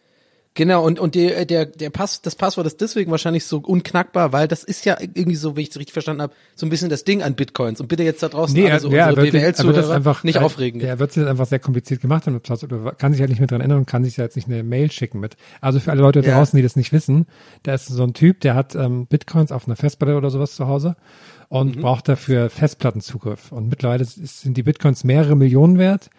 Genau, 0.54 0.84
und, 0.84 1.00
und 1.00 1.14
der, 1.14 1.46
der, 1.46 1.64
der 1.64 1.88
Pass, 1.88 2.20
das 2.20 2.34
Passwort 2.36 2.66
ist 2.66 2.78
deswegen 2.82 3.10
wahrscheinlich 3.10 3.46
so 3.46 3.56
unknackbar, 3.58 4.34
weil 4.34 4.48
das 4.48 4.64
ist 4.64 4.84
ja 4.84 4.98
irgendwie 5.00 5.34
so, 5.34 5.56
wie 5.56 5.62
ich 5.62 5.70
es 5.70 5.78
richtig 5.78 5.94
verstanden 5.94 6.20
habe, 6.20 6.34
so 6.54 6.66
ein 6.66 6.68
bisschen 6.68 6.90
das 6.90 7.04
Ding 7.04 7.22
an 7.22 7.34
Bitcoins. 7.34 7.80
Und 7.80 7.88
bitte 7.88 8.02
jetzt 8.02 8.22
da 8.22 8.28
draußen 8.28 8.54
Nee, 8.54 8.66
er, 8.66 8.78
so 8.78 8.90
ja, 8.90 9.06
er 9.06 9.08
unsere 9.16 9.28
er 9.28 9.32
das 9.52 9.62
BWL-Zuhörer 9.62 10.18
nicht 10.24 10.36
er, 10.36 10.44
aufregen. 10.44 10.82
Er 10.82 10.98
wird 10.98 11.08
es 11.10 11.16
jetzt 11.16 11.26
einfach 11.26 11.46
sehr 11.46 11.58
kompliziert 11.58 12.02
gemacht 12.02 12.26
haben. 12.26 12.36
Oder 12.36 12.92
kann 12.92 13.12
sich 13.12 13.20
halt 13.22 13.30
nicht 13.30 13.38
mehr 13.38 13.46
dran 13.46 13.60
erinnern 13.62 13.78
und 13.78 13.86
kann 13.86 14.04
sich 14.04 14.18
jetzt 14.18 14.36
nicht 14.36 14.46
eine 14.46 14.62
Mail 14.62 14.92
schicken 14.92 15.20
mit. 15.20 15.36
Also 15.62 15.80
für 15.80 15.90
alle 15.90 16.02
Leute 16.02 16.20
da 16.20 16.28
Ja. 16.28 16.36
draußen, 16.36 16.54
die 16.56 16.62
das 16.62 16.76
nicht 16.76 16.92
wissen, 16.92 17.26
da 17.62 17.72
ist 17.72 17.86
so 17.86 18.02
ein 18.02 18.12
Typ, 18.12 18.40
der 18.40 18.54
hat 18.54 18.74
ähm, 18.74 19.06
Bitcoins 19.06 19.52
auf 19.52 19.66
einer 19.66 19.76
Festplatte 19.76 20.16
oder 20.16 20.28
sowas 20.28 20.54
zu 20.54 20.66
Hause 20.68 20.96
und 21.48 21.76
Mhm. 21.76 21.80
braucht 21.80 22.08
dafür 22.08 22.50
Festplattenzugriff. 22.50 23.52
Und 23.52 23.68
mittlerweile 23.70 24.04
sind 24.04 24.56
die 24.56 24.62
Bitcoins 24.62 25.02
mehrere 25.04 25.34
Millionen 25.34 25.78
wert. 25.78 26.10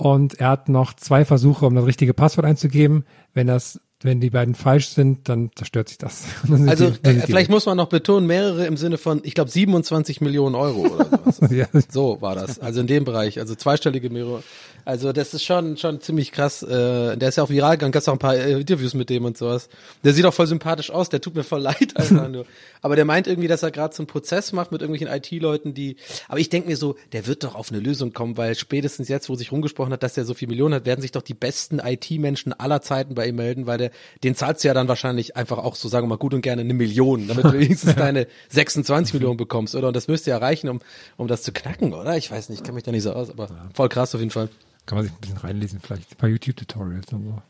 Und 0.00 0.40
er 0.40 0.48
hat 0.48 0.68
noch 0.70 0.94
zwei 0.94 1.26
Versuche, 1.26 1.66
um 1.66 1.74
das 1.74 1.84
richtige 1.84 2.14
Passwort 2.14 2.46
einzugeben. 2.46 3.04
Wenn 3.34 3.46
das, 3.46 3.80
wenn 4.00 4.18
die 4.18 4.30
beiden 4.30 4.54
falsch 4.54 4.88
sind, 4.88 5.28
dann 5.28 5.50
zerstört 5.54 5.90
sich 5.90 5.98
das. 5.98 6.24
Also 6.66 6.90
die, 6.90 7.08
äh, 7.10 7.20
vielleicht 7.26 7.50
muss 7.50 7.66
man 7.66 7.76
noch 7.76 7.88
betonen, 7.88 8.26
mehrere 8.26 8.64
im 8.66 8.78
Sinne 8.78 8.96
von, 8.96 9.20
ich 9.24 9.34
glaube, 9.34 9.50
27 9.50 10.22
Millionen 10.22 10.54
Euro 10.54 10.86
oder 10.86 11.04
sowas. 11.04 11.40
Ja. 11.50 11.66
So 11.90 12.22
war 12.22 12.34
das. 12.34 12.58
Also 12.60 12.80
in 12.80 12.86
dem 12.86 13.04
Bereich, 13.04 13.38
also 13.38 13.54
zweistellige 13.54 14.08
Millionen. 14.08 14.42
Also 14.84 15.12
das 15.12 15.34
ist 15.34 15.44
schon 15.44 15.76
schon 15.76 16.00
ziemlich 16.00 16.32
krass. 16.32 16.62
Äh, 16.62 17.16
der 17.16 17.28
ist 17.28 17.36
ja 17.36 17.44
auch 17.44 17.50
viral 17.50 17.76
gegangen, 17.76 17.92
gab's 17.92 18.08
auch 18.08 18.12
ein 18.12 18.18
paar 18.18 18.36
äh, 18.36 18.60
Interviews 18.60 18.94
mit 18.94 19.10
dem 19.10 19.24
und 19.24 19.36
sowas. 19.36 19.68
Der 20.04 20.12
sieht 20.12 20.24
auch 20.24 20.34
voll 20.34 20.46
sympathisch 20.46 20.90
aus, 20.90 21.08
der 21.08 21.20
tut 21.20 21.34
mir 21.34 21.44
voll 21.44 21.60
leid 21.70 21.96
einfach 21.96 22.28
nur. 22.28 22.46
Aber 22.82 22.96
der 22.96 23.04
meint 23.04 23.26
irgendwie, 23.26 23.48
dass 23.48 23.62
er 23.62 23.70
gerade 23.70 23.94
so 23.94 24.02
einen 24.02 24.06
Prozess 24.06 24.52
macht 24.52 24.72
mit 24.72 24.80
irgendwelchen 24.80 25.14
IT-Leuten, 25.14 25.74
die. 25.74 25.96
Aber 26.28 26.38
ich 26.38 26.48
denke 26.48 26.68
mir 26.68 26.76
so, 26.76 26.96
der 27.12 27.26
wird 27.26 27.44
doch 27.44 27.54
auf 27.54 27.70
eine 27.70 27.80
Lösung 27.80 28.12
kommen, 28.12 28.36
weil 28.36 28.54
spätestens 28.54 29.08
jetzt, 29.08 29.28
wo 29.28 29.34
sich 29.34 29.52
rumgesprochen 29.52 29.92
hat, 29.92 30.02
dass 30.02 30.14
der 30.14 30.24
so 30.24 30.34
viel 30.34 30.48
Millionen 30.48 30.74
hat, 30.74 30.86
werden 30.86 31.00
sich 31.00 31.12
doch 31.12 31.22
die 31.22 31.34
besten 31.34 31.78
IT-Menschen 31.78 32.52
aller 32.52 32.80
Zeiten 32.80 33.14
bei 33.14 33.26
ihm 33.28 33.36
melden, 33.36 33.66
weil 33.66 33.78
der, 33.78 33.90
den 34.24 34.34
zahlst 34.34 34.64
du 34.64 34.68
ja 34.68 34.74
dann 34.74 34.88
wahrscheinlich 34.88 35.36
einfach 35.36 35.58
auch 35.58 35.74
so, 35.74 35.88
sagen 35.88 36.06
wir 36.06 36.10
mal, 36.10 36.18
gut 36.18 36.34
und 36.34 36.42
gerne 36.42 36.62
eine 36.62 36.74
Million, 36.74 37.28
damit 37.28 37.44
du 37.44 37.52
wenigstens 37.58 37.94
deine 37.96 38.26
26 38.48 39.14
Millionen 39.14 39.36
bekommst, 39.36 39.74
oder? 39.74 39.88
Und 39.88 39.96
das 39.96 40.08
müsste 40.08 40.30
ja 40.30 40.38
reichen, 40.38 40.68
um, 40.68 40.80
um 41.16 41.28
das 41.28 41.42
zu 41.42 41.52
knacken, 41.52 41.92
oder? 41.92 42.16
Ich 42.16 42.30
weiß 42.30 42.48
nicht, 42.48 42.60
ich 42.60 42.64
kenne 42.64 42.74
mich 42.76 42.84
da 42.84 42.92
nicht 42.92 43.02
so 43.02 43.12
aus, 43.12 43.30
aber 43.30 43.48
voll 43.74 43.88
krass 43.88 44.14
auf 44.14 44.20
jeden 44.20 44.30
Fall. 44.30 44.48
Kann 44.90 44.96
man 44.96 45.04
sich 45.04 45.14
ein 45.14 45.20
bisschen 45.20 45.36
reinlesen, 45.36 45.78
vielleicht 45.78 46.10
ein 46.10 46.16
paar 46.16 46.28
YouTube-Tutorials 46.28 47.12
und 47.12 47.24
so. 47.24 47.42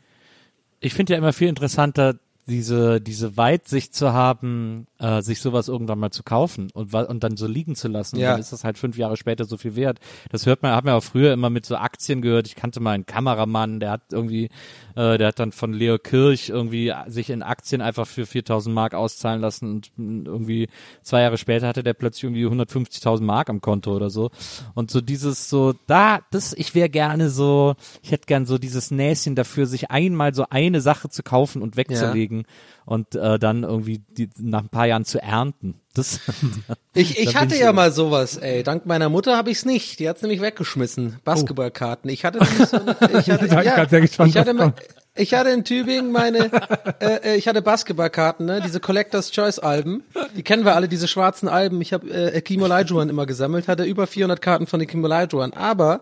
Ich 0.79 0.93
finde 0.93 1.13
ja 1.13 1.17
immer 1.17 1.33
viel 1.33 1.47
interessanter, 1.47 2.19
diese, 2.51 3.01
diese 3.01 3.37
Weitsicht 3.37 3.95
zu 3.95 4.13
haben, 4.13 4.85
äh, 4.99 5.21
sich 5.21 5.39
sowas 5.41 5.67
irgendwann 5.69 5.99
mal 5.99 6.11
zu 6.11 6.21
kaufen 6.23 6.69
und, 6.73 6.93
wa- 6.93 7.03
und 7.03 7.23
dann 7.23 7.37
so 7.37 7.47
liegen 7.47 7.75
zu 7.75 7.87
lassen. 7.87 8.17
Ja. 8.17 8.27
Und 8.29 8.33
dann 8.33 8.41
ist 8.41 8.51
das 8.51 8.63
halt 8.63 8.77
fünf 8.77 8.97
Jahre 8.97 9.17
später 9.17 9.45
so 9.45 9.57
viel 9.57 9.75
wert. 9.75 9.99
Das 10.29 10.45
hört 10.45 10.61
man, 10.61 10.75
hat 10.75 10.85
man 10.85 10.93
auch 10.93 11.03
früher 11.03 11.33
immer 11.33 11.49
mit 11.49 11.65
so 11.65 11.77
Aktien 11.77 12.21
gehört. 12.21 12.47
Ich 12.47 12.55
kannte 12.55 12.79
mal 12.79 12.91
einen 12.91 13.05
Kameramann, 13.05 13.79
der 13.79 13.91
hat 13.91 14.01
irgendwie, 14.11 14.49
äh, 14.95 15.17
der 15.17 15.29
hat 15.29 15.39
dann 15.39 15.51
von 15.51 15.73
Leo 15.73 15.97
Kirch 15.97 16.49
irgendwie 16.49 16.93
sich 17.07 17.29
in 17.29 17.41
Aktien 17.41 17.81
einfach 17.81 18.05
für 18.05 18.25
4000 18.25 18.75
Mark 18.75 18.93
auszahlen 18.93 19.41
lassen 19.41 19.71
und 19.71 19.91
irgendwie 19.97 20.67
zwei 21.01 21.21
Jahre 21.21 21.37
später 21.37 21.67
hatte 21.67 21.83
der 21.83 21.93
plötzlich 21.93 22.25
irgendwie 22.25 22.45
150.000 22.45 23.21
Mark 23.23 23.49
am 23.49 23.61
Konto 23.61 23.95
oder 23.95 24.09
so. 24.09 24.29
Und 24.75 24.91
so 24.91 24.99
dieses 24.99 25.49
so, 25.49 25.73
da, 25.87 26.19
das, 26.31 26.53
ich 26.53 26.75
wäre 26.75 26.89
gerne 26.89 27.29
so, 27.29 27.75
ich 28.03 28.11
hätte 28.11 28.25
gern 28.25 28.45
so 28.45 28.57
dieses 28.57 28.91
Näschen 28.91 29.35
dafür, 29.35 29.65
sich 29.65 29.89
einmal 29.89 30.33
so 30.33 30.45
eine 30.49 30.81
Sache 30.81 31.09
zu 31.09 31.23
kaufen 31.23 31.61
und 31.61 31.77
wegzulegen 31.77 32.40
und 32.85 33.15
äh, 33.15 33.39
dann 33.39 33.63
irgendwie 33.63 34.01
die, 34.09 34.29
nach 34.37 34.61
ein 34.61 34.69
paar 34.69 34.87
Jahren 34.87 35.05
zu 35.05 35.21
ernten. 35.21 35.81
Das, 35.93 36.19
Ich, 36.93 37.17
ich 37.17 37.37
hatte 37.37 37.55
ich 37.55 37.61
ja 37.61 37.71
mal 37.71 37.91
sowas, 37.93 38.35
ey. 38.35 38.63
Dank 38.63 38.85
meiner 38.85 39.07
Mutter 39.07 39.37
habe 39.37 39.49
ich's 39.49 39.63
nicht. 39.63 39.99
Die 39.99 40.09
hat's 40.09 40.21
nämlich 40.21 40.41
weggeschmissen. 40.41 41.19
Basketballkarten. 41.23 42.09
Ich 42.09 42.25
hatte 42.25 42.39
nämlich 42.39 42.67
so 42.67 42.77
eine, 42.77 42.97
ich 43.17 43.29
hatte, 43.29 43.45
ich 44.25 44.35
ich 44.35 44.53
mal, 44.53 44.73
ich 45.15 45.31
in 45.31 45.63
Tübingen 45.63 46.11
meine, 46.11 46.51
äh, 46.99 47.31
äh, 47.31 47.35
ich 47.35 47.47
hatte 47.47 47.61
Basketballkarten, 47.61 48.45
ne, 48.45 48.61
diese 48.61 48.81
Collectors 48.81 49.31
Choice 49.31 49.59
Alben. 49.59 50.03
Die 50.35 50.43
kennen 50.43 50.65
wir 50.65 50.75
alle, 50.75 50.89
diese 50.89 51.07
schwarzen 51.07 51.47
Alben. 51.47 51.79
Ich 51.79 51.93
habe 51.93 52.09
äh, 52.09 52.41
Kim 52.41 52.61
Olajuwon 52.61 53.07
immer 53.07 53.25
gesammelt, 53.25 53.69
hatte 53.69 53.83
über 53.85 54.05
400 54.05 54.41
Karten 54.41 54.67
von 54.67 54.85
Kim 54.85 55.03
Olajuwon. 55.03 55.53
Aber 55.53 56.01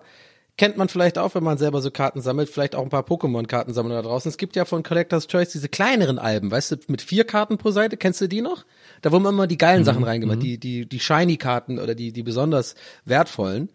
kennt 0.59 0.75
man 0.75 0.89
vielleicht 0.89 1.17
auch, 1.17 1.35
wenn 1.35 1.43
man 1.43 1.57
selber 1.57 1.81
so 1.81 1.89
Karten 1.89 2.19
sammelt, 2.19 2.49
vielleicht 2.49 2.75
auch 2.75 2.83
ein 2.83 2.89
paar 2.89 3.05
Pokémon-Karten 3.05 3.73
sammeln 3.73 3.95
da 3.95 4.01
draußen. 4.01 4.27
Es 4.27 4.37
gibt 4.37 4.57
ja 4.57 4.65
von 4.65 4.83
Collectors 4.83 5.27
Choice 5.27 5.53
diese 5.53 5.69
kleineren 5.69 6.19
Alben, 6.19 6.51
weißt 6.51 6.71
du, 6.71 6.75
mit 6.87 7.01
vier 7.01 7.23
Karten 7.23 7.57
pro 7.57 7.71
Seite. 7.71 7.95
Kennst 7.95 8.19
du 8.19 8.27
die 8.27 8.41
noch? 8.41 8.65
Da 9.01 9.09
man 9.09 9.25
immer 9.33 9.47
die 9.47 9.57
geilen 9.57 9.85
Sachen 9.85 10.03
reingemacht, 10.03 10.43
die, 10.43 10.57
die, 10.57 10.85
die 10.85 10.99
Shiny-Karten 10.99 11.79
oder 11.79 11.95
die, 11.95 12.11
die 12.11 12.23
besonders 12.23 12.75
wertvollen. 13.05 13.69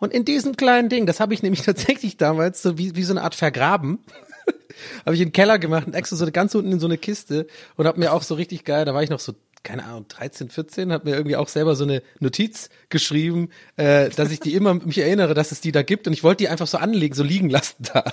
Und 0.00 0.12
in 0.12 0.24
diesem 0.24 0.56
kleinen 0.56 0.88
Ding, 0.88 1.06
das 1.06 1.20
habe 1.20 1.32
ich 1.32 1.44
nämlich 1.44 1.62
tatsächlich 1.64 2.16
damals 2.16 2.60
so 2.60 2.76
wie, 2.76 2.96
wie 2.96 3.04
so 3.04 3.12
eine 3.12 3.22
Art 3.22 3.36
vergraben. 3.36 4.00
habe 5.06 5.14
ich 5.14 5.20
in 5.20 5.28
den 5.28 5.32
Keller 5.32 5.60
gemacht 5.60 5.86
und 5.86 5.94
extra 5.94 6.16
so 6.16 6.28
ganz 6.32 6.56
unten 6.56 6.72
in 6.72 6.80
so 6.80 6.88
eine 6.88 6.98
Kiste 6.98 7.46
und 7.76 7.86
habe 7.86 8.00
mir 8.00 8.12
auch 8.12 8.24
so 8.24 8.34
richtig 8.34 8.64
geil, 8.64 8.84
da 8.84 8.94
war 8.94 9.02
ich 9.04 9.10
noch 9.10 9.20
so 9.20 9.32
keine 9.66 9.84
Ahnung, 9.84 10.06
13, 10.08 10.48
14, 10.48 10.92
hat 10.92 11.04
mir 11.04 11.16
irgendwie 11.16 11.36
auch 11.36 11.48
selber 11.48 11.74
so 11.74 11.82
eine 11.82 12.00
Notiz 12.20 12.70
geschrieben, 12.88 13.50
äh, 13.76 14.10
dass 14.10 14.30
ich 14.30 14.38
die 14.38 14.54
immer 14.54 14.74
mich 14.74 14.98
erinnere, 14.98 15.34
dass 15.34 15.50
es 15.50 15.60
die 15.60 15.72
da 15.72 15.82
gibt 15.82 16.06
und 16.06 16.12
ich 16.12 16.22
wollte 16.22 16.44
die 16.44 16.48
einfach 16.48 16.68
so 16.68 16.78
anlegen, 16.78 17.14
so 17.14 17.24
liegen 17.24 17.50
lassen 17.50 17.82
da. 17.92 18.04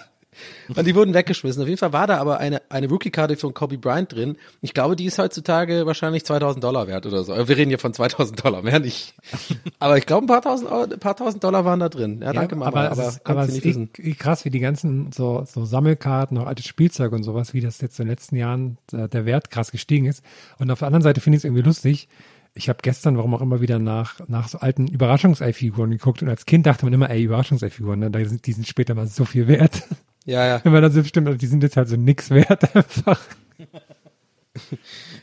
Und 0.76 0.86
die 0.88 0.96
wurden 0.96 1.14
weggeschmissen. 1.14 1.62
Auf 1.62 1.68
jeden 1.68 1.80
Fall 1.80 1.94
war 1.94 2.08
da 2.08 2.18
aber 2.18 2.40
eine, 2.40 2.62
eine 2.70 2.88
Rookie-Karte 2.88 3.38
von 3.38 3.54
Kobe 3.54 3.78
Bryant 3.78 4.14
drin. 4.14 4.38
Ich 4.62 4.74
glaube, 4.74 4.96
die 4.96 5.06
ist 5.06 5.18
heutzutage 5.18 5.86
wahrscheinlich 5.86 6.26
2000 6.26 6.64
Dollar 6.64 6.88
wert 6.88 7.06
oder 7.06 7.24
so. 7.24 7.36
Wir 7.36 7.58
reden 7.58 7.70
hier 7.70 7.80
von 7.80 7.94
2000 7.94 8.44
Dollar, 8.44 8.62
mehr 8.62 8.80
nicht. 8.80 9.16
Aber 9.80 9.98
ich 9.98 10.06
glaube, 10.06 10.26
ein 10.26 10.28
paar 10.28 10.42
tausend, 10.42 10.72
ein 10.72 11.00
paar 11.00 11.16
tausend 11.16 11.44
Dollar 11.44 11.66
waren 11.66 11.80
da 11.80 11.90
drin. 11.90 12.22
Ja, 12.22 12.34
danke, 12.34 12.56
Mama. 12.56 12.68
aber, 12.68 12.92
Aber, 12.92 13.02
es 13.04 13.16
ist, 13.16 13.26
aber 13.26 13.42
es 13.44 13.58
ist 13.58 14.00
eh, 14.00 14.14
krass, 14.14 14.46
wie 14.46 14.50
die 14.50 14.60
ganzen 14.60 15.12
so, 15.12 15.46
so 15.46 15.66
Sammelkarten, 15.66 16.38
auch 16.38 16.48
altes 16.48 16.66
Spielzeug 16.66 17.12
und 17.12 17.24
sowas, 17.24 17.54
wie 17.54 17.62
das 17.62 17.82
jetzt 17.82 18.00
in 18.00 18.06
den 18.06 18.12
letzten 18.12 18.36
Jahren 18.36 18.78
äh, 18.92 19.08
der 19.10 19.26
Wert 19.26 19.50
krass 19.50 19.72
gestiegen 19.72 20.06
ist. 20.06 20.24
Und 20.60 20.72
auf 20.72 20.80
der 20.80 20.88
anderen 20.88 21.04
Seite 21.04 21.22
finde 21.22 21.38
ich 21.38 21.42
es 21.42 21.46
irgendwie 21.46 21.64
lustig. 21.64 22.08
Ich 22.56 22.70
habe 22.70 22.80
gestern, 22.82 23.18
warum 23.18 23.34
auch 23.34 23.42
immer, 23.42 23.62
wieder 23.62 23.80
nach, 23.80 24.20
nach 24.28 24.48
so 24.48 24.60
alten 24.60 24.88
Überraschungsei-Figuren 24.88 25.90
geguckt 25.90 26.22
und 26.22 26.30
als 26.30 26.46
Kind 26.46 26.68
dachte 26.68 26.86
man 26.86 26.94
immer, 26.94 27.10
ey, 27.10 27.24
Überraschungsei-Figuren, 27.24 28.00
ne, 28.00 28.12
da 28.12 28.24
sind, 28.24 28.46
die 28.46 28.54
sind 28.54 28.68
später 28.68 28.94
mal 28.94 29.08
so 29.08 29.26
viel 29.26 29.48
wert. 29.48 29.84
Ja, 30.26 30.46
ja. 30.46 30.62
Wenn 30.64 30.72
man 30.72 30.82
dann 30.82 30.92
so 30.92 31.02
bestimmt, 31.02 31.42
die 31.42 31.48
sind 31.48 31.64
jetzt 31.64 31.76
halt 31.78 31.90
so 31.90 31.96
nix 31.98 32.30
wert 32.30 32.76
einfach. 32.76 33.20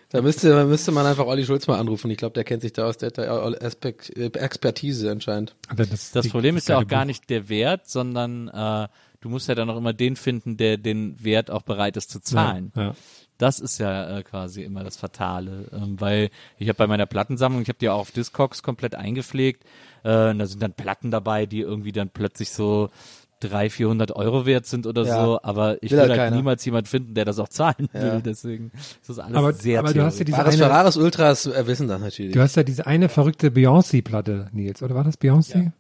Da 0.09 0.23
müsste, 0.23 0.65
müsste 0.65 0.91
man 0.91 1.07
einfach 1.07 1.25
Olli 1.27 1.45
Schulz 1.45 1.69
mal 1.69 1.79
anrufen. 1.79 2.11
Ich 2.11 2.19
glaube, 2.19 2.35
der 2.35 2.43
kennt 2.43 2.63
sich 2.63 2.73
da 2.73 2.87
aus, 2.89 2.99
der 2.99 3.09
hat 3.09 3.19
da 3.19 3.45
Aspekt, 3.65 4.17
äh, 4.17 4.27
Expertise 4.27 5.11
anscheinend. 5.11 5.55
Das, 5.75 6.11
das 6.11 6.25
die- 6.25 6.31
Problem 6.31 6.57
ist 6.57 6.69
ja 6.69 6.79
auch 6.79 6.87
gar 6.87 7.05
nicht 7.05 7.31
der 7.31 7.49
Wert, 7.49 7.89
sondern 7.89 8.49
äh, 8.49 8.89
du 9.21 9.29
musst 9.29 9.49
ja 9.49 9.55
dann 9.55 9.71
auch 9.71 9.77
immer 9.77 9.93
den 9.93 10.17
finden, 10.17 10.57
der 10.57 10.79
den 10.79 11.23
Wert 11.23 11.51
auch 11.51 11.63
bereit 11.63 11.97
ist 11.97 12.11
zu 12.11 12.21
zahlen. 12.21 12.73
Ja, 12.75 12.83
ja. 12.83 12.95
Das 13.39 13.59
ist 13.61 13.79
ja 13.79 14.19
äh, 14.19 14.23
quasi 14.23 14.65
immer 14.65 14.85
das 14.85 14.97
Fatale, 14.99 15.69
ähm, 15.73 15.99
weil 15.99 16.29
ich 16.59 16.69
habe 16.69 16.77
bei 16.77 16.87
meiner 16.87 17.07
Plattensammlung, 17.07 17.63
ich 17.63 17.69
habe 17.69 17.79
die 17.79 17.89
auch 17.89 18.01
auf 18.01 18.11
Discogs 18.11 18.63
komplett 18.63 18.97
eingepflegt, 18.97 19.65
äh, 20.03 20.31
und 20.31 20.41
da 20.41 20.47
sind 20.47 20.61
dann 20.63 20.75
Platten 20.75 21.11
dabei, 21.11 21.47
die 21.47 21.61
irgendwie 21.61 21.93
dann 21.93 22.11
plötzlich 22.11 22.51
so 22.51 22.91
300, 23.41 23.73
400 23.73 24.13
Euro 24.17 24.47
wert 24.47 24.67
sind 24.67 24.87
oder 24.87 25.05
Ja. 25.05 25.25
so, 25.25 25.41
aber 25.43 25.83
ich 25.83 25.91
Will 25.91 25.99
will, 25.99 26.01
halt 26.01 26.11
halt 26.11 26.21
keiner. 26.21 26.37
niemals 26.37 26.65
jemand 26.65 26.89
finden, 26.89 27.15
der 27.15 27.25
das 27.25 27.39
auch 27.39 27.49
zahlen 27.49 27.89
will, 27.93 28.03
Ja. 28.03 28.21
deswegen 28.21 28.71
ist 28.75 29.09
das 29.09 29.19
alles 29.19 29.37
Aber, 29.37 29.53
sehr 29.53 29.79
aber 29.81 29.93
du 29.93 30.03
hast 30.03 30.19
ja 30.19 30.25
diese 30.25 30.45
eine, 30.45 30.53
Ferraris 30.57 30.97
Ultras 30.97 31.47
äh, 31.47 31.67
wissen 31.67 31.89
das 31.89 32.01
natürlich. 32.01 32.33
du 32.35 32.41
hast 32.41 32.57
ja 32.57 32.63
diese 32.63 32.87
eine 32.87 33.09
verrückte 33.09 33.51
Beyoncé-Platte, 33.51 34.49
Nils, 34.53 34.83
oder 34.83 34.95
war 34.95 35.05
das 35.05 35.19
Beyoncé? 35.21 35.73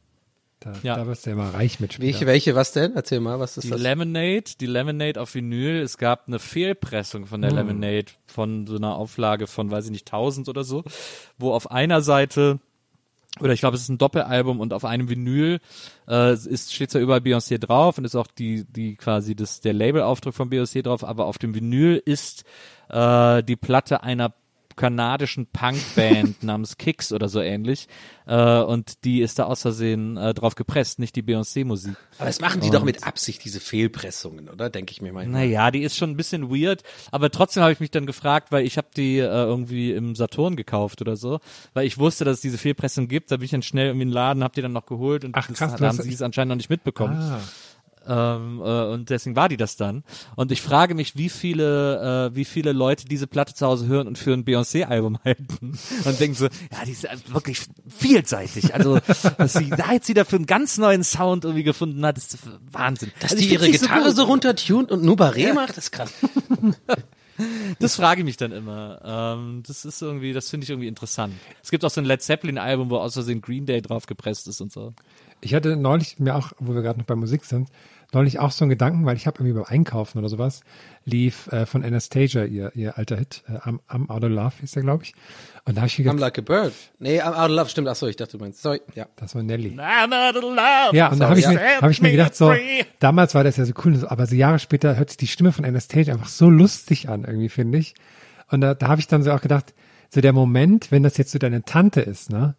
Da, 0.62 0.72
Ja. 0.82 0.96
da 0.96 1.06
wirst 1.06 1.24
du 1.24 1.30
ja 1.30 1.36
mal 1.36 1.50
reich 1.52 1.80
mit 1.80 1.98
Welche, 2.00 2.26
welche, 2.26 2.54
was 2.54 2.72
denn? 2.72 2.92
Erzähl 2.94 3.20
mal, 3.20 3.40
was 3.40 3.56
ist 3.56 3.64
Die 3.64 3.70
das? 3.70 3.80
Lemonade, 3.80 4.44
die 4.60 4.66
Lemonade 4.66 5.18
auf 5.18 5.34
Vinyl, 5.34 5.80
es 5.80 5.96
gab 5.96 6.28
eine 6.28 6.38
Fehlpressung 6.38 7.24
von 7.24 7.40
der 7.40 7.50
Lemonade 7.50 8.06
von 8.26 8.66
so 8.66 8.76
einer 8.76 8.94
Auflage 8.94 9.46
von, 9.46 9.70
weiß 9.70 9.86
ich 9.86 9.90
nicht, 9.90 10.06
1000 10.12 10.50
oder 10.50 10.62
so, 10.62 10.84
wo 11.38 11.52
auf 11.54 11.70
einer 11.70 12.02
Seite 12.02 12.58
oder 13.38 13.52
ich 13.52 13.60
glaube, 13.60 13.76
es 13.76 13.82
ist 13.82 13.88
ein 13.88 13.98
Doppelalbum 13.98 14.58
und 14.58 14.72
auf 14.72 14.84
einem 14.84 15.08
Vinyl 15.08 15.60
äh, 16.08 16.32
ist 16.32 16.74
steht 16.74 16.90
zwar 16.90 17.00
überall 17.00 17.20
Beyoncé 17.20 17.58
drauf 17.58 17.96
und 17.96 18.04
ist 18.04 18.16
auch 18.16 18.26
die 18.26 18.64
die 18.64 18.96
quasi 18.96 19.36
das 19.36 19.60
der 19.60 19.72
Labelaufdruck 19.72 20.34
von 20.34 20.50
Beyoncé 20.50 20.82
drauf, 20.82 21.04
aber 21.04 21.26
auf 21.26 21.38
dem 21.38 21.54
Vinyl 21.54 22.02
ist 22.04 22.44
äh, 22.88 23.42
die 23.44 23.56
Platte 23.56 24.02
einer 24.02 24.32
kanadischen 24.76 25.46
Punkband 25.46 26.42
namens 26.42 26.78
Kicks 26.78 27.12
oder 27.12 27.28
so 27.28 27.40
ähnlich 27.40 27.88
äh, 28.26 28.60
und 28.62 29.04
die 29.04 29.20
ist 29.22 29.38
da 29.38 29.44
aus 29.44 29.62
Versehen 29.62 30.16
äh, 30.16 30.32
drauf 30.34 30.54
gepresst, 30.54 30.98
nicht 30.98 31.16
die 31.16 31.22
Beyoncé-Musik. 31.22 31.96
Aber 32.18 32.26
das 32.26 32.40
machen 32.40 32.60
die 32.60 32.70
doch 32.70 32.84
mit 32.84 33.04
Absicht, 33.04 33.44
diese 33.44 33.58
Fehlpressungen, 33.60 34.48
oder? 34.48 34.70
Denke 34.70 34.92
ich 34.92 35.02
mir 35.02 35.12
manchmal. 35.12 35.46
Naja, 35.46 35.70
die 35.70 35.82
ist 35.82 35.96
schon 35.96 36.10
ein 36.10 36.16
bisschen 36.16 36.50
weird, 36.50 36.82
aber 37.10 37.30
trotzdem 37.30 37.62
habe 37.62 37.72
ich 37.72 37.80
mich 37.80 37.90
dann 37.90 38.06
gefragt, 38.06 38.52
weil 38.52 38.64
ich 38.64 38.76
habe 38.76 38.88
die 38.96 39.18
äh, 39.18 39.24
irgendwie 39.24 39.92
im 39.92 40.14
Saturn 40.14 40.54
gekauft 40.54 41.00
oder 41.00 41.16
so, 41.16 41.40
weil 41.74 41.86
ich 41.86 41.98
wusste, 41.98 42.24
dass 42.24 42.36
es 42.36 42.40
diese 42.40 42.58
Fehlpressung 42.58 43.08
gibt, 43.08 43.32
da 43.32 43.36
bin 43.36 43.46
ich 43.46 43.50
dann 43.50 43.62
schnell 43.62 43.90
in 43.90 43.98
den 43.98 44.10
Laden, 44.10 44.44
habe 44.44 44.54
die 44.54 44.62
dann 44.62 44.72
noch 44.72 44.86
geholt 44.86 45.24
und 45.24 45.34
Ach, 45.36 45.48
das 45.48 45.58
krass, 45.58 45.72
da 45.72 45.78
du 45.78 45.86
haben 45.86 46.00
sie 46.00 46.12
es 46.12 46.22
anscheinend 46.22 46.50
noch 46.50 46.56
nicht 46.56 46.70
mitbekommen. 46.70 47.16
Ah, 47.16 47.40
ähm, 48.06 48.60
äh, 48.60 48.84
und 48.92 49.10
deswegen 49.10 49.36
war 49.36 49.48
die 49.48 49.56
das 49.56 49.76
dann. 49.76 50.04
Und 50.36 50.52
ich 50.52 50.62
frage 50.62 50.94
mich, 50.94 51.16
wie 51.16 51.28
viele, 51.28 52.30
äh, 52.30 52.36
wie 52.36 52.44
viele 52.44 52.72
Leute 52.72 53.04
diese 53.04 53.26
Platte 53.26 53.54
zu 53.54 53.66
Hause 53.66 53.86
hören 53.86 54.06
und 54.06 54.18
für 54.18 54.32
ein 54.32 54.44
Beyoncé-Album 54.44 55.18
halten 55.24 55.78
und 56.04 56.20
denken 56.20 56.36
so, 56.36 56.46
ja, 56.46 56.84
die 56.86 56.92
ist 56.92 57.06
wirklich 57.32 57.60
vielseitig. 57.88 58.74
Also, 58.74 58.98
dass 59.38 59.52
sie 59.52 59.70
da 59.70 59.92
jetzt 59.92 60.08
wieder 60.08 60.24
für 60.24 60.36
einen 60.36 60.46
ganz 60.46 60.78
neuen 60.78 61.04
Sound 61.04 61.44
irgendwie 61.44 61.64
gefunden 61.64 62.04
hat, 62.04 62.18
ist 62.18 62.38
Wahnsinn. 62.70 63.12
Dass 63.20 63.32
also, 63.32 63.42
die 63.42 63.52
ihre 63.52 63.70
Gitarre 63.70 64.06
gut. 64.06 64.16
so 64.16 64.24
runtertunt 64.24 64.90
und 64.90 65.02
nur 65.02 65.16
Barré 65.16 65.52
macht, 65.52 65.70
das 65.70 65.84
ist 65.84 65.92
krass. 65.92 66.12
Das 67.78 67.96
frage 67.96 68.20
ich 68.20 68.24
mich 68.24 68.36
dann 68.36 68.52
immer. 68.52 69.00
Ähm, 69.04 69.62
das 69.66 69.84
ist 69.84 70.02
irgendwie, 70.02 70.32
das 70.32 70.50
finde 70.50 70.64
ich 70.64 70.70
irgendwie 70.70 70.88
interessant. 70.88 71.34
Es 71.62 71.70
gibt 71.70 71.84
auch 71.84 71.90
so 71.90 72.00
ein 72.00 72.04
Led 72.04 72.22
Zeppelin-Album, 72.22 72.90
wo 72.90 72.98
aus 72.98 73.14
Versehen 73.14 73.40
Green 73.40 73.66
Day 73.66 73.80
drauf 73.80 74.06
gepresst 74.06 74.48
ist 74.48 74.60
und 74.60 74.72
so. 74.72 74.94
Ich 75.40 75.54
hatte 75.54 75.76
neulich 75.76 76.18
mir 76.18 76.36
auch, 76.36 76.52
wo 76.58 76.74
wir 76.74 76.82
gerade 76.82 76.98
noch 76.98 77.06
bei 77.06 77.16
Musik 77.16 77.44
sind, 77.44 77.68
neulich 78.12 78.38
auch 78.38 78.50
so 78.50 78.64
einen 78.64 78.70
Gedanken, 78.70 79.06
weil 79.06 79.16
ich 79.16 79.26
habe 79.26 79.38
irgendwie 79.38 79.58
beim 79.58 79.64
Einkaufen 79.68 80.18
oder 80.18 80.28
sowas, 80.28 80.60
lief 81.04 81.46
äh, 81.52 81.66
von 81.66 81.84
Anastasia 81.84 82.44
ihr, 82.44 82.72
ihr 82.74 82.98
alter 82.98 83.16
Hit, 83.16 83.42
äh, 83.48 83.52
I'm, 83.68 83.78
I'm 83.88 84.10
Out 84.10 84.24
of 84.24 84.30
Love 84.30 84.54
ist 84.62 84.74
der, 84.74 84.82
glaube 84.82 85.04
ich. 85.04 85.14
Und 85.64 85.76
da 85.76 85.82
habe 85.82 85.88
ich 85.88 85.98
mir 85.98 86.04
I'm 86.04 86.16
gedacht, 86.16 86.20
like 86.20 86.38
a 86.38 86.42
bird. 86.42 86.72
Nee, 86.98 87.20
I'm 87.20 87.34
out 87.34 87.50
of 87.50 87.56
love, 87.56 87.70
stimmt. 87.70 87.88
Achso, 87.88 88.06
ich 88.06 88.16
dachte, 88.16 88.36
du 88.36 88.44
meinst. 88.44 88.62
Sorry, 88.62 88.80
ja. 88.94 89.06
das 89.16 89.34
war 89.34 89.42
Nelly. 89.42 89.78
I'm 89.78 90.12
out 90.12 90.36
of 90.36 90.42
love. 90.42 90.96
Ja, 90.96 91.08
und 91.08 91.20
da 91.20 91.28
habe 91.28 91.38
ich, 91.38 91.46
mir, 91.46 91.80
hab 91.80 91.90
ich 91.90 92.02
mir 92.02 92.10
gedacht, 92.10 92.34
so, 92.34 92.52
damals 92.98 93.34
war 93.34 93.44
das 93.44 93.56
ja 93.56 93.64
so 93.64 93.72
cool, 93.84 94.04
aber 94.06 94.26
so 94.26 94.34
Jahre 94.34 94.58
später 94.58 94.96
hört 94.96 95.10
sich 95.10 95.16
die 95.16 95.26
Stimme 95.26 95.52
von 95.52 95.64
Anastasia 95.64 96.14
einfach 96.14 96.28
so 96.28 96.50
lustig 96.50 97.08
an, 97.08 97.24
irgendwie, 97.24 97.48
finde 97.48 97.78
ich. 97.78 97.94
Und 98.50 98.62
da, 98.62 98.74
da 98.74 98.88
habe 98.88 99.00
ich 99.00 99.06
dann 99.06 99.22
so 99.22 99.30
auch 99.32 99.40
gedacht, 99.40 99.74
so 100.08 100.20
der 100.20 100.32
Moment, 100.32 100.90
wenn 100.90 101.02
das 101.02 101.16
jetzt 101.16 101.30
so 101.30 101.38
deine 101.38 101.62
Tante 101.62 102.00
ist, 102.00 102.30
ne? 102.30 102.56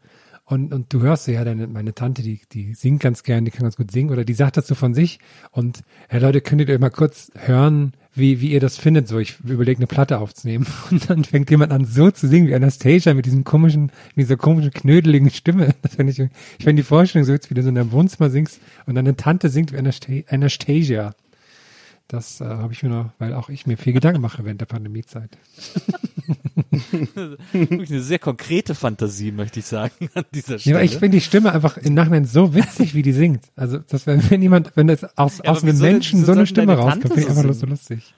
Und, 0.52 0.74
und 0.74 0.92
du 0.92 1.02
hörst 1.02 1.30
ja, 1.30 1.46
deine, 1.46 1.66
meine 1.68 1.96
Tante, 1.96 2.22
die, 2.22 2.42
die 2.52 2.74
singt 2.74 3.02
ganz 3.02 3.24
gern, 3.24 3.46
die 3.46 3.52
kann 3.52 3.62
ganz 3.62 3.78
gut 3.78 3.90
singen, 3.90 4.10
oder 4.10 4.26
die 4.26 4.34
sagt 4.34 4.58
das 4.58 4.68
so 4.68 4.76
von 4.76 4.94
sich. 4.94 5.20
Und, 5.52 5.80
ja, 6.12 6.20
Leute, 6.20 6.42
könntet 6.42 6.68
ihr 6.68 6.78
mal 6.78 6.90
kurz 6.90 7.32
hören, 7.36 7.94
wie, 8.14 8.42
wie 8.42 8.52
ihr 8.52 8.60
das 8.60 8.76
findet, 8.76 9.08
so, 9.08 9.18
ich 9.18 9.40
überlege 9.46 9.78
eine 9.78 9.88
Platte 9.88 10.20
aufzunehmen. 10.20 10.68
Und 10.92 11.10
dann 11.10 11.24
fängt 11.24 11.50
jemand 11.50 11.72
an 11.72 11.86
so 11.86 12.12
zu 12.12 12.28
singen 12.28 12.50
wie 12.50 12.54
Anastasia 12.54 13.14
mit 13.14 13.26
diesem 13.26 13.46
komischen, 13.46 13.94
mit 14.16 14.26
dieser 14.26 14.36
komischen, 14.36 14.72
knödeligen 14.72 15.30
Stimme. 15.30 15.74
Das 15.84 15.96
finde 15.96 16.12
ich, 16.12 16.20
ich 16.20 16.66
finde 16.66 16.82
die 16.82 16.86
Vorstellung 16.86 17.26
so, 17.26 17.32
jetzt 17.32 17.50
wie 17.50 17.54
du 17.54 17.64
so 17.64 17.70
in 17.70 17.76
deinem 17.76 17.94
Wohnzimmer 17.94 18.30
singst 18.30 18.60
und 18.86 18.96
deine 18.96 19.16
Tante 19.16 19.48
singt 19.48 19.72
wie 19.72 19.78
Anasta- 19.78 20.28
Anastasia. 20.28 21.16
Das 22.10 22.42
äh, 22.42 22.46
habe 22.46 22.74
ich 22.74 22.84
mir 22.84 22.90
noch, 22.90 23.12
weil 23.20 23.34
auch 23.34 23.48
ich 23.48 23.68
mir 23.68 23.78
viel 23.78 23.94
Gedanken 23.94 24.20
mache 24.20 24.44
während 24.44 24.60
der 24.60 24.66
Pandemiezeit. 24.66 25.38
Wirklich 27.52 27.90
eine 27.92 28.02
sehr 28.02 28.20
konkrete 28.20 28.76
Fantasie, 28.76 29.32
möchte 29.32 29.60
ich 29.60 29.66
sagen, 29.66 30.10
an 30.14 30.26
dieser 30.34 30.54
Ja, 30.54 30.60
Stelle. 30.60 30.76
aber 30.78 30.86
ich 30.86 30.92
finde 30.98 31.18
die 31.18 31.22
Stimme 31.22 31.52
einfach 31.52 31.78
im 31.78 31.94
Nachhinein 31.94 32.26
so 32.26 32.54
witzig, 32.54 32.94
wie 32.96 33.02
die 33.02 33.14
singt. 33.14 33.46
Also, 33.56 33.80
das 33.80 34.08
wäre, 34.08 34.22
wenn 34.30 34.42
jemand, 34.42 34.72
wenn 34.76 34.88
das 34.88 35.04
aus, 35.18 35.40
Ja, 35.44 35.52
aus 35.52 35.64
einem 35.64 35.78
Menschen 35.80 36.26
so 36.26 36.32
eine 36.32 36.46
Stimme 36.48 36.74
rauskommt, 36.76 37.08
finde 37.08 37.22
ich 37.22 37.30
einfach 37.30 37.44
nur 37.44 37.54
so 37.54 37.66
lustig. 37.66 38.14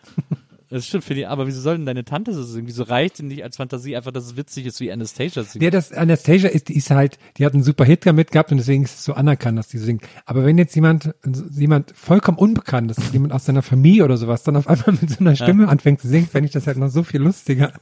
Das 0.74 0.88
stimmt 0.88 1.04
für 1.04 1.14
die, 1.14 1.28
aber 1.28 1.46
wieso 1.46 1.62
soll 1.62 1.78
denn 1.78 1.86
deine 1.86 2.04
Tante 2.04 2.34
so 2.34 2.42
singen? 2.42 2.68
Wieso 2.68 2.84
reicht 2.84 3.20
denn 3.20 3.28
nicht 3.28 3.44
als 3.44 3.58
Fantasie 3.58 3.96
einfach, 3.96 4.12
dass 4.12 4.26
es 4.26 4.36
witzig 4.36 4.66
ist, 4.66 4.80
wie 4.80 4.92
Anastasia 4.92 5.44
singt? 5.44 5.64
Ja, 5.64 5.70
das 5.70 5.92
Anastasia 5.92 6.50
ist, 6.50 6.70
die 6.70 6.76
ist 6.76 6.90
halt, 6.90 7.20
die 7.38 7.46
hat 7.46 7.54
einen 7.54 7.62
super 7.62 7.86
Hit 7.86 8.08
damit 8.08 8.32
gehabt 8.32 8.52
und 8.52 8.58
deswegen 8.58 8.84
ist 8.84 8.96
es 8.96 9.04
so 9.04 9.14
anerkannt, 9.14 9.60
dass 9.60 9.68
die 9.68 9.78
singt. 9.78 10.04
Aber 10.26 10.46
wenn 10.46 10.58
jetzt 10.58 10.74
jemand, 10.74 11.14
jemand 11.52 11.96
vollkommen 11.96 12.40
unbekannt 12.40 12.90
ist, 12.90 13.14
jemand 13.14 13.34
aus 13.34 13.46
seiner 13.46 13.62
Familie 13.62 14.04
oder 14.04 14.18
sowas, 14.18 14.42
dann 14.42 14.56
auf 14.56 14.68
einmal 14.68 14.98
mit 15.00 15.12
so 15.12 15.20
einer 15.20 15.36
Stimme 15.36 15.68
anfängt 15.68 16.02
zu 16.02 16.08
singen, 16.08 16.28
fände 16.28 16.48
ich 16.48 16.54
das 16.54 16.66
halt 16.66 16.78
noch 16.78 16.90
so 16.90 17.04
viel 17.04 17.22
lustiger. 17.22 17.74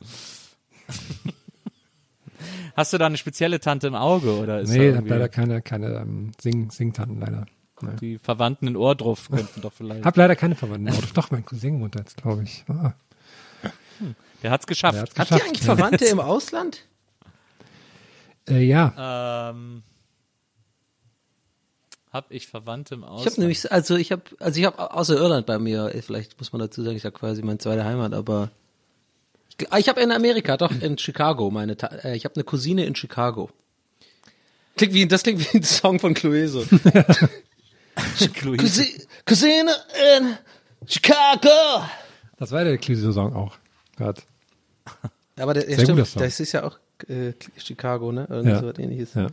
Hast 2.75 2.91
du 2.91 2.97
da 2.97 3.05
eine 3.05 3.17
spezielle 3.17 3.61
Tante 3.61 3.87
im 3.87 3.95
Auge 3.95 4.37
oder 4.37 4.59
ist 4.59 4.69
nee, 4.69 4.75
ich 4.75 4.81
hab 4.89 4.95
irgendwie 4.95 5.09
leider 5.11 5.29
keine, 5.29 5.61
keine 5.61 5.99
ähm, 6.01 6.31
Sing, 6.41 6.71
Singtanten 6.71 7.19
leider. 7.21 7.45
Nee. 7.81 7.95
die 7.99 8.17
Verwandten 8.19 8.67
in 8.67 8.75
Ohrdruff 8.77 9.29
könnten 9.29 9.61
doch 9.61 9.73
vielleicht. 9.73 10.05
Hab 10.05 10.15
leider 10.17 10.35
keine 10.35 10.55
Verwandten. 10.55 10.93
Oh, 10.93 11.01
doch, 11.13 11.31
mein 11.31 11.45
Cousin 11.45 11.81
wohnt 11.81 11.95
da 11.95 11.99
jetzt, 11.99 12.17
glaube 12.17 12.43
ich. 12.43 12.63
Ah, 12.67 12.93
Der 14.43 14.51
hat's 14.51 14.67
geschafft. 14.67 14.95
der 14.95 15.01
hat's 15.03 15.17
Habt 15.17 15.31
ihr 15.31 15.35
geschafft. 15.37 15.47
eigentlich 15.49 15.63
Verwandte 15.65 16.05
im 16.05 16.19
Ausland? 16.19 16.85
Äh, 18.49 18.63
ja. 18.63 19.49
Ähm, 19.51 19.83
hab 22.11 22.29
ich 22.31 22.47
Verwandte 22.47 22.95
im 22.95 23.01
Ich 23.03 23.07
Ausland? 23.07 23.31
habe 23.31 23.41
nämlich, 23.41 23.71
also 23.71 23.95
ich 23.95 24.11
habe, 24.11 24.23
also 24.39 24.59
ich 24.59 24.65
habe 24.65 24.93
außer 24.93 25.15
Irland 25.15 25.45
bei 25.45 25.59
mir, 25.59 25.93
eh, 25.95 26.01
vielleicht 26.01 26.37
muss 26.39 26.51
man 26.51 26.59
dazu 26.59 26.83
sagen, 26.83 26.97
ich 26.97 27.05
habe 27.05 27.17
quasi 27.17 27.41
meine 27.43 27.59
zweite 27.59 27.85
Heimat, 27.85 28.13
aber 28.13 28.49
ich, 29.59 29.71
ah, 29.71 29.77
ich 29.77 29.87
habe 29.89 30.01
in 30.01 30.11
Amerika, 30.11 30.57
doch 30.57 30.71
in 30.71 30.97
Chicago, 30.97 31.51
meine, 31.51 31.77
äh, 32.03 32.15
ich 32.15 32.25
habe 32.25 32.35
eine 32.35 32.43
Cousine 32.43 32.85
in 32.85 32.95
Chicago. 32.95 33.49
Klingt 34.75 34.93
wie, 34.93 35.07
das 35.07 35.23
klingt 35.23 35.39
wie 35.53 35.57
ein 35.59 35.63
Song 35.63 35.99
von 35.99 36.13
Clueso. 36.13 36.65
Cousi- 38.19 39.05
Cousine 39.25 39.71
in 40.17 40.37
Chicago. 40.87 41.85
Das 42.37 42.51
war 42.51 42.63
der 42.63 42.77
Clueso-Song 42.77 43.33
auch. 43.35 43.57
Gerade. 43.97 44.21
Aber 45.37 45.53
der, 45.53 45.69
ja, 45.69 45.79
stimmt, 45.79 45.99
das 46.15 46.39
ist 46.39 46.51
ja 46.51 46.63
auch 46.63 46.77
äh, 47.07 47.33
Chicago, 47.57 48.11
ne? 48.11 48.27
Irgendwie 48.29 48.49
Ja. 48.51 48.59
so 48.59 48.67
was 48.67 48.77
ähnliches. 48.79 49.13
Ja. 49.13 49.27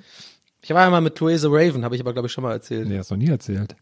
Ich 0.60 0.70
war 0.70 0.84
einmal 0.84 1.00
mit 1.00 1.14
Clueso 1.14 1.48
Raven, 1.50 1.84
habe 1.84 1.94
ich 1.94 2.00
aber 2.00 2.12
glaube 2.12 2.26
ich 2.26 2.32
schon 2.32 2.42
mal 2.44 2.52
erzählt. 2.52 2.88
Nee, 2.88 2.98
hast 2.98 3.10
du 3.10 3.14
noch 3.14 3.22
nie 3.22 3.28
erzählt. 3.30 3.74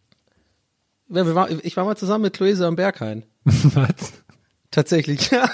Ja, 1.09 1.24
wir 1.26 1.34
war, 1.34 1.51
ich 1.51 1.76
war 1.76 1.84
mal 1.84 1.97
zusammen 1.97 2.22
mit 2.22 2.34
Clueso 2.34 2.66
am 2.66 2.76
Berghain. 2.76 3.22
Was? 3.45 4.12
Tatsächlich, 4.77 5.31
ja. 5.31 5.49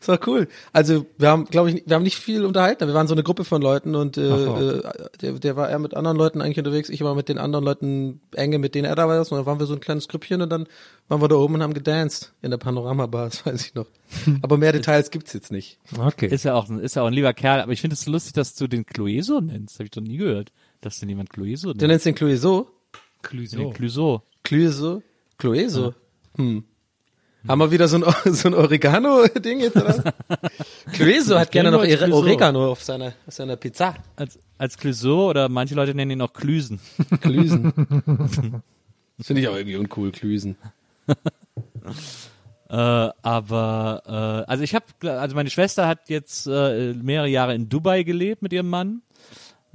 Das 0.00 0.08
war 0.08 0.18
cool. 0.26 0.48
Also 0.72 1.06
wir 1.18 1.28
haben, 1.28 1.44
glaube 1.44 1.70
ich, 1.70 1.84
wir 1.86 1.94
haben 1.94 2.02
nicht 2.02 2.18
viel 2.18 2.44
unterhalten. 2.44 2.88
Wir 2.88 2.92
waren 2.92 3.06
so 3.06 3.14
eine 3.14 3.22
Gruppe 3.22 3.44
von 3.44 3.62
Leuten 3.62 3.94
und 3.94 4.18
äh, 4.18 4.28
wow. 4.28 4.60
äh, 4.60 5.18
der, 5.22 5.32
der 5.34 5.54
war 5.54 5.70
eher 5.70 5.78
mit 5.78 5.94
anderen 5.94 6.16
Leuten 6.16 6.42
eigentlich 6.42 6.58
unterwegs. 6.58 6.88
Ich 6.88 7.00
war 7.02 7.14
mit 7.14 7.28
den 7.28 7.38
anderen 7.38 7.64
Leuten 7.64 8.20
enge, 8.34 8.58
mit 8.58 8.74
denen 8.74 8.86
er 8.86 8.96
da 8.96 9.06
war. 9.06 9.20
Und 9.20 9.30
dann 9.30 9.46
waren 9.46 9.60
wir 9.60 9.66
so 9.66 9.74
ein 9.74 9.78
kleines 9.78 10.08
Grüppchen 10.08 10.42
und 10.42 10.50
dann 10.50 10.66
waren 11.06 11.22
wir 11.22 11.28
da 11.28 11.36
oben 11.36 11.54
und 11.54 11.62
haben 11.62 11.74
gedanced 11.74 12.32
in 12.42 12.50
der 12.50 12.58
Panorama-Bar, 12.58 13.26
das 13.30 13.46
weiß 13.46 13.66
ich 13.66 13.74
noch. 13.76 13.86
Aber 14.42 14.56
mehr 14.56 14.72
Details 14.72 15.12
gibt's 15.12 15.32
jetzt 15.32 15.52
nicht. 15.52 15.78
Okay. 15.96 16.26
Ist 16.26 16.44
ja 16.44 16.54
auch 16.54 16.68
ein, 16.68 16.80
ist 16.80 16.96
ja 16.96 17.02
auch 17.02 17.06
ein 17.06 17.12
lieber 17.12 17.34
Kerl, 17.34 17.60
aber 17.60 17.70
ich 17.70 17.82
finde 17.82 17.94
es 17.94 18.00
so 18.00 18.10
lustig, 18.10 18.32
dass 18.32 18.56
du 18.56 18.66
den 18.66 18.84
Clueso 18.84 19.40
nennst. 19.40 19.76
Habe 19.76 19.84
ich 19.84 19.92
doch 19.92 20.02
nie 20.02 20.16
gehört, 20.16 20.50
dass 20.80 20.98
den 20.98 21.08
jemand 21.08 21.30
Clueso 21.30 21.68
nennt. 21.68 21.82
Du 21.82 21.86
nennst 21.86 22.04
den 22.04 22.16
Clueso? 22.16 22.66
Den 23.62 23.72
Clueso. 23.72 24.24
Clueso? 24.42 25.02
Clueso? 25.38 25.94
Hm. 26.36 26.64
Haben 27.46 27.58
wir 27.58 27.70
wieder 27.70 27.88
so 27.88 27.96
ein, 27.96 28.04
so 28.34 28.48
ein 28.48 28.54
Oregano-Ding 28.54 29.60
jetzt, 29.60 29.76
oder? 29.76 30.14
Clueso 30.92 31.38
hat 31.38 31.52
gerne 31.52 31.70
noch 31.70 31.84
ihre 31.84 32.04
Clueso. 32.04 32.18
Oregano 32.18 32.72
auf 32.72 32.82
seiner, 32.82 33.12
auf 33.26 33.34
seiner 33.34 33.56
Pizza. 33.56 33.94
Als, 34.16 34.38
als 34.58 34.78
Clueso 34.78 35.28
oder 35.28 35.48
manche 35.48 35.74
Leute 35.74 35.94
nennen 35.94 36.12
ihn 36.12 36.22
auch 36.22 36.32
Klüsen. 36.32 36.80
Klüsen. 37.20 38.62
Das 39.16 39.28
finde 39.28 39.42
ich 39.42 39.48
auch 39.48 39.54
irgendwie 39.54 39.76
uncool, 39.76 40.10
Klüsen. 40.10 40.56
Äh, 42.68 42.74
aber 42.74 44.02
äh, 44.04 44.50
also 44.50 44.64
ich 44.64 44.74
habe, 44.74 44.86
also 45.02 45.36
meine 45.36 45.50
Schwester 45.50 45.86
hat 45.86 46.08
jetzt 46.08 46.48
äh, 46.48 46.94
mehrere 46.94 47.28
Jahre 47.28 47.54
in 47.54 47.68
Dubai 47.68 48.02
gelebt 48.02 48.42
mit 48.42 48.52
ihrem 48.52 48.70
Mann. 48.70 49.02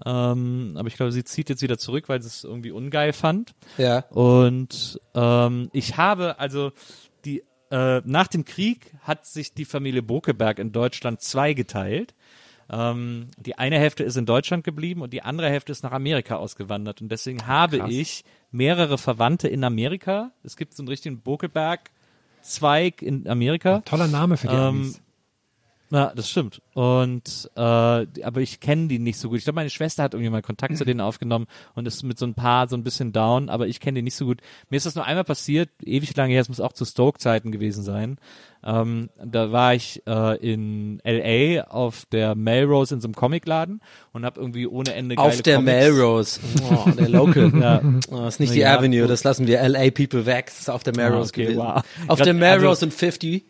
Ähm, 0.05 0.74
aber 0.76 0.88
ich 0.88 0.95
glaube, 0.95 1.13
sie 1.13 1.24
zieht 1.24 1.49
jetzt 1.49 1.61
wieder 1.61 1.78
zurück, 1.78 2.09
weil 2.09 2.22
sie 2.22 2.28
es 2.28 2.43
irgendwie 2.43 2.72
ungeil 2.72 3.13
fand. 3.13 3.53
Ja. 3.78 3.99
Und 4.09 4.99
ähm, 5.13 5.70
ich 5.72 5.95
habe 5.95 6.39
also 6.39 6.72
äh, 7.72 8.01
nach 8.05 8.28
dem 8.28 8.45
Krieg 8.45 8.93
hat 9.03 9.26
sich 9.26 9.53
die 9.53 9.65
Familie 9.65 10.01
Bokeberg 10.01 10.59
in 10.59 10.72
Deutschland 10.72 11.22
zweigeteilt. 11.22 12.15
Ähm, 12.72 13.28
die 13.38 13.57
eine 13.57 13.80
Hälfte 13.80 14.03
ist 14.03 14.15
in 14.15 14.26
Deutschland 14.26 14.63
geblieben 14.63 15.01
und 15.01 15.11
die 15.11 15.24
andere 15.24 15.49
Hälfte 15.49 15.72
ist 15.72 15.84
nach 15.84 15.91
Amerika 15.91 16.36
ausgewandert. 16.36 17.01
Und 17.01 17.11
deswegen 17.11 17.47
habe 17.47 17.89
ich 17.89 18.24
mehrere 18.51 18.97
Verwandte 18.97 19.47
in 19.47 19.63
Amerika. 19.63 20.32
Es 20.43 20.55
gibt 20.55 20.74
so 20.76 20.84
einen 20.84 20.88
richtigen 20.88 21.22
Bokeberg-Zweig 21.22 23.01
in 23.01 23.28
Amerika. 23.28 23.80
Toller 23.82 24.07
Name 24.07 24.38
für 24.38 24.47
die 24.47 24.53
Ähm, 24.53 24.59
Amis. 24.61 25.01
Ja, 25.92 26.14
das 26.16 26.30
stimmt. 26.30 26.62
Und 26.76 27.50
äh, 27.56 27.60
aber 27.62 28.42
ich 28.42 28.60
kenne 28.60 28.88
die 28.88 29.00
nicht 29.00 29.18
so 29.18 29.30
gut. 29.30 29.40
Ich 29.40 29.44
glaube, 29.44 29.56
meine 29.56 29.72
Schwester 29.72 30.04
hat 30.04 30.14
irgendwie 30.14 30.30
mal 30.30 30.44
Kontakt 30.44 30.78
zu 30.78 30.86
denen 30.86 31.02
aufgenommen 31.02 31.48
und 31.74 31.88
ist 31.88 32.04
mit 32.04 32.20
so 32.20 32.28
ein 32.28 32.36
paar 32.36 32.68
so 32.68 32.76
ein 32.78 32.84
bisschen 32.84 33.12
down, 33.12 33.50
aber 33.50 33.68
ich 33.68 33.80
kenne 33.80 33.98
die 33.98 34.04
nicht 34.04 34.16
so 34.16 34.26
gut. 34.26 34.42
Mir 34.70 34.78
ist 34.78 34.86
das 34.86 34.94
nur 34.94 35.06
einmal 35.06 35.24
passiert, 35.24 35.70
ewig 35.84 36.16
lange 36.16 36.34
her, 36.34 36.42
es 36.42 36.50
muss 36.50 36.60
auch 36.60 36.74
zu 36.74 36.86
Stoke-Zeiten 36.86 37.52
gewesen 37.52 37.84
sein. 37.84 38.20
Ähm, 38.66 39.10
da 39.24 39.51
war 39.53 39.74
ich 39.74 40.03
äh, 40.05 40.36
in 40.38 41.01
LA 41.05 41.64
auf 41.64 42.05
der 42.12 42.36
Melrose 42.36 42.95
in 42.95 43.01
so 43.01 43.07
einem 43.07 43.16
Comicladen 43.16 43.82
und 44.12 44.26
habe 44.26 44.39
irgendwie 44.41 44.68
ohne 44.68 44.93
Ende 44.93 45.16
geile 45.16 45.28
Auf 45.30 45.41
der 45.41 45.55
Comics. 45.57 45.74
Melrose. 45.74 46.39
Oh, 46.70 46.89
der 46.91 47.10
Local. 47.10 47.51
Ja. 47.60 47.82
Oh, 48.12 48.28
ist 48.28 48.39
nicht 48.39 48.53
die 48.53 48.60
ja, 48.60 48.78
Avenue, 48.78 49.07
das 49.07 49.24
lassen 49.24 49.47
wir 49.47 49.62
LA 49.68 49.91
People 49.91 50.26
weg. 50.26 50.47
Das 50.47 50.60
ist 50.60 50.70
auf 50.70 50.84
der 50.84 50.95
Melrose 50.95 51.30
okay, 51.30 51.43
gewesen. 51.43 51.60
wow. 51.60 51.82
Auf 52.07 52.18
Grad- 52.18 52.28
der 52.28 52.34
Melrose 52.34 52.68
also- 52.70 52.86
und 52.88 52.93
50. 52.93 53.43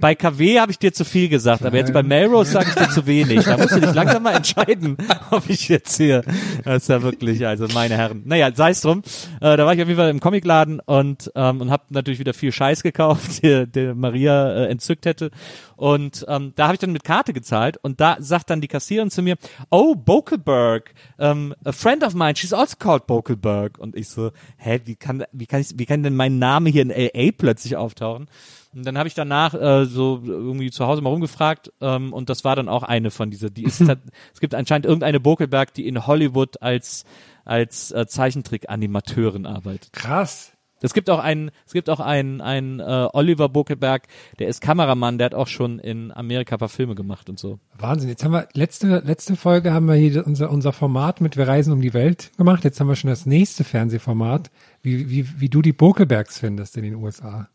Bei 0.00 0.14
KW 0.14 0.60
habe 0.60 0.70
ich 0.72 0.78
dir 0.78 0.92
zu 0.92 1.04
viel 1.04 1.28
gesagt, 1.28 1.64
aber 1.64 1.76
jetzt 1.76 1.92
bei 1.92 2.02
Melrose 2.02 2.52
sage 2.52 2.68
ich 2.70 2.74
dir 2.74 2.88
zu 2.90 3.06
wenig. 3.06 3.44
Da 3.44 3.56
musst 3.58 3.72
du 3.74 3.80
dich 3.80 3.94
langsam 3.94 4.22
mal 4.22 4.34
entscheiden, 4.36 4.96
ob 5.30 5.48
ich 5.50 5.68
jetzt 5.68 5.96
hier. 5.96 6.22
Das 6.64 6.82
ist 6.84 6.88
ja 6.88 7.02
wirklich, 7.02 7.44
also 7.46 7.66
meine 7.74 7.96
Herren. 7.96 8.22
Naja, 8.24 8.50
sei 8.54 8.70
es 8.70 8.80
drum. 8.80 9.02
Äh, 9.40 9.56
da 9.56 9.66
war 9.66 9.74
ich 9.74 9.82
auf 9.82 9.88
jeden 9.88 9.98
Fall 9.98 10.10
im 10.10 10.20
Comicladen 10.20 10.80
und 10.80 11.30
ähm, 11.34 11.60
und 11.60 11.70
habe 11.70 11.82
natürlich 11.90 12.18
wieder 12.20 12.32
viel 12.32 12.52
Scheiß 12.52 12.82
gekauft, 12.84 13.42
der, 13.42 13.66
der 13.66 13.94
Maria 13.96 14.37
äh, 14.38 14.66
entzückt 14.68 15.06
hätte. 15.06 15.30
Und 15.76 16.24
ähm, 16.28 16.52
da 16.56 16.64
habe 16.64 16.74
ich 16.74 16.80
dann 16.80 16.92
mit 16.92 17.04
Karte 17.04 17.32
gezahlt 17.32 17.76
und 17.82 18.00
da 18.00 18.16
sagt 18.18 18.50
dann 18.50 18.60
die 18.60 18.68
Kassiererin 18.68 19.10
zu 19.10 19.22
mir, 19.22 19.36
oh, 19.70 19.94
Bokelberg, 19.94 20.94
um, 21.18 21.54
a 21.64 21.72
friend 21.72 22.02
of 22.04 22.14
mine, 22.14 22.34
she's 22.36 22.52
also 22.52 22.76
called 22.78 23.06
Bokelberg. 23.06 23.78
Und 23.78 23.96
ich 23.96 24.08
so, 24.08 24.32
hä, 24.56 24.80
wie 24.84 24.96
kann, 24.96 25.24
wie 25.32 25.46
kann 25.46 25.60
ich, 25.60 25.70
wie 25.76 25.86
kann 25.86 26.02
denn 26.02 26.16
mein 26.16 26.38
Name 26.38 26.70
hier 26.70 26.82
in 26.82 26.90
LA 26.90 27.30
plötzlich 27.36 27.76
auftauchen? 27.76 28.28
Und 28.74 28.86
dann 28.86 28.98
habe 28.98 29.08
ich 29.08 29.14
danach 29.14 29.54
äh, 29.54 29.86
so 29.86 30.20
irgendwie 30.24 30.70
zu 30.70 30.86
Hause 30.86 31.00
mal 31.00 31.10
rumgefragt 31.10 31.72
ähm, 31.80 32.12
und 32.12 32.28
das 32.28 32.44
war 32.44 32.54
dann 32.54 32.68
auch 32.68 32.82
eine 32.82 33.10
von 33.10 33.30
dieser, 33.30 33.50
die 33.50 33.64
ist, 33.64 33.80
es 34.34 34.40
gibt 34.40 34.54
anscheinend 34.54 34.84
irgendeine 34.84 35.20
Bokelberg, 35.20 35.72
die 35.74 35.86
in 35.86 36.06
Hollywood 36.06 36.60
als 36.62 37.04
als 37.48 37.90
äh, 37.92 38.06
Zeichentrick-Animateurin 38.06 39.46
arbeitet. 39.46 39.92
Krass. 39.92 40.52
Es 40.80 40.94
gibt 40.94 41.10
auch 41.10 41.18
einen, 41.18 41.50
es 41.66 41.72
gibt 41.72 41.90
auch 41.90 42.00
einen, 42.00 42.40
einen 42.40 42.80
äh, 42.80 43.08
Oliver 43.12 43.48
Bokelberg, 43.48 44.06
der 44.38 44.48
ist 44.48 44.60
Kameramann, 44.60 45.18
der 45.18 45.26
hat 45.26 45.34
auch 45.34 45.48
schon 45.48 45.78
in 45.78 46.12
Amerika 46.12 46.56
paar 46.56 46.68
Filme 46.68 46.94
gemacht 46.94 47.28
und 47.28 47.38
so. 47.38 47.58
Wahnsinn. 47.78 48.08
Jetzt 48.08 48.24
haben 48.24 48.32
wir, 48.32 48.48
letzte, 48.52 49.02
letzte 49.04 49.36
Folge 49.36 49.72
haben 49.72 49.86
wir 49.86 49.94
hier 49.94 50.26
unser, 50.26 50.50
unser 50.50 50.72
Format 50.72 51.20
mit 51.20 51.36
Wir 51.36 51.48
reisen 51.48 51.72
um 51.72 51.80
die 51.80 51.94
Welt 51.94 52.30
gemacht. 52.36 52.64
Jetzt 52.64 52.80
haben 52.80 52.88
wir 52.88 52.96
schon 52.96 53.10
das 53.10 53.26
nächste 53.26 53.64
Fernsehformat, 53.64 54.50
wie, 54.82 55.10
wie, 55.10 55.40
wie 55.40 55.48
du 55.48 55.62
die 55.62 55.72
Bokelbergs 55.72 56.38
findest 56.38 56.76
in 56.76 56.84
den 56.84 56.94
USA. 56.94 57.48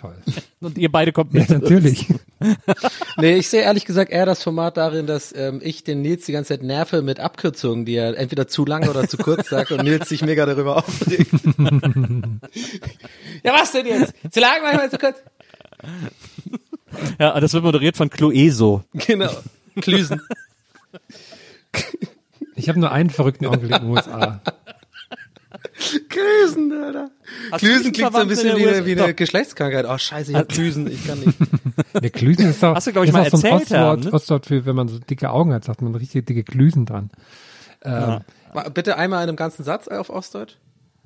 Toll. 0.00 0.16
Und 0.60 0.78
ihr 0.78 0.90
beide 0.90 1.12
kommt 1.12 1.34
Ja, 1.34 1.40
mit. 1.40 1.50
natürlich. 1.50 2.06
Nee, 3.18 3.34
ich 3.34 3.50
sehe 3.50 3.60
ehrlich 3.60 3.84
gesagt 3.84 4.10
eher 4.10 4.24
das 4.24 4.42
Format 4.42 4.78
darin, 4.78 5.06
dass 5.06 5.34
ähm, 5.36 5.60
ich 5.62 5.84
den 5.84 6.00
Nils 6.00 6.24
die 6.24 6.32
ganze 6.32 6.54
Zeit 6.54 6.62
nerve 6.62 7.02
mit 7.02 7.20
Abkürzungen, 7.20 7.84
die 7.84 7.96
er 7.96 8.16
entweder 8.16 8.48
zu 8.48 8.64
lang 8.64 8.88
oder 8.88 9.06
zu 9.06 9.18
kurz 9.18 9.50
sagt 9.50 9.72
und 9.72 9.82
Nils 9.84 10.08
sich 10.08 10.22
mega 10.22 10.46
darüber 10.46 10.78
aufregt. 10.78 11.30
ja, 13.44 13.52
was 13.52 13.72
denn 13.72 13.84
jetzt? 13.84 14.14
Zu 14.30 14.40
lang, 14.40 14.62
manchmal 14.62 14.90
zu 14.90 14.96
kurz? 14.96 15.18
Ja, 17.18 17.38
das 17.38 17.52
wird 17.52 17.62
moderiert 17.62 17.98
von 17.98 18.08
Clueso. 18.08 18.84
Genau. 18.94 19.30
Klüsen. 19.82 20.22
Ich 22.56 22.70
habe 22.70 22.80
nur 22.80 22.90
einen 22.90 23.10
verrückten 23.10 23.44
Onkel 23.46 23.70
in 23.70 23.80
den 23.82 23.90
USA. 23.90 24.40
Klüsen, 26.08 26.72
Alter. 26.72 27.10
Hast 27.50 27.62
nicht 27.62 27.94
klingt 27.94 28.12
so 28.12 28.18
ein 28.18 28.28
bisschen 28.28 28.56
wie 28.56 28.66
eine, 28.66 28.84
wie 28.86 29.00
eine. 29.00 29.14
Geschlechtskrankheit. 29.14 29.86
Oh, 29.88 29.96
scheiße, 29.96 30.32
ich 30.32 30.36
hab 30.36 30.48
Klüsen, 30.48 30.90
ich 30.90 31.06
kann 31.06 31.20
nicht. 31.20 31.38
Der 32.02 32.10
Klüsen 32.10 32.50
ist 32.50 32.62
doch, 32.62 32.74
Hast 32.74 32.86
du, 32.86 32.92
glaub 32.92 33.04
ich, 33.04 33.10
ist 33.10 33.14
mal 33.14 33.22
auch 33.26 33.30
so 33.30 33.36
ein 33.38 33.52
erzählt, 33.52 33.62
Ostwort, 33.62 34.04
ne? 34.04 34.12
Ostwort 34.12 34.46
für, 34.46 34.66
wenn 34.66 34.76
man 34.76 34.88
so 34.88 34.98
dicke 34.98 35.30
Augen 35.30 35.52
hat, 35.52 35.64
sagt 35.64 35.82
man 35.82 35.94
richtig 35.94 36.26
dicke 36.26 36.44
Klüsen 36.44 36.86
dran. 36.86 37.10
Ähm, 37.82 38.20
Mal 38.52 38.70
Bitte 38.70 38.96
einmal 38.96 39.22
in 39.22 39.28
einem 39.28 39.36
ganzen 39.36 39.64
Satz 39.64 39.88
auf 39.88 40.10
Ostdeutsch. 40.10 40.56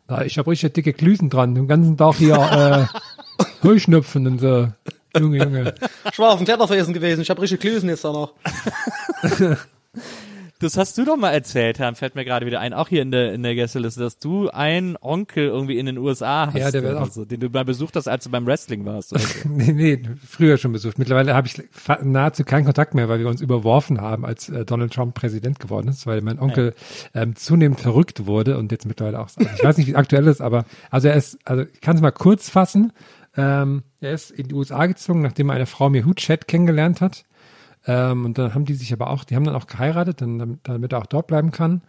Ja, 0.08 0.22
ich 0.22 0.38
habe 0.38 0.50
richtig 0.50 0.74
dicke 0.74 0.92
Klüsen 0.92 1.30
dran. 1.30 1.54
Den 1.54 1.68
ganzen 1.68 1.96
Tag 1.96 2.16
hier 2.16 2.34
äh, 2.34 3.44
Heuschnupfen 3.62 4.26
und 4.26 4.40
so. 4.40 4.68
Junge, 5.16 5.38
Junge. 5.38 5.74
Ich 6.10 6.18
war 6.18 6.30
auf 6.30 6.38
dem 6.38 6.44
Kletterfelsen 6.44 6.92
gewesen, 6.92 7.20
ich 7.20 7.30
habe 7.30 7.40
richtig 7.40 7.60
Klüsen 7.60 7.88
jetzt 7.88 8.04
da 8.04 8.12
noch. 8.12 8.34
Das 10.60 10.76
hast 10.78 10.96
du 10.96 11.04
doch 11.04 11.16
mal 11.16 11.30
erzählt, 11.32 11.78
Herr, 11.78 11.94
fällt 11.94 12.14
mir 12.14 12.24
gerade 12.24 12.46
wieder 12.46 12.60
ein, 12.60 12.72
auch 12.72 12.88
hier 12.88 13.02
in 13.02 13.10
der, 13.10 13.32
in 13.34 13.42
der 13.42 13.54
Gästeliste, 13.54 14.00
dass 14.00 14.18
du 14.18 14.48
einen 14.50 14.96
Onkel 15.00 15.46
irgendwie 15.46 15.78
in 15.78 15.86
den 15.86 15.98
USA 15.98 16.46
hast, 16.46 16.56
Ja, 16.56 16.70
der 16.70 16.82
wird 16.84 16.96
auch- 16.96 17.10
so, 17.10 17.24
den 17.24 17.40
du 17.40 17.48
mal 17.50 17.64
besucht 17.64 17.96
hast, 17.96 18.06
als 18.08 18.24
du 18.24 18.30
beim 18.30 18.46
Wrestling 18.46 18.84
warst. 18.86 19.12
Oder 19.12 19.20
so. 19.22 19.48
Nee, 19.48 19.72
nee, 19.72 20.02
früher 20.26 20.56
schon 20.56 20.72
besucht. 20.72 20.98
Mittlerweile 20.98 21.34
habe 21.34 21.48
ich 21.48 21.60
nahezu 22.02 22.44
keinen 22.44 22.64
Kontakt 22.64 22.94
mehr, 22.94 23.08
weil 23.08 23.18
wir 23.18 23.28
uns 23.28 23.40
überworfen 23.40 24.00
haben, 24.00 24.24
als 24.24 24.48
äh, 24.48 24.64
Donald 24.64 24.92
Trump 24.94 25.14
Präsident 25.14 25.58
geworden 25.60 25.88
ist, 25.88 26.06
weil 26.06 26.20
mein 26.22 26.38
Onkel 26.38 26.74
ähm, 27.14 27.34
zunehmend 27.36 27.80
verrückt 27.80 28.26
wurde 28.26 28.56
und 28.56 28.70
jetzt 28.72 28.86
mittlerweile 28.86 29.18
auch, 29.20 29.28
also 29.36 29.40
ich 29.56 29.64
weiß 29.64 29.76
nicht, 29.76 29.86
wie 29.88 29.92
es 29.92 29.96
aktuell 29.96 30.26
ist, 30.28 30.40
aber 30.40 30.64
also 30.90 31.08
er 31.08 31.14
ist, 31.16 31.36
also 31.44 31.64
ich 31.64 31.80
kann 31.80 31.96
es 31.96 32.02
mal 32.02 32.12
kurz 32.12 32.48
fassen. 32.48 32.92
Ähm, 33.36 33.82
er 34.00 34.12
ist 34.12 34.30
in 34.30 34.46
die 34.48 34.54
USA 34.54 34.86
gezogen, 34.86 35.20
nachdem 35.20 35.48
er 35.50 35.56
eine 35.56 35.66
Frau 35.66 35.90
Mehut 35.90 36.18
Chat 36.18 36.46
kennengelernt 36.46 37.00
hat. 37.00 37.24
Ähm, 37.86 38.24
und 38.24 38.38
dann 38.38 38.54
haben 38.54 38.64
die 38.64 38.74
sich 38.74 38.92
aber 38.92 39.10
auch, 39.10 39.24
die 39.24 39.36
haben 39.36 39.44
dann 39.44 39.56
auch 39.56 39.66
geheiratet, 39.66 40.20
dann, 40.20 40.58
damit, 40.62 40.92
er 40.92 40.98
auch 40.98 41.06
dort 41.06 41.26
bleiben 41.26 41.50
kann. 41.50 41.82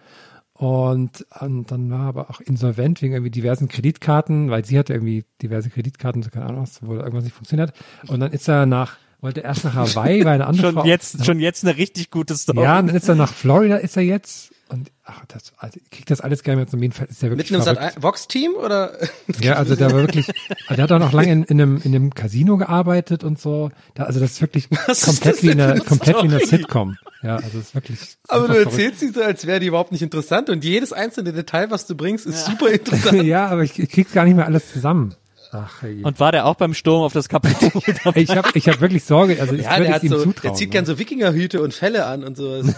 Und, 0.54 1.26
und 1.42 1.70
dann 1.70 1.92
war 1.92 2.00
er 2.00 2.08
aber 2.08 2.30
auch 2.30 2.40
insolvent 2.40 3.02
wegen 3.02 3.14
irgendwie 3.14 3.32
diversen 3.32 3.68
Kreditkarten, 3.68 4.50
weil 4.50 4.64
sie 4.64 4.80
hatte 4.80 4.94
irgendwie 4.94 5.26
diverse 5.42 5.70
Kreditkarten, 5.70 6.24
so 6.24 6.30
keine 6.30 6.46
Ahnung 6.46 6.62
was, 6.62 6.82
wo 6.82 6.96
irgendwas 6.96 7.26
nicht 7.26 7.34
funktioniert 7.34 7.74
hat. 7.74 8.10
Und 8.10 8.22
dann 8.22 8.32
ist 8.32 8.48
er 8.48 8.66
nach, 8.66 8.96
wollte 9.20 9.42
erst 9.42 9.66
nach 9.66 9.76
Hawaii, 9.76 10.24
weil 10.24 10.36
eine 10.36 10.48
andere 10.48 10.68
schon 10.68 10.76
Frau, 10.76 10.86
jetzt, 10.86 11.26
schon 11.26 11.40
jetzt 11.40 11.66
eine 11.66 11.76
richtig 11.76 12.10
gute 12.10 12.36
Story. 12.36 12.62
ja, 12.62 12.80
und 12.80 12.88
dann 12.88 12.96
ist 12.96 13.10
er 13.10 13.16
nach 13.16 13.34
Florida, 13.34 13.76
ist 13.76 13.98
er 13.98 14.04
jetzt. 14.04 14.55
Und 14.68 14.92
ach, 15.04 15.24
das, 15.28 15.54
also, 15.58 15.80
ich 15.84 15.90
krieg 15.92 16.06
das 16.08 16.22
alles 16.22 16.44
nicht 16.44 16.56
mehr 16.56 16.66
zum 16.68 16.82
Jedenfalls 16.82 17.12
ist 17.12 17.22
er 17.24 17.30
wirklich 17.30 17.52
Mit 17.52 17.62
einem 17.62 17.76
verrückt. 17.76 17.94
Sat 17.94 18.04
Vox-Team 18.04 18.54
oder? 18.56 18.94
Ja, 19.42 19.54
also 19.58 19.76
der 19.76 19.92
war 19.92 20.00
wirklich, 20.00 20.28
also 20.68 20.76
der 20.76 20.84
hat 20.84 20.92
auch 20.92 21.00
noch 21.00 21.12
lange 21.12 21.32
in, 21.32 21.44
in, 21.44 21.62
einem, 21.62 21.82
in 21.84 21.94
einem 21.96 22.14
Casino 22.16 22.58
gearbeitet 22.58 23.24
und 23.24 23.40
so. 23.40 23.70
Da, 23.94 24.04
also 24.04 24.20
das 24.20 24.32
ist 24.32 24.42
wirklich 24.42 24.68
Was 24.88 25.00
ist 25.00 25.06
komplett 25.06 25.36
das 25.36 25.44
wie 25.44 25.52
eine, 25.52 25.80
komplett 25.82 26.16
wie 26.18 26.28
eine? 26.28 26.40
Sitcom. 26.46 26.98
Ja, 27.22 27.36
also 27.36 27.60
es 27.60 27.66
ist 27.66 27.76
wirklich. 27.76 28.00
Aber 28.28 28.48
du 28.48 28.54
erzählst 28.56 29.00
sie 29.02 29.10
so, 29.10 29.22
als 29.22 29.46
wäre 29.46 29.60
die 29.60 29.68
überhaupt 29.68 29.92
nicht 29.92 30.02
interessant 30.02 30.50
und 30.50 30.64
jedes 30.64 30.94
einzelne 30.94 31.32
Detail, 31.32 31.70
was 31.70 31.86
du 31.86 31.96
bringst, 31.96 32.26
ist 32.26 32.46
super 32.46 32.70
interessant. 32.72 33.24
ja, 33.24 33.48
aber 33.48 33.64
ich, 33.64 33.78
ich 33.78 33.90
krieg's 33.90 34.14
gar 34.14 34.26
nicht 34.26 34.36
mehr 34.36 34.46
alles 34.46 34.72
zusammen. 34.72 35.14
Ach, 35.52 35.82
hey. 35.82 36.02
Und 36.04 36.20
war 36.20 36.32
der 36.34 36.46
auch 36.48 36.56
beim 36.56 36.74
Sturm 36.74 37.04
auf 37.04 37.14
das 37.14 37.30
Kapitol? 37.30 37.72
dabei? 38.04 38.20
ich 38.22 38.36
habe 38.36 38.50
ich 38.56 38.68
hab 38.68 38.82
wirklich 38.82 39.06
Sorge, 39.06 39.40
also 39.40 39.54
ich 39.56 39.64
Ja, 39.64 39.72
würde 39.78 39.84
der 39.84 39.90
es 39.90 39.96
hat 39.96 40.04
ihm 40.04 40.10
so, 40.10 40.18
zutrauen. 40.24 40.42
der 40.44 40.54
zieht 40.56 40.70
ne? 40.70 40.72
gern 40.74 40.86
so 40.86 41.00
Wikingerhüte 41.00 41.62
und 41.62 41.74
Felle 41.74 42.06
an 42.08 42.24
und 42.26 42.36
sowas. 42.36 42.76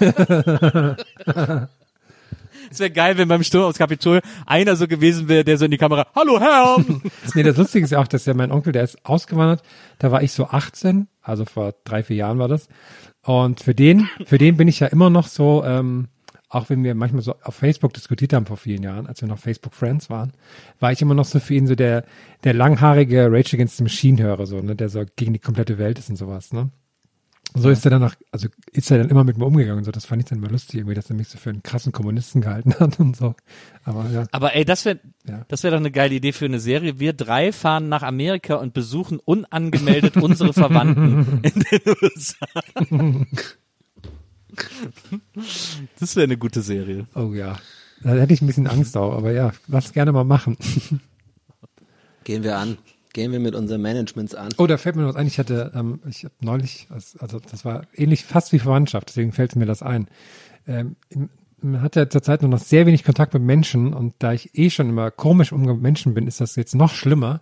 Es 2.70 2.80
wäre 2.80 2.92
geil, 2.92 3.18
wenn 3.18 3.28
beim 3.28 3.44
Sturm 3.44 3.66
aufs 3.66 3.78
Kapitol 3.78 4.22
einer 4.46 4.76
so 4.76 4.88
gewesen 4.88 5.28
wäre, 5.28 5.44
der 5.44 5.58
so 5.58 5.66
in 5.66 5.72
die 5.72 5.78
Kamera, 5.78 6.08
hallo 6.16 6.40
Herr! 6.40 6.84
Nee, 7.36 7.44
das 7.44 7.58
Lustige 7.58 7.86
ist 7.86 7.92
ja 7.92 8.00
auch, 8.00 8.08
dass 8.08 8.26
ja 8.26 8.34
mein 8.34 8.52
Onkel, 8.52 8.74
der 8.74 8.84
ist 8.84 9.06
ausgewandert, 9.06 9.62
da 10.00 10.12
war 10.12 10.24
ich 10.24 10.32
so 10.32 10.48
18, 10.48 11.08
also 11.22 11.46
vor 11.46 11.74
drei, 11.84 12.04
vier 12.04 12.16
Jahren 12.16 12.40
war 12.40 12.48
das. 12.48 12.68
Und 13.24 13.60
für 13.60 13.76
den, 13.76 14.10
für 14.26 14.38
den 14.38 14.58
bin 14.58 14.68
ich 14.68 14.80
ja 14.80 14.88
immer 14.88 15.10
noch 15.10 15.28
so, 15.28 15.64
ähm, 15.66 16.08
auch 16.50 16.70
wenn 16.70 16.84
wir 16.84 16.96
manchmal 16.96 17.22
so 17.22 17.36
auf 17.44 17.56
Facebook 17.56 17.94
diskutiert 17.94 18.34
haben 18.34 18.46
vor 18.46 18.58
vielen 18.58 18.84
Jahren, 18.84 19.08
als 19.08 19.22
wir 19.22 19.28
noch 19.28 19.40
Facebook 19.40 19.74
Friends 19.74 20.10
waren, 20.10 20.32
war 20.80 20.92
ich 20.92 21.02
immer 21.02 21.14
noch 21.14 21.26
so 21.26 21.40
für 21.40 21.54
ihn 21.54 21.68
so 21.68 21.76
der, 21.76 22.06
der 22.44 22.54
langhaarige 22.54 23.28
Rage 23.30 23.56
Against 23.56 23.78
the 23.78 23.84
Machine 23.84 24.22
Hörer, 24.22 24.46
so, 24.46 24.62
ne, 24.62 24.76
der 24.76 24.90
so 24.90 25.04
gegen 25.16 25.34
die 25.34 25.40
komplette 25.40 25.78
Welt 25.78 26.00
ist 26.00 26.10
und 26.10 26.16
sowas, 26.16 26.54
ne. 26.54 26.70
Und 27.58 27.64
so 27.64 27.70
ist 27.70 27.84
er 27.86 27.92
dann 27.92 28.04
auch, 28.04 28.14
also 28.32 28.48
ist 28.72 28.92
er 28.92 29.00
dann 29.00 29.10
immer 29.10 29.24
mit 29.24 29.38
mir 29.38 29.46
umgegangen 29.46 29.80
und 29.80 29.84
so. 29.84 29.92
Das 29.92 30.06
fand 30.06 30.22
ich 30.22 30.28
dann 30.30 30.38
immer 30.38 30.50
lustig, 30.50 30.76
irgendwie, 30.76 30.94
dass 30.94 31.10
er 31.10 31.16
mich 31.16 31.28
so 31.28 31.38
für 31.40 31.50
einen 31.50 31.64
krassen 31.64 31.92
Kommunisten 31.92 32.42
gehalten 32.42 32.76
hat 32.80 33.00
und 33.00 33.16
so. 33.18 33.34
Aber 33.84 34.08
ja. 34.12 34.28
Aber 34.32 34.56
ey, 34.56 34.64
das 34.64 34.86
wäre 34.86 35.00
Ja. 35.28 35.44
das 35.48 35.64
wäre 35.64 35.72
doch 35.72 35.80
eine 35.80 35.90
geile 35.92 36.14
Idee 36.14 36.34
für 36.34 36.46
eine 36.46 36.60
Serie. 36.60 37.00
Wir 37.00 37.14
drei 37.14 37.52
fahren 37.52 37.90
nach 37.90 38.04
Amerika 38.04 38.56
und 38.56 38.74
besuchen 38.76 39.20
unangemeldet 39.20 40.18
unsere 40.22 40.54
Verwandten 40.54 41.40
in 41.44 41.66
den 41.72 41.82
USA. 42.02 43.26
Das 46.00 46.16
wäre 46.16 46.24
eine 46.24 46.38
gute 46.38 46.62
Serie. 46.62 47.08
Oh 47.16 47.34
ja. 47.34 47.58
Da 48.02 48.12
hätte 48.12 48.34
ich 48.34 48.42
ein 48.42 48.48
bisschen 48.48 48.68
Angst 48.68 48.96
auch, 48.98 49.14
aber 49.16 49.32
ja, 49.32 49.52
lass 49.68 49.94
gerne 49.94 50.12
mal 50.12 50.24
machen. 50.24 50.58
Gehen 52.24 52.44
wir 52.44 52.58
an. 52.58 52.78
Gehen 53.18 53.32
wir 53.32 53.40
mit 53.40 53.56
unseren 53.56 53.82
Managements 53.82 54.36
an. 54.36 54.50
Oh, 54.60 54.68
da 54.68 54.78
fällt 54.78 54.96
mir 54.96 55.08
was 55.08 55.16
ein. 55.16 55.26
Ich 55.26 55.40
hatte, 55.40 55.72
ähm, 55.74 56.02
ich 56.08 56.24
habe 56.24 56.36
neulich, 56.40 56.88
also 56.92 57.40
das 57.40 57.66
war 57.66 57.88
ähnlich 57.96 58.24
fast 58.24 58.54
wie 58.54 58.60
Verwandtschaft, 58.60 59.10
deswegen 59.10 59.32
fällt 59.32 59.56
mir 59.56 59.66
das 59.66 59.82
ein. 59.82 60.08
Ähm, 60.68 60.98
man 61.60 61.82
hat 61.82 61.96
ja 61.96 62.08
zurzeit 62.08 62.44
nur 62.44 62.52
noch 62.52 62.60
sehr 62.60 62.86
wenig 62.86 63.04
Kontakt 63.04 63.34
mit 63.34 63.42
Menschen 63.42 63.96
und 63.96 64.14
da 64.20 64.34
ich 64.34 64.56
eh 64.56 64.70
schon 64.70 64.90
immer 64.90 65.10
komisch 65.10 65.52
mit 65.52 65.82
Menschen 65.82 66.14
bin, 66.14 66.28
ist 66.28 66.42
das 66.42 66.56
jetzt 66.58 66.76
noch 66.76 66.94
schlimmer. 66.94 67.42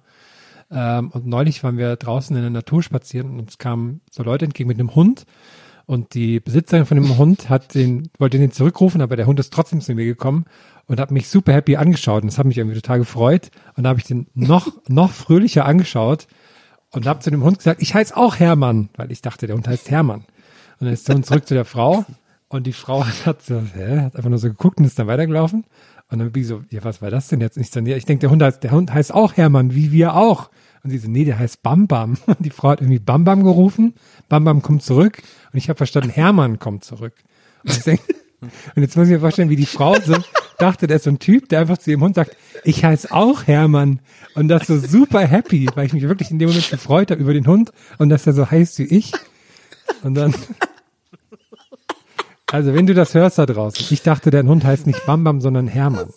Ähm, 0.72 1.10
und 1.10 1.26
neulich 1.26 1.62
waren 1.62 1.78
wir 1.78 1.98
draußen 1.98 2.34
in 2.34 2.42
der 2.42 2.52
Natur 2.52 2.82
spazieren 2.82 3.32
und 3.32 3.40
uns 3.40 3.58
kamen 3.58 4.00
so 4.10 4.24
Leute 4.24 4.46
entgegen 4.46 4.70
mit 4.70 4.80
einem 4.80 4.96
Hund 4.96 5.26
und 5.88 6.14
die 6.14 6.40
Besitzerin 6.40 6.86
von 6.86 6.96
dem 6.96 7.18
Hund 7.18 7.50
hat 7.50 7.76
den, 7.76 8.10
wollte 8.18 8.40
den 8.40 8.52
zurückrufen, 8.52 9.02
aber 9.02 9.18
der 9.18 9.28
Hund 9.28 9.42
ist 9.42 9.52
trotzdem 9.52 9.82
zu 9.82 9.94
mir 9.94 10.06
gekommen 10.06 10.46
und 10.88 11.00
hat 11.00 11.12
mich 11.12 11.30
super 11.30 11.54
happy 11.54 11.76
angeschaut 11.76 12.24
und 12.24 12.32
das 12.32 12.38
hat 12.38 12.46
mich 12.46 12.58
irgendwie 12.58 12.80
total 12.80 13.00
gefreut 13.00 13.50
und 13.76 13.84
da 13.84 13.90
habe 13.90 14.00
ich 14.00 14.06
den 14.06 14.28
noch, 14.34 14.68
noch 14.88 15.12
fröhlicher 15.12 15.66
angeschaut 15.66 16.28
und 16.92 17.08
habe 17.08 17.20
zu 17.20 17.32
dem 17.32 17.44
Hund 17.44 17.58
gesagt, 17.58 17.82
ich 17.82 17.94
heiße 17.94 18.16
auch 18.16 18.38
Hermann, 18.38 18.90
weil 18.96 19.12
ich 19.12 19.22
dachte, 19.22 19.48
der 19.48 19.56
Hund 19.56 19.68
heißt 19.68 19.90
Hermann. 19.90 20.26
Und 20.80 20.88
dann 20.88 20.94
ist 20.94 21.08
der 21.08 21.16
Hund 21.16 21.26
zurück 21.26 21.48
zu 21.48 21.54
der 21.54 21.66
Frau 21.66 22.06
und 22.48 22.68
die 22.68 22.74
Frau 22.74 23.06
hat, 23.06 23.42
so, 23.46 23.62
hä, 23.74 24.00
hat 24.02 24.16
einfach 24.16 24.30
nur 24.30 24.40
so 24.40 24.48
geguckt 24.48 24.80
und 24.80 24.86
ist 24.86 25.00
dann 25.00 25.08
weitergelaufen. 25.08 25.66
Und 26.10 26.20
dann 26.20 26.32
bin 26.32 26.44
ich 26.44 26.48
so, 26.48 26.62
ja, 26.70 26.84
was 26.84 27.02
war 27.02 27.10
das 27.10 27.28
denn 27.30 27.42
jetzt? 27.42 27.58
Und 27.58 27.64
ich 27.64 27.72
so, 27.72 27.80
ja, 27.80 27.98
ich 27.98 28.06
denke, 28.06 28.22
der 28.22 28.30
Hund 28.30 28.42
heißt, 28.42 28.64
der 28.64 28.72
Hund 28.72 28.94
heißt 28.94 29.14
auch 29.14 29.36
Hermann, 29.36 29.74
wie 29.74 29.92
wir 29.92 30.16
auch. 30.16 30.50
Und 30.84 30.92
sie 30.92 31.00
so, 31.00 31.10
nee, 31.10 31.26
der 31.26 31.40
heißt 31.40 31.64
Bam 31.64 31.88
Bam. 31.88 32.18
Und 32.28 32.38
die 32.40 32.52
Frau 32.52 32.70
hat 32.70 32.82
irgendwie 32.82 33.00
Bam 33.00 33.24
Bam 33.24 33.44
gerufen. 33.44 33.96
Bam 34.30 34.44
Bam 34.44 34.62
kommt 34.62 34.84
zurück. 34.84 35.24
Und 35.52 35.58
ich 35.58 35.68
habe 35.68 35.78
verstanden, 35.78 36.10
Hermann 36.10 36.60
kommt 36.60 36.84
zurück. 36.84 37.14
Und, 37.64 37.72
ich 37.72 37.84
denk, 37.84 38.02
und 38.76 38.84
jetzt 38.84 38.96
muss 38.96 39.08
ich 39.08 39.14
mir 39.14 39.20
vorstellen, 39.20 39.50
wie 39.50 39.56
die 39.56 39.66
Frau 39.66 39.96
so 40.00 40.16
dachte, 40.58 40.88
der 40.88 40.98
ist 40.98 41.04
so 41.04 41.10
ein 41.10 41.20
Typ, 41.20 41.50
der 41.50 41.62
einfach 41.62 41.78
zu 41.78 41.92
ihrem 41.92 42.02
Hund 42.02 42.16
sagt, 42.16 42.36
ich 42.64 42.84
heiße 42.84 43.12
auch 43.12 43.48
Hermann. 43.48 44.00
Und 44.36 44.48
das 44.50 44.68
so 44.68 44.78
super 44.78 45.22
happy, 45.22 45.70
weil 45.76 45.86
ich 45.86 45.94
mich 45.94 46.04
wirklich 46.08 46.32
in 46.32 46.40
dem 46.40 46.50
Moment 46.50 46.70
gefreut 46.70 47.12
habe 47.12 47.22
über 47.22 47.34
den 47.34 47.48
Hund 47.48 47.72
und 47.98 48.10
dass 48.10 48.28
er 48.28 48.34
so 48.34 48.50
heißt 48.50 48.80
wie 48.80 48.84
ich. 48.84 49.14
Und 50.04 50.16
dann, 50.16 50.36
also 52.52 52.74
wenn 52.74 52.88
du 52.88 52.94
das 52.94 53.14
hörst 53.14 53.38
da 53.38 53.46
draußen, 53.46 53.86
ich 53.90 54.02
dachte, 54.02 54.32
dein 54.32 54.48
Hund 54.48 54.64
heißt 54.64 54.88
nicht 54.88 55.06
Bam 55.06 55.24
Bam, 55.24 55.42
sondern 55.42 55.68
Hermann. 55.68 56.10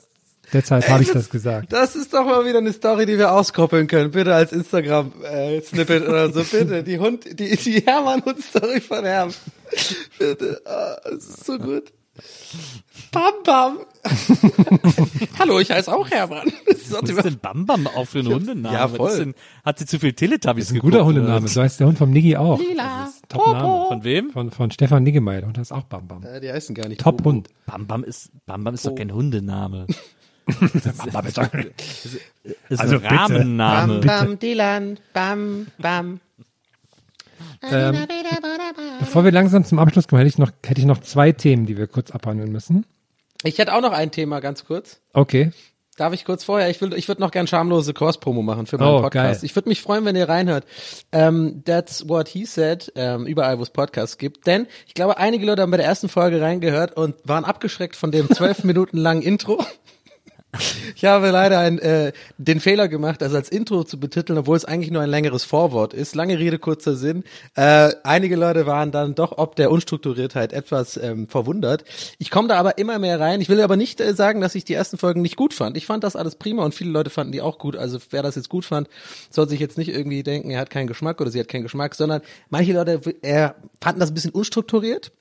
Deshalb 0.53 0.89
habe 0.89 1.03
ich 1.03 1.11
das 1.11 1.29
gesagt. 1.29 1.73
Das 1.73 1.95
ist 1.95 2.15
doch 2.15 2.25
mal 2.25 2.47
wieder 2.47 2.59
eine 2.59 2.73
Story, 2.73 3.05
die 3.05 3.19
wir 3.19 3.33
auskoppeln 3.33 3.87
können. 3.87 4.11
Bitte 4.11 4.35
als 4.35 4.53
Instagram-Snippet 4.53 6.09
oder 6.09 6.33
so. 6.33 6.43
Bitte, 6.43 6.83
die 6.83 6.99
Hund, 6.99 7.39
die, 7.39 7.55
die 7.55 7.81
Hermann-Hund-Story 7.81 8.81
von 8.81 9.05
Herm. 9.05 9.31
Bitte. 10.19 10.63
Ah, 10.65 10.97
das 11.05 11.29
ist 11.29 11.45
so 11.45 11.59
gut. 11.59 11.93
Bam 13.13 13.33
Bam. 13.45 13.79
Hallo, 15.39 15.59
ich 15.61 15.71
heiße 15.71 15.93
auch 15.95 16.11
Hermann. 16.11 16.53
Was 16.67 17.09
ist 17.09 17.25
denn 17.25 17.39
Bam 17.39 17.67
Bam 17.67 17.87
auch 17.87 18.07
für 18.07 18.21
ein 18.21 18.27
Hundename? 18.29 18.75
Ja, 18.75 18.89
voll. 18.89 19.11
ist 19.11 19.19
denn, 19.19 19.35
hat 19.65 19.79
sie 19.79 19.87
zu 19.87 19.99
viel 19.99 20.13
Teletubbies 20.13 20.65
Das 20.65 20.71
ist 20.71 20.71
ein 20.73 20.75
geguckt? 20.77 20.93
guter 20.93 21.05
Hundename. 21.05 21.45
was? 21.45 21.55
So 21.55 21.63
heißt 21.63 21.81
der 21.81 21.87
Hund 21.87 21.99
vom 21.99 22.11
Niggi 22.11 22.37
auch. 22.37 22.59
Ist 22.61 23.29
Top-Name. 23.29 23.89
Von 23.89 24.05
wem? 24.05 24.31
Von, 24.31 24.51
von 24.51 24.71
Stefan 24.71 25.03
Niggemeier. 25.05 25.45
Und 25.45 25.57
das 25.57 25.69
ist 25.69 25.73
auch 25.73 25.85
Bam 25.85 26.07
Bam. 26.09 26.23
Äh, 26.25 26.41
Die 26.41 26.51
heißen 26.51 26.75
gar 26.75 26.89
nicht. 26.89 27.01
Top-Hund. 27.01 27.49
Bam 27.67 27.87
Bam 27.87 28.05
ist, 28.05 28.31
Bam 28.47 28.65
Bam 28.65 28.75
ist 28.75 28.87
doch 28.87 28.95
kein 28.95 29.13
Hundename. 29.13 29.87
Bam 30.47 31.11
Bam 31.13 31.27
ist 31.27 31.39
doch- 31.39 31.49
Ist 32.69 32.81
Also 32.81 32.97
ein. 32.97 33.05
Rahmenname. 33.07 33.99
Bam 34.01 34.07
Bam 34.27 34.39
Dylan. 34.39 34.99
Bam 35.13 35.67
Bam. 35.79 36.21
Ähm, 37.63 37.97
bevor 39.01 39.25
wir 39.25 39.33
langsam 39.33 39.65
zum 39.65 39.79
Abschluss 39.79 40.09
kommen, 40.09 40.21
hätte 40.21 40.29
ich 40.29 40.39
noch, 40.39 40.51
hätte 40.65 40.81
ich 40.81 40.87
noch 40.87 41.01
zwei 41.01 41.33
Themen, 41.33 41.67
die 41.67 41.77
wir 41.77 41.87
kurz 41.87 42.11
abhandeln 42.11 42.53
müssen. 42.53 42.87
Ich 43.45 43.59
hätte 43.59 43.75
auch 43.75 43.81
noch 43.81 43.93
ein 43.93 44.11
Thema, 44.11 44.41
ganz 44.41 44.65
kurz. 44.65 45.01
Okay. 45.13 45.53
Darf 45.97 46.13
ich 46.13 46.25
kurz 46.25 46.45
vorher? 46.45 46.71
Ich 46.71 46.81
will, 46.81 46.95
ich 46.95 47.09
würde 47.09 47.21
noch 47.21 47.33
gern 47.33 47.49
schamlose 47.49 47.93
Kurs-Promo 47.93 48.41
machen 48.43 48.67
für 48.67 48.79
meinen 48.79 48.89
Oh, 48.89 49.01
Podcast. 49.03 49.41
geil. 49.41 49.45
Ich 49.47 49.57
würde 49.57 49.69
mich 49.69 49.83
freuen, 49.83 50.05
wenn 50.05 50.15
ihr 50.15 50.29
reinhört. 50.29 50.65
Ähm, 51.11 51.63
that's 51.65 52.09
what 52.09 52.29
he 52.29 52.45
said. 52.45 52.93
Ähm, 52.95 53.27
überall, 53.27 53.59
wo 53.59 53.63
es 53.65 53.71
Podcasts 53.71 54.17
gibt. 54.17 54.47
Denn 54.47 54.69
ich 54.87 54.95
glaube, 54.95 55.19
einige 55.19 55.45
Leute 55.45 55.63
haben 55.63 55.73
bei 55.73 55.77
der 55.77 55.87
ersten 55.87 56.09
Folge 56.09 56.41
reingehört 56.41 56.97
und 56.97 57.17
waren 57.25 57.45
abgeschreckt 57.45 57.97
von 57.97 58.13
dem 58.13 58.31
zwölf 58.35 58.63
Minuten 58.63 58.97
langen 58.97 59.23
Intro. 59.23 59.65
Ich 60.97 61.05
habe 61.05 61.31
leider 61.31 61.59
ein, 61.59 61.79
äh, 61.79 62.13
den 62.39 62.61
Fehler 62.61 62.89
gemacht, 62.89 63.23
das 63.23 63.35
als 63.35 63.49
Intro 63.49 63.85
zu 63.85 64.01
betiteln, 64.01 64.39
obwohl 64.39 64.57
es 64.57 64.65
eigentlich 64.65 64.91
nur 64.91 65.03
ein 65.03 65.11
längeres 65.11 65.45
Vorwort 65.45 65.95
ist. 65.95 66.15
Lange 66.15 66.39
Rede, 66.39 66.59
kurzer 66.59 66.97
Sinn. 66.97 67.25
Äh, 67.55 67.93
einige 68.05 68.37
Leute 68.37 68.67
waren 68.67 68.91
dann 68.91 69.15
doch 69.15 69.39
ob 69.39 69.57
der 69.57 69.71
Unstrukturiertheit 69.71 70.53
etwas 70.53 70.97
ähm, 70.97 71.29
verwundert. 71.29 71.85
Ich 72.19 72.31
komme 72.31 72.49
da 72.49 72.57
aber 72.59 72.79
immer 72.79 72.99
mehr 72.99 73.21
rein. 73.21 73.41
Ich 73.41 73.49
will 73.49 73.61
aber 73.61 73.77
nicht 73.77 74.01
äh, 74.01 74.15
sagen, 74.15 74.41
dass 74.41 74.55
ich 74.55 74.65
die 74.65 74.75
ersten 74.75 74.99
Folgen 74.99 75.23
nicht 75.23 75.37
gut 75.37 75.55
fand. 75.55 75.77
Ich 75.77 75.87
fand 75.87 76.05
das 76.05 76.17
alles 76.17 76.37
prima 76.37 76.65
und 76.65 76.75
viele 76.75 76.91
Leute 76.91 77.11
fanden 77.11 77.33
die 77.33 77.43
auch 77.43 77.59
gut. 77.59 77.77
Also 77.77 77.99
wer 78.11 78.23
das 78.23 78.37
jetzt 78.37 78.49
gut 78.49 78.65
fand, 78.65 78.89
soll 79.31 79.49
sich 79.49 79.61
jetzt 79.61 79.79
nicht 79.79 79.89
irgendwie 79.89 80.23
denken, 80.23 80.51
er 80.51 80.61
hat 80.61 80.71
keinen 80.71 80.87
Geschmack 80.87 81.21
oder 81.21 81.31
sie 81.31 81.41
hat 81.41 81.49
keinen 81.49 81.63
Geschmack, 81.63 81.95
sondern 81.95 82.23
manche 82.51 82.73
Leute 82.73 83.01
äh, 83.23 83.51
fanden 83.81 84.01
das 84.01 84.11
ein 84.11 84.15
bisschen 84.15 84.33
unstrukturiert. 84.33 85.13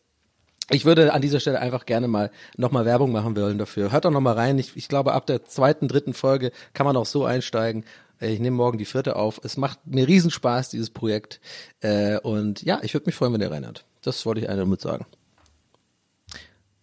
Ich 0.69 0.83
würde 0.85 1.13
an 1.13 1.21
dieser 1.21 1.39
Stelle 1.39 1.59
einfach 1.59 1.85
gerne 1.85 2.07
mal 2.07 2.29
nochmal 2.57 2.85
Werbung 2.85 3.11
machen 3.11 3.35
wollen 3.37 3.57
dafür. 3.57 3.91
Hört 3.91 4.05
doch 4.05 4.11
nochmal 4.11 4.33
rein. 4.35 4.59
Ich, 4.59 4.75
ich 4.75 4.87
glaube, 4.89 5.13
ab 5.13 5.25
der 5.25 5.45
zweiten, 5.45 5.87
dritten 5.87 6.13
Folge 6.13 6.51
kann 6.73 6.85
man 6.85 6.97
auch 6.97 7.05
so 7.05 7.23
einsteigen. 7.25 7.85
Äh, 8.19 8.33
Ich 8.33 8.39
nehme 8.39 8.57
morgen 8.57 8.77
die 8.77 8.85
vierte 8.85 9.15
auf. 9.15 9.39
Es 9.43 9.55
macht 9.55 9.79
mir 9.85 10.07
Riesenspaß, 10.07 10.69
dieses 10.69 10.89
Projekt. 10.89 11.39
Äh, 11.79 12.17
Und 12.19 12.63
ja, 12.63 12.79
ich 12.83 12.93
würde 12.93 13.05
mich 13.05 13.15
freuen, 13.15 13.33
wenn 13.33 13.41
ihr 13.41 13.51
reinhört. 13.51 13.85
Das 14.01 14.25
wollte 14.25 14.41
ich 14.41 14.49
einfach 14.49 14.63
damit 14.63 14.81
sagen. 14.81 15.05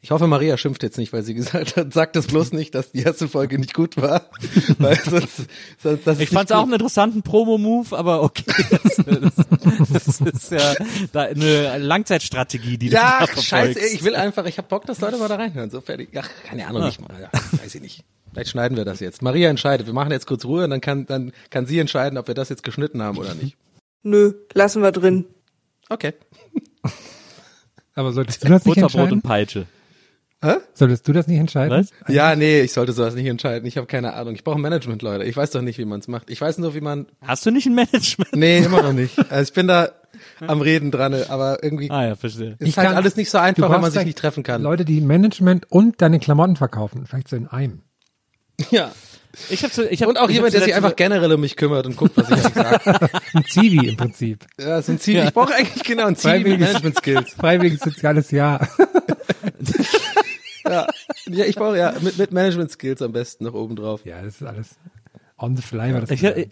Ich 0.05 0.11
hoffe, 0.11 0.27
Maria 0.27 0.59
schimpft 0.59 0.83
jetzt 0.83 0.99
nicht, 0.99 1.15
weil 1.15 1.23
sie 1.23 1.33
gesagt 1.33 1.77
hat, 1.77 1.95
sagt 1.95 2.15
das 2.15 2.27
bloß 2.27 2.53
nicht, 2.53 2.75
dass 2.75 2.93
die 2.93 3.01
erste 3.01 3.27
Folge 3.27 3.59
nicht 3.59 3.73
gut 3.73 3.97
war. 3.97 4.29
weil 4.79 4.97
sonst, 5.01 5.47
sonst, 5.83 6.07
das 6.07 6.21
Ich 6.21 6.29
fand 6.29 6.51
es 6.51 6.55
auch 6.55 6.65
einen 6.65 6.75
interessanten 6.75 7.23
Promo-Move, 7.23 7.97
aber 7.97 8.23
okay. 8.23 8.45
Das, 8.71 8.97
das, 9.89 10.19
das 10.19 10.21
ist 10.21 10.51
ja 10.51 10.75
da 11.13 11.23
eine 11.23 11.79
Langzeitstrategie, 11.79 12.77
die 12.77 12.89
Ja, 12.89 13.25
du 13.25 13.35
da 13.35 13.41
scheiße, 13.41 13.81
ich 13.81 14.05
will 14.05 14.15
einfach, 14.15 14.45
ich 14.45 14.59
hab 14.59 14.69
Bock, 14.69 14.85
dass 14.85 15.01
Leute 15.01 15.17
mal 15.17 15.29
da 15.29 15.37
reinhören. 15.37 15.71
So 15.71 15.81
fertig. 15.81 16.11
Ach, 16.19 16.29
keine 16.45 16.67
Ahnung, 16.67 16.85
nicht 16.85 17.01
mal. 17.01 17.09
Ja, 17.19 17.31
weiß 17.63 17.75
ich 17.75 17.81
nicht. 17.81 18.05
Vielleicht 18.31 18.51
schneiden 18.51 18.77
wir 18.77 18.85
das 18.85 19.01
jetzt. 19.01 19.23
Maria 19.23 19.49
entscheidet. 19.49 19.87
Wir 19.87 19.95
machen 19.95 20.13
jetzt 20.13 20.27
kurz 20.27 20.45
Ruhe 20.45 20.65
und 20.65 20.71
dann 20.71 20.83
kann, 20.83 21.07
dann 21.07 21.33
kann 21.49 21.65
sie 21.65 21.79
entscheiden, 21.79 22.19
ob 22.19 22.29
wir 22.29 22.35
das 22.35 22.51
jetzt 22.51 22.63
geschnitten 22.63 23.01
haben 23.03 23.17
oder 23.17 23.35
nicht. 23.35 23.57
Nö, 24.03 24.35
lassen 24.53 24.83
wir 24.83 24.93
drin. 24.93 25.25
Okay. 25.89 26.13
Aber 27.95 28.13
solltest 28.13 28.45
du 28.45 28.49
das 28.49 28.67
nicht 28.67 28.75
Butterbrot 28.75 28.93
entscheiden? 28.93 29.13
und 29.15 29.23
Peitsche. 29.23 29.67
Solltest 30.75 31.07
du 31.09 31.13
das 31.13 31.27
nicht 31.27 31.39
entscheiden? 31.39 31.79
Was? 31.79 31.91
Ja, 32.15 32.35
nee, 32.37 32.61
ich 32.61 32.73
sollte 32.73 32.93
sowas 32.93 33.15
nicht 33.15 33.27
entscheiden. 33.27 33.67
Ich 33.67 33.77
habe 33.77 33.87
keine 33.87 34.15
Ahnung. 34.15 34.35
Ich 34.35 34.45
brauche 34.45 34.59
Management, 34.59 35.03
Leute. 35.03 35.25
Ich 35.25 35.37
weiß 35.37 35.51
doch 35.53 35.63
nicht, 35.63 35.79
wie 35.79 35.85
man 35.85 36.01
es 36.01 36.09
macht. 36.09 36.31
Ich 36.31 36.41
weiß 36.41 36.59
nur, 36.59 36.75
wie 36.75 36.81
man. 36.81 37.07
Hast 37.27 37.45
du 37.47 37.51
nicht 37.51 37.67
ein 37.67 37.75
Management? 37.75 38.35
Nee, 38.35 38.59
immer 38.59 38.83
noch 38.83 38.93
nicht. 38.93 39.17
Also 39.31 39.49
ich 39.51 39.53
bin 39.55 39.67
da 39.69 39.89
am 40.47 40.61
Reden 40.61 40.91
dran, 40.91 41.15
aber 41.29 41.63
irgendwie 41.63 41.91
Ah 41.91 42.07
ja, 42.07 42.17
verstehe. 42.17 42.57
ist 42.59 42.77
halt 42.77 42.89
kann- 42.89 42.97
alles 42.97 43.17
nicht 43.17 43.31
so 43.31 43.39
einfach, 43.39 43.63
wenn 43.65 43.69
brauchst 43.71 43.83
man 43.83 43.91
sich 43.93 44.05
nicht 44.05 44.19
treffen 44.19 44.43
kann. 44.43 44.63
Leute, 44.63 44.85
die 44.85 45.01
Management 45.01 45.71
und 45.71 46.01
deine 46.03 46.19
Klamotten 46.21 46.57
verkaufen. 46.57 47.05
Vielleicht 47.07 47.29
so 47.29 47.37
in 47.37 47.49
einem. 47.49 47.83
Ja. 48.71 48.93
Ich 49.51 49.65
hab 49.65 49.73
so, 49.73 49.83
ich 49.83 50.01
hab, 50.01 50.09
Und 50.09 50.17
auch 50.17 50.29
ich 50.29 50.29
hab 50.29 50.45
jemand, 50.45 50.55
der 50.55 50.61
sich 50.63 50.75
einfach 50.77 50.95
generell 50.95 51.33
um 51.33 51.41
mich 51.41 51.57
kümmert 51.57 51.87
und 51.87 51.97
guckt, 51.97 52.17
was 52.17 52.29
ich 52.31 52.35
eigentlich 52.37 52.55
sage. 52.55 53.09
Ein 53.35 53.45
Zivi 53.47 53.89
im 53.89 53.97
Prinzip. 53.97 54.45
Ja, 54.61 54.81
so 54.81 54.93
ein 54.93 55.01
Ziel. 55.01 55.25
Ich 55.25 55.35
brauche 55.35 55.53
eigentlich 55.53 55.83
genau 55.83 56.07
ein 56.07 56.15
Ziel 56.15 56.39
mit 56.39 56.47
Freiwilliges- 56.47 56.59
Management 56.61 56.99
Skills. 56.99 57.31
Freiwilliges 57.37 57.81
soziales 57.81 58.31
Jahr. 58.31 58.69
Ja, 60.65 60.87
ja 61.27 61.45
ich 61.45 61.57
brauche 61.57 61.79
ja 61.79 61.95
mit, 62.01 62.19
mit 62.19 62.33
Management 62.33 62.71
Skills 62.71 63.03
am 63.03 63.13
besten 63.13 63.45
noch 63.45 63.55
oben 63.55 63.77
drauf. 63.77 64.05
Ja, 64.05 64.23
das 64.23 64.41
ist 64.41 64.47
alles 64.47 64.77
on 65.39 65.57
the 65.57 65.63
fly. 65.63 65.93
War 65.93 66.01
das 66.01 66.11
Ich, 66.11 66.23
ich, 66.23 66.49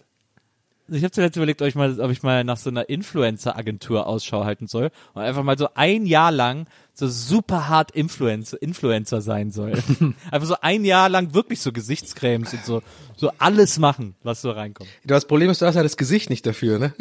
ich 0.89 1.03
habe 1.03 1.11
zuletzt 1.11 1.37
überlegt, 1.37 1.61
ob 1.61 1.67
ich 1.67 1.75
mal, 1.75 1.99
ob 1.99 2.11
ich 2.11 2.23
mal 2.23 2.43
nach 2.43 2.57
so 2.57 2.69
einer 2.69 2.89
Influencer-Agentur 2.89 4.05
Ausschau 4.05 4.43
halten 4.43 4.67
soll 4.67 4.91
und 5.13 5.21
einfach 5.21 5.43
mal 5.43 5.57
so 5.57 5.69
ein 5.75 6.05
Jahr 6.05 6.31
lang 6.31 6.67
so 6.93 7.07
super 7.07 7.69
hart 7.69 7.91
Influencer, 7.91 8.61
Influencer 8.61 9.21
sein 9.21 9.51
soll. 9.51 9.71
einfach 10.31 10.47
so 10.47 10.55
ein 10.61 10.85
Jahr 10.85 11.09
lang 11.09 11.33
wirklich 11.33 11.61
so 11.61 11.71
Gesichtscremes 11.71 12.53
und 12.53 12.65
so, 12.65 12.81
so 13.15 13.31
alles 13.39 13.79
machen, 13.79 14.15
was 14.23 14.41
so 14.41 14.51
reinkommt. 14.51 14.89
Das 15.03 15.25
Problem 15.25 15.49
ist, 15.49 15.61
du 15.61 15.65
hast 15.65 15.75
ja 15.75 15.83
das 15.83 15.97
Gesicht 15.97 16.29
nicht 16.29 16.45
dafür, 16.45 16.79
ne? 16.79 16.93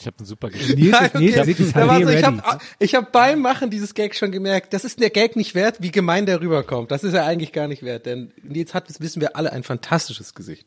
Ich 0.00 0.06
habe 0.06 0.16
ein 0.18 0.24
super 0.24 0.48
Gesicht. 0.48 0.78
Nils, 0.78 0.92
Nein, 0.92 1.10
Nils 1.14 1.36
okay. 1.36 1.46
Nils 1.46 1.60
ist 1.60 1.76
Da 1.76 1.86
war 1.86 2.00
HD 2.00 2.04
so, 2.04 2.10
ich 2.10 2.24
habe 2.24 2.58
ich 2.78 2.94
hab 2.94 3.12
beim 3.12 3.40
Machen 3.40 3.68
dieses 3.68 3.92
Gag 3.92 4.14
schon 4.14 4.32
gemerkt, 4.32 4.72
das 4.72 4.84
ist 4.84 4.98
der 4.98 5.10
Gag 5.10 5.36
nicht 5.36 5.54
wert, 5.54 5.82
wie 5.82 5.90
gemein 5.90 6.24
der 6.24 6.40
rüberkommt. 6.40 6.90
Das 6.90 7.04
ist 7.04 7.12
er 7.12 7.26
eigentlich 7.26 7.52
gar 7.52 7.68
nicht 7.68 7.82
wert, 7.82 8.06
denn 8.06 8.32
Nils 8.42 8.72
hat, 8.72 8.88
das 8.88 9.00
wissen 9.00 9.20
wir 9.20 9.36
alle, 9.36 9.52
ein 9.52 9.62
fantastisches 9.62 10.34
Gesicht. 10.34 10.66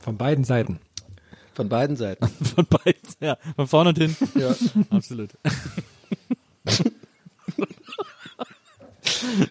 Von 0.00 0.18
beiden 0.18 0.44
Seiten. 0.44 0.80
Von 1.54 1.68
beiden 1.70 1.96
Seiten. 1.96 2.26
Von 2.54 2.66
beiden, 2.66 3.00
ja, 3.20 3.38
von 3.56 3.68
vorne 3.68 3.90
und 3.90 3.98
hinten. 3.98 4.28
Ja. 4.38 4.54
Absolut. 4.90 5.30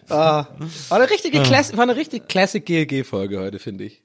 Ah, 0.08 0.46
war 0.90 1.00
eine 1.00 1.10
richtige 1.10 1.42
Classic, 1.42 1.76
war 1.76 1.84
eine 1.84 1.96
richtig 1.96 2.28
Classic 2.28 2.64
GLG-Folge 2.64 3.40
heute, 3.40 3.58
finde 3.58 3.84
ich. 3.84 4.02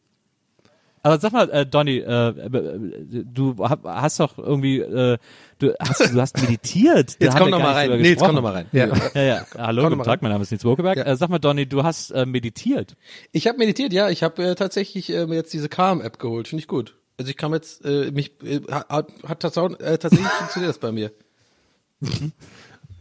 Aber 1.02 1.20
sag 1.20 1.32
mal, 1.32 1.50
äh, 1.50 1.66
Donny, 1.66 1.98
äh, 1.98 2.30
äh, 2.30 3.24
du 3.24 3.56
hast 3.60 4.20
doch 4.20 4.38
irgendwie, 4.38 4.80
äh, 4.80 5.18
du 5.60 5.74
hast, 5.80 6.14
du 6.14 6.20
hast 6.22 6.42
meditiert. 6.42 7.16
Jetzt 7.20 7.38
komm 7.38 7.50
noch 7.50 7.60
mal 7.60 7.74
rein. 7.74 7.90
Nils, 7.92 8.02
gesprochen. 8.04 8.26
komm 8.28 8.36
noch 8.36 8.42
mal 8.42 8.54
rein. 8.54 8.66
Ja. 8.72 8.88
Ja, 9.14 9.22
ja. 9.22 9.46
Hallo, 9.58 9.84
Komm 9.84 9.94
guten 9.94 10.04
Tag, 10.04 10.14
rein. 10.14 10.20
mein 10.22 10.32
Name 10.32 10.44
ist 10.44 10.52
Nils 10.52 10.66
Wokeberg. 10.66 10.98
Ja. 10.98 11.06
Äh, 11.06 11.16
sag 11.16 11.30
mal, 11.30 11.40
Donny, 11.40 11.66
du 11.68 11.84
hast 11.84 12.12
äh, 12.12 12.26
meditiert. 12.26 12.96
Ich 13.32 13.48
habe 13.48 13.58
meditiert, 13.58 13.94
ja. 13.94 14.10
Ich 14.10 14.24
habe 14.24 14.44
äh, 14.44 14.56
tatsächlich 14.56 15.10
äh, 15.14 15.26
mir 15.26 15.36
jetzt 15.36 15.54
diese 15.54 15.70
Calm-App 15.70 16.20
geholt. 16.20 16.48
Finde 16.48 16.62
ich 16.62 16.68
gut. 16.68 16.96
Also 17.18 17.30
ich 17.30 17.38
kam 17.38 17.54
jetzt, 17.54 17.84
äh, 17.86 18.12
mich, 18.12 18.32
äh, 18.44 18.62
hat, 18.72 19.12
hat 19.28 19.40
tatsächlich, 19.40 19.80
äh, 19.82 19.98
tatsächlich 19.98 20.28
funktioniert 20.40 20.70
das 20.70 20.80
bei 20.80 20.92
mir. 20.92 21.12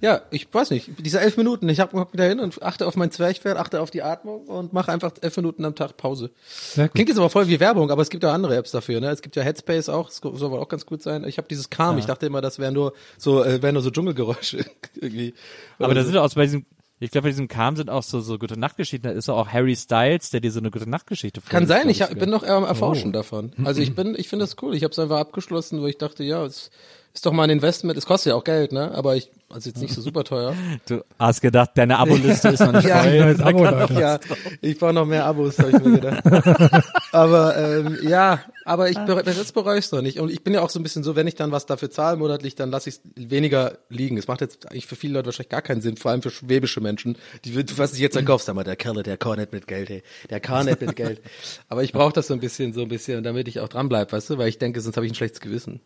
Ja, 0.01 0.23
ich 0.31 0.53
weiß 0.53 0.71
nicht. 0.71 0.91
Diese 0.99 1.21
elf 1.21 1.37
Minuten, 1.37 1.69
ich 1.69 1.81
hab, 1.81 1.93
mich 1.93 2.05
da 2.13 2.25
hin 2.25 2.39
und 2.39 2.63
achte 2.63 2.87
auf 2.87 2.97
mein 2.97 3.11
Zwerchfell, 3.11 3.57
achte 3.57 3.81
auf 3.81 3.91
die 3.91 4.03
Atmung 4.03 4.47
und 4.47 4.73
mache 4.73 4.93
einfach 4.93 5.13
elf 5.21 5.37
Minuten 5.37 5.65
am 5.65 5.75
Tag 5.75 5.97
Pause. 5.97 6.31
Klingt 6.75 7.09
jetzt 7.09 7.19
aber 7.19 7.31
voll 7.31 7.49
wie 7.49 7.59
Werbung, 7.59 7.91
aber 7.91 8.03
es 8.03 8.11
gibt 8.11 8.23
ja 8.23 8.33
andere 8.33 8.57
Apps 8.57 8.71
dafür. 8.71 9.01
Ne? 9.01 9.11
Es 9.11 9.23
gibt 9.23 9.35
ja 9.35 9.43
Headspace 9.43 9.89
auch, 9.89 10.09
das 10.09 10.19
soll 10.19 10.51
wohl 10.51 10.61
auch 10.61 10.69
ganz 10.69 10.87
gut 10.87 11.03
sein. 11.03 11.25
Ich 11.25 11.39
habe 11.39 11.49
dieses 11.49 11.69
Calm, 11.71 11.99
ich 11.99 12.07
dachte 12.07 12.27
immer, 12.27 12.41
das 12.41 12.59
wären 12.59 12.75
nur 12.75 12.93
so, 13.17 13.43
äh, 13.43 13.61
wären 13.61 13.75
nur 13.75 13.83
so 13.83 13.91
Dschungelgeräusche 13.91 14.65
irgendwie. 14.95 15.35
Aber 15.79 15.95
da 15.95 16.03
so. 16.03 16.11
sind 16.11 16.19
auch 16.19 16.33
bei 16.33 16.45
diesem, 16.45 16.65
ich 17.01 17.11
glaube, 17.11 17.27
bei 17.27 17.31
diesem 17.31 17.49
Calm 17.49 17.77
sind 17.77 17.91
auch 17.91 18.03
so, 18.03 18.21
so 18.21 18.39
gute 18.39 18.59
Nachtgeschichten. 18.59 19.09
Da 19.09 19.17
ist 19.17 19.29
auch 19.29 19.49
Harry 19.49 19.77
Styles, 19.77 20.31
der 20.31 20.41
dir 20.41 20.51
so 20.51 20.59
eine 20.59 20.71
gute 20.71 20.89
Nachtgeschichte 20.89 21.41
Kann 21.41 21.67
vorliest, 21.67 21.69
sein, 21.69 21.83
glaub 21.83 21.91
ich 21.91 22.03
hab, 22.03 22.19
bin 22.19 22.31
noch 22.31 22.43
eher 22.43 22.55
am 22.55 22.65
Oh. 22.65 22.67
Erforschen 22.67 23.13
davon. 23.13 23.53
Also 23.65 23.81
ich 23.81 23.95
bin, 23.95 24.15
ich 24.17 24.29
finde 24.29 24.45
das 24.45 24.57
cool. 24.63 24.75
Ich 24.75 24.85
habe 24.85 24.93
es 24.93 24.99
einfach 24.99 25.19
abgeschlossen, 25.19 25.81
wo 25.81 25.87
ich 25.87 25.99
dachte, 25.99 26.25
ja, 26.25 26.45
es 26.45 26.71
ist 27.15 27.25
doch 27.25 27.33
mal 27.33 27.45
ein 27.45 27.51
Investment. 27.51 27.97
Es 27.97 28.07
kostet 28.07 28.31
ja 28.31 28.37
auch 28.37 28.45
Geld, 28.45 28.73
ne? 28.73 28.93
Aber 28.93 29.17
ich, 29.17 29.31
also 29.51 29.71
jetzt 29.71 29.81
nicht 29.81 29.95
so 29.95 30.01
super 30.03 30.25
teuer. 30.25 30.55
Du 30.87 31.03
hast 31.19 31.41
gedacht, 31.41 31.71
deine 31.75 31.99
Aboliste 31.99 32.49
ist 32.49 32.61
noch 32.61 32.73
nicht 32.73 32.85
Ja, 32.89 33.03
voll. 33.03 33.19
neues 33.19 33.41
Abo, 33.41 33.65
doch- 33.65 33.91
ja, 33.91 34.19
ich 34.61 34.79
brauche 34.79 34.93
noch 34.93 35.07
mehr 35.07 35.25
Abos, 35.25 35.59
habe 35.59 35.71
ich 35.71 35.79
mir 35.83 35.93
gedacht. 36.01 36.23
aber 37.13 37.57
ähm, 37.57 37.99
ja, 38.03 38.41
aber 38.65 38.91
ich 38.91 38.99
bereue, 38.99 39.23
das 39.23 39.53
bereue 39.53 39.79
ich 39.79 39.91
noch 39.91 40.03
nicht. 40.03 40.21
Und 40.21 40.31
ich 40.31 40.45
bin 40.45 40.53
ja 40.55 40.61
auch 40.61 40.71
so 40.71 40.79
ein 40.79 40.83
bisschen 40.83 41.03
so, 41.03 41.17
wenn 41.17 41.27
ich 41.27 41.35
dann 41.35 41.51
was 41.53 41.65
dafür 41.67 41.91
zahle 41.91 42.17
monatlich, 42.19 42.55
dann 42.55 42.71
lasse 42.71 42.91
ich 42.91 42.97
es 42.97 43.01
weniger 43.31 43.79
liegen. 43.89 44.17
Es 44.19 44.29
macht 44.29 44.41
jetzt 44.43 44.71
eigentlich 44.71 44.87
für 44.87 44.97
viele 44.97 45.15
Leute 45.15 45.27
wahrscheinlich 45.27 45.49
gar 45.49 45.63
keinen 45.63 45.81
Sinn, 45.81 45.97
vor 45.97 46.11
allem 46.11 46.21
für 46.23 46.31
schwäbische 46.31 46.81
Menschen, 46.81 47.17
die 47.45 47.53
du 47.53 47.79
was 47.79 47.95
ich 47.95 48.01
jetzt 48.01 48.17
dann 48.17 48.25
kaufst, 48.27 48.47
sag 48.47 48.55
mal, 48.55 48.65
der 48.65 48.77
Kerl, 48.77 49.03
der 49.03 49.17
kann 49.17 49.39
nicht 49.39 49.53
mit 49.53 49.67
Geld, 49.67 49.89
ey. 49.91 50.03
Der 50.31 50.41
kann 50.41 50.67
nicht 50.67 50.81
mit 50.81 50.95
Geld. 50.97 51.23
Aber 51.69 51.83
ich 51.83 51.93
brauche 51.93 52.13
das 52.13 52.27
so 52.27 52.35
ein 52.35 52.41
bisschen, 52.41 52.73
so 52.75 52.83
ein 52.83 52.89
bisschen, 52.89 53.23
damit 53.23 53.49
ich 53.49 53.61
auch 53.61 53.69
dran 53.69 53.89
bleib, 53.89 54.13
weißt 54.13 54.31
du, 54.31 54.39
weil 54.39 54.49
ich 54.49 54.59
denke, 54.59 54.81
sonst 54.81 54.97
habe 54.97 55.07
ich 55.07 55.13
ein 55.13 55.15
schlechtes 55.17 55.41
Gewissen. 55.41 55.81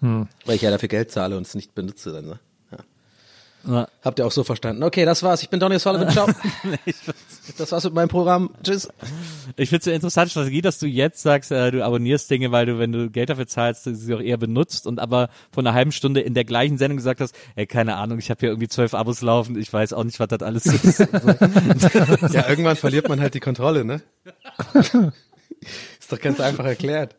Weil 0.00 0.26
ich 0.56 0.62
ja 0.62 0.70
dafür 0.70 0.88
Geld 0.90 1.10
zahle 1.10 1.36
und 1.38 1.46
es 1.46 1.54
nicht 1.54 1.74
benutze 1.74 2.12
dann, 2.12 2.26
ne? 2.26 2.38
Ja. 3.66 3.88
Habt 4.04 4.18
ihr 4.18 4.26
auch 4.26 4.32
so 4.32 4.44
verstanden. 4.44 4.82
Okay, 4.82 5.04
das 5.04 5.22
war's. 5.22 5.42
Ich 5.42 5.50
bin 5.50 5.58
Donny 5.58 5.78
Sullivan. 5.78 6.10
Ciao. 6.10 6.28
das 7.58 7.72
war's 7.72 7.84
mit 7.84 7.94
meinem 7.94 8.08
Programm. 8.08 8.50
Tschüss. 8.62 8.88
Ich 9.56 9.70
finde 9.70 9.80
es 9.80 9.86
eine 9.88 9.96
interessante 9.96 10.30
Strategie, 10.30 10.62
dass 10.62 10.78
du 10.78 10.86
jetzt 10.86 11.22
sagst, 11.22 11.50
äh, 11.50 11.70
du 11.70 11.84
abonnierst 11.84 12.30
Dinge, 12.30 12.52
weil 12.52 12.66
du, 12.66 12.78
wenn 12.78 12.92
du 12.92 13.10
Geld 13.10 13.30
dafür 13.30 13.46
zahlst, 13.46 13.84
sie 13.84 14.14
auch 14.14 14.20
eher 14.20 14.36
benutzt 14.36 14.86
und 14.86 15.00
aber 15.00 15.30
vor 15.50 15.62
einer 15.62 15.74
halben 15.74 15.92
Stunde 15.92 16.20
in 16.20 16.34
der 16.34 16.44
gleichen 16.44 16.78
Sendung 16.78 16.96
gesagt 16.96 17.20
hast, 17.20 17.34
ey, 17.56 17.66
keine 17.66 17.96
Ahnung, 17.96 18.18
ich 18.18 18.30
habe 18.30 18.40
hier 18.40 18.50
irgendwie 18.50 18.68
zwölf 18.68 18.94
Abos 18.94 19.20
laufen, 19.22 19.58
ich 19.58 19.72
weiß 19.72 19.92
auch 19.92 20.04
nicht, 20.04 20.20
was 20.20 20.28
das 20.28 20.42
alles 20.42 20.66
ist. 20.66 21.00
Ja, 22.32 22.48
irgendwann 22.48 22.76
verliert 22.76 23.08
man 23.08 23.20
halt 23.20 23.34
die 23.34 23.40
Kontrolle, 23.40 23.84
ne? 23.84 24.02
Ist 25.98 26.12
doch 26.12 26.20
ganz 26.20 26.40
einfach 26.40 26.64
erklärt. 26.64 27.14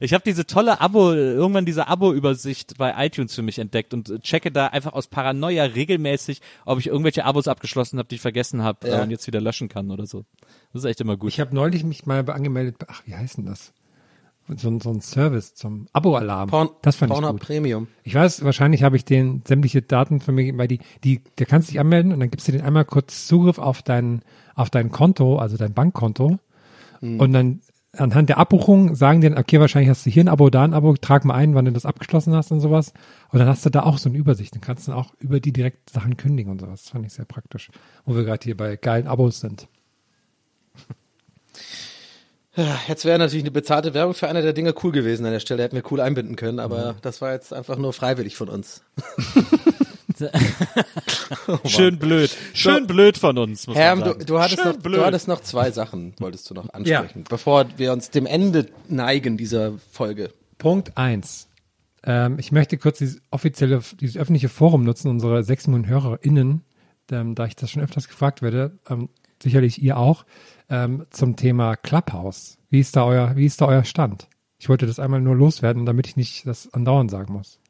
Ich 0.00 0.14
habe 0.14 0.22
diese 0.24 0.46
tolle 0.46 0.80
Abo, 0.80 1.12
irgendwann 1.12 1.64
diese 1.66 1.88
Abo-Übersicht 1.88 2.78
bei 2.78 2.94
iTunes 3.06 3.34
für 3.34 3.42
mich 3.42 3.58
entdeckt 3.58 3.94
und 3.94 4.22
checke 4.22 4.50
da 4.50 4.68
einfach 4.68 4.92
aus 4.92 5.08
Paranoia 5.08 5.64
regelmäßig, 5.64 6.40
ob 6.64 6.78
ich 6.78 6.86
irgendwelche 6.88 7.24
Abos 7.24 7.48
abgeschlossen 7.48 7.98
habe, 7.98 8.08
die 8.08 8.16
ich 8.16 8.20
vergessen 8.20 8.62
habe 8.62 8.88
Ja. 8.88 9.00
äh, 9.00 9.02
und 9.02 9.10
jetzt 9.10 9.26
wieder 9.26 9.40
löschen 9.40 9.68
kann 9.68 9.90
oder 9.90 10.06
so. 10.06 10.24
Das 10.72 10.82
ist 10.82 10.90
echt 10.90 11.00
immer 11.00 11.16
gut. 11.16 11.30
Ich 11.32 11.40
habe 11.40 11.54
neulich 11.54 11.84
mich 11.84 12.06
mal 12.06 12.28
angemeldet, 12.30 12.76
ach, 12.88 13.02
wie 13.06 13.14
heißt 13.14 13.38
denn 13.38 13.46
das? 13.46 13.72
So, 14.56 14.68
ein- 14.70 14.80
so 14.80 14.90
ein 14.90 15.02
Service 15.02 15.52
zum 15.54 15.88
Abo-Alarm. 15.92 16.48
Porn, 16.48 16.70
das 16.80 16.96
fand 16.96 17.10
ich 17.10 17.14
Pornhub 17.14 17.32
gut. 17.32 17.40
Premium. 17.46 17.86
Ich 18.02 18.14
weiß, 18.14 18.44
wahrscheinlich 18.44 18.82
habe 18.82 18.96
ich 18.96 19.04
den 19.04 19.42
sämtliche 19.46 19.82
Daten 19.82 20.20
von 20.20 20.34
mir, 20.34 20.56
weil 20.56 20.68
die, 20.68 20.80
die, 21.04 21.20
da 21.36 21.44
kannst 21.44 21.68
du 21.68 21.72
dich 21.72 21.80
anmelden 21.80 22.12
und 22.14 22.20
dann 22.20 22.30
gibst 22.30 22.48
du 22.48 22.52
den 22.52 22.62
einmal 22.62 22.86
kurz 22.86 23.26
Zugriff 23.26 23.58
auf 23.58 23.82
dein, 23.82 24.22
auf 24.54 24.70
dein 24.70 24.90
Konto, 24.90 25.36
also 25.38 25.58
dein 25.58 25.74
Bankkonto. 25.74 26.38
Und 27.00 27.32
dann 27.32 27.60
anhand 27.96 28.28
der 28.28 28.38
Abbuchung 28.38 28.94
sagen 28.94 29.20
die 29.20 29.28
dann, 29.28 29.38
okay, 29.38 29.60
wahrscheinlich 29.60 29.90
hast 29.90 30.04
du 30.06 30.10
hier 30.10 30.24
ein 30.24 30.28
Abo, 30.28 30.50
da 30.50 30.64
ein 30.64 30.74
Abo, 30.74 30.94
trag 30.94 31.24
mal 31.24 31.34
ein, 31.34 31.54
wann 31.54 31.64
du 31.64 31.72
das 31.72 31.86
abgeschlossen 31.86 32.34
hast 32.34 32.52
und 32.52 32.60
sowas. 32.60 32.92
Und 33.30 33.38
dann 33.38 33.48
hast 33.48 33.64
du 33.64 33.70
da 33.70 33.82
auch 33.82 33.98
so 33.98 34.08
eine 34.08 34.18
Übersicht. 34.18 34.54
Dann 34.54 34.60
kannst 34.60 34.88
du 34.88 34.92
auch 34.92 35.14
über 35.18 35.40
die 35.40 35.52
direkt 35.52 35.90
Sachen 35.90 36.16
kündigen 36.16 36.52
und 36.52 36.60
sowas. 36.60 36.82
Das 36.82 36.90
fand 36.90 37.06
ich 37.06 37.12
sehr 37.12 37.24
praktisch. 37.24 37.70
Wo 38.04 38.14
wir 38.14 38.24
gerade 38.24 38.44
hier 38.44 38.56
bei 38.56 38.76
geilen 38.76 39.06
Abos 39.06 39.40
sind. 39.40 39.68
Ja, 42.54 42.78
Jetzt 42.88 43.04
wäre 43.04 43.18
natürlich 43.18 43.44
eine 43.44 43.52
bezahlte 43.52 43.94
Werbung 43.94 44.14
für 44.14 44.28
eine 44.28 44.42
der 44.42 44.52
Dinge 44.52 44.74
cool 44.82 44.90
gewesen 44.90 45.24
an 45.24 45.32
der 45.32 45.40
Stelle. 45.40 45.62
Hätten 45.62 45.76
wir 45.76 45.92
cool 45.92 46.00
einbinden 46.00 46.34
können, 46.34 46.58
aber 46.58 46.96
das 47.02 47.20
war 47.20 47.32
jetzt 47.32 47.52
einfach 47.52 47.78
nur 47.78 47.92
freiwillig 47.92 48.36
von 48.36 48.48
uns. 48.48 48.82
Schön 51.64 51.98
blöd. 51.98 52.36
Schön 52.52 52.86
blöd 52.86 53.18
von 53.18 53.38
uns, 53.38 53.66
muss 53.66 53.76
Herm, 53.76 54.00
man 54.00 54.08
du, 54.08 54.12
sagen. 54.14 54.26
du, 54.26 54.38
hattest 54.40 54.62
Schön 54.62 54.72
noch, 54.72 54.82
blöd. 54.82 54.98
du 54.98 55.04
hattest 55.04 55.28
noch 55.28 55.40
zwei 55.40 55.70
Sachen, 55.70 56.14
wolltest 56.18 56.48
du 56.50 56.54
noch 56.54 56.68
ansprechen, 56.72 57.24
bevor 57.28 57.66
wir 57.76 57.92
uns 57.92 58.10
dem 58.10 58.26
Ende 58.26 58.66
neigen 58.88 59.36
dieser 59.36 59.72
Folge. 59.90 60.32
Punkt 60.58 60.96
eins. 60.96 61.48
Ähm, 62.04 62.38
ich 62.38 62.52
möchte 62.52 62.78
kurz 62.78 62.98
dieses 62.98 63.20
offizielle, 63.30 63.80
dieses 64.00 64.16
öffentliche 64.16 64.48
Forum 64.48 64.84
nutzen, 64.84 65.08
unsere 65.10 65.42
sechs 65.44 65.66
Millionen 65.66 65.88
HörerInnen, 65.88 66.62
ähm, 67.10 67.34
da 67.34 67.46
ich 67.46 67.56
das 67.56 67.70
schon 67.70 67.82
öfters 67.82 68.08
gefragt 68.08 68.42
werde, 68.42 68.78
ähm, 68.88 69.08
sicherlich 69.42 69.82
ihr 69.82 69.96
auch, 69.96 70.24
ähm, 70.68 71.06
zum 71.10 71.36
Thema 71.36 71.76
Clubhouse. 71.76 72.58
Wie 72.70 72.80
ist 72.80 72.96
da 72.96 73.04
euer, 73.04 73.36
wie 73.36 73.46
ist 73.46 73.60
da 73.60 73.66
euer 73.66 73.84
Stand? 73.84 74.28
Ich 74.58 74.68
wollte 74.68 74.86
das 74.86 74.98
einmal 74.98 75.20
nur 75.20 75.36
loswerden, 75.36 75.86
damit 75.86 76.06
ich 76.08 76.16
nicht 76.16 76.46
das 76.46 76.72
andauernd 76.72 77.10
sagen 77.10 77.32
muss. 77.32 77.60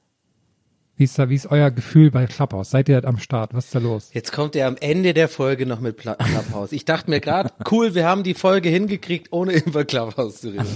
Wie 0.99 1.05
ist 1.05 1.17
da, 1.19 1.31
wie 1.31 1.37
ist 1.37 1.47
euer 1.51 1.71
Gefühl 1.71 2.11
bei 2.11 2.27
Clubhouse? 2.27 2.71
Seid 2.71 2.89
ihr 2.89 3.05
am 3.05 3.19
Start? 3.19 3.55
Was 3.55 3.67
ist 3.67 3.75
da 3.75 3.79
los? 3.79 4.11
Jetzt 4.13 4.33
kommt 4.33 4.57
er 4.57 4.67
am 4.67 4.77
Ende 4.81 5.15
der 5.15 5.29
Folge 5.29 5.65
noch 5.65 5.79
mit 5.81 5.97
Pla 5.97 6.17
Clubhouse. 6.17 6.73
Ich 6.73 6.85
dachte 6.85 7.09
mir 7.09 7.21
gerade, 7.21 7.51
cool, 7.71 7.95
wir 7.95 8.05
haben 8.05 8.25
die 8.25 8.35
Folge 8.35 8.69
hingekriegt, 8.69 9.29
ohne 9.31 9.53
über 9.53 9.85
Clubhouse 9.85 10.41
zu 10.41 10.49
reden. 10.49 10.67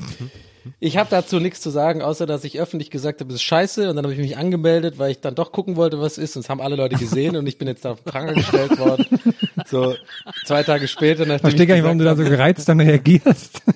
Ich 0.79 0.97
habe 0.97 1.11
dazu 1.11 1.41
nichts 1.41 1.61
zu 1.61 1.71
sagen, 1.71 2.03
außer 2.03 2.25
dass 2.25 2.45
ich 2.45 2.61
öffentlich 2.61 2.89
gesagt 2.91 3.19
habe, 3.21 3.31
es 3.31 3.35
ist 3.37 3.43
scheiße 3.43 3.91
und 3.91 3.97
dann 3.97 4.05
habe 4.05 4.15
ich 4.15 4.21
mich 4.21 4.37
angemeldet, 4.37 4.97
weil 4.97 5.11
ich 5.11 5.21
dann 5.21 5.35
doch 5.35 5.51
gucken 5.51 5.75
wollte, 5.75 6.01
was 6.01 6.19
ist 6.19 6.37
und 6.37 6.43
es 6.45 6.49
haben 6.49 6.61
alle 6.61 6.77
Leute 6.77 6.95
gesehen 6.95 7.35
und 7.35 7.49
ich 7.49 7.59
bin 7.59 7.67
jetzt 7.67 7.85
da 7.85 7.91
auf 7.91 8.03
den 8.03 8.13
Pranger 8.13 8.35
gestellt 8.35 8.79
worden. 8.79 9.05
So 9.67 9.97
zwei 10.47 10.63
Tage 10.63 10.87
später, 10.87 11.27
nachdem 11.27 11.41
Verstehe 11.41 11.67
gar 11.67 11.75
nicht, 11.75 11.83
warum 11.83 11.99
du 11.99 12.05
da 12.05 12.15
so 12.15 12.23
gereizt 12.23 12.69
dann 12.69 12.79
reagierst. 12.81 13.61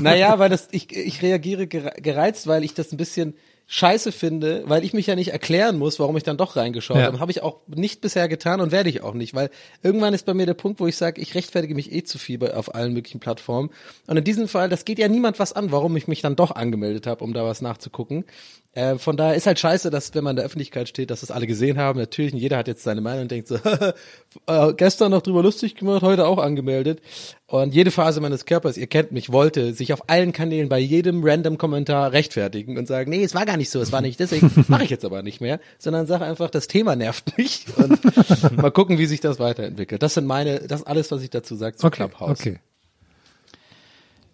Naja, 0.00 0.38
weil 0.38 0.48
das, 0.50 0.68
ich, 0.72 0.94
ich 0.94 1.22
reagiere 1.22 1.64
gere- 1.64 1.98
gereizt, 2.00 2.46
weil 2.46 2.64
ich 2.64 2.74
das 2.74 2.92
ein 2.92 2.96
bisschen 2.98 3.34
scheiße 3.70 4.12
finde, 4.12 4.62
weil 4.66 4.82
ich 4.82 4.94
mich 4.94 5.06
ja 5.06 5.14
nicht 5.14 5.28
erklären 5.28 5.78
muss, 5.78 6.00
warum 6.00 6.16
ich 6.16 6.22
dann 6.22 6.38
doch 6.38 6.56
reingeschaut 6.56 6.96
Ja. 6.96 7.04
habe. 7.04 7.20
Habe 7.20 7.30
ich 7.30 7.42
auch 7.42 7.60
nicht 7.66 8.00
bisher 8.00 8.26
getan 8.26 8.62
und 8.62 8.72
werde 8.72 8.88
ich 8.88 9.02
auch 9.02 9.12
nicht, 9.12 9.34
weil 9.34 9.50
irgendwann 9.82 10.14
ist 10.14 10.24
bei 10.24 10.32
mir 10.32 10.46
der 10.46 10.54
Punkt, 10.54 10.80
wo 10.80 10.86
ich 10.86 10.96
sage, 10.96 11.20
ich 11.20 11.34
rechtfertige 11.34 11.74
mich 11.74 11.92
eh 11.92 12.02
zu 12.02 12.16
viel 12.18 12.38
bei, 12.38 12.54
auf 12.54 12.74
allen 12.74 12.94
möglichen 12.94 13.20
Plattformen. 13.20 13.68
Und 14.06 14.16
in 14.16 14.24
diesem 14.24 14.48
Fall, 14.48 14.70
das 14.70 14.86
geht 14.86 14.98
ja 14.98 15.06
niemand 15.08 15.38
was 15.38 15.52
an, 15.52 15.70
warum 15.70 15.94
ich 15.98 16.08
mich 16.08 16.22
dann 16.22 16.34
doch 16.34 16.50
angemeldet 16.52 17.06
habe, 17.06 17.22
um 17.22 17.34
da 17.34 17.44
was 17.44 17.60
nachzugucken. 17.60 18.24
Äh, 18.72 18.96
von 18.96 19.16
daher 19.18 19.34
ist 19.34 19.46
halt 19.46 19.58
scheiße, 19.58 19.90
dass 19.90 20.14
wenn 20.14 20.24
man 20.24 20.32
in 20.32 20.36
der 20.36 20.46
Öffentlichkeit 20.46 20.88
steht, 20.88 21.10
dass 21.10 21.20
das 21.20 21.30
alle 21.30 21.46
gesehen 21.46 21.76
haben. 21.78 21.98
Natürlich, 21.98 22.32
jeder 22.32 22.56
hat 22.56 22.68
jetzt 22.68 22.84
seine 22.84 23.00
Meinung 23.02 23.22
und 23.22 23.30
denkt 23.30 23.48
so, 23.48 23.56
äh, 24.46 24.72
gestern 24.74 25.10
noch 25.10 25.22
drüber 25.22 25.42
lustig 25.42 25.74
gemacht, 25.74 26.02
heute 26.02 26.26
auch 26.26 26.38
angemeldet. 26.38 27.00
Und 27.46 27.74
jede 27.74 27.90
Phase 27.90 28.20
meines 28.20 28.44
Körpers, 28.46 28.76
ihr 28.76 28.86
kennt 28.86 29.10
mich, 29.12 29.32
wollte 29.32 29.72
sich 29.74 29.92
auf 29.94 30.08
allen 30.08 30.32
Kanälen 30.32 30.68
bei 30.68 30.78
jedem 30.78 31.22
random 31.24 31.56
Kommentar 31.58 32.12
rechtfertigen 32.12 32.76
und 32.78 32.86
sagen, 32.86 33.10
nee, 33.10 33.24
es 33.24 33.34
war 33.34 33.46
gar 33.46 33.56
nicht 33.58 33.68
so, 33.70 33.80
es 33.80 33.92
war 33.92 34.00
nicht 34.00 34.18
deswegen, 34.18 34.50
mache 34.68 34.84
ich 34.84 34.90
jetzt 34.90 35.04
aber 35.04 35.22
nicht 35.22 35.40
mehr, 35.42 35.60
sondern 35.78 36.06
sage 36.06 36.24
einfach, 36.24 36.48
das 36.50 36.66
Thema 36.68 36.96
nervt 36.96 37.36
mich 37.36 37.66
und 37.76 38.56
mal 38.56 38.70
gucken, 38.70 38.96
wie 38.98 39.06
sich 39.06 39.20
das 39.20 39.38
weiterentwickelt. 39.38 40.02
Das 40.02 40.14
sind 40.14 40.26
meine, 40.26 40.60
das 40.60 40.80
ist 40.80 40.86
alles, 40.86 41.10
was 41.10 41.22
ich 41.22 41.30
dazu 41.30 41.54
sage 41.56 41.76
zu 41.76 41.86
Okay, 41.86 41.96
Clubhouse. 41.96 42.40
okay. 42.40 42.58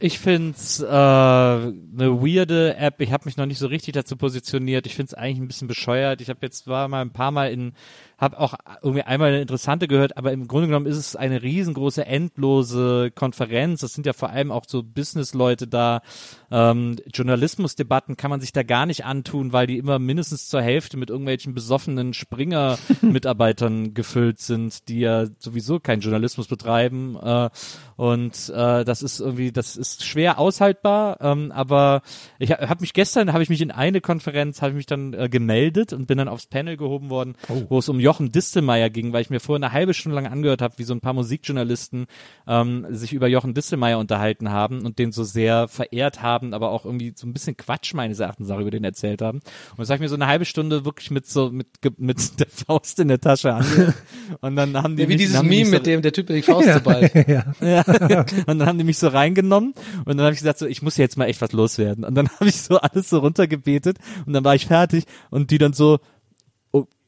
Ich 0.00 0.18
find's 0.18 0.80
äh, 0.80 0.86
eine 0.86 1.72
weirde 1.96 2.76
App. 2.76 3.00
Ich 3.00 3.12
habe 3.12 3.24
mich 3.26 3.36
noch 3.36 3.46
nicht 3.46 3.58
so 3.58 3.68
richtig 3.68 3.94
dazu 3.94 4.16
positioniert. 4.16 4.86
Ich 4.86 4.94
find's 4.96 5.14
eigentlich 5.14 5.38
ein 5.38 5.46
bisschen 5.46 5.68
bescheuert. 5.68 6.20
Ich 6.20 6.28
habe 6.28 6.40
jetzt 6.42 6.66
war 6.66 6.88
mal 6.88 7.00
ein 7.00 7.12
paar 7.12 7.30
Mal 7.30 7.52
in, 7.52 7.72
habe 8.18 8.38
auch 8.38 8.54
irgendwie 8.82 9.02
einmal 9.02 9.28
eine 9.28 9.40
interessante 9.40 9.88
gehört, 9.88 10.16
aber 10.16 10.32
im 10.32 10.46
Grunde 10.46 10.68
genommen 10.68 10.86
ist 10.86 10.96
es 10.96 11.16
eine 11.16 11.42
riesengroße 11.42 12.06
endlose 12.06 13.10
Konferenz. 13.14 13.80
Das 13.80 13.92
sind 13.92 14.06
ja 14.06 14.12
vor 14.12 14.30
allem 14.30 14.52
auch 14.52 14.64
so 14.66 14.82
Business-Leute 14.82 15.66
da. 15.66 16.02
Ähm, 16.50 16.96
Journalismusdebatten 17.12 18.16
kann 18.16 18.30
man 18.30 18.40
sich 18.40 18.52
da 18.52 18.62
gar 18.62 18.86
nicht 18.86 19.04
antun, 19.04 19.52
weil 19.52 19.66
die 19.66 19.78
immer 19.78 19.98
mindestens 19.98 20.48
zur 20.48 20.62
Hälfte 20.62 20.96
mit 20.96 21.10
irgendwelchen 21.10 21.54
besoffenen 21.54 22.14
Springer-Mitarbeitern 22.14 23.94
gefüllt 23.94 24.38
sind, 24.38 24.88
die 24.88 25.00
ja 25.00 25.26
sowieso 25.38 25.80
keinen 25.80 26.00
Journalismus 26.00 26.46
betreiben. 26.46 27.16
Äh, 27.20 27.50
und 27.96 28.52
äh, 28.54 28.84
das 28.84 29.02
ist 29.02 29.20
irgendwie, 29.20 29.50
das 29.50 29.76
ist 29.76 30.04
schwer 30.04 30.38
aushaltbar. 30.38 31.18
Ähm, 31.20 31.50
aber 31.52 32.02
ich 32.38 32.52
habe 32.52 32.68
hab 32.68 32.80
mich 32.80 32.92
gestern, 32.92 33.32
habe 33.32 33.42
ich 33.42 33.48
mich 33.48 33.60
in 33.60 33.70
eine 33.70 34.00
Konferenz, 34.00 34.62
habe 34.62 34.70
ich 34.70 34.76
mich 34.76 34.86
dann 34.86 35.14
äh, 35.14 35.28
gemeldet 35.28 35.92
und 35.92 36.06
bin 36.06 36.18
dann 36.18 36.28
aufs 36.28 36.46
Panel 36.46 36.76
gehoben 36.76 37.10
worden, 37.10 37.34
wo 37.68 37.78
es 37.78 37.88
um 37.88 38.00
Jochen 38.04 38.30
Distelmeier 38.30 38.90
ging, 38.90 39.12
weil 39.12 39.22
ich 39.22 39.30
mir 39.30 39.40
vorher 39.40 39.64
eine 39.64 39.72
halbe 39.72 39.94
Stunde 39.94 40.14
lang 40.16 40.26
angehört 40.26 40.62
habe, 40.62 40.74
wie 40.76 40.84
so 40.84 40.94
ein 40.94 41.00
paar 41.00 41.14
Musikjournalisten 41.14 42.06
ähm, 42.46 42.86
sich 42.90 43.12
über 43.12 43.26
Jochen 43.28 43.54
Distelmeier 43.54 43.98
unterhalten 43.98 44.50
haben 44.50 44.84
und 44.84 44.98
den 44.98 45.10
so 45.12 45.24
sehr 45.24 45.68
verehrt 45.68 46.22
haben, 46.22 46.54
aber 46.54 46.70
auch 46.70 46.84
irgendwie 46.84 47.12
so 47.16 47.26
ein 47.26 47.32
bisschen 47.32 47.56
Quatsch 47.56 47.94
meines 47.94 48.20
Erachtens 48.20 48.50
auch 48.50 48.58
über 48.60 48.70
den 48.70 48.84
erzählt 48.84 49.22
haben. 49.22 49.38
Und 49.70 49.78
das 49.78 49.88
habe 49.88 49.96
ich 49.96 50.00
mir 50.02 50.08
so 50.08 50.14
eine 50.14 50.26
halbe 50.26 50.44
Stunde 50.44 50.84
wirklich 50.84 51.10
mit 51.10 51.26
so 51.26 51.50
mit 51.50 51.66
mit 51.98 52.18
der 52.40 52.46
Faust 52.48 52.98
in 53.00 53.08
der 53.08 53.20
Tasche 53.20 53.52
angehört. 53.54 53.94
Und 54.40 54.56
dann 54.56 54.76
haben 54.82 54.96
die 54.96 55.02
Ja, 55.02 55.08
wie 55.08 55.12
mich- 55.14 55.22
dieses 55.22 55.42
Meme 55.42 55.66
so- 55.66 55.70
mit 55.72 55.86
dem, 55.86 56.02
der 56.02 56.12
Typ 56.12 56.28
mit 56.28 56.38
die 56.38 56.42
Faust 56.42 56.70
zu 56.72 56.80
bald. 56.80 57.12
ja. 57.28 57.44
ja, 57.60 57.84
und 58.46 58.58
dann 58.58 58.66
haben 58.66 58.78
die 58.78 58.84
mich 58.84 58.98
so 58.98 59.08
reingenommen 59.08 59.74
und 60.04 60.06
dann 60.16 60.20
habe 60.20 60.32
ich 60.32 60.38
gesagt, 60.40 60.58
so, 60.58 60.66
ich 60.66 60.82
muss 60.82 60.96
jetzt 60.96 61.16
mal 61.16 61.26
echt 61.26 61.40
was 61.40 61.52
loswerden. 61.52 62.04
Und 62.04 62.14
dann 62.14 62.28
habe 62.28 62.48
ich 62.48 62.60
so 62.60 62.78
alles 62.78 63.08
so 63.08 63.18
runtergebetet 63.18 63.98
und 64.26 64.32
dann 64.32 64.44
war 64.44 64.54
ich 64.54 64.66
fertig 64.66 65.04
und 65.30 65.50
die 65.50 65.58
dann 65.58 65.72
so, 65.72 65.94
"O- 65.94 65.98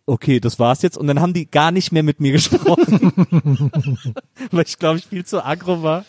okay, 0.07 0.39
das 0.39 0.59
war's 0.59 0.83
jetzt. 0.83 0.97
Und 0.97 1.09
dann 1.09 1.21
haben 1.21 1.35
die 1.35 1.51
gar 1.51 1.73
nicht 1.73 1.93
mehr 1.93 2.03
mit 2.03 2.21
mir 2.21 2.33
gesprochen, 2.33 3.13
weil 4.53 4.65
ich 4.65 4.79
glaube 4.79 4.99
ich 4.99 5.07
viel 5.07 5.25
zu 5.27 5.45
aggro 5.45 5.83
war. 5.83 6.05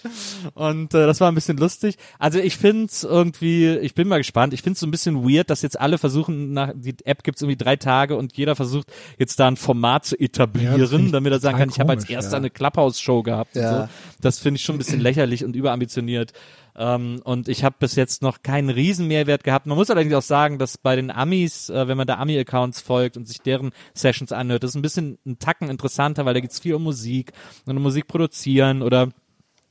Und 0.53 0.93
äh, 0.93 1.05
das 1.07 1.19
war 1.19 1.31
ein 1.31 1.35
bisschen 1.35 1.57
lustig. 1.57 1.97
Also 2.19 2.39
ich 2.39 2.57
finde 2.57 2.91
irgendwie, 3.03 3.77
ich 3.77 3.95
bin 3.95 4.07
mal 4.07 4.17
gespannt. 4.17 4.53
Ich 4.53 4.61
finde 4.61 4.73
es 4.73 4.79
so 4.79 4.87
ein 4.87 4.91
bisschen 4.91 5.27
weird, 5.27 5.49
dass 5.49 5.63
jetzt 5.63 5.79
alle 5.79 5.97
versuchen, 5.97 6.53
nach, 6.53 6.71
die 6.75 6.95
App 7.03 7.23
gibt's 7.23 7.41
irgendwie 7.41 7.57
drei 7.57 7.75
Tage 7.75 8.15
und 8.15 8.37
jeder 8.37 8.55
versucht 8.55 8.91
jetzt 9.17 9.39
da 9.39 9.47
ein 9.47 9.57
Format 9.57 10.05
zu 10.05 10.15
Ja, 10.15 10.25
etablieren, 10.25 11.05
ich 11.07 11.11
damit 11.11 11.33
er 11.33 11.39
sagen 11.39 11.57
kann, 11.57 11.69
ich 11.69 11.79
habe 11.79 11.91
als 11.91 12.05
komisch, 12.05 12.15
erster 12.15 12.33
ja. 12.33 12.37
eine 12.37 12.49
Clubhouse-Show 12.51 13.23
gehabt. 13.23 13.55
Ja. 13.55 13.81
Und 13.83 13.87
so. 13.87 13.93
Das 14.21 14.39
finde 14.39 14.57
ich 14.57 14.63
schon 14.63 14.75
ein 14.75 14.79
bisschen 14.79 14.99
lächerlich 15.01 15.43
und 15.43 15.55
überambitioniert. 15.55 16.33
Ähm, 16.77 17.21
und 17.23 17.49
ich 17.49 17.63
habe 17.63 17.75
bis 17.79 17.95
jetzt 17.95 18.21
noch 18.21 18.43
keinen 18.43 18.69
riesen 18.69 19.07
Mehrwert 19.07 19.43
gehabt. 19.43 19.65
Man 19.65 19.77
muss 19.77 19.89
allerdings 19.89 20.13
auch 20.13 20.21
sagen, 20.21 20.59
dass 20.59 20.77
bei 20.77 20.95
den 20.95 21.09
Amis, 21.09 21.69
äh, 21.69 21.87
wenn 21.87 21.97
man 21.97 22.07
da 22.07 22.17
Ami-Accounts 22.17 22.81
folgt 22.81 23.17
und 23.17 23.27
sich 23.27 23.41
deren 23.41 23.71
Sessions 23.93 24.31
anhört, 24.31 24.63
das 24.63 24.71
ist 24.71 24.75
ein 24.75 24.83
bisschen 24.83 25.17
ein 25.25 25.39
Tacken 25.39 25.69
interessanter, 25.69 26.25
weil 26.25 26.35
da 26.35 26.39
geht's 26.39 26.59
viel 26.59 26.75
um 26.75 26.83
Musik 26.83 27.31
und 27.65 27.75
um 27.75 27.83
Musik 27.83 28.07
produzieren 28.07 28.81
oder 28.83 29.09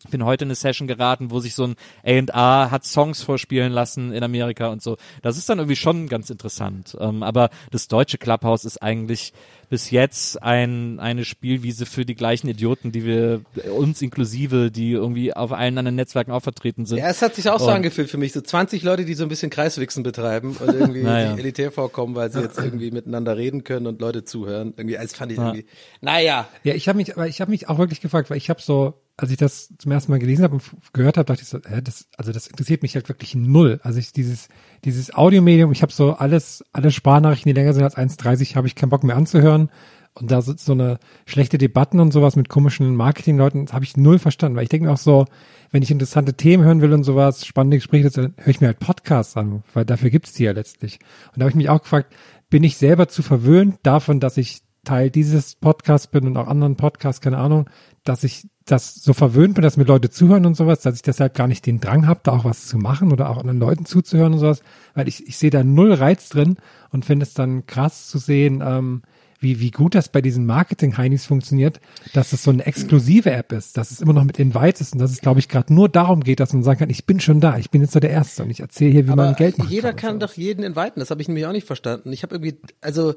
bin 0.08 0.24
heute 0.24 0.44
in 0.44 0.48
eine 0.48 0.54
Session 0.54 0.88
geraten, 0.88 1.30
wo 1.30 1.40
sich 1.40 1.54
so 1.54 1.64
ein 1.64 1.76
A&R 2.04 2.70
hat 2.70 2.84
Songs 2.84 3.22
vorspielen 3.22 3.72
lassen 3.72 4.12
in 4.12 4.22
Amerika 4.22 4.68
und 4.68 4.82
so. 4.82 4.96
Das 5.22 5.36
ist 5.38 5.48
dann 5.48 5.58
irgendwie 5.58 5.76
schon 5.76 6.08
ganz 6.08 6.30
interessant. 6.30 6.96
Ähm, 7.00 7.22
aber 7.22 7.50
das 7.70 7.88
deutsche 7.88 8.18
Clubhouse 8.18 8.64
ist 8.64 8.82
eigentlich 8.82 9.32
bis 9.68 9.90
jetzt 9.90 10.40
ein, 10.44 11.00
eine 11.00 11.24
Spielwiese 11.24 11.86
für 11.86 12.04
die 12.04 12.14
gleichen 12.14 12.46
Idioten, 12.48 12.92
die 12.92 13.04
wir, 13.04 13.40
uns 13.76 14.00
inklusive, 14.00 14.70
die 14.70 14.92
irgendwie 14.92 15.34
auf 15.34 15.50
allen 15.52 15.76
anderen 15.76 15.96
Netzwerken 15.96 16.30
auch 16.30 16.40
vertreten 16.42 16.86
sind. 16.86 16.98
Ja, 16.98 17.08
es 17.08 17.20
hat 17.20 17.34
sich 17.34 17.50
auch 17.50 17.58
so 17.58 17.66
Und- 17.66 17.72
angefühlt 17.72 18.08
für 18.08 18.16
mich. 18.16 18.32
So 18.32 18.40
20 18.40 18.84
Leute, 18.84 19.04
die 19.04 19.14
so 19.14 19.24
ein 19.24 19.28
bisschen 19.28 19.50
Kreiswichsen 19.50 20.04
betreiben 20.04 20.56
und 20.56 20.72
irgendwie 20.72 21.02
Naja. 21.02 21.30
sich 21.32 21.40
elitär 21.40 21.72
vorkommen, 21.72 22.14
weil 22.14 22.30
sie 22.30 22.40
jetzt 22.42 22.58
irgendwie 22.62 22.92
miteinander 22.92 23.36
reden 23.36 23.64
können 23.64 23.88
und 23.88 24.00
Leute 24.00 24.22
zuhören. 24.24 24.72
Irgendwie, 24.76 24.94
das 24.94 25.14
fand 25.16 25.32
ich 25.32 25.38
Ja. 25.38 25.46
irgendwie. 25.48 25.66
Naja. 26.00 26.46
Ja, 26.62 26.74
ich 26.74 26.86
habe 26.88 26.98
mich, 26.98 27.16
aber 27.16 27.26
ich 27.26 27.40
habe 27.40 27.50
mich 27.50 27.68
auch 27.68 27.78
wirklich 27.78 28.00
gefragt, 28.00 28.30
weil 28.30 28.36
ich 28.36 28.48
habe 28.50 28.62
so, 28.62 28.94
als 29.18 29.30
ich 29.30 29.38
das 29.38 29.72
zum 29.78 29.92
ersten 29.92 30.12
Mal 30.12 30.18
gelesen 30.18 30.44
habe 30.44 30.54
und 30.54 30.62
gehört 30.92 31.16
habe, 31.16 31.26
dachte 31.26 31.42
ich 31.42 31.48
so, 31.48 31.58
hä, 31.66 31.80
das, 31.82 32.06
also 32.18 32.32
das 32.32 32.48
interessiert 32.48 32.82
mich 32.82 32.94
halt 32.94 33.08
wirklich 33.08 33.34
null. 33.34 33.80
Also 33.82 33.98
ich 33.98 34.12
dieses, 34.12 34.48
dieses 34.84 35.14
Audiomedium, 35.14 35.72
ich 35.72 35.82
habe 35.82 35.92
so 35.92 36.12
alles, 36.12 36.64
alle 36.72 36.90
Sprachnachrichten, 36.90 37.48
die 37.48 37.58
länger 37.58 37.72
sind 37.72 37.82
als 37.82 37.96
1,30, 37.96 38.56
habe 38.56 38.66
ich 38.66 38.74
keinen 38.74 38.90
Bock 38.90 39.04
mehr 39.04 39.16
anzuhören. 39.16 39.70
Und 40.12 40.30
da 40.30 40.40
sind 40.40 40.60
so 40.60 40.72
eine 40.72 40.98
schlechte 41.26 41.58
Debatten 41.58 42.00
und 42.00 42.10
sowas 42.10 42.36
mit 42.36 42.48
komischen 42.48 42.94
Marketingleuten, 42.96 43.68
habe 43.72 43.84
ich 43.84 43.96
null 43.98 44.18
verstanden. 44.18 44.56
Weil 44.56 44.64
ich 44.64 44.70
denke 44.70 44.86
mir 44.86 44.92
auch 44.92 44.98
so, 44.98 45.26
wenn 45.70 45.82
ich 45.82 45.90
interessante 45.90 46.34
Themen 46.34 46.64
hören 46.64 46.80
will 46.80 46.92
und 46.92 47.04
sowas, 47.04 47.44
spannende 47.44 47.78
Gespräche, 47.78 48.10
dann 48.10 48.34
höre 48.38 48.48
ich 48.48 48.60
mir 48.60 48.68
halt 48.68 48.78
Podcasts 48.78 49.36
an, 49.36 49.62
weil 49.74 49.84
dafür 49.84 50.10
gibt's 50.10 50.32
die 50.32 50.44
ja 50.44 50.52
letztlich. 50.52 50.98
Und 51.32 51.40
da 51.40 51.44
habe 51.44 51.50
ich 51.50 51.56
mich 51.56 51.68
auch 51.68 51.82
gefragt, 51.82 52.14
bin 52.48 52.64
ich 52.64 52.76
selber 52.76 53.08
zu 53.08 53.22
verwöhnt 53.22 53.78
davon, 53.82 54.20
dass 54.20 54.36
ich 54.36 54.62
Teil 54.84 55.10
dieses 55.10 55.56
Podcasts 55.56 56.06
bin 56.06 56.26
und 56.26 56.36
auch 56.36 56.46
anderen 56.46 56.76
Podcasts, 56.76 57.20
keine 57.20 57.38
Ahnung, 57.38 57.68
dass 58.08 58.24
ich 58.24 58.48
das 58.64 58.94
so 58.94 59.12
verwöhnt 59.12 59.54
bin, 59.54 59.62
dass 59.62 59.76
mir 59.76 59.84
Leute 59.84 60.10
zuhören 60.10 60.46
und 60.46 60.56
sowas, 60.56 60.80
dass 60.80 60.96
ich 60.96 61.02
deshalb 61.02 61.34
gar 61.34 61.46
nicht 61.46 61.66
den 61.66 61.80
Drang 61.80 62.06
habe, 62.06 62.20
da 62.22 62.32
auch 62.32 62.44
was 62.44 62.66
zu 62.66 62.78
machen 62.78 63.12
oder 63.12 63.30
auch 63.30 63.38
anderen 63.38 63.60
Leuten 63.60 63.86
zuzuhören 63.86 64.32
und 64.34 64.40
sowas, 64.40 64.62
weil 64.94 65.08
ich, 65.08 65.26
ich 65.28 65.38
sehe 65.38 65.50
da 65.50 65.62
null 65.62 65.92
Reiz 65.92 66.28
drin 66.28 66.56
und 66.90 67.04
finde 67.04 67.24
es 67.24 67.34
dann 67.34 67.66
krass 67.66 68.08
zu 68.08 68.18
sehen, 68.18 68.62
ähm, 68.64 69.02
wie, 69.38 69.60
wie 69.60 69.70
gut 69.70 69.94
das 69.94 70.08
bei 70.08 70.22
diesen 70.22 70.46
Marketing-Heinis 70.46 71.26
funktioniert, 71.26 71.80
dass 72.14 72.32
es 72.32 72.42
so 72.42 72.50
eine 72.50 72.64
exklusive 72.66 73.30
App 73.30 73.52
ist, 73.52 73.76
dass 73.76 73.90
es 73.90 74.00
immer 74.00 74.12
noch 74.12 74.24
mit 74.24 74.38
Invites 74.38 74.80
ist 74.80 74.92
und 74.94 74.98
dass 74.98 75.10
es, 75.10 75.20
glaube 75.20 75.40
ich, 75.40 75.48
gerade 75.48 75.72
nur 75.72 75.88
darum 75.88 76.22
geht, 76.22 76.40
dass 76.40 76.52
man 76.52 76.62
sagen 76.62 76.78
kann, 76.78 76.90
ich 76.90 77.04
bin 77.06 77.20
schon 77.20 77.40
da, 77.40 77.58
ich 77.58 77.70
bin 77.70 77.82
jetzt 77.82 77.92
so 77.92 78.00
der 78.00 78.10
Erste 78.10 78.42
und 78.42 78.50
ich 78.50 78.60
erzähle 78.60 78.92
hier, 78.92 79.06
wie 79.06 79.12
Aber 79.12 79.26
man 79.26 79.36
Geld 79.36 79.58
macht. 79.58 79.70
jeder 79.70 79.92
kann 79.92 80.20
doch 80.20 80.32
jeden 80.32 80.64
inviten. 80.64 81.00
Das 81.00 81.10
habe 81.10 81.20
ich 81.20 81.28
nämlich 81.28 81.46
auch 81.46 81.52
nicht 81.52 81.66
verstanden. 81.66 82.12
Ich 82.12 82.22
habe 82.22 82.34
irgendwie, 82.36 82.56
also, 82.80 83.14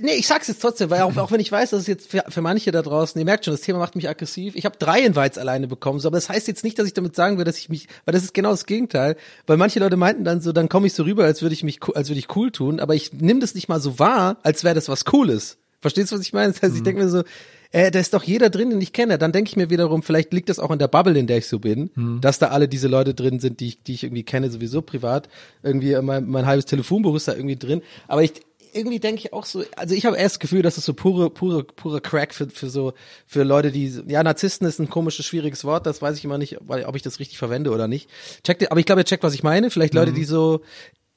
nee, 0.00 0.14
ich 0.14 0.26
sag's 0.26 0.48
jetzt 0.48 0.62
trotzdem, 0.62 0.90
weil 0.90 1.02
auch, 1.02 1.16
auch 1.16 1.30
wenn 1.30 1.40
ich 1.40 1.52
weiß, 1.52 1.70
dass 1.70 1.82
es 1.82 1.86
jetzt 1.86 2.10
für, 2.10 2.24
für 2.28 2.40
manche 2.40 2.70
da 2.70 2.82
draußen, 2.82 3.18
ihr 3.18 3.24
merkt 3.24 3.44
schon, 3.44 3.52
das 3.52 3.60
Thema 3.60 3.78
macht 3.78 3.96
mich 3.96 4.08
aggressiv. 4.08 4.54
Ich 4.56 4.64
habe 4.64 4.76
drei 4.78 5.00
Invites 5.02 5.38
alleine 5.38 5.68
bekommen, 5.68 6.00
so, 6.00 6.08
aber 6.08 6.16
das 6.16 6.28
heißt 6.28 6.48
jetzt 6.48 6.64
nicht, 6.64 6.78
dass 6.78 6.86
ich 6.86 6.94
damit 6.94 7.14
sagen 7.14 7.38
will, 7.38 7.44
dass 7.44 7.58
ich 7.58 7.68
mich, 7.68 7.88
weil 8.04 8.12
das 8.12 8.22
ist 8.22 8.34
genau 8.34 8.50
das 8.50 8.66
Gegenteil, 8.66 9.16
weil 9.46 9.56
manche 9.56 9.80
Leute 9.80 9.96
meinten 9.96 10.24
dann 10.24 10.40
so, 10.40 10.52
dann 10.52 10.68
komme 10.68 10.86
ich 10.86 10.94
so 10.94 11.02
rüber, 11.02 11.24
als 11.24 11.42
würde 11.42 11.54
ich 11.54 11.64
mich, 11.64 11.80
als 11.94 12.08
würde 12.08 12.18
ich 12.18 12.34
cool 12.34 12.50
tun, 12.50 12.80
aber 12.80 12.94
ich 12.94 13.12
nehme 13.12 13.40
das 13.40 13.54
nicht 13.54 13.68
mal 13.68 13.80
so 13.80 13.98
wahr, 13.98 14.38
als 14.42 14.64
wäre 14.64 14.74
das 14.74 14.88
was 14.88 15.04
Cooles. 15.04 15.58
Verstehst 15.80 16.12
du, 16.12 16.16
was 16.16 16.22
ich 16.22 16.32
meine? 16.32 16.52
Das 16.52 16.62
heißt, 16.62 16.76
ich 16.76 16.82
denke 16.84 17.02
mir 17.02 17.08
so, 17.08 17.24
äh, 17.72 17.90
da 17.90 17.98
ist 17.98 18.14
doch 18.14 18.22
jeder 18.22 18.50
drin, 18.50 18.70
den 18.70 18.80
ich 18.80 18.92
kenne. 18.92 19.18
Dann 19.18 19.32
denke 19.32 19.48
ich 19.48 19.56
mir 19.56 19.68
wiederum, 19.68 20.02
vielleicht 20.02 20.32
liegt 20.32 20.48
das 20.48 20.60
auch 20.60 20.70
in 20.70 20.78
der 20.78 20.88
Bubble, 20.88 21.18
in 21.18 21.26
der 21.26 21.38
ich 21.38 21.48
so 21.48 21.58
bin, 21.58 21.90
dass 22.20 22.38
da 22.38 22.48
alle 22.48 22.68
diese 22.68 22.86
Leute 22.86 23.14
drin 23.14 23.40
sind, 23.40 23.60
die 23.60 23.68
ich, 23.68 23.82
die 23.82 23.94
ich 23.94 24.04
irgendwie 24.04 24.22
kenne, 24.22 24.50
sowieso 24.50 24.82
privat. 24.82 25.28
Irgendwie 25.62 25.96
mein, 26.00 26.28
mein 26.28 26.46
halbes 26.46 26.66
Telefonbuch 26.66 27.16
ist 27.16 27.26
da 27.26 27.34
irgendwie 27.34 27.56
drin. 27.56 27.82
Aber 28.06 28.22
ich 28.22 28.34
irgendwie 28.72 29.00
denke 29.00 29.20
ich 29.20 29.32
auch 29.32 29.44
so, 29.44 29.64
also 29.76 29.94
ich 29.94 30.06
habe 30.06 30.16
erst 30.16 30.36
das 30.36 30.40
Gefühl, 30.40 30.62
dass 30.62 30.78
es 30.78 30.84
so 30.84 30.94
pure, 30.94 31.30
pure, 31.30 31.64
pure 31.64 32.00
Crack 32.00 32.34
für, 32.34 32.48
für 32.48 32.70
so, 32.70 32.92
für 33.26 33.42
Leute, 33.42 33.70
die, 33.70 34.02
ja, 34.06 34.22
Narzissten 34.22 34.66
ist 34.66 34.78
ein 34.78 34.88
komisches, 34.88 35.26
schwieriges 35.26 35.64
Wort, 35.64 35.86
das 35.86 36.02
weiß 36.02 36.16
ich 36.18 36.24
immer 36.24 36.38
nicht, 36.38 36.58
weil, 36.60 36.84
ob 36.84 36.96
ich 36.96 37.02
das 37.02 37.18
richtig 37.18 37.38
verwende 37.38 37.70
oder 37.70 37.88
nicht. 37.88 38.08
Checkt, 38.44 38.70
aber 38.70 38.80
ich 38.80 38.86
glaube, 38.86 39.02
ihr 39.02 39.04
checkt, 39.04 39.22
was 39.22 39.34
ich 39.34 39.42
meine. 39.42 39.70
Vielleicht 39.70 39.94
Leute, 39.94 40.12
die 40.12 40.24
so 40.24 40.62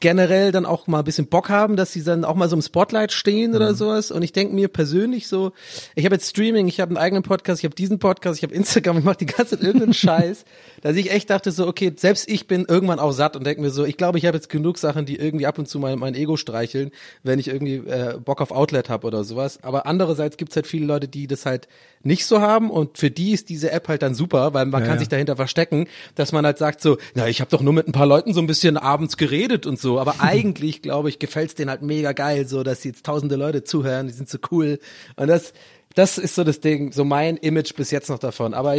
generell 0.02 0.52
dann 0.52 0.66
auch 0.66 0.88
mal 0.88 1.00
ein 1.00 1.06
bisschen 1.06 1.28
Bock 1.28 1.50
haben, 1.50 1.78
dass 1.78 1.94
sie 1.94 2.04
dann 2.04 2.26
auch 2.26 2.36
mal 2.36 2.50
so 2.50 2.56
im 2.56 2.62
Spotlight 2.62 3.12
stehen 3.14 3.56
oder 3.56 3.74
sowas. 3.74 4.12
Und 4.12 4.24
ich 4.24 4.34
denke 4.34 4.54
mir 4.54 4.68
persönlich 4.68 5.28
so, 5.28 5.54
ich 5.96 6.04
habe 6.06 6.16
jetzt 6.16 6.30
Streaming, 6.30 6.68
ich 6.68 6.80
habe 6.82 6.90
einen 6.90 6.98
eigenen 6.98 7.24
Podcast, 7.24 7.62
ich 7.62 7.66
habe 7.66 7.76
diesen 7.76 7.98
Podcast, 7.98 8.38
ich 8.38 8.44
habe 8.44 8.54
Instagram, 8.54 8.98
ich 8.98 9.04
mache 9.06 9.18
die 9.18 9.26
ganze 9.26 9.56
irgendeinen 9.56 9.94
Scheiß, 9.96 10.44
dass 10.82 10.98
ich 10.98 11.12
echt 11.12 11.30
dachte 11.30 11.52
so, 11.52 11.66
okay, 11.66 11.94
selbst 11.96 12.30
ich 12.30 12.46
bin 12.46 12.66
irgendwann 12.68 13.00
auch 13.00 13.14
satt 13.14 13.38
und 13.38 13.46
denke 13.46 13.62
mir 13.62 13.70
so, 13.70 13.86
ich 13.86 13.96
glaube, 13.96 14.18
ich 14.18 14.26
habe 14.26 14.36
jetzt 14.36 14.50
genug 14.50 14.78
Sachen, 14.78 15.06
die 15.06 15.16
irgendwie 15.16 15.48
ab 15.48 15.58
und 15.58 15.68
zu 15.68 15.80
mein, 15.80 15.98
mein 15.98 16.14
Ego 16.14 16.36
streicheln, 16.36 16.92
wenn 17.24 17.40
ich 17.40 17.48
irgendwie 17.48 17.76
äh, 17.78 18.18
Bock 18.24 18.42
auf 18.42 18.52
Outlet 18.52 18.90
habe 18.90 19.08
oder 19.08 19.24
sowas. 19.24 19.60
Aber 19.64 19.86
andererseits 19.86 20.36
gibt's 20.36 20.58
halt 20.58 20.68
viele 20.68 20.86
Leute, 20.86 21.08
die 21.08 21.28
das 21.28 21.46
halt 21.46 21.70
nicht 22.04 22.26
so 22.26 22.42
haben 22.42 22.70
und 22.70 22.98
für 22.98 23.10
die 23.10 23.32
ist 23.32 23.50
diese 23.50 23.72
App 23.72 23.88
halt 23.88 24.02
dann 24.04 24.14
super, 24.14 24.54
weil 24.54 24.66
man 24.66 24.82
Ja, 24.82 24.88
kann 24.88 24.96
ja. 24.98 25.00
sich 25.00 25.10
dahinter 25.10 25.38
verstecken, 25.38 25.88
dass 26.16 26.32
man 26.34 26.46
halt 26.46 26.58
sagt 26.58 26.82
so, 26.82 26.98
na, 27.16 27.28
ich 27.28 27.40
habe 27.42 27.50
doch 27.50 27.62
nur 27.62 27.74
mit 27.74 27.88
ein 27.88 27.94
paar 27.94 28.06
Leuten 28.06 28.34
so 28.34 28.42
ein 28.42 28.46
bisschen 28.48 28.78
abends 28.78 29.18
geredet 29.18 29.66
und 29.66 29.80
so, 29.80 29.85
aber 30.00 30.16
eigentlich, 30.20 30.82
glaube 30.82 31.10
ich, 31.10 31.20
gefällt's 31.20 31.56
denen 31.56 31.70
halt 31.70 31.82
mega 31.82 32.12
geil, 32.12 32.48
so, 32.48 32.64
dass 32.64 32.84
jetzt 32.84 33.06
tausende 33.06 33.36
Leute 33.36 33.64
zuhören, 33.64 34.08
die 34.08 34.14
sind 34.14 34.30
so 34.30 34.38
cool. 34.52 34.80
Und 35.16 35.28
das, 35.28 35.54
das 35.94 36.18
ist 36.18 36.36
so 36.36 36.44
das 36.44 36.60
Ding, 36.60 36.92
so 36.92 37.06
mein 37.06 37.38
Image 37.38 37.76
bis 37.76 37.92
jetzt 37.92 38.10
noch 38.10 38.20
davon, 38.20 38.54
aber 38.54 38.78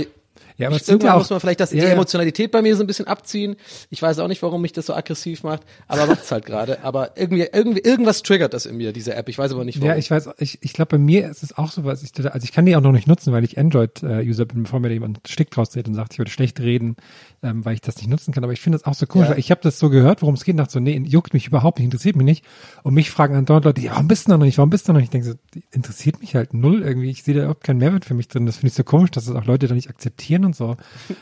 Ja, 0.59 0.69
aber 0.69 0.77
ich, 0.77 0.89
irgendwann 0.89 1.13
auch- 1.13 1.19
muss 1.19 1.31
man 1.31 1.41
vielleicht 1.41 1.61
das, 1.61 1.73
Ja, 1.73 1.85
die. 1.85 1.91
Emotionalität 1.91 2.51
bei 2.51 2.63
mir 2.63 2.75
so 2.77 2.83
ein 2.83 2.87
bisschen 2.87 3.07
abziehen. 3.07 3.57
Ich 3.91 4.01
weiß 4.01 4.19
auch 4.21 4.29
nicht, 4.29 4.43
warum 4.43 4.63
mich 4.63 4.73
das 4.73 4.87
so 4.87 4.95
aggressiv 4.95 5.43
macht, 5.43 5.63
aber 5.87 6.07
macht's 6.07 6.31
halt 6.33 6.47
gerade. 6.47 6.83
Aber 6.83 7.17
irgendwie, 7.17 7.47
irgendwie, 7.53 7.81
irgendwas 7.81 8.23
triggert 8.23 8.55
das 8.55 8.65
in 8.67 8.77
mir, 8.77 8.93
diese 8.93 9.15
App. 9.15 9.29
Ich 9.29 9.37
weiß 9.39 9.53
aber 9.53 9.65
nicht, 9.65 9.79
warum. 9.81 9.91
Ja, 9.91 9.97
ich 9.97 10.11
weiß, 10.11 10.31
ich, 10.39 10.59
ich 10.63 10.73
glaube, 10.73 10.91
bei 10.93 10.99
mir 10.99 11.29
ist 11.29 11.43
es 11.43 11.57
auch 11.59 11.71
so 11.73 11.85
was, 11.85 12.03
ich, 12.03 12.13
also 12.33 12.43
ich 12.45 12.53
kann 12.53 12.65
die 12.67 12.75
auch 12.77 12.81
noch 12.81 12.93
nicht 12.93 13.07
nutzen, 13.07 13.33
weil 13.33 13.45
ich 13.45 13.59
Android-User 13.59 14.47
bin, 14.47 14.63
bevor 14.63 14.81
mir 14.81 14.89
da 14.89 14.95
jemand 14.95 15.19
einen 15.19 15.27
Stick 15.27 15.51
draus 15.51 15.71
dreht 15.71 15.89
und 15.89 15.95
sagt, 15.95 16.15
ich 16.15 16.19
würde 16.19 16.31
schlecht 16.31 16.59
reden, 16.61 16.97
ähm, 17.43 17.65
weil 17.65 17.75
ich 17.75 17.81
das 17.83 17.97
nicht 17.99 18.09
nutzen 18.09 18.33
kann. 18.33 18.43
Aber 18.43 18.53
ich 18.55 18.61
finde 18.61 18.79
das 18.79 18.87
auch 18.87 18.95
so 18.95 19.07
komisch, 19.07 19.27
Ja. 19.27 19.33
weil 19.33 19.39
ich 19.41 19.51
habe 19.51 19.61
das 19.63 19.79
so 19.79 19.91
gehört, 19.91 20.23
worum 20.23 20.35
es 20.37 20.45
geht, 20.45 20.59
dachte 20.59 20.73
so, 20.73 20.81
nee, 20.81 20.97
juckt 21.07 21.35
mich 21.35 21.47
überhaupt 21.47 21.79
nicht, 21.79 21.85
interessiert 21.87 22.17
mich 22.17 22.25
nicht. 22.25 22.45
Und 22.83 22.95
mich 22.95 23.11
fragen 23.11 23.35
andauernd 23.37 23.67
Leute, 23.67 23.81
ja, 23.83 23.91
warum 23.93 24.09
bist 24.09 24.27
du 24.27 24.31
noch 24.33 24.39
nicht, 24.39 24.57
warum 24.57 24.71
bist 24.71 24.89
du 24.89 24.93
noch 24.93 25.01
nicht? 25.01 25.09
Ich 25.15 25.23
denke 25.23 25.27
so, 25.55 25.61
interessiert 25.71 26.21
mich 26.21 26.35
halt 26.35 26.55
null 26.55 26.83
irgendwie. 26.83 27.11
Ich 27.11 27.23
sehe 27.25 27.35
da 27.35 27.41
überhaupt 27.41 27.65
keinen 27.65 27.79
Mehrwert 27.79 28.05
für 28.07 28.15
mich 28.15 28.29
drin. 28.29 28.47
Das 28.47 28.57
finde 28.57 28.69
ich 28.69 28.75
so 28.75 28.85
komisch, 28.85 29.11
dass 29.11 29.27
das 29.27 29.35
auch 29.37 29.45
Leute 29.45 29.69
da 29.69 29.75
nicht 29.75 29.91
akzeptieren 29.91 30.45
und 30.47 30.57
so. 30.57 30.77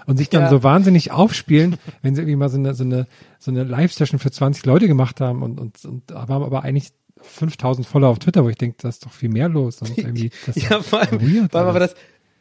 Und 0.06 0.16
sich 0.18 0.30
dann 0.30 0.42
Ja. 0.42 0.50
so 0.50 0.62
wahnsinnig 0.62 1.10
aufspielen, 1.10 1.76
wenn 2.02 2.14
sie 2.14 2.22
irgendwie 2.22 2.36
mal 2.36 2.48
so 2.48 2.58
eine, 2.58 2.74
so 2.74 2.84
eine, 2.84 3.06
so 3.40 3.50
eine 3.50 3.64
Live-Session 3.64 4.18
für 4.20 4.30
20 4.30 4.64
Leute 4.66 4.86
gemacht 4.86 5.20
haben 5.20 5.42
und, 5.42 5.58
und, 5.58 5.84
und 5.84 6.02
haben 6.12 6.44
aber 6.44 6.62
eigentlich 6.62 6.92
5000 7.20 7.86
Follower 7.86 8.10
auf 8.10 8.18
Twitter, 8.20 8.44
wo 8.44 8.48
ich 8.50 8.58
denke, 8.58 8.76
da 8.80 8.88
ist 8.88 9.04
doch 9.04 9.12
viel 9.12 9.30
mehr 9.30 9.48
los. 9.48 9.80
Und 9.82 9.96
irgendwie, 9.98 10.30
das 10.46 10.56
ja, 10.56 10.80
vor 10.82 11.00
allem, 11.00 11.20
weird, 11.20 11.50
vor 11.52 11.60
allem 11.60 11.70
aber 11.70 11.80
das, 11.80 11.94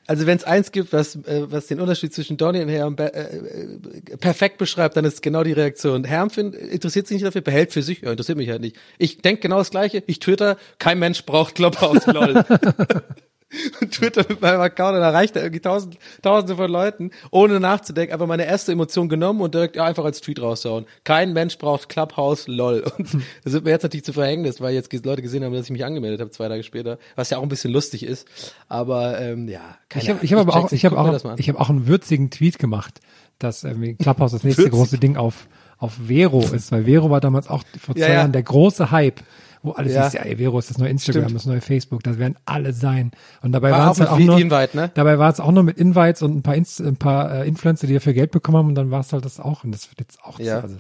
also 0.06 0.26
wenn 0.26 0.36
es 0.38 0.44
eins 0.44 0.74
gibt, 0.74 0.92
was, 0.92 1.16
äh, 1.16 1.46
was 1.50 1.68
den 1.68 1.80
Unterschied 1.80 2.14
zwischen 2.14 2.36
Donny 2.36 2.62
und 2.62 2.68
Herm 2.68 2.98
äh, 3.00 3.06
äh, 3.06 3.80
perfekt 4.18 4.58
beschreibt, 4.58 4.98
dann 4.98 5.06
ist 5.06 5.22
genau 5.22 5.44
die 5.44 5.54
Reaktion. 5.54 6.04
Herm 6.04 6.30
find, 6.30 6.56
interessiert 6.56 7.08
sich 7.08 7.16
nicht 7.16 7.26
dafür, 7.26 7.40
behält 7.42 7.72
für 7.72 7.82
sich, 7.82 8.02
ja, 8.02 8.12
interessiert 8.12 8.38
mich 8.38 8.50
halt 8.50 8.60
nicht. 8.60 8.76
Ich 8.98 9.22
denk 9.22 9.40
genau 9.40 9.60
das 9.60 9.70
Gleiche. 9.72 10.04
Ich 10.06 10.20
twitter, 10.20 10.58
kein 10.78 11.00
Mensch 11.00 11.26
braucht 11.26 11.56
Clubhouse, 11.56 12.06
lol. 12.08 12.44
und 13.82 13.92
Twitter 13.92 14.26
mit 14.28 14.42
meinem 14.42 14.62
Account 14.62 14.96
und 14.96 15.02
da 15.02 15.10
reicht 15.10 15.36
da 15.36 15.42
irgendwie 15.42 15.62
tausend, 15.62 15.98
tausende 16.22 16.56
von 16.56 16.72
Leuten, 16.72 17.12
ohne 17.32 17.60
nachzudenken, 17.60 18.14
einfach 18.14 18.28
meine 18.28 18.46
erste 18.46 18.72
Emotion 18.72 19.10
genommen 19.10 19.42
und 19.42 19.54
direkt 19.54 19.76
ja, 19.76 19.86
einfach 19.86 20.06
als 20.06 20.22
Tweet 20.22 20.42
raushauen. 20.42 20.86
Kein 21.04 21.34
Mensch 21.34 21.58
braucht 21.58 21.90
Clubhouse, 21.90 22.48
lol. 22.48 22.84
Und 22.98 23.18
das 23.44 23.54
wird 23.54 23.66
mir 23.66 23.72
jetzt 23.72 23.84
natürlich 23.84 24.06
zu 24.06 24.14
Verhängnis, 24.14 24.62
weil 24.62 24.74
jetzt 24.74 24.92
Leute 25.06 25.22
gesehen 25.22 25.44
haben, 25.44 25.54
dass 25.54 25.66
ich 25.66 25.72
mich 25.72 25.86
angemeldet 25.86 26.22
habe, 26.22 26.32
zwei 26.32 26.48
Tage 26.48 26.64
später, 26.64 26.98
was 27.16 27.30
ja 27.30 27.38
auch 27.38 27.44
ein 27.44 27.50
bisschen 27.50 27.72
lustig 27.72 28.04
ist. 28.04 28.28
Aber 28.68 29.20
ähm, 29.20 29.48
ja, 29.48 29.78
keine 29.90 30.04
Ich 30.04 30.10
habe 30.10 30.20
ich 30.24 30.34
hab 30.34 30.40
aber 30.40 30.54
check's 30.54 30.66
auch, 30.66 30.72
ich 30.72 30.84
mir 30.84 30.98
auch, 30.98 31.38
ich 31.38 31.50
habe 31.50 31.60
auch 31.60 31.70
einen 31.70 31.88
würzigen 31.88 32.30
Tweet 32.30 32.60
gemacht, 32.60 33.00
dass 33.40 33.64
irgendwie 33.64 33.96
Clubhouse 33.96 34.32
das 34.32 34.44
nächste 34.44 34.70
große 34.70 34.98
Ding 34.98 35.18
auf, 35.18 35.48
auf 35.78 35.94
Vero 36.08 36.42
ist, 36.42 36.72
weil 36.72 36.86
Vero 36.86 37.10
war 37.10 37.22
damals 37.22 37.48
auch 37.48 37.64
vor 37.80 37.96
zwei 37.96 38.02
Ja, 38.02 38.08
ja. 38.08 38.14
Jahren 38.16 38.32
der 38.32 38.44
große 38.44 38.92
Hype, 38.92 39.22
wo 39.64 39.72
alles 39.72 39.94
Ja. 39.94 40.04
hieß, 40.04 40.14
ja, 40.14 40.22
ey, 40.22 40.38
Vero 40.38 40.60
ist 40.60 40.70
das 40.70 40.78
neue 40.78 40.90
Instagram, 40.90 41.24
Stimmt. 41.24 41.36
das 41.36 41.46
neue 41.46 41.62
Facebook, 41.62 42.04
das 42.04 42.20
werden 42.20 42.36
alle 42.46 42.74
sein. 42.74 43.12
Und 43.42 43.54
dabei 43.54 43.72
War 43.72 43.92
es 43.92 44.00
halt 44.00 44.10
auch 44.10 44.20
nur, 44.20 44.38
Invite, 44.40 44.78
ne? 44.78 44.92
dabei 44.94 45.18
war 45.18 45.32
es 45.32 45.40
auch 45.40 45.52
nur 45.52 45.64
mit 45.64 45.78
Invites 45.78 46.22
und 46.22 46.36
ein 46.36 46.42
paar, 46.44 46.56
Inst 46.56 46.80
ein 46.82 46.98
paar 46.98 47.34
äh, 47.44 47.48
Influencer, 47.48 47.88
die 47.88 47.94
dafür 47.96 48.14
Geld 48.14 48.32
bekommen 48.32 48.58
haben 48.60 48.68
und 48.68 48.76
dann 48.76 48.92
war 48.92 49.00
es 49.00 49.12
halt 49.14 49.26
das 49.26 49.40
auch 49.40 49.64
und 49.64 49.72
das 49.72 49.90
wird 49.90 50.00
jetzt 50.02 50.20
auch, 50.24 50.40
Ja. 50.40 50.60
also, 50.60 50.76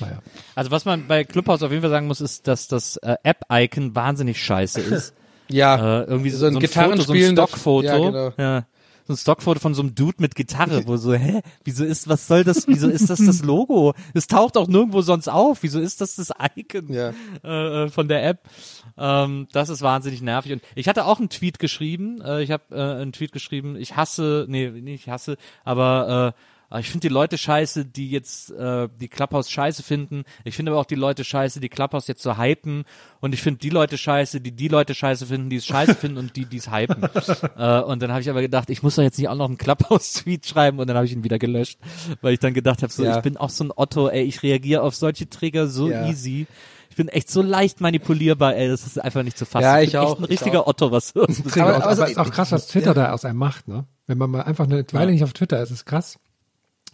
naja. 0.00 0.18
Also 0.54 0.70
was 0.70 0.84
man 0.84 1.06
bei 1.06 1.24
Clubhouse 1.24 1.62
auf 1.62 1.70
jeden 1.70 1.80
Fall 1.82 1.90
sagen 1.90 2.06
muss, 2.06 2.20
ist, 2.20 2.46
dass 2.48 2.68
das 2.68 2.96
äh, 2.98 3.16
App-Icon 3.22 3.94
wahnsinnig 3.94 4.42
scheiße 4.42 4.80
ist. 4.80 5.14
Ja, 5.50 6.00
äh, 6.00 6.04
irgendwie 6.04 6.30
so, 6.30 6.38
So 6.38 6.46
ein 6.46 6.52
so 6.54 6.58
ein 6.58 6.66
Foto, 6.68 7.02
so 7.02 7.12
ein 7.12 7.32
Stockfoto. 7.32 7.86
ja, 7.86 7.98
genau. 7.98 8.32
ja. 8.38 8.64
So 9.06 9.12
ein 9.12 9.16
Stockfoto 9.16 9.60
von 9.60 9.74
so 9.74 9.82
einem 9.82 9.94
Dude 9.94 10.16
mit 10.18 10.34
Gitarre, 10.34 10.86
wo 10.86 10.96
so, 10.96 11.12
hä, 11.12 11.42
wieso 11.64 11.84
ist, 11.84 12.08
was 12.08 12.26
soll 12.26 12.42
das, 12.42 12.66
wieso 12.68 12.88
ist 12.88 13.10
das 13.10 13.18
das 13.24 13.42
Logo? 13.42 13.92
Es 14.14 14.26
taucht 14.26 14.56
auch 14.56 14.66
nirgendwo 14.66 15.02
sonst 15.02 15.28
auf, 15.28 15.62
wieso 15.62 15.78
ist 15.78 16.00
das 16.00 16.16
das 16.16 16.32
Icon 16.56 16.90
Ja. 16.92 17.12
äh, 17.44 17.84
äh, 17.84 17.88
von 17.90 18.08
der 18.08 18.24
App? 18.26 18.48
Ähm, 18.96 19.46
das 19.52 19.68
ist 19.68 19.82
wahnsinnig 19.82 20.22
nervig. 20.22 20.52
Und 20.52 20.62
ich 20.74 20.88
hatte 20.88 21.04
auch 21.04 21.18
einen 21.18 21.28
Tweet 21.28 21.58
geschrieben, 21.58 22.20
äh, 22.22 22.42
ich 22.42 22.50
habe 22.50 22.62
äh, 22.70 23.02
einen 23.02 23.12
Tweet 23.12 23.32
geschrieben, 23.32 23.76
ich 23.76 23.94
hasse, 23.96 24.46
nee, 24.48 24.70
nicht 24.70 25.02
ich 25.06 25.08
hasse, 25.10 25.36
aber 25.64 26.34
äh, 26.34 26.40
Aber 26.74 26.80
ich 26.80 26.90
finde 26.90 27.06
die 27.06 27.14
Leute 27.14 27.38
scheiße, 27.38 27.84
die 27.84 28.10
jetzt 28.10 28.50
äh, 28.50 28.88
die 29.00 29.06
Clubhouse 29.06 29.48
scheiße 29.48 29.84
finden. 29.84 30.24
Ich 30.42 30.56
finde 30.56 30.72
aber 30.72 30.80
auch 30.80 30.86
die 30.86 30.96
Leute 30.96 31.22
scheiße, 31.22 31.60
die 31.60 31.68
Clubhouse 31.68 32.08
jetzt 32.08 32.20
so 32.20 32.36
hypen. 32.36 32.82
Und 33.20 33.32
ich 33.32 33.42
finde 33.42 33.60
die 33.60 33.70
Leute 33.70 33.96
scheiße, 33.96 34.40
die 34.40 34.50
die 34.50 34.66
Leute 34.66 34.92
scheiße 34.92 35.26
finden, 35.26 35.50
die 35.50 35.56
es 35.56 35.66
scheiße 35.66 35.94
finden 35.94 36.18
und 36.18 36.34
die 36.34 36.46
die 36.46 36.56
es 36.56 36.72
hypen. 36.72 37.04
äh, 37.56 37.80
und 37.80 38.02
dann 38.02 38.10
habe 38.10 38.22
ich 38.22 38.28
aber 38.28 38.40
gedacht, 38.42 38.70
ich 38.70 38.82
muss 38.82 38.96
doch 38.96 39.04
jetzt 39.04 39.18
nicht 39.18 39.28
auch 39.28 39.36
noch 39.36 39.46
einen 39.46 39.56
Clubhouse-Tweet 39.56 40.46
schreiben 40.48 40.80
und 40.80 40.88
dann 40.88 40.96
habe 40.96 41.06
ich 41.06 41.12
ihn 41.12 41.22
wieder 41.22 41.38
gelöscht, 41.38 41.78
weil 42.22 42.32
ich 42.34 42.40
dann 42.40 42.54
gedacht 42.54 42.82
habe, 42.82 42.92
so 42.92 43.04
Ja. 43.04 43.18
ich 43.18 43.22
bin 43.22 43.36
auch 43.36 43.50
so 43.50 43.62
ein 43.62 43.72
Otto, 43.76 44.08
ey, 44.08 44.24
ich 44.24 44.42
reagiere 44.42 44.82
auf 44.82 44.96
solche 44.96 45.30
Trigger 45.30 45.68
so 45.68 45.88
Ja. 45.88 46.08
easy. 46.08 46.48
Ich 46.90 46.96
bin 46.96 47.06
echt 47.06 47.30
so 47.30 47.40
leicht 47.40 47.80
manipulierbar, 47.80 48.56
ey, 48.56 48.66
das 48.66 48.84
ist 48.84 49.00
einfach 49.00 49.22
nicht 49.22 49.38
zu 49.38 49.46
fassen. 49.46 49.62
Ja, 49.62 49.78
ich 49.80 49.86
ich 49.86 49.92
bin 49.92 50.00
auch, 50.00 50.10
echt 50.10 50.18
ein 50.18 50.24
ich 50.24 50.30
richtiger 50.30 50.62
auch. 50.62 50.66
Otto, 50.66 50.90
was 50.90 51.14
Aber, 51.14 51.28
Aber- 51.76 51.86
aber, 51.86 52.08
ist 52.08 52.18
auch 52.18 52.30
krass, 52.32 52.50
was 52.50 52.66
Twitter 52.66 52.94
da 52.94 53.12
aus 53.12 53.24
einem 53.24 53.38
macht, 53.38 53.68
ne? 53.68 53.84
Wenn 54.08 54.18
man 54.18 54.28
mal 54.30 54.42
einfach 54.42 54.64
eine 54.64 54.84
Weile 54.90 55.12
nicht 55.12 55.22
auf 55.22 55.32
Twitter 55.34 55.62
ist, 55.62 55.70
ist 55.70 55.84
krass. 55.84 56.18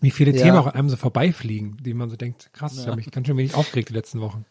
Wie 0.00 0.10
viele 0.10 0.32
Ja. 0.32 0.42
Themen 0.42 0.56
auch 0.56 0.66
an 0.66 0.74
einem 0.74 0.88
so 0.88 0.96
vorbeifliegen, 0.96 1.76
die 1.82 1.94
man 1.94 2.08
so 2.08 2.16
denkt, 2.16 2.50
krass, 2.52 2.78
ich 2.78 2.86
habe 2.86 2.96
mich 2.96 3.10
ganz 3.10 3.26
schön 3.26 3.36
wenig 3.36 3.54
aufgeregt 3.54 3.90
die 3.90 3.94
letzten 3.94 4.20
Wochen. 4.20 4.44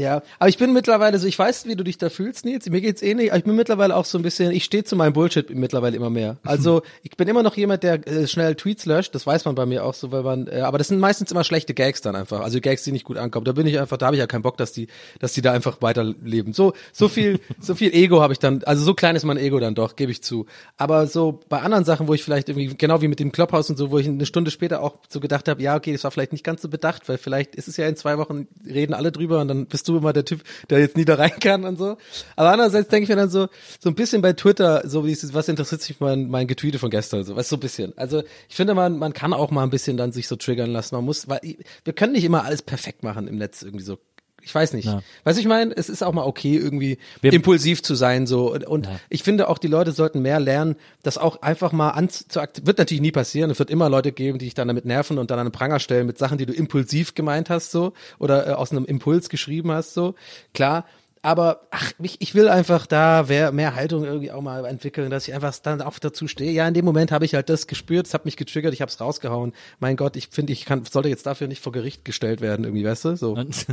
Ja, 0.00 0.22
aber 0.38 0.48
ich 0.48 0.56
bin 0.56 0.72
mittlerweile 0.72 1.18
so, 1.18 1.26
ich 1.26 1.38
weiß, 1.38 1.66
wie 1.66 1.76
du 1.76 1.84
dich 1.84 1.98
da 1.98 2.08
fühlst, 2.08 2.46
Nils. 2.46 2.68
Mir 2.70 2.80
geht's 2.80 3.02
ähnlich, 3.02 3.30
aber 3.30 3.38
ich 3.38 3.44
bin 3.44 3.54
mittlerweile 3.54 3.94
auch 3.94 4.06
so 4.06 4.16
ein 4.16 4.22
bisschen, 4.22 4.50
ich 4.50 4.64
stehe 4.64 4.82
zu 4.82 4.96
meinem 4.96 5.12
Bullshit 5.12 5.50
mittlerweile 5.50 5.96
immer 5.96 6.10
mehr. 6.10 6.38
Also 6.50 6.82
ich 7.02 7.16
bin 7.16 7.28
immer 7.28 7.44
noch 7.44 7.56
jemand, 7.56 7.84
der 7.84 8.06
äh, 8.08 8.26
schnell 8.26 8.56
Tweets 8.56 8.84
löscht. 8.84 9.14
Das 9.14 9.24
weiß 9.24 9.44
man 9.44 9.54
bei 9.54 9.66
mir 9.66 9.84
auch 9.84 9.94
so, 9.94 10.10
weil 10.10 10.22
man, 10.22 10.48
äh, 10.48 10.60
aber 10.62 10.78
das 10.78 10.88
sind 10.88 10.98
meistens 10.98 11.30
immer 11.30 11.44
schlechte 11.44 11.74
Gags 11.74 12.00
dann 12.00 12.16
einfach. 12.16 12.40
Also 12.40 12.60
Gags, 12.60 12.82
die 12.82 12.92
nicht 12.92 13.04
gut 13.04 13.16
ankommen. 13.18 13.44
Da 13.44 13.52
bin 13.52 13.66
ich 13.66 13.78
einfach, 13.78 13.98
da 13.98 14.06
habe 14.06 14.16
ich 14.16 14.20
ja 14.20 14.26
keinen 14.26 14.42
Bock, 14.42 14.56
dass 14.56 14.72
die, 14.72 14.88
dass 15.20 15.32
die 15.32 15.42
da 15.42 15.52
einfach 15.52 15.80
weiterleben. 15.80 16.52
So, 16.52 16.72
so 16.92 17.08
viel, 17.08 17.38
so 17.60 17.76
viel 17.76 17.94
Ego 17.94 18.20
habe 18.20 18.32
ich 18.32 18.40
dann. 18.40 18.64
Also 18.64 18.82
so 18.82 18.94
klein 18.94 19.14
ist 19.14 19.24
mein 19.24 19.36
Ego 19.36 19.60
dann 19.60 19.74
doch, 19.74 19.94
gebe 19.94 20.10
ich 20.10 20.22
zu. 20.22 20.46
Aber 20.76 21.06
so 21.06 21.40
bei 21.48 21.60
anderen 21.60 21.84
Sachen, 21.84 22.08
wo 22.08 22.14
ich 22.14 22.24
vielleicht 22.24 22.48
irgendwie 22.48 22.74
genau 22.74 23.00
wie 23.00 23.08
mit 23.08 23.20
dem 23.20 23.30
Clubhouse 23.30 23.70
und 23.70 23.76
so, 23.76 23.90
wo 23.92 23.98
ich 23.98 24.08
eine 24.08 24.26
Stunde 24.26 24.50
später 24.50 24.82
auch 24.82 24.96
so 25.08 25.20
gedacht 25.20 25.48
habe, 25.48 25.62
ja 25.62 25.76
okay, 25.76 25.92
das 25.92 26.02
war 26.02 26.10
vielleicht 26.10 26.32
nicht 26.32 26.44
ganz 26.44 26.62
so 26.62 26.68
bedacht, 26.68 27.08
weil 27.08 27.18
vielleicht 27.18 27.54
ist 27.54 27.68
es 27.68 27.76
ja 27.76 27.86
in 27.86 27.96
zwei 27.96 28.18
Wochen 28.18 28.48
reden 28.66 28.92
alle 28.92 29.12
drüber 29.12 29.40
und 29.40 29.48
dann 29.48 29.66
bist 29.66 29.88
du 29.88 29.89
immer 29.96 30.12
der 30.12 30.24
Typ, 30.24 30.42
der 30.68 30.80
jetzt 30.80 30.96
nie 30.96 31.04
da 31.04 31.14
rein 31.14 31.38
kann 31.40 31.64
und 31.64 31.78
so. 31.78 31.96
Aber 32.36 32.52
andererseits 32.52 32.88
denke 32.88 33.04
ich 33.04 33.08
mir 33.08 33.16
dann 33.16 33.30
so, 33.30 33.48
so 33.78 33.90
ein 33.90 33.94
bisschen 33.94 34.22
bei 34.22 34.32
Twitter, 34.32 34.82
so 34.86 35.06
wie 35.06 35.12
es, 35.12 35.34
was 35.34 35.48
interessiert 35.48 35.82
sich 35.82 36.00
mein, 36.00 36.28
mein 36.28 36.46
Getweete 36.46 36.78
von 36.78 36.90
gestern, 36.90 37.24
so, 37.24 37.36
was 37.36 37.48
so 37.48 37.56
ein 37.56 37.60
bisschen. 37.60 37.96
Also 37.96 38.22
ich 38.48 38.56
finde, 38.56 38.74
man, 38.74 38.98
man 38.98 39.12
kann 39.12 39.32
auch 39.32 39.50
mal 39.50 39.62
ein 39.62 39.70
bisschen 39.70 39.96
dann 39.96 40.12
sich 40.12 40.28
so 40.28 40.36
triggern 40.36 40.70
lassen. 40.70 40.94
Man 40.94 41.04
muss, 41.04 41.28
weil 41.28 41.40
wir 41.84 41.92
können 41.92 42.12
nicht 42.12 42.24
immer 42.24 42.44
alles 42.44 42.62
perfekt 42.62 43.02
machen 43.02 43.28
im 43.28 43.36
Netz 43.36 43.62
irgendwie 43.62 43.84
so. 43.84 43.98
Ich 44.42 44.54
weiß 44.54 44.72
nicht. 44.72 44.86
Ja. 44.86 45.02
Weißt 45.24 45.36
du, 45.38 45.40
ich 45.40 45.48
meine, 45.48 45.76
es 45.76 45.88
ist 45.88 46.02
auch 46.02 46.12
mal 46.12 46.24
okay, 46.24 46.56
irgendwie 46.56 46.98
Wir- 47.20 47.32
impulsiv 47.32 47.82
zu 47.82 47.94
sein, 47.94 48.26
so. 48.26 48.52
Und, 48.52 48.66
und 48.66 48.88
ich 49.08 49.22
finde 49.22 49.48
auch, 49.48 49.58
die 49.58 49.68
Leute 49.68 49.92
sollten 49.92 50.22
mehr 50.22 50.40
lernen, 50.40 50.76
das 51.02 51.18
auch 51.18 51.42
einfach 51.42 51.72
mal 51.72 51.90
anzuaktivieren. 51.90 52.66
Wird 52.66 52.78
natürlich 52.78 53.00
nie 53.02 53.12
passieren. 53.12 53.50
Es 53.50 53.58
wird 53.58 53.70
immer 53.70 53.88
Leute 53.88 54.12
geben, 54.12 54.38
die 54.38 54.46
dich 54.46 54.54
dann 54.54 54.68
damit 54.68 54.84
nerven 54.84 55.18
und 55.18 55.30
dann 55.30 55.38
an 55.38 55.46
den 55.46 55.52
Pranger 55.52 55.78
stellen 55.80 56.06
mit 56.06 56.18
Sachen, 56.18 56.38
die 56.38 56.46
du 56.46 56.52
impulsiv 56.52 57.14
gemeint 57.14 57.50
hast, 57.50 57.70
so. 57.70 57.92
Oder 58.18 58.46
äh, 58.46 58.50
aus 58.52 58.70
einem 58.72 58.84
Impuls 58.84 59.28
geschrieben 59.28 59.70
hast, 59.72 59.94
so. 59.94 60.14
Klar. 60.54 60.84
Aber 61.22 61.66
ach, 61.70 61.92
ich, 62.02 62.16
ich 62.20 62.34
will 62.34 62.48
einfach 62.48 62.86
da 62.86 63.24
mehr 63.28 63.74
Haltung 63.74 64.04
irgendwie 64.04 64.32
auch 64.32 64.40
mal 64.40 64.64
entwickeln, 64.64 65.10
dass 65.10 65.28
ich 65.28 65.34
einfach 65.34 65.54
dann 65.58 65.82
auch 65.82 65.98
dazu 65.98 66.28
stehe. 66.28 66.50
Ja, 66.50 66.66
in 66.66 66.72
dem 66.72 66.86
Moment 66.86 67.12
habe 67.12 67.26
ich 67.26 67.34
halt 67.34 67.50
das 67.50 67.66
gespürt, 67.66 68.06
es 68.06 68.14
hat 68.14 68.24
mich 68.24 68.38
getriggert, 68.38 68.72
ich 68.72 68.80
habe 68.80 68.90
es 68.90 68.98
rausgehauen. 69.02 69.52
Mein 69.80 69.96
Gott, 69.96 70.16
ich 70.16 70.28
finde, 70.28 70.54
ich 70.54 70.64
kann, 70.64 70.82
sollte 70.86 71.10
jetzt 71.10 71.26
dafür 71.26 71.46
nicht 71.46 71.62
vor 71.62 71.72
Gericht 71.72 72.06
gestellt 72.06 72.40
werden, 72.40 72.64
irgendwie, 72.64 72.86
weißt 72.86 73.04
du? 73.04 73.16
So. 73.16 73.32
Und, 73.32 73.66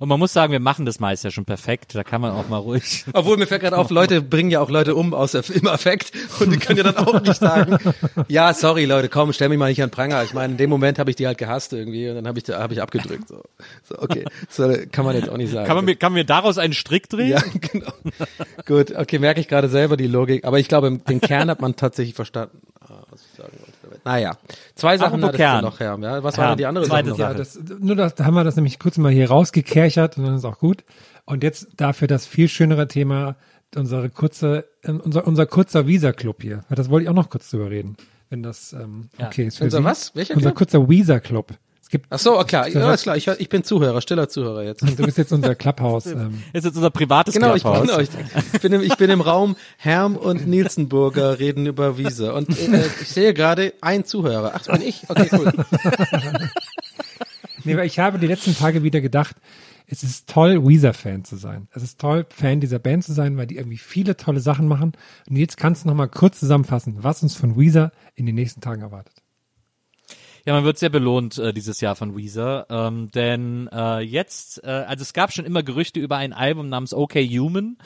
und 0.00 0.08
man 0.08 0.18
muss 0.18 0.32
sagen, 0.32 0.50
wir 0.50 0.58
machen 0.58 0.84
das 0.84 0.98
meist 0.98 1.22
ja 1.22 1.30
schon 1.30 1.44
perfekt. 1.44 1.94
Da 1.94 2.02
kann 2.02 2.20
man 2.20 2.32
auch 2.32 2.48
mal 2.48 2.56
ruhig. 2.56 3.04
Obwohl 3.12 3.36
mir 3.36 3.46
fällt 3.46 3.62
gerade 3.62 3.78
auf, 3.78 3.90
Leute 3.90 4.20
bringen 4.20 4.50
ja 4.50 4.60
auch 4.60 4.70
Leute 4.70 4.96
um 4.96 5.14
aus 5.14 5.34
im 5.34 5.68
Affekt 5.68 6.10
und 6.40 6.52
die 6.52 6.58
können 6.58 6.78
ja 6.78 6.92
dann 6.92 6.96
auch 6.96 7.20
nicht 7.22 7.36
sagen, 7.36 7.78
ja, 8.28 8.52
sorry 8.52 8.84
Leute, 8.84 9.08
komm, 9.08 9.32
stell 9.32 9.48
mich 9.48 9.58
mal 9.58 9.68
nicht 9.68 9.82
an 9.82 9.90
Pranger. 9.90 10.24
Ich 10.24 10.34
meine, 10.34 10.54
in 10.54 10.56
dem 10.56 10.70
Moment 10.70 10.98
habe 10.98 11.10
ich 11.10 11.16
die 11.16 11.28
halt 11.28 11.38
gehasst 11.38 11.72
irgendwie 11.72 12.08
und 12.08 12.16
dann 12.16 12.26
habe 12.26 12.40
ich 12.40 12.48
hab 12.48 12.72
ich 12.72 12.82
abgedrückt. 12.82 13.28
So, 13.28 13.42
so 13.84 13.98
okay, 14.00 14.24
so 14.48 14.74
kann 14.90 15.04
man 15.04 15.14
jetzt 15.14 15.28
auch 15.28 15.36
nicht 15.36 15.52
sagen. 15.52 15.68
Kann 15.68 15.76
man 15.76 15.84
mir, 15.84 15.94
kann 15.94 16.10
man 16.10 16.20
mir 16.20 16.24
daraus 16.24 16.58
einen 16.58 16.79
Strick 16.80 17.08
drehen? 17.08 17.30
ja, 17.30 17.42
genau. 17.72 17.92
Gut, 18.66 18.96
okay, 18.96 19.18
merke 19.18 19.40
ich 19.40 19.46
gerade 19.48 19.68
selber 19.68 19.96
die 19.96 20.06
Logik, 20.08 20.44
aber 20.44 20.58
ich 20.58 20.66
glaube, 20.68 20.98
den 20.98 21.20
Kern 21.20 21.48
hat 21.50 21.60
man 21.60 21.76
tatsächlich 21.76 22.14
verstanden. 22.14 22.58
Ah, 22.80 23.04
was 23.10 23.22
ich 23.24 23.36
sagen 23.38 23.52
wollte 23.60 23.72
damit. 23.82 24.04
Naja, 24.04 24.36
zwei 24.74 24.98
Sachen 24.98 25.22
hattest 25.22 25.34
du 25.34 25.44
Kern. 25.44 25.62
noch, 25.64 25.78
Herr. 25.78 25.98
Ja, 26.00 26.22
was 26.24 26.36
war 26.38 26.44
Ja, 26.46 26.50
denn 26.50 26.58
die 26.58 26.66
andere 26.66 26.86
Sache? 26.86 27.14
Ja, 27.16 27.34
das, 27.34 27.58
nur 27.78 27.94
das, 27.94 28.14
da 28.16 28.24
haben 28.24 28.34
wir 28.34 28.42
das 28.44 28.56
nämlich 28.56 28.78
kurz 28.80 28.98
mal 28.98 29.12
hier 29.12 29.28
rausgekerchert 29.30 30.18
und 30.18 30.24
dann 30.24 30.34
ist 30.34 30.44
auch 30.44 30.58
gut. 30.58 30.84
Und 31.26 31.44
jetzt 31.44 31.68
dafür 31.76 32.08
das 32.08 32.26
viel 32.26 32.48
schönere 32.48 32.88
Thema, 32.88 33.36
unsere 33.76 34.10
kurze, 34.10 34.64
äh, 34.82 34.90
unser, 34.90 35.26
unser 35.26 35.46
kurzer 35.46 35.86
Visa-Club 35.86 36.42
hier. 36.42 36.64
Das 36.70 36.90
wollte 36.90 37.04
ich 37.04 37.08
auch 37.10 37.14
noch 37.14 37.30
kurz 37.30 37.50
drüber 37.50 37.70
reden. 37.70 37.96
Wenn 38.30 38.42
das 38.42 38.72
ähm, 38.72 39.10
Ja. 39.18 39.26
okay 39.26 39.46
ist 39.46 39.58
für 39.58 39.64
Unser 39.64 39.78
Sie. 39.78 39.84
was? 39.84 40.14
Welcher 40.16 40.34
Unser 40.34 40.50
Club? 40.50 40.58
kurzer 40.58 40.88
Visa-Club. 40.88 41.52
Gibt, 41.90 42.06
Ach 42.10 42.20
so, 42.20 42.38
klar, 42.44 42.68
ja, 42.68 42.96
klar. 42.96 43.16
Ich, 43.16 43.26
ich 43.26 43.48
bin 43.48 43.64
Zuhörer, 43.64 44.00
stiller 44.00 44.28
Zuhörer 44.28 44.62
jetzt. 44.62 44.82
du 44.82 45.04
bist 45.04 45.18
jetzt 45.18 45.32
unser 45.32 45.56
Clubhouse. 45.56 46.06
Ähm, 46.20 46.42
Ist 46.52 46.64
jetzt 46.64 46.76
unser 46.76 46.90
privates 46.90 47.34
Genau, 47.34 47.54
ich, 47.54 47.62
Clubhouse. 47.62 47.86
genau 47.86 47.98
ich, 48.00 48.08
ich, 48.52 48.60
bin 48.60 48.72
im, 48.72 48.82
ich 48.82 48.96
bin 48.96 49.10
im 49.10 49.20
Raum, 49.20 49.56
Herm 49.76 50.16
und 50.16 50.46
Nielsenburger 50.46 51.38
reden 51.38 51.66
über 51.66 51.98
Wiese. 51.98 52.34
Und 52.34 52.48
äh, 52.50 52.86
ich 53.00 53.08
sehe 53.08 53.32
gerade 53.32 53.74
ein 53.80 54.04
Zuhörer. 54.04 54.52
Ach, 54.54 54.62
das 54.62 54.78
bin 54.78 54.86
ich? 54.86 55.08
Okay, 55.08 55.28
cool. 55.32 55.52
nee, 57.64 57.76
weil 57.76 57.86
ich 57.86 57.98
habe 57.98 58.18
die 58.18 58.26
letzten 58.26 58.56
Tage 58.56 58.82
wieder 58.82 59.00
gedacht, 59.00 59.36
es 59.86 60.02
ist 60.04 60.28
toll, 60.28 60.64
Weezer-Fan 60.66 61.24
zu 61.24 61.36
sein. 61.36 61.68
Es 61.72 61.82
ist 61.82 62.00
toll, 62.00 62.24
Fan 62.30 62.60
dieser 62.60 62.78
Band 62.78 63.04
zu 63.04 63.12
sein, 63.12 63.36
weil 63.36 63.46
die 63.46 63.56
irgendwie 63.56 63.78
viele 63.78 64.16
tolle 64.16 64.40
Sachen 64.40 64.68
machen. 64.68 64.92
Und 65.28 65.36
jetzt 65.36 65.56
kannst 65.56 65.84
du 65.84 65.88
noch 65.88 65.96
mal 65.96 66.08
kurz 66.08 66.38
zusammenfassen, 66.38 66.98
was 67.00 67.22
uns 67.22 67.34
von 67.34 67.58
Weezer 67.58 67.90
in 68.14 68.26
den 68.26 68.36
nächsten 68.36 68.60
Tagen 68.60 68.82
erwartet. 68.82 69.19
Ja, 70.46 70.54
man 70.54 70.64
wird 70.64 70.78
sehr 70.78 70.88
belohnt 70.88 71.38
äh, 71.38 71.52
dieses 71.52 71.80
Jahr 71.80 71.96
von 71.96 72.16
Weezer, 72.16 72.66
ähm, 72.70 73.10
denn 73.10 73.68
äh, 73.72 74.00
jetzt, 74.00 74.64
äh, 74.64 74.68
also 74.68 75.02
es 75.02 75.12
gab 75.12 75.32
schon 75.32 75.44
immer 75.44 75.62
Gerüchte 75.62 76.00
über 76.00 76.16
ein 76.16 76.32
Album 76.32 76.68
namens 76.68 76.94
OK 76.94 77.16
Human. 77.16 77.76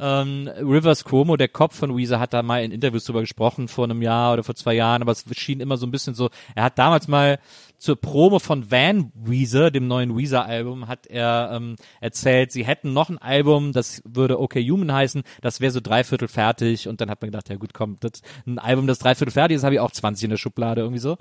Ähm, 0.00 0.48
Rivers 0.58 1.04
Cuomo, 1.04 1.36
der 1.36 1.48
Kopf 1.48 1.76
von 1.76 1.96
Weezer, 1.96 2.18
hat 2.18 2.32
da 2.32 2.42
mal 2.42 2.64
in 2.64 2.72
Interviews 2.72 3.04
drüber 3.04 3.20
gesprochen 3.20 3.68
vor 3.68 3.84
einem 3.84 4.02
Jahr 4.02 4.32
oder 4.32 4.42
vor 4.42 4.54
zwei 4.54 4.74
Jahren, 4.74 5.02
aber 5.02 5.12
es 5.12 5.24
schien 5.36 5.60
immer 5.60 5.76
so 5.76 5.86
ein 5.86 5.90
bisschen 5.90 6.14
so. 6.14 6.30
Er 6.54 6.64
hat 6.64 6.78
damals 6.78 7.06
mal 7.06 7.38
zur 7.80 7.96
Promo 7.96 8.38
von 8.38 8.70
Van 8.70 9.10
Weezer, 9.14 9.70
dem 9.70 9.88
neuen 9.88 10.16
Weezer-Album, 10.16 10.86
hat 10.86 11.06
er 11.06 11.50
ähm, 11.54 11.76
erzählt, 12.00 12.52
sie 12.52 12.66
hätten 12.66 12.92
noch 12.92 13.08
ein 13.08 13.16
Album, 13.16 13.72
das 13.72 14.02
würde 14.04 14.38
OK 14.38 14.56
Human 14.56 14.92
heißen, 14.92 15.22
das 15.40 15.60
wäre 15.60 15.72
so 15.72 15.80
dreiviertel 15.80 16.28
fertig 16.28 16.88
und 16.88 17.00
dann 17.00 17.08
hat 17.08 17.22
man 17.22 17.30
gedacht, 17.30 17.48
ja 17.48 17.56
gut, 17.56 17.72
komm, 17.72 17.96
das, 18.00 18.20
ein 18.46 18.58
Album, 18.58 18.86
das 18.86 18.98
dreiviertel 18.98 19.32
fertig 19.32 19.56
ist, 19.56 19.64
habe 19.64 19.74
ich 19.74 19.80
auch 19.80 19.90
20 19.90 20.24
in 20.24 20.30
der 20.30 20.36
Schublade 20.36 20.82
irgendwie 20.82 21.00
so. 21.00 21.16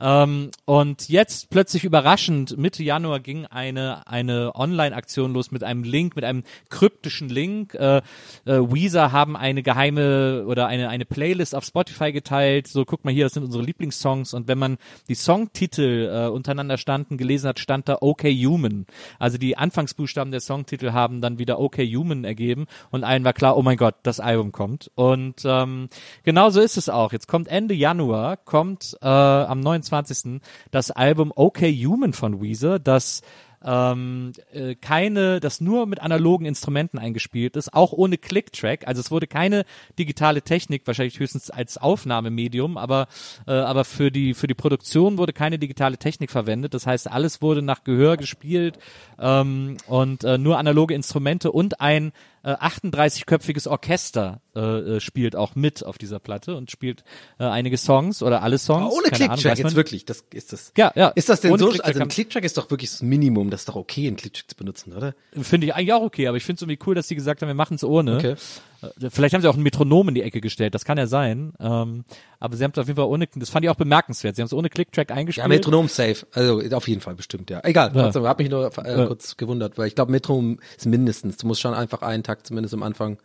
Ähm, 0.00 0.50
und 0.64 1.08
jetzt 1.08 1.48
plötzlich 1.48 1.84
überraschend, 1.84 2.58
Mitte 2.58 2.82
Januar 2.82 3.20
ging 3.20 3.46
eine, 3.46 4.04
eine 4.08 4.56
Online-Aktion 4.56 5.32
los 5.32 5.52
mit 5.52 5.62
einem 5.62 5.84
Link, 5.84 6.16
mit 6.16 6.24
einem 6.24 6.42
kryptischen 6.70 7.28
Link. 7.28 7.74
Äh, 7.74 7.98
äh, 7.98 8.02
Weezer 8.46 9.12
haben 9.12 9.36
eine 9.36 9.62
geheime 9.62 10.44
oder 10.44 10.66
eine, 10.66 10.88
eine 10.88 11.04
Playlist 11.04 11.54
auf 11.54 11.64
Spotify 11.64 12.10
geteilt. 12.10 12.66
So, 12.66 12.84
guck 12.84 13.04
mal 13.04 13.14
hier, 13.14 13.26
das 13.26 13.34
sind 13.34 13.44
unsere 13.44 13.62
Lieblingssongs. 13.62 14.34
Und 14.34 14.48
wenn 14.48 14.58
man 14.58 14.76
die 15.08 15.14
Songtitel 15.14 15.99
äh, 16.06 16.28
untereinander 16.28 16.78
standen, 16.78 17.16
gelesen 17.16 17.48
hat, 17.48 17.58
stand 17.58 17.88
da 17.88 17.98
OK 18.00 18.24
Human. 18.24 18.86
Also 19.18 19.38
die 19.38 19.56
Anfangsbuchstaben 19.56 20.30
der 20.30 20.40
Songtitel 20.40 20.92
haben 20.92 21.20
dann 21.20 21.38
wieder 21.38 21.58
OK 21.58 21.78
Human 21.78 22.24
ergeben. 22.24 22.66
Und 22.90 23.04
allen 23.04 23.24
war 23.24 23.32
klar, 23.32 23.56
oh 23.56 23.62
mein 23.62 23.76
Gott, 23.76 23.96
das 24.02 24.20
Album 24.20 24.52
kommt. 24.52 24.90
Und 24.94 25.42
ähm, 25.44 25.88
genau 26.22 26.50
so 26.50 26.60
ist 26.60 26.76
es 26.76 26.88
auch. 26.88 27.12
Jetzt 27.12 27.28
kommt 27.28 27.48
Ende 27.48 27.74
Januar, 27.74 28.36
kommt 28.36 28.96
äh, 29.02 29.06
am 29.08 29.60
29. 29.60 30.40
das 30.70 30.90
Album 30.90 31.32
OK 31.34 31.60
Human 31.60 32.12
von 32.12 32.40
Weezer, 32.40 32.78
das 32.78 33.22
ähm, 33.64 34.32
äh, 34.52 34.74
keine, 34.74 35.40
das 35.40 35.60
nur 35.60 35.86
mit 35.86 36.00
analogen 36.00 36.46
Instrumenten 36.46 36.98
eingespielt 36.98 37.56
ist, 37.56 37.74
auch 37.74 37.92
ohne 37.92 38.18
Click-Track. 38.18 38.86
Also 38.86 39.00
es 39.00 39.10
wurde 39.10 39.26
keine 39.26 39.64
digitale 39.98 40.42
Technik, 40.42 40.86
wahrscheinlich 40.86 41.18
höchstens 41.18 41.50
als 41.50 41.78
Aufnahmemedium, 41.78 42.76
aber 42.76 43.08
äh, 43.46 43.52
aber 43.52 43.84
für 43.84 44.10
die 44.10 44.34
für 44.34 44.46
die 44.46 44.54
Produktion 44.54 45.18
wurde 45.18 45.32
keine 45.32 45.58
digitale 45.58 45.98
Technik 45.98 46.30
verwendet. 46.30 46.74
Das 46.74 46.86
heißt, 46.86 47.10
alles 47.10 47.42
wurde 47.42 47.62
nach 47.62 47.84
Gehör 47.84 48.16
gespielt 48.16 48.78
ähm, 49.18 49.76
und 49.86 50.24
äh, 50.24 50.38
nur 50.38 50.58
analoge 50.58 50.94
Instrumente 50.94 51.52
und 51.52 51.80
ein 51.80 52.12
äh, 52.42 52.52
38-köpfiges 52.54 53.68
Orchester 53.68 54.40
äh, 54.54 54.60
äh, 54.60 55.00
spielt 55.00 55.36
auch 55.36 55.54
mit 55.54 55.84
auf 55.84 55.98
dieser 55.98 56.18
Platte 56.18 56.56
und 56.56 56.70
spielt 56.70 57.04
äh, 57.38 57.44
einige 57.44 57.76
Songs 57.76 58.22
oder 58.22 58.42
alle 58.42 58.58
Songs. 58.58 58.86
Aber 58.86 58.92
ohne 58.92 59.10
Clicktrack, 59.10 59.58
jetzt 59.58 59.74
wirklich. 59.76 60.04
Das 60.04 60.24
ist 60.32 60.52
das. 60.52 60.72
Ja, 60.76 60.92
ja. 60.94 61.08
Ist 61.08 61.28
das 61.28 61.40
denn 61.40 61.52
Ohne 61.52 61.60
so? 61.60 61.68
Clicktrack 61.68 61.86
also 61.86 62.00
ein 62.00 62.08
Clicktrack 62.08 62.44
ist 62.44 62.56
doch 62.58 62.70
wirklich 62.70 62.90
das 62.90 63.02
Minimum. 63.02 63.50
Das 63.50 63.62
ist 63.62 63.68
doch 63.68 63.76
okay, 63.76 64.06
einen 64.06 64.16
Clicktrack 64.16 64.50
zu 64.50 64.56
benutzen, 64.56 64.92
oder? 64.92 65.14
Finde 65.40 65.66
ich 65.66 65.74
eigentlich 65.74 65.92
auch 65.92 66.02
okay, 66.02 66.28
aber 66.28 66.36
ich 66.36 66.44
finde 66.44 66.56
es 66.56 66.62
irgendwie 66.62 66.78
cool, 66.86 66.94
dass 66.94 67.08
sie 67.08 67.14
gesagt 67.14 67.42
haben, 67.42 67.48
wir 67.48 67.54
machen 67.54 67.74
es 67.74 67.84
ohne. 67.84 68.16
Okay. 68.16 68.36
Äh, 68.82 69.10
Vielleicht 69.10 69.34
haben 69.34 69.42
sie 69.42 69.48
auch 69.48 69.56
ein 69.56 69.62
Metronom 69.62 70.08
in 70.08 70.14
die 70.14 70.22
Ecke 70.22 70.40
gestellt, 70.40 70.74
das 70.74 70.84
kann 70.84 70.98
ja 70.98 71.06
sein. 71.06 71.52
Ähm, 71.60 72.04
aber 72.38 72.56
sie 72.56 72.64
haben 72.64 72.72
es 72.72 72.78
auf 72.78 72.86
jeden 72.86 72.96
Fall 72.96 73.06
ohne, 73.06 73.26
das 73.34 73.50
fand 73.50 73.64
ich 73.64 73.70
auch 73.70 73.76
bemerkenswert. 73.76 74.36
Sie 74.36 74.42
haben 74.42 74.46
es 74.46 74.52
ohne 74.52 74.68
Clicktrack 74.70 75.10
Ja, 75.10 75.16
eingespielt. 75.16 75.48
Metronom 75.48 75.88
safe. 75.88 76.26
Also 76.32 76.60
auf 76.76 76.88
jeden 76.88 77.00
Fall 77.00 77.14
bestimmt, 77.14 77.50
ja. 77.50 77.60
Egal, 77.64 77.92
Ja. 77.94 78.12
hab 78.12 78.38
mich 78.38 78.50
nur 78.50 78.70
äh, 78.84 78.98
Ja. 78.98 79.06
kurz 79.06 79.36
gewundert, 79.36 79.78
weil 79.78 79.86
ich 79.88 79.94
glaube, 79.94 80.10
Metronom 80.12 80.58
ist 80.76 80.86
mindestens. 80.86 81.36
Du 81.36 81.46
musst 81.46 81.60
schon 81.60 81.74
einfach 81.74 82.02
einen 82.02 82.22
Takt 82.22 82.46
zumindest 82.46 82.74
am 82.74 82.82
Anfang 82.82 83.18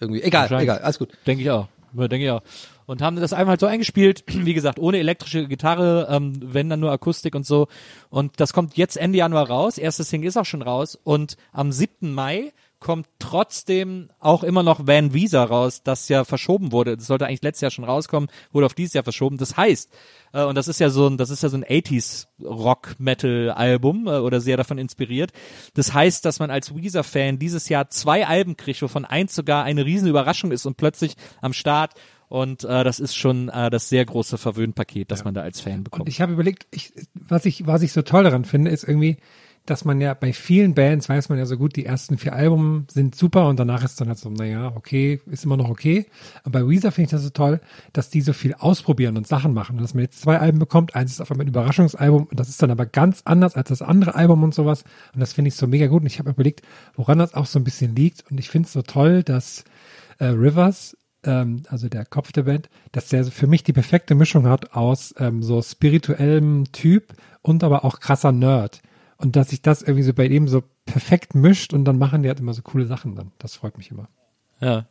irgendwie. 0.00 0.22
Egal, 0.22 0.46
egal, 0.60 0.78
alles 0.78 0.98
gut. 0.98 1.10
Denke 1.26 1.42
ich 1.42 1.50
auch. 1.50 1.68
Ja, 1.96 2.06
denke 2.08 2.24
ich 2.26 2.30
auch. 2.30 2.42
Und 2.86 3.02
haben 3.02 3.16
das 3.16 3.32
einfach 3.32 3.50
halt 3.50 3.60
so 3.60 3.66
eingespielt, 3.66 4.24
wie 4.28 4.54
gesagt, 4.54 4.78
ohne 4.78 4.98
elektrische 4.98 5.46
Gitarre, 5.46 6.06
ähm, 6.10 6.34
wenn 6.42 6.68
dann 6.70 6.80
nur 6.80 6.90
Akustik 6.90 7.34
und 7.34 7.46
so. 7.46 7.68
Und 8.10 8.40
das 8.40 8.52
kommt 8.52 8.76
jetzt 8.76 8.96
Ende 8.96 9.18
Januar 9.18 9.48
raus. 9.48 9.78
Erstes 9.78 10.08
Ding 10.10 10.22
ist 10.22 10.36
auch 10.36 10.44
schon 10.44 10.62
raus. 10.62 10.98
Und 11.02 11.36
am 11.52 11.72
7. 11.72 12.12
Mai 12.12 12.52
kommt 12.80 13.08
trotzdem 13.18 14.10
auch 14.20 14.44
immer 14.44 14.62
noch 14.62 14.86
Van 14.86 15.12
Visa 15.12 15.42
raus, 15.42 15.82
das 15.82 16.08
ja 16.08 16.24
verschoben 16.24 16.70
wurde. 16.70 16.96
Das 16.96 17.06
sollte 17.06 17.26
eigentlich 17.26 17.42
letztes 17.42 17.62
Jahr 17.62 17.70
schon 17.70 17.84
rauskommen, 17.84 18.28
wurde 18.52 18.66
auf 18.66 18.74
dieses 18.74 18.94
Jahr 18.94 19.04
verschoben. 19.04 19.36
Das 19.36 19.56
heißt, 19.56 19.90
äh, 20.32 20.44
und 20.44 20.54
das 20.54 20.68
ist 20.68 20.78
ja 20.78 20.90
so 20.90 21.08
ein, 21.08 21.16
das 21.16 21.30
ist 21.30 21.42
ja 21.42 21.48
so 21.48 21.56
ein 21.56 21.64
80s 21.64 22.26
Rock 22.42 22.94
Metal 22.98 23.50
Album 23.50 24.06
äh, 24.06 24.18
oder 24.18 24.40
sehr 24.40 24.56
davon 24.56 24.78
inspiriert. 24.78 25.32
Das 25.74 25.92
heißt, 25.92 26.24
dass 26.24 26.38
man 26.38 26.50
als 26.50 26.74
Weezer 26.74 27.04
Fan 27.04 27.38
dieses 27.38 27.68
Jahr 27.68 27.90
zwei 27.90 28.26
Alben 28.26 28.56
kriegt, 28.56 28.80
wovon 28.82 29.04
eins 29.04 29.34
sogar 29.34 29.64
eine 29.64 29.84
riesen 29.84 30.08
Überraschung 30.08 30.52
ist 30.52 30.66
und 30.66 30.76
plötzlich 30.76 31.14
am 31.40 31.52
Start 31.52 31.94
und 32.28 32.64
äh, 32.64 32.84
das 32.84 33.00
ist 33.00 33.16
schon 33.16 33.48
äh, 33.48 33.70
das 33.70 33.88
sehr 33.88 34.04
große 34.04 34.36
Verwöhnpaket, 34.36 35.10
das 35.10 35.24
man 35.24 35.34
da 35.34 35.40
als 35.40 35.60
Fan 35.60 35.82
bekommt. 35.82 36.02
Und 36.02 36.08
ich 36.08 36.20
habe 36.20 36.34
überlegt, 36.34 36.66
ich, 36.70 36.92
was 37.14 37.46
ich, 37.46 37.66
was 37.66 37.82
ich 37.82 37.92
so 37.92 38.02
toll 38.02 38.24
daran 38.24 38.44
finde, 38.44 38.70
ist 38.70 38.84
irgendwie, 38.84 39.16
dass 39.70 39.84
man 39.84 40.00
ja 40.00 40.14
bei 40.14 40.32
vielen 40.32 40.74
Bands 40.74 41.08
weiß 41.08 41.28
man 41.28 41.38
ja 41.38 41.44
so 41.44 41.58
gut, 41.58 41.76
die 41.76 41.84
ersten 41.84 42.16
vier 42.16 42.32
Alben 42.32 42.86
sind 42.90 43.14
super 43.14 43.48
und 43.48 43.58
danach 43.58 43.84
ist 43.84 44.00
dann 44.00 44.08
halt 44.08 44.18
so, 44.18 44.30
naja, 44.30 44.72
okay, 44.74 45.20
ist 45.26 45.44
immer 45.44 45.56
noch 45.56 45.68
okay. 45.68 46.06
Aber 46.42 46.60
bei 46.60 46.68
Weezer 46.68 46.90
finde 46.90 47.06
ich 47.06 47.10
das 47.10 47.22
so 47.22 47.30
toll, 47.30 47.60
dass 47.92 48.08
die 48.08 48.22
so 48.22 48.32
viel 48.32 48.54
ausprobieren 48.54 49.16
und 49.16 49.26
Sachen 49.26 49.52
machen. 49.52 49.76
Und 49.76 49.82
dass 49.82 49.94
man 49.94 50.04
jetzt 50.04 50.20
zwei 50.20 50.38
Alben 50.38 50.58
bekommt, 50.58 50.94
eins 50.94 51.12
ist 51.12 51.20
auf 51.20 51.30
einmal 51.30 51.44
ein 51.44 51.50
Überraschungsalbum 51.50 52.24
und 52.24 52.40
das 52.40 52.48
ist 52.48 52.62
dann 52.62 52.70
aber 52.70 52.86
ganz 52.86 53.22
anders 53.24 53.56
als 53.56 53.68
das 53.68 53.82
andere 53.82 54.14
Album 54.14 54.42
und 54.42 54.54
sowas. 54.54 54.84
Und 55.12 55.20
das 55.20 55.34
finde 55.34 55.48
ich 55.48 55.56
so 55.56 55.66
mega 55.66 55.86
gut. 55.86 56.00
Und 56.00 56.06
ich 56.06 56.18
habe 56.18 56.30
überlegt, 56.30 56.62
woran 56.96 57.18
das 57.18 57.34
auch 57.34 57.46
so 57.46 57.58
ein 57.58 57.64
bisschen 57.64 57.94
liegt. 57.94 58.24
Und 58.30 58.38
ich 58.38 58.48
finde 58.48 58.66
es 58.66 58.72
so 58.72 58.82
toll, 58.82 59.22
dass 59.22 59.64
äh, 60.18 60.26
Rivers 60.26 60.96
ähm, 61.24 61.62
also 61.68 61.88
der 61.88 62.04
Kopf 62.06 62.32
der 62.32 62.44
Band, 62.44 62.70
dass 62.92 63.08
der 63.08 63.24
für 63.24 63.46
mich 63.46 63.64
die 63.64 63.72
perfekte 63.72 64.14
Mischung 64.14 64.46
hat 64.46 64.72
aus 64.72 65.14
ähm, 65.18 65.42
so 65.42 65.60
spirituellem 65.60 66.64
Typ 66.72 67.12
und 67.42 67.64
aber 67.64 67.84
auch 67.84 68.00
krasser 68.00 68.32
Nerd. 68.32 68.80
Und 69.18 69.36
dass 69.36 69.50
sich 69.50 69.62
das 69.62 69.82
irgendwie 69.82 70.04
so 70.04 70.14
bei 70.14 70.26
ihm 70.26 70.48
so 70.48 70.62
perfekt 70.86 71.34
mischt 71.34 71.74
und 71.74 71.84
dann 71.84 71.98
machen 71.98 72.22
die 72.22 72.28
halt 72.28 72.40
immer 72.40 72.54
so 72.54 72.62
coole 72.62 72.86
Sachen 72.86 73.16
dann. 73.16 73.32
Das 73.38 73.56
freut 73.56 73.76
mich 73.76 73.90
immer. 73.90 74.08
Ja. 74.60 74.86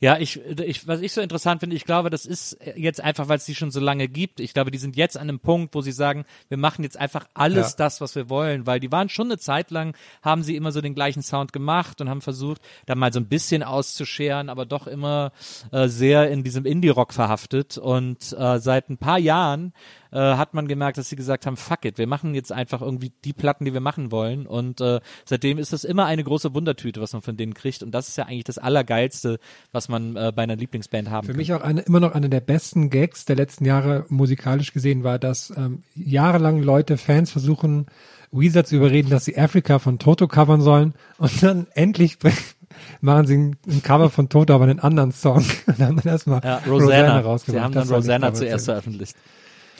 Ja, 0.00 0.16
ich, 0.18 0.40
ich, 0.40 0.88
was 0.88 1.02
ich 1.02 1.12
so 1.12 1.20
interessant 1.20 1.60
finde, 1.60 1.76
ich 1.76 1.84
glaube, 1.84 2.08
das 2.08 2.24
ist 2.24 2.56
jetzt 2.76 3.00
einfach, 3.02 3.28
weil 3.28 3.36
es 3.36 3.44
die 3.44 3.54
schon 3.54 3.70
so 3.70 3.78
lange 3.78 4.08
gibt. 4.08 4.40
Ich 4.40 4.54
glaube, 4.54 4.70
die 4.70 4.78
sind 4.78 4.96
jetzt 4.96 5.18
an 5.18 5.28
einem 5.28 5.38
Punkt, 5.38 5.74
wo 5.74 5.82
sie 5.82 5.92
sagen, 5.92 6.24
wir 6.48 6.56
machen 6.56 6.82
jetzt 6.82 6.96
einfach 6.98 7.26
alles 7.34 7.72
Ja. 7.72 7.76
das, 7.76 8.00
was 8.00 8.14
wir 8.14 8.30
wollen, 8.30 8.66
weil 8.66 8.80
die 8.80 8.90
waren 8.90 9.10
schon 9.10 9.26
eine 9.26 9.38
Zeit 9.38 9.70
lang, 9.70 9.94
haben 10.22 10.42
sie 10.42 10.56
immer 10.56 10.72
so 10.72 10.80
den 10.80 10.94
gleichen 10.94 11.22
Sound 11.22 11.52
gemacht 11.52 12.00
und 12.00 12.08
haben 12.08 12.22
versucht, 12.22 12.62
da 12.86 12.94
mal 12.94 13.12
so 13.12 13.20
ein 13.20 13.28
bisschen 13.28 13.62
auszuscheren, 13.62 14.48
aber 14.48 14.64
doch 14.64 14.86
immer 14.86 15.32
äh, 15.72 15.88
sehr 15.88 16.30
in 16.30 16.42
diesem 16.42 16.64
Indie-Rock 16.64 17.12
verhaftet. 17.12 17.76
Und 17.76 18.34
äh, 18.38 18.58
seit 18.60 18.88
ein 18.88 18.96
paar 18.96 19.18
Jahren 19.18 19.74
äh, 20.12 20.18
hat 20.18 20.54
man 20.54 20.68
gemerkt, 20.68 20.98
dass 20.98 21.08
sie 21.08 21.16
gesagt 21.16 21.46
haben, 21.46 21.56
fuck 21.56 21.84
it, 21.84 21.98
wir 21.98 22.06
machen 22.06 22.34
jetzt 22.34 22.52
einfach 22.52 22.80
irgendwie 22.82 23.12
die 23.24 23.32
Platten, 23.32 23.64
die 23.64 23.72
wir 23.72 23.80
machen 23.80 24.10
wollen. 24.10 24.46
Und 24.46 24.80
äh, 24.80 25.00
seitdem 25.24 25.58
ist 25.58 25.72
das 25.72 25.84
immer 25.84 26.06
eine 26.06 26.24
große 26.24 26.54
Wundertüte, 26.54 27.00
was 27.00 27.12
man 27.12 27.22
von 27.22 27.36
denen 27.36 27.54
kriegt. 27.54 27.82
Und 27.82 27.92
das 27.92 28.08
ist 28.08 28.16
ja 28.16 28.24
eigentlich 28.26 28.44
das 28.44 28.58
Allergeilste, 28.58 29.38
was 29.72 29.88
man 29.88 30.16
äh, 30.16 30.32
bei 30.34 30.42
einer 30.42 30.56
Lieblingsband 30.56 31.10
haben 31.10 31.26
Für 31.26 31.32
kann. 31.32 31.38
mich 31.38 31.52
auch 31.52 31.62
eine, 31.62 31.82
immer 31.82 32.00
noch 32.00 32.12
eine 32.12 32.28
der 32.28 32.40
besten 32.40 32.90
Gags 32.90 33.24
der 33.24 33.36
letzten 33.36 33.64
Jahre 33.64 34.06
musikalisch 34.08 34.72
gesehen 34.72 35.04
war, 35.04 35.18
dass 35.18 35.52
ähm, 35.56 35.82
jahrelang 35.94 36.62
Leute, 36.62 36.96
Fans 36.96 37.30
versuchen, 37.30 37.86
Weezer 38.32 38.64
zu 38.64 38.76
überreden, 38.76 39.10
dass 39.10 39.24
sie 39.24 39.36
Africa 39.36 39.78
von 39.78 39.98
Toto 39.98 40.28
covern 40.28 40.60
sollen 40.60 40.94
und 41.18 41.42
dann 41.42 41.66
endlich 41.74 42.18
machen 43.00 43.26
sie 43.26 43.36
ein, 43.36 43.82
Cover 43.82 44.10
von 44.10 44.28
Toto, 44.28 44.54
aber 44.54 44.64
einen 44.64 44.80
anderen 44.80 45.12
Song. 45.12 45.44
Und 45.66 45.78
haben 45.78 45.96
dann 45.96 46.06
erstmal 46.06 46.40
ja, 46.44 46.60
Rosanna. 46.68 47.20
rausgemacht. 47.20 47.44
Sie 47.58 47.60
haben 47.60 47.72
Das 47.74 47.88
dann 47.88 47.96
nicht 47.98 48.04
Rosanna 48.04 48.34
zuerst 48.34 48.64
veröffentlicht. 48.66 49.16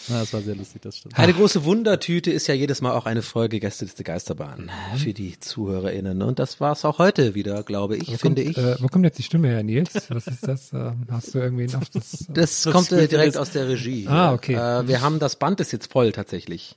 Ja, 0.08 0.20
das 0.20 0.32
war 0.32 0.40
sehr 0.40 0.56
lustig, 0.56 0.82
das 0.82 0.98
stimmt. 0.98 1.18
Eine 1.18 1.32
große 1.32 1.64
Wundertüte 1.64 2.30
ist 2.30 2.46
ja 2.46 2.54
jedes 2.54 2.80
Mal 2.80 2.92
auch 2.92 3.06
eine 3.06 3.22
Folge 3.22 3.60
Gästeliste 3.60 4.04
Geisterbahn 4.04 4.70
für 4.96 5.12
die 5.12 5.38
ZuhörerInnen. 5.38 6.22
Und 6.22 6.38
das 6.38 6.60
war 6.60 6.72
es 6.72 6.84
auch 6.84 6.98
heute 6.98 7.34
wieder, 7.34 7.62
glaube 7.62 7.96
ich, 7.96 8.08
Wo 8.12 8.16
finde 8.16 8.44
kommt, 8.44 8.56
ich. 8.56 8.62
Äh, 8.62 8.82
wo 8.82 8.88
kommt 8.88 9.04
jetzt 9.04 9.18
die 9.18 9.22
Stimme 9.22 9.48
her, 9.48 9.62
Nils? 9.62 10.10
Was 10.10 10.26
ist 10.26 10.46
das? 10.46 10.72
Ähm, 10.72 11.06
hast 11.10 11.34
du 11.34 11.38
irgendwie 11.38 11.66
auf 11.74 11.88
das? 11.90 12.26
Das, 12.28 12.62
Das 12.62 12.72
kommt 12.72 12.92
äh, 12.92 13.08
direkt 13.08 13.36
aus 13.36 13.50
der 13.50 13.68
Regie. 13.68 14.06
Ah, 14.08 14.32
okay. 14.32 14.54
Äh, 14.54 14.88
wir 14.88 15.00
haben 15.00 15.18
das 15.18 15.36
Band 15.36 15.60
ist 15.60 15.72
jetzt 15.72 15.92
voll 15.92 16.12
tatsächlich. 16.12 16.76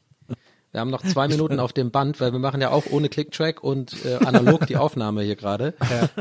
Wir 0.74 0.80
haben 0.82 0.90
noch 0.90 1.04
zwei 1.04 1.28
Minuten 1.28 1.60
auf 1.60 1.72
dem 1.72 1.92
Band, 1.92 2.20
weil 2.20 2.32
wir 2.32 2.40
machen 2.40 2.60
ja 2.60 2.72
auch 2.72 2.86
ohne 2.90 3.08
Clicktrack 3.08 3.64
und 3.64 4.04
äh, 4.06 4.16
analog 4.26 4.66
die 4.66 4.76
Aufnahme 4.84 5.22
hier 5.22 5.36
gerade. 5.36 5.76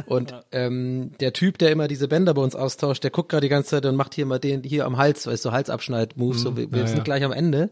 Und 0.05 0.35
ähm, 0.53 1.13
der 1.21 1.33
Typ, 1.33 1.57
der 1.57 1.71
immer 1.73 1.89
diese 1.89 2.07
Bänder 2.07 2.35
bei 2.35 2.43
uns 2.43 2.55
austauscht, 2.55 3.03
der 3.03 3.11
guckt 3.11 3.31
gerade 3.31 3.47
die 3.47 3.49
ganze 3.49 3.71
Zeit 3.71 3.87
und 3.87 3.97
macht 3.97 4.15
hier 4.15 4.27
mal 4.27 4.39
den 4.39 4.63
hier 4.63 4.85
am 4.85 4.99
Hals, 4.99 5.27
weißt 5.27 5.47
du, 5.47 5.53
Halsabschneid-Move. 5.53 6.37
So, 6.37 6.55
wir, 6.55 6.71
wir 6.71 6.81
ja, 6.81 6.87
sind 6.87 6.99
ja. 6.99 7.03
gleich 7.03 7.25
am 7.25 7.33
Ende. 7.33 7.71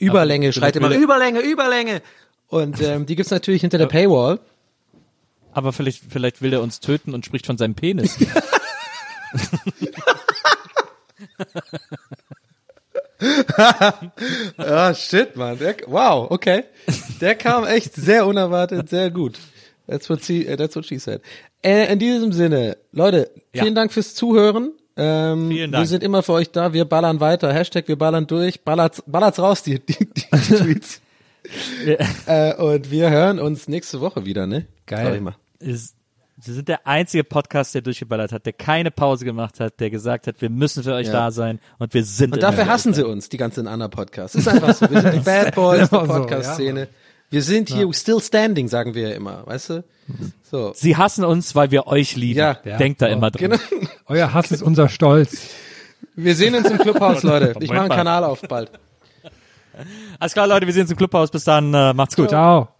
Überlänge, 0.00 0.52
schreit 0.52 0.74
immer 0.74 0.90
er- 0.90 0.98
Überlänge, 0.98 1.42
Überlänge. 1.42 2.02
Und 2.48 2.82
ähm, 2.82 3.06
die 3.06 3.14
gibt's 3.14 3.30
natürlich 3.30 3.60
hinter 3.60 3.78
der 3.78 3.86
Paywall. 3.86 4.40
Aber 5.52 5.72
vielleicht, 5.72 6.02
vielleicht 6.08 6.42
will 6.42 6.52
er 6.52 6.60
uns 6.60 6.80
töten 6.80 7.14
und 7.14 7.24
spricht 7.24 7.46
von 7.46 7.56
seinem 7.56 7.76
Penis. 7.76 8.18
Ah, 14.58 14.94
shit, 14.94 15.36
man. 15.36 15.58
Der, 15.58 15.76
wow, 15.86 16.30
okay. 16.30 16.64
Der 17.20 17.34
kam 17.34 17.64
echt 17.66 17.94
sehr 17.94 18.26
unerwartet, 18.26 18.88
sehr 18.88 19.10
gut. 19.10 19.38
That's 19.86 20.08
what 20.08 20.22
she, 20.24 20.46
uh, 20.48 20.56
that's 20.56 20.76
what 20.76 20.86
she 20.86 20.98
said. 20.98 21.20
Äh, 21.62 21.92
in 21.92 21.98
diesem 21.98 22.32
Sinne, 22.32 22.76
Leute, 22.92 23.30
Ja. 23.52 23.62
vielen 23.62 23.74
Dank 23.74 23.92
fürs 23.92 24.14
Zuhören. 24.14 24.72
Ähm, 24.96 25.48
Vielen 25.50 25.72
Dank. 25.72 25.82
Wir 25.82 25.88
sind 25.88 26.02
immer 26.02 26.22
für 26.22 26.32
euch 26.32 26.50
da. 26.50 26.72
Wir 26.72 26.84
ballern 26.84 27.20
weiter. 27.20 27.52
Hashtag 27.52 27.88
wir 27.88 27.96
ballern 27.96 28.26
durch. 28.26 28.62
Ballert's, 28.62 29.02
ballert's 29.06 29.38
raus, 29.38 29.62
die, 29.62 29.78
die, 29.78 29.96
die, 29.98 30.24
die 30.30 30.54
Tweets. 30.56 31.00
äh, 32.26 32.54
und 32.54 32.90
wir 32.90 33.10
hören 33.10 33.38
uns 33.38 33.66
nächste 33.68 34.00
Woche 34.00 34.24
wieder, 34.26 34.46
ne? 34.46 34.66
Geil. 34.86 35.22
Ist, 35.58 35.94
Sie 36.42 36.54
sind 36.54 36.68
der 36.68 36.86
einzige 36.86 37.22
Podcast, 37.22 37.74
der 37.74 37.82
durchgeballert 37.82 38.32
hat, 38.32 38.46
der 38.46 38.52
keine 38.54 38.90
Pause 38.90 39.24
gemacht 39.24 39.60
hat, 39.60 39.78
der 39.78 39.90
gesagt 39.90 40.26
hat, 40.26 40.40
wir 40.40 40.48
müssen 40.50 40.82
für 40.82 40.94
euch 40.94 41.08
Ja. 41.08 41.12
da 41.12 41.30
sein 41.30 41.60
und 41.78 41.92
wir 41.92 42.02
sind 42.04 42.32
Und 42.32 42.42
dafür 42.42 42.64
für 42.64 42.70
hassen 42.70 42.94
sie 42.94 43.04
uns, 43.04 43.28
die 43.28 43.36
ganzen 43.36 43.68
anderen 43.68 43.90
Podcasts. 43.90 44.34
Ist 44.36 44.48
einfach 44.48 44.74
so. 44.74 44.90
Wir 44.90 45.02
sind 45.02 45.14
die 45.14 45.18
Bad 45.24 45.54
Boys 45.54 45.90
der 45.90 45.98
Podcast-Szene. 45.98 46.88
Wir 47.28 47.42
sind 47.42 47.68
hier 47.68 47.92
still 47.92 48.20
standing, 48.20 48.68
sagen 48.68 48.94
wir 48.94 49.10
ja 49.10 49.14
immer, 49.14 49.46
weißt 49.46 49.70
du? 49.70 49.84
So. 50.50 50.72
Sie 50.74 50.96
hassen 50.96 51.24
uns, 51.24 51.54
weil 51.54 51.70
wir 51.70 51.86
euch 51.86 52.16
lieben. 52.16 52.38
Ja. 52.38 52.54
Denkt 52.54 53.02
da 53.02 53.06
immer 53.06 53.30
dran. 53.30 53.50
Genau. 53.50 53.86
Euer 54.06 54.32
Hass 54.32 54.50
ist 54.50 54.62
unser 54.62 54.88
Stolz. 54.88 55.48
Wir 56.16 56.34
sehen 56.34 56.54
uns 56.54 56.68
im 56.68 56.78
Clubhaus, 56.78 57.22
Leute. 57.22 57.54
Ich 57.60 57.68
mache 57.70 57.82
einen. 57.82 57.90
Kanal 57.90 58.24
auf 58.24 58.40
bald. 58.42 58.72
Alles 60.18 60.32
klar, 60.32 60.46
Leute, 60.46 60.66
wir 60.66 60.72
sehen 60.72 60.82
uns 60.82 60.90
im 60.90 60.96
Clubhaus. 60.96 61.30
Bis 61.30 61.44
dann, 61.44 61.72
äh, 61.72 61.92
macht's 61.94 62.16
gut. 62.16 62.30
Ciao. 62.30 62.62
Der 62.64 62.79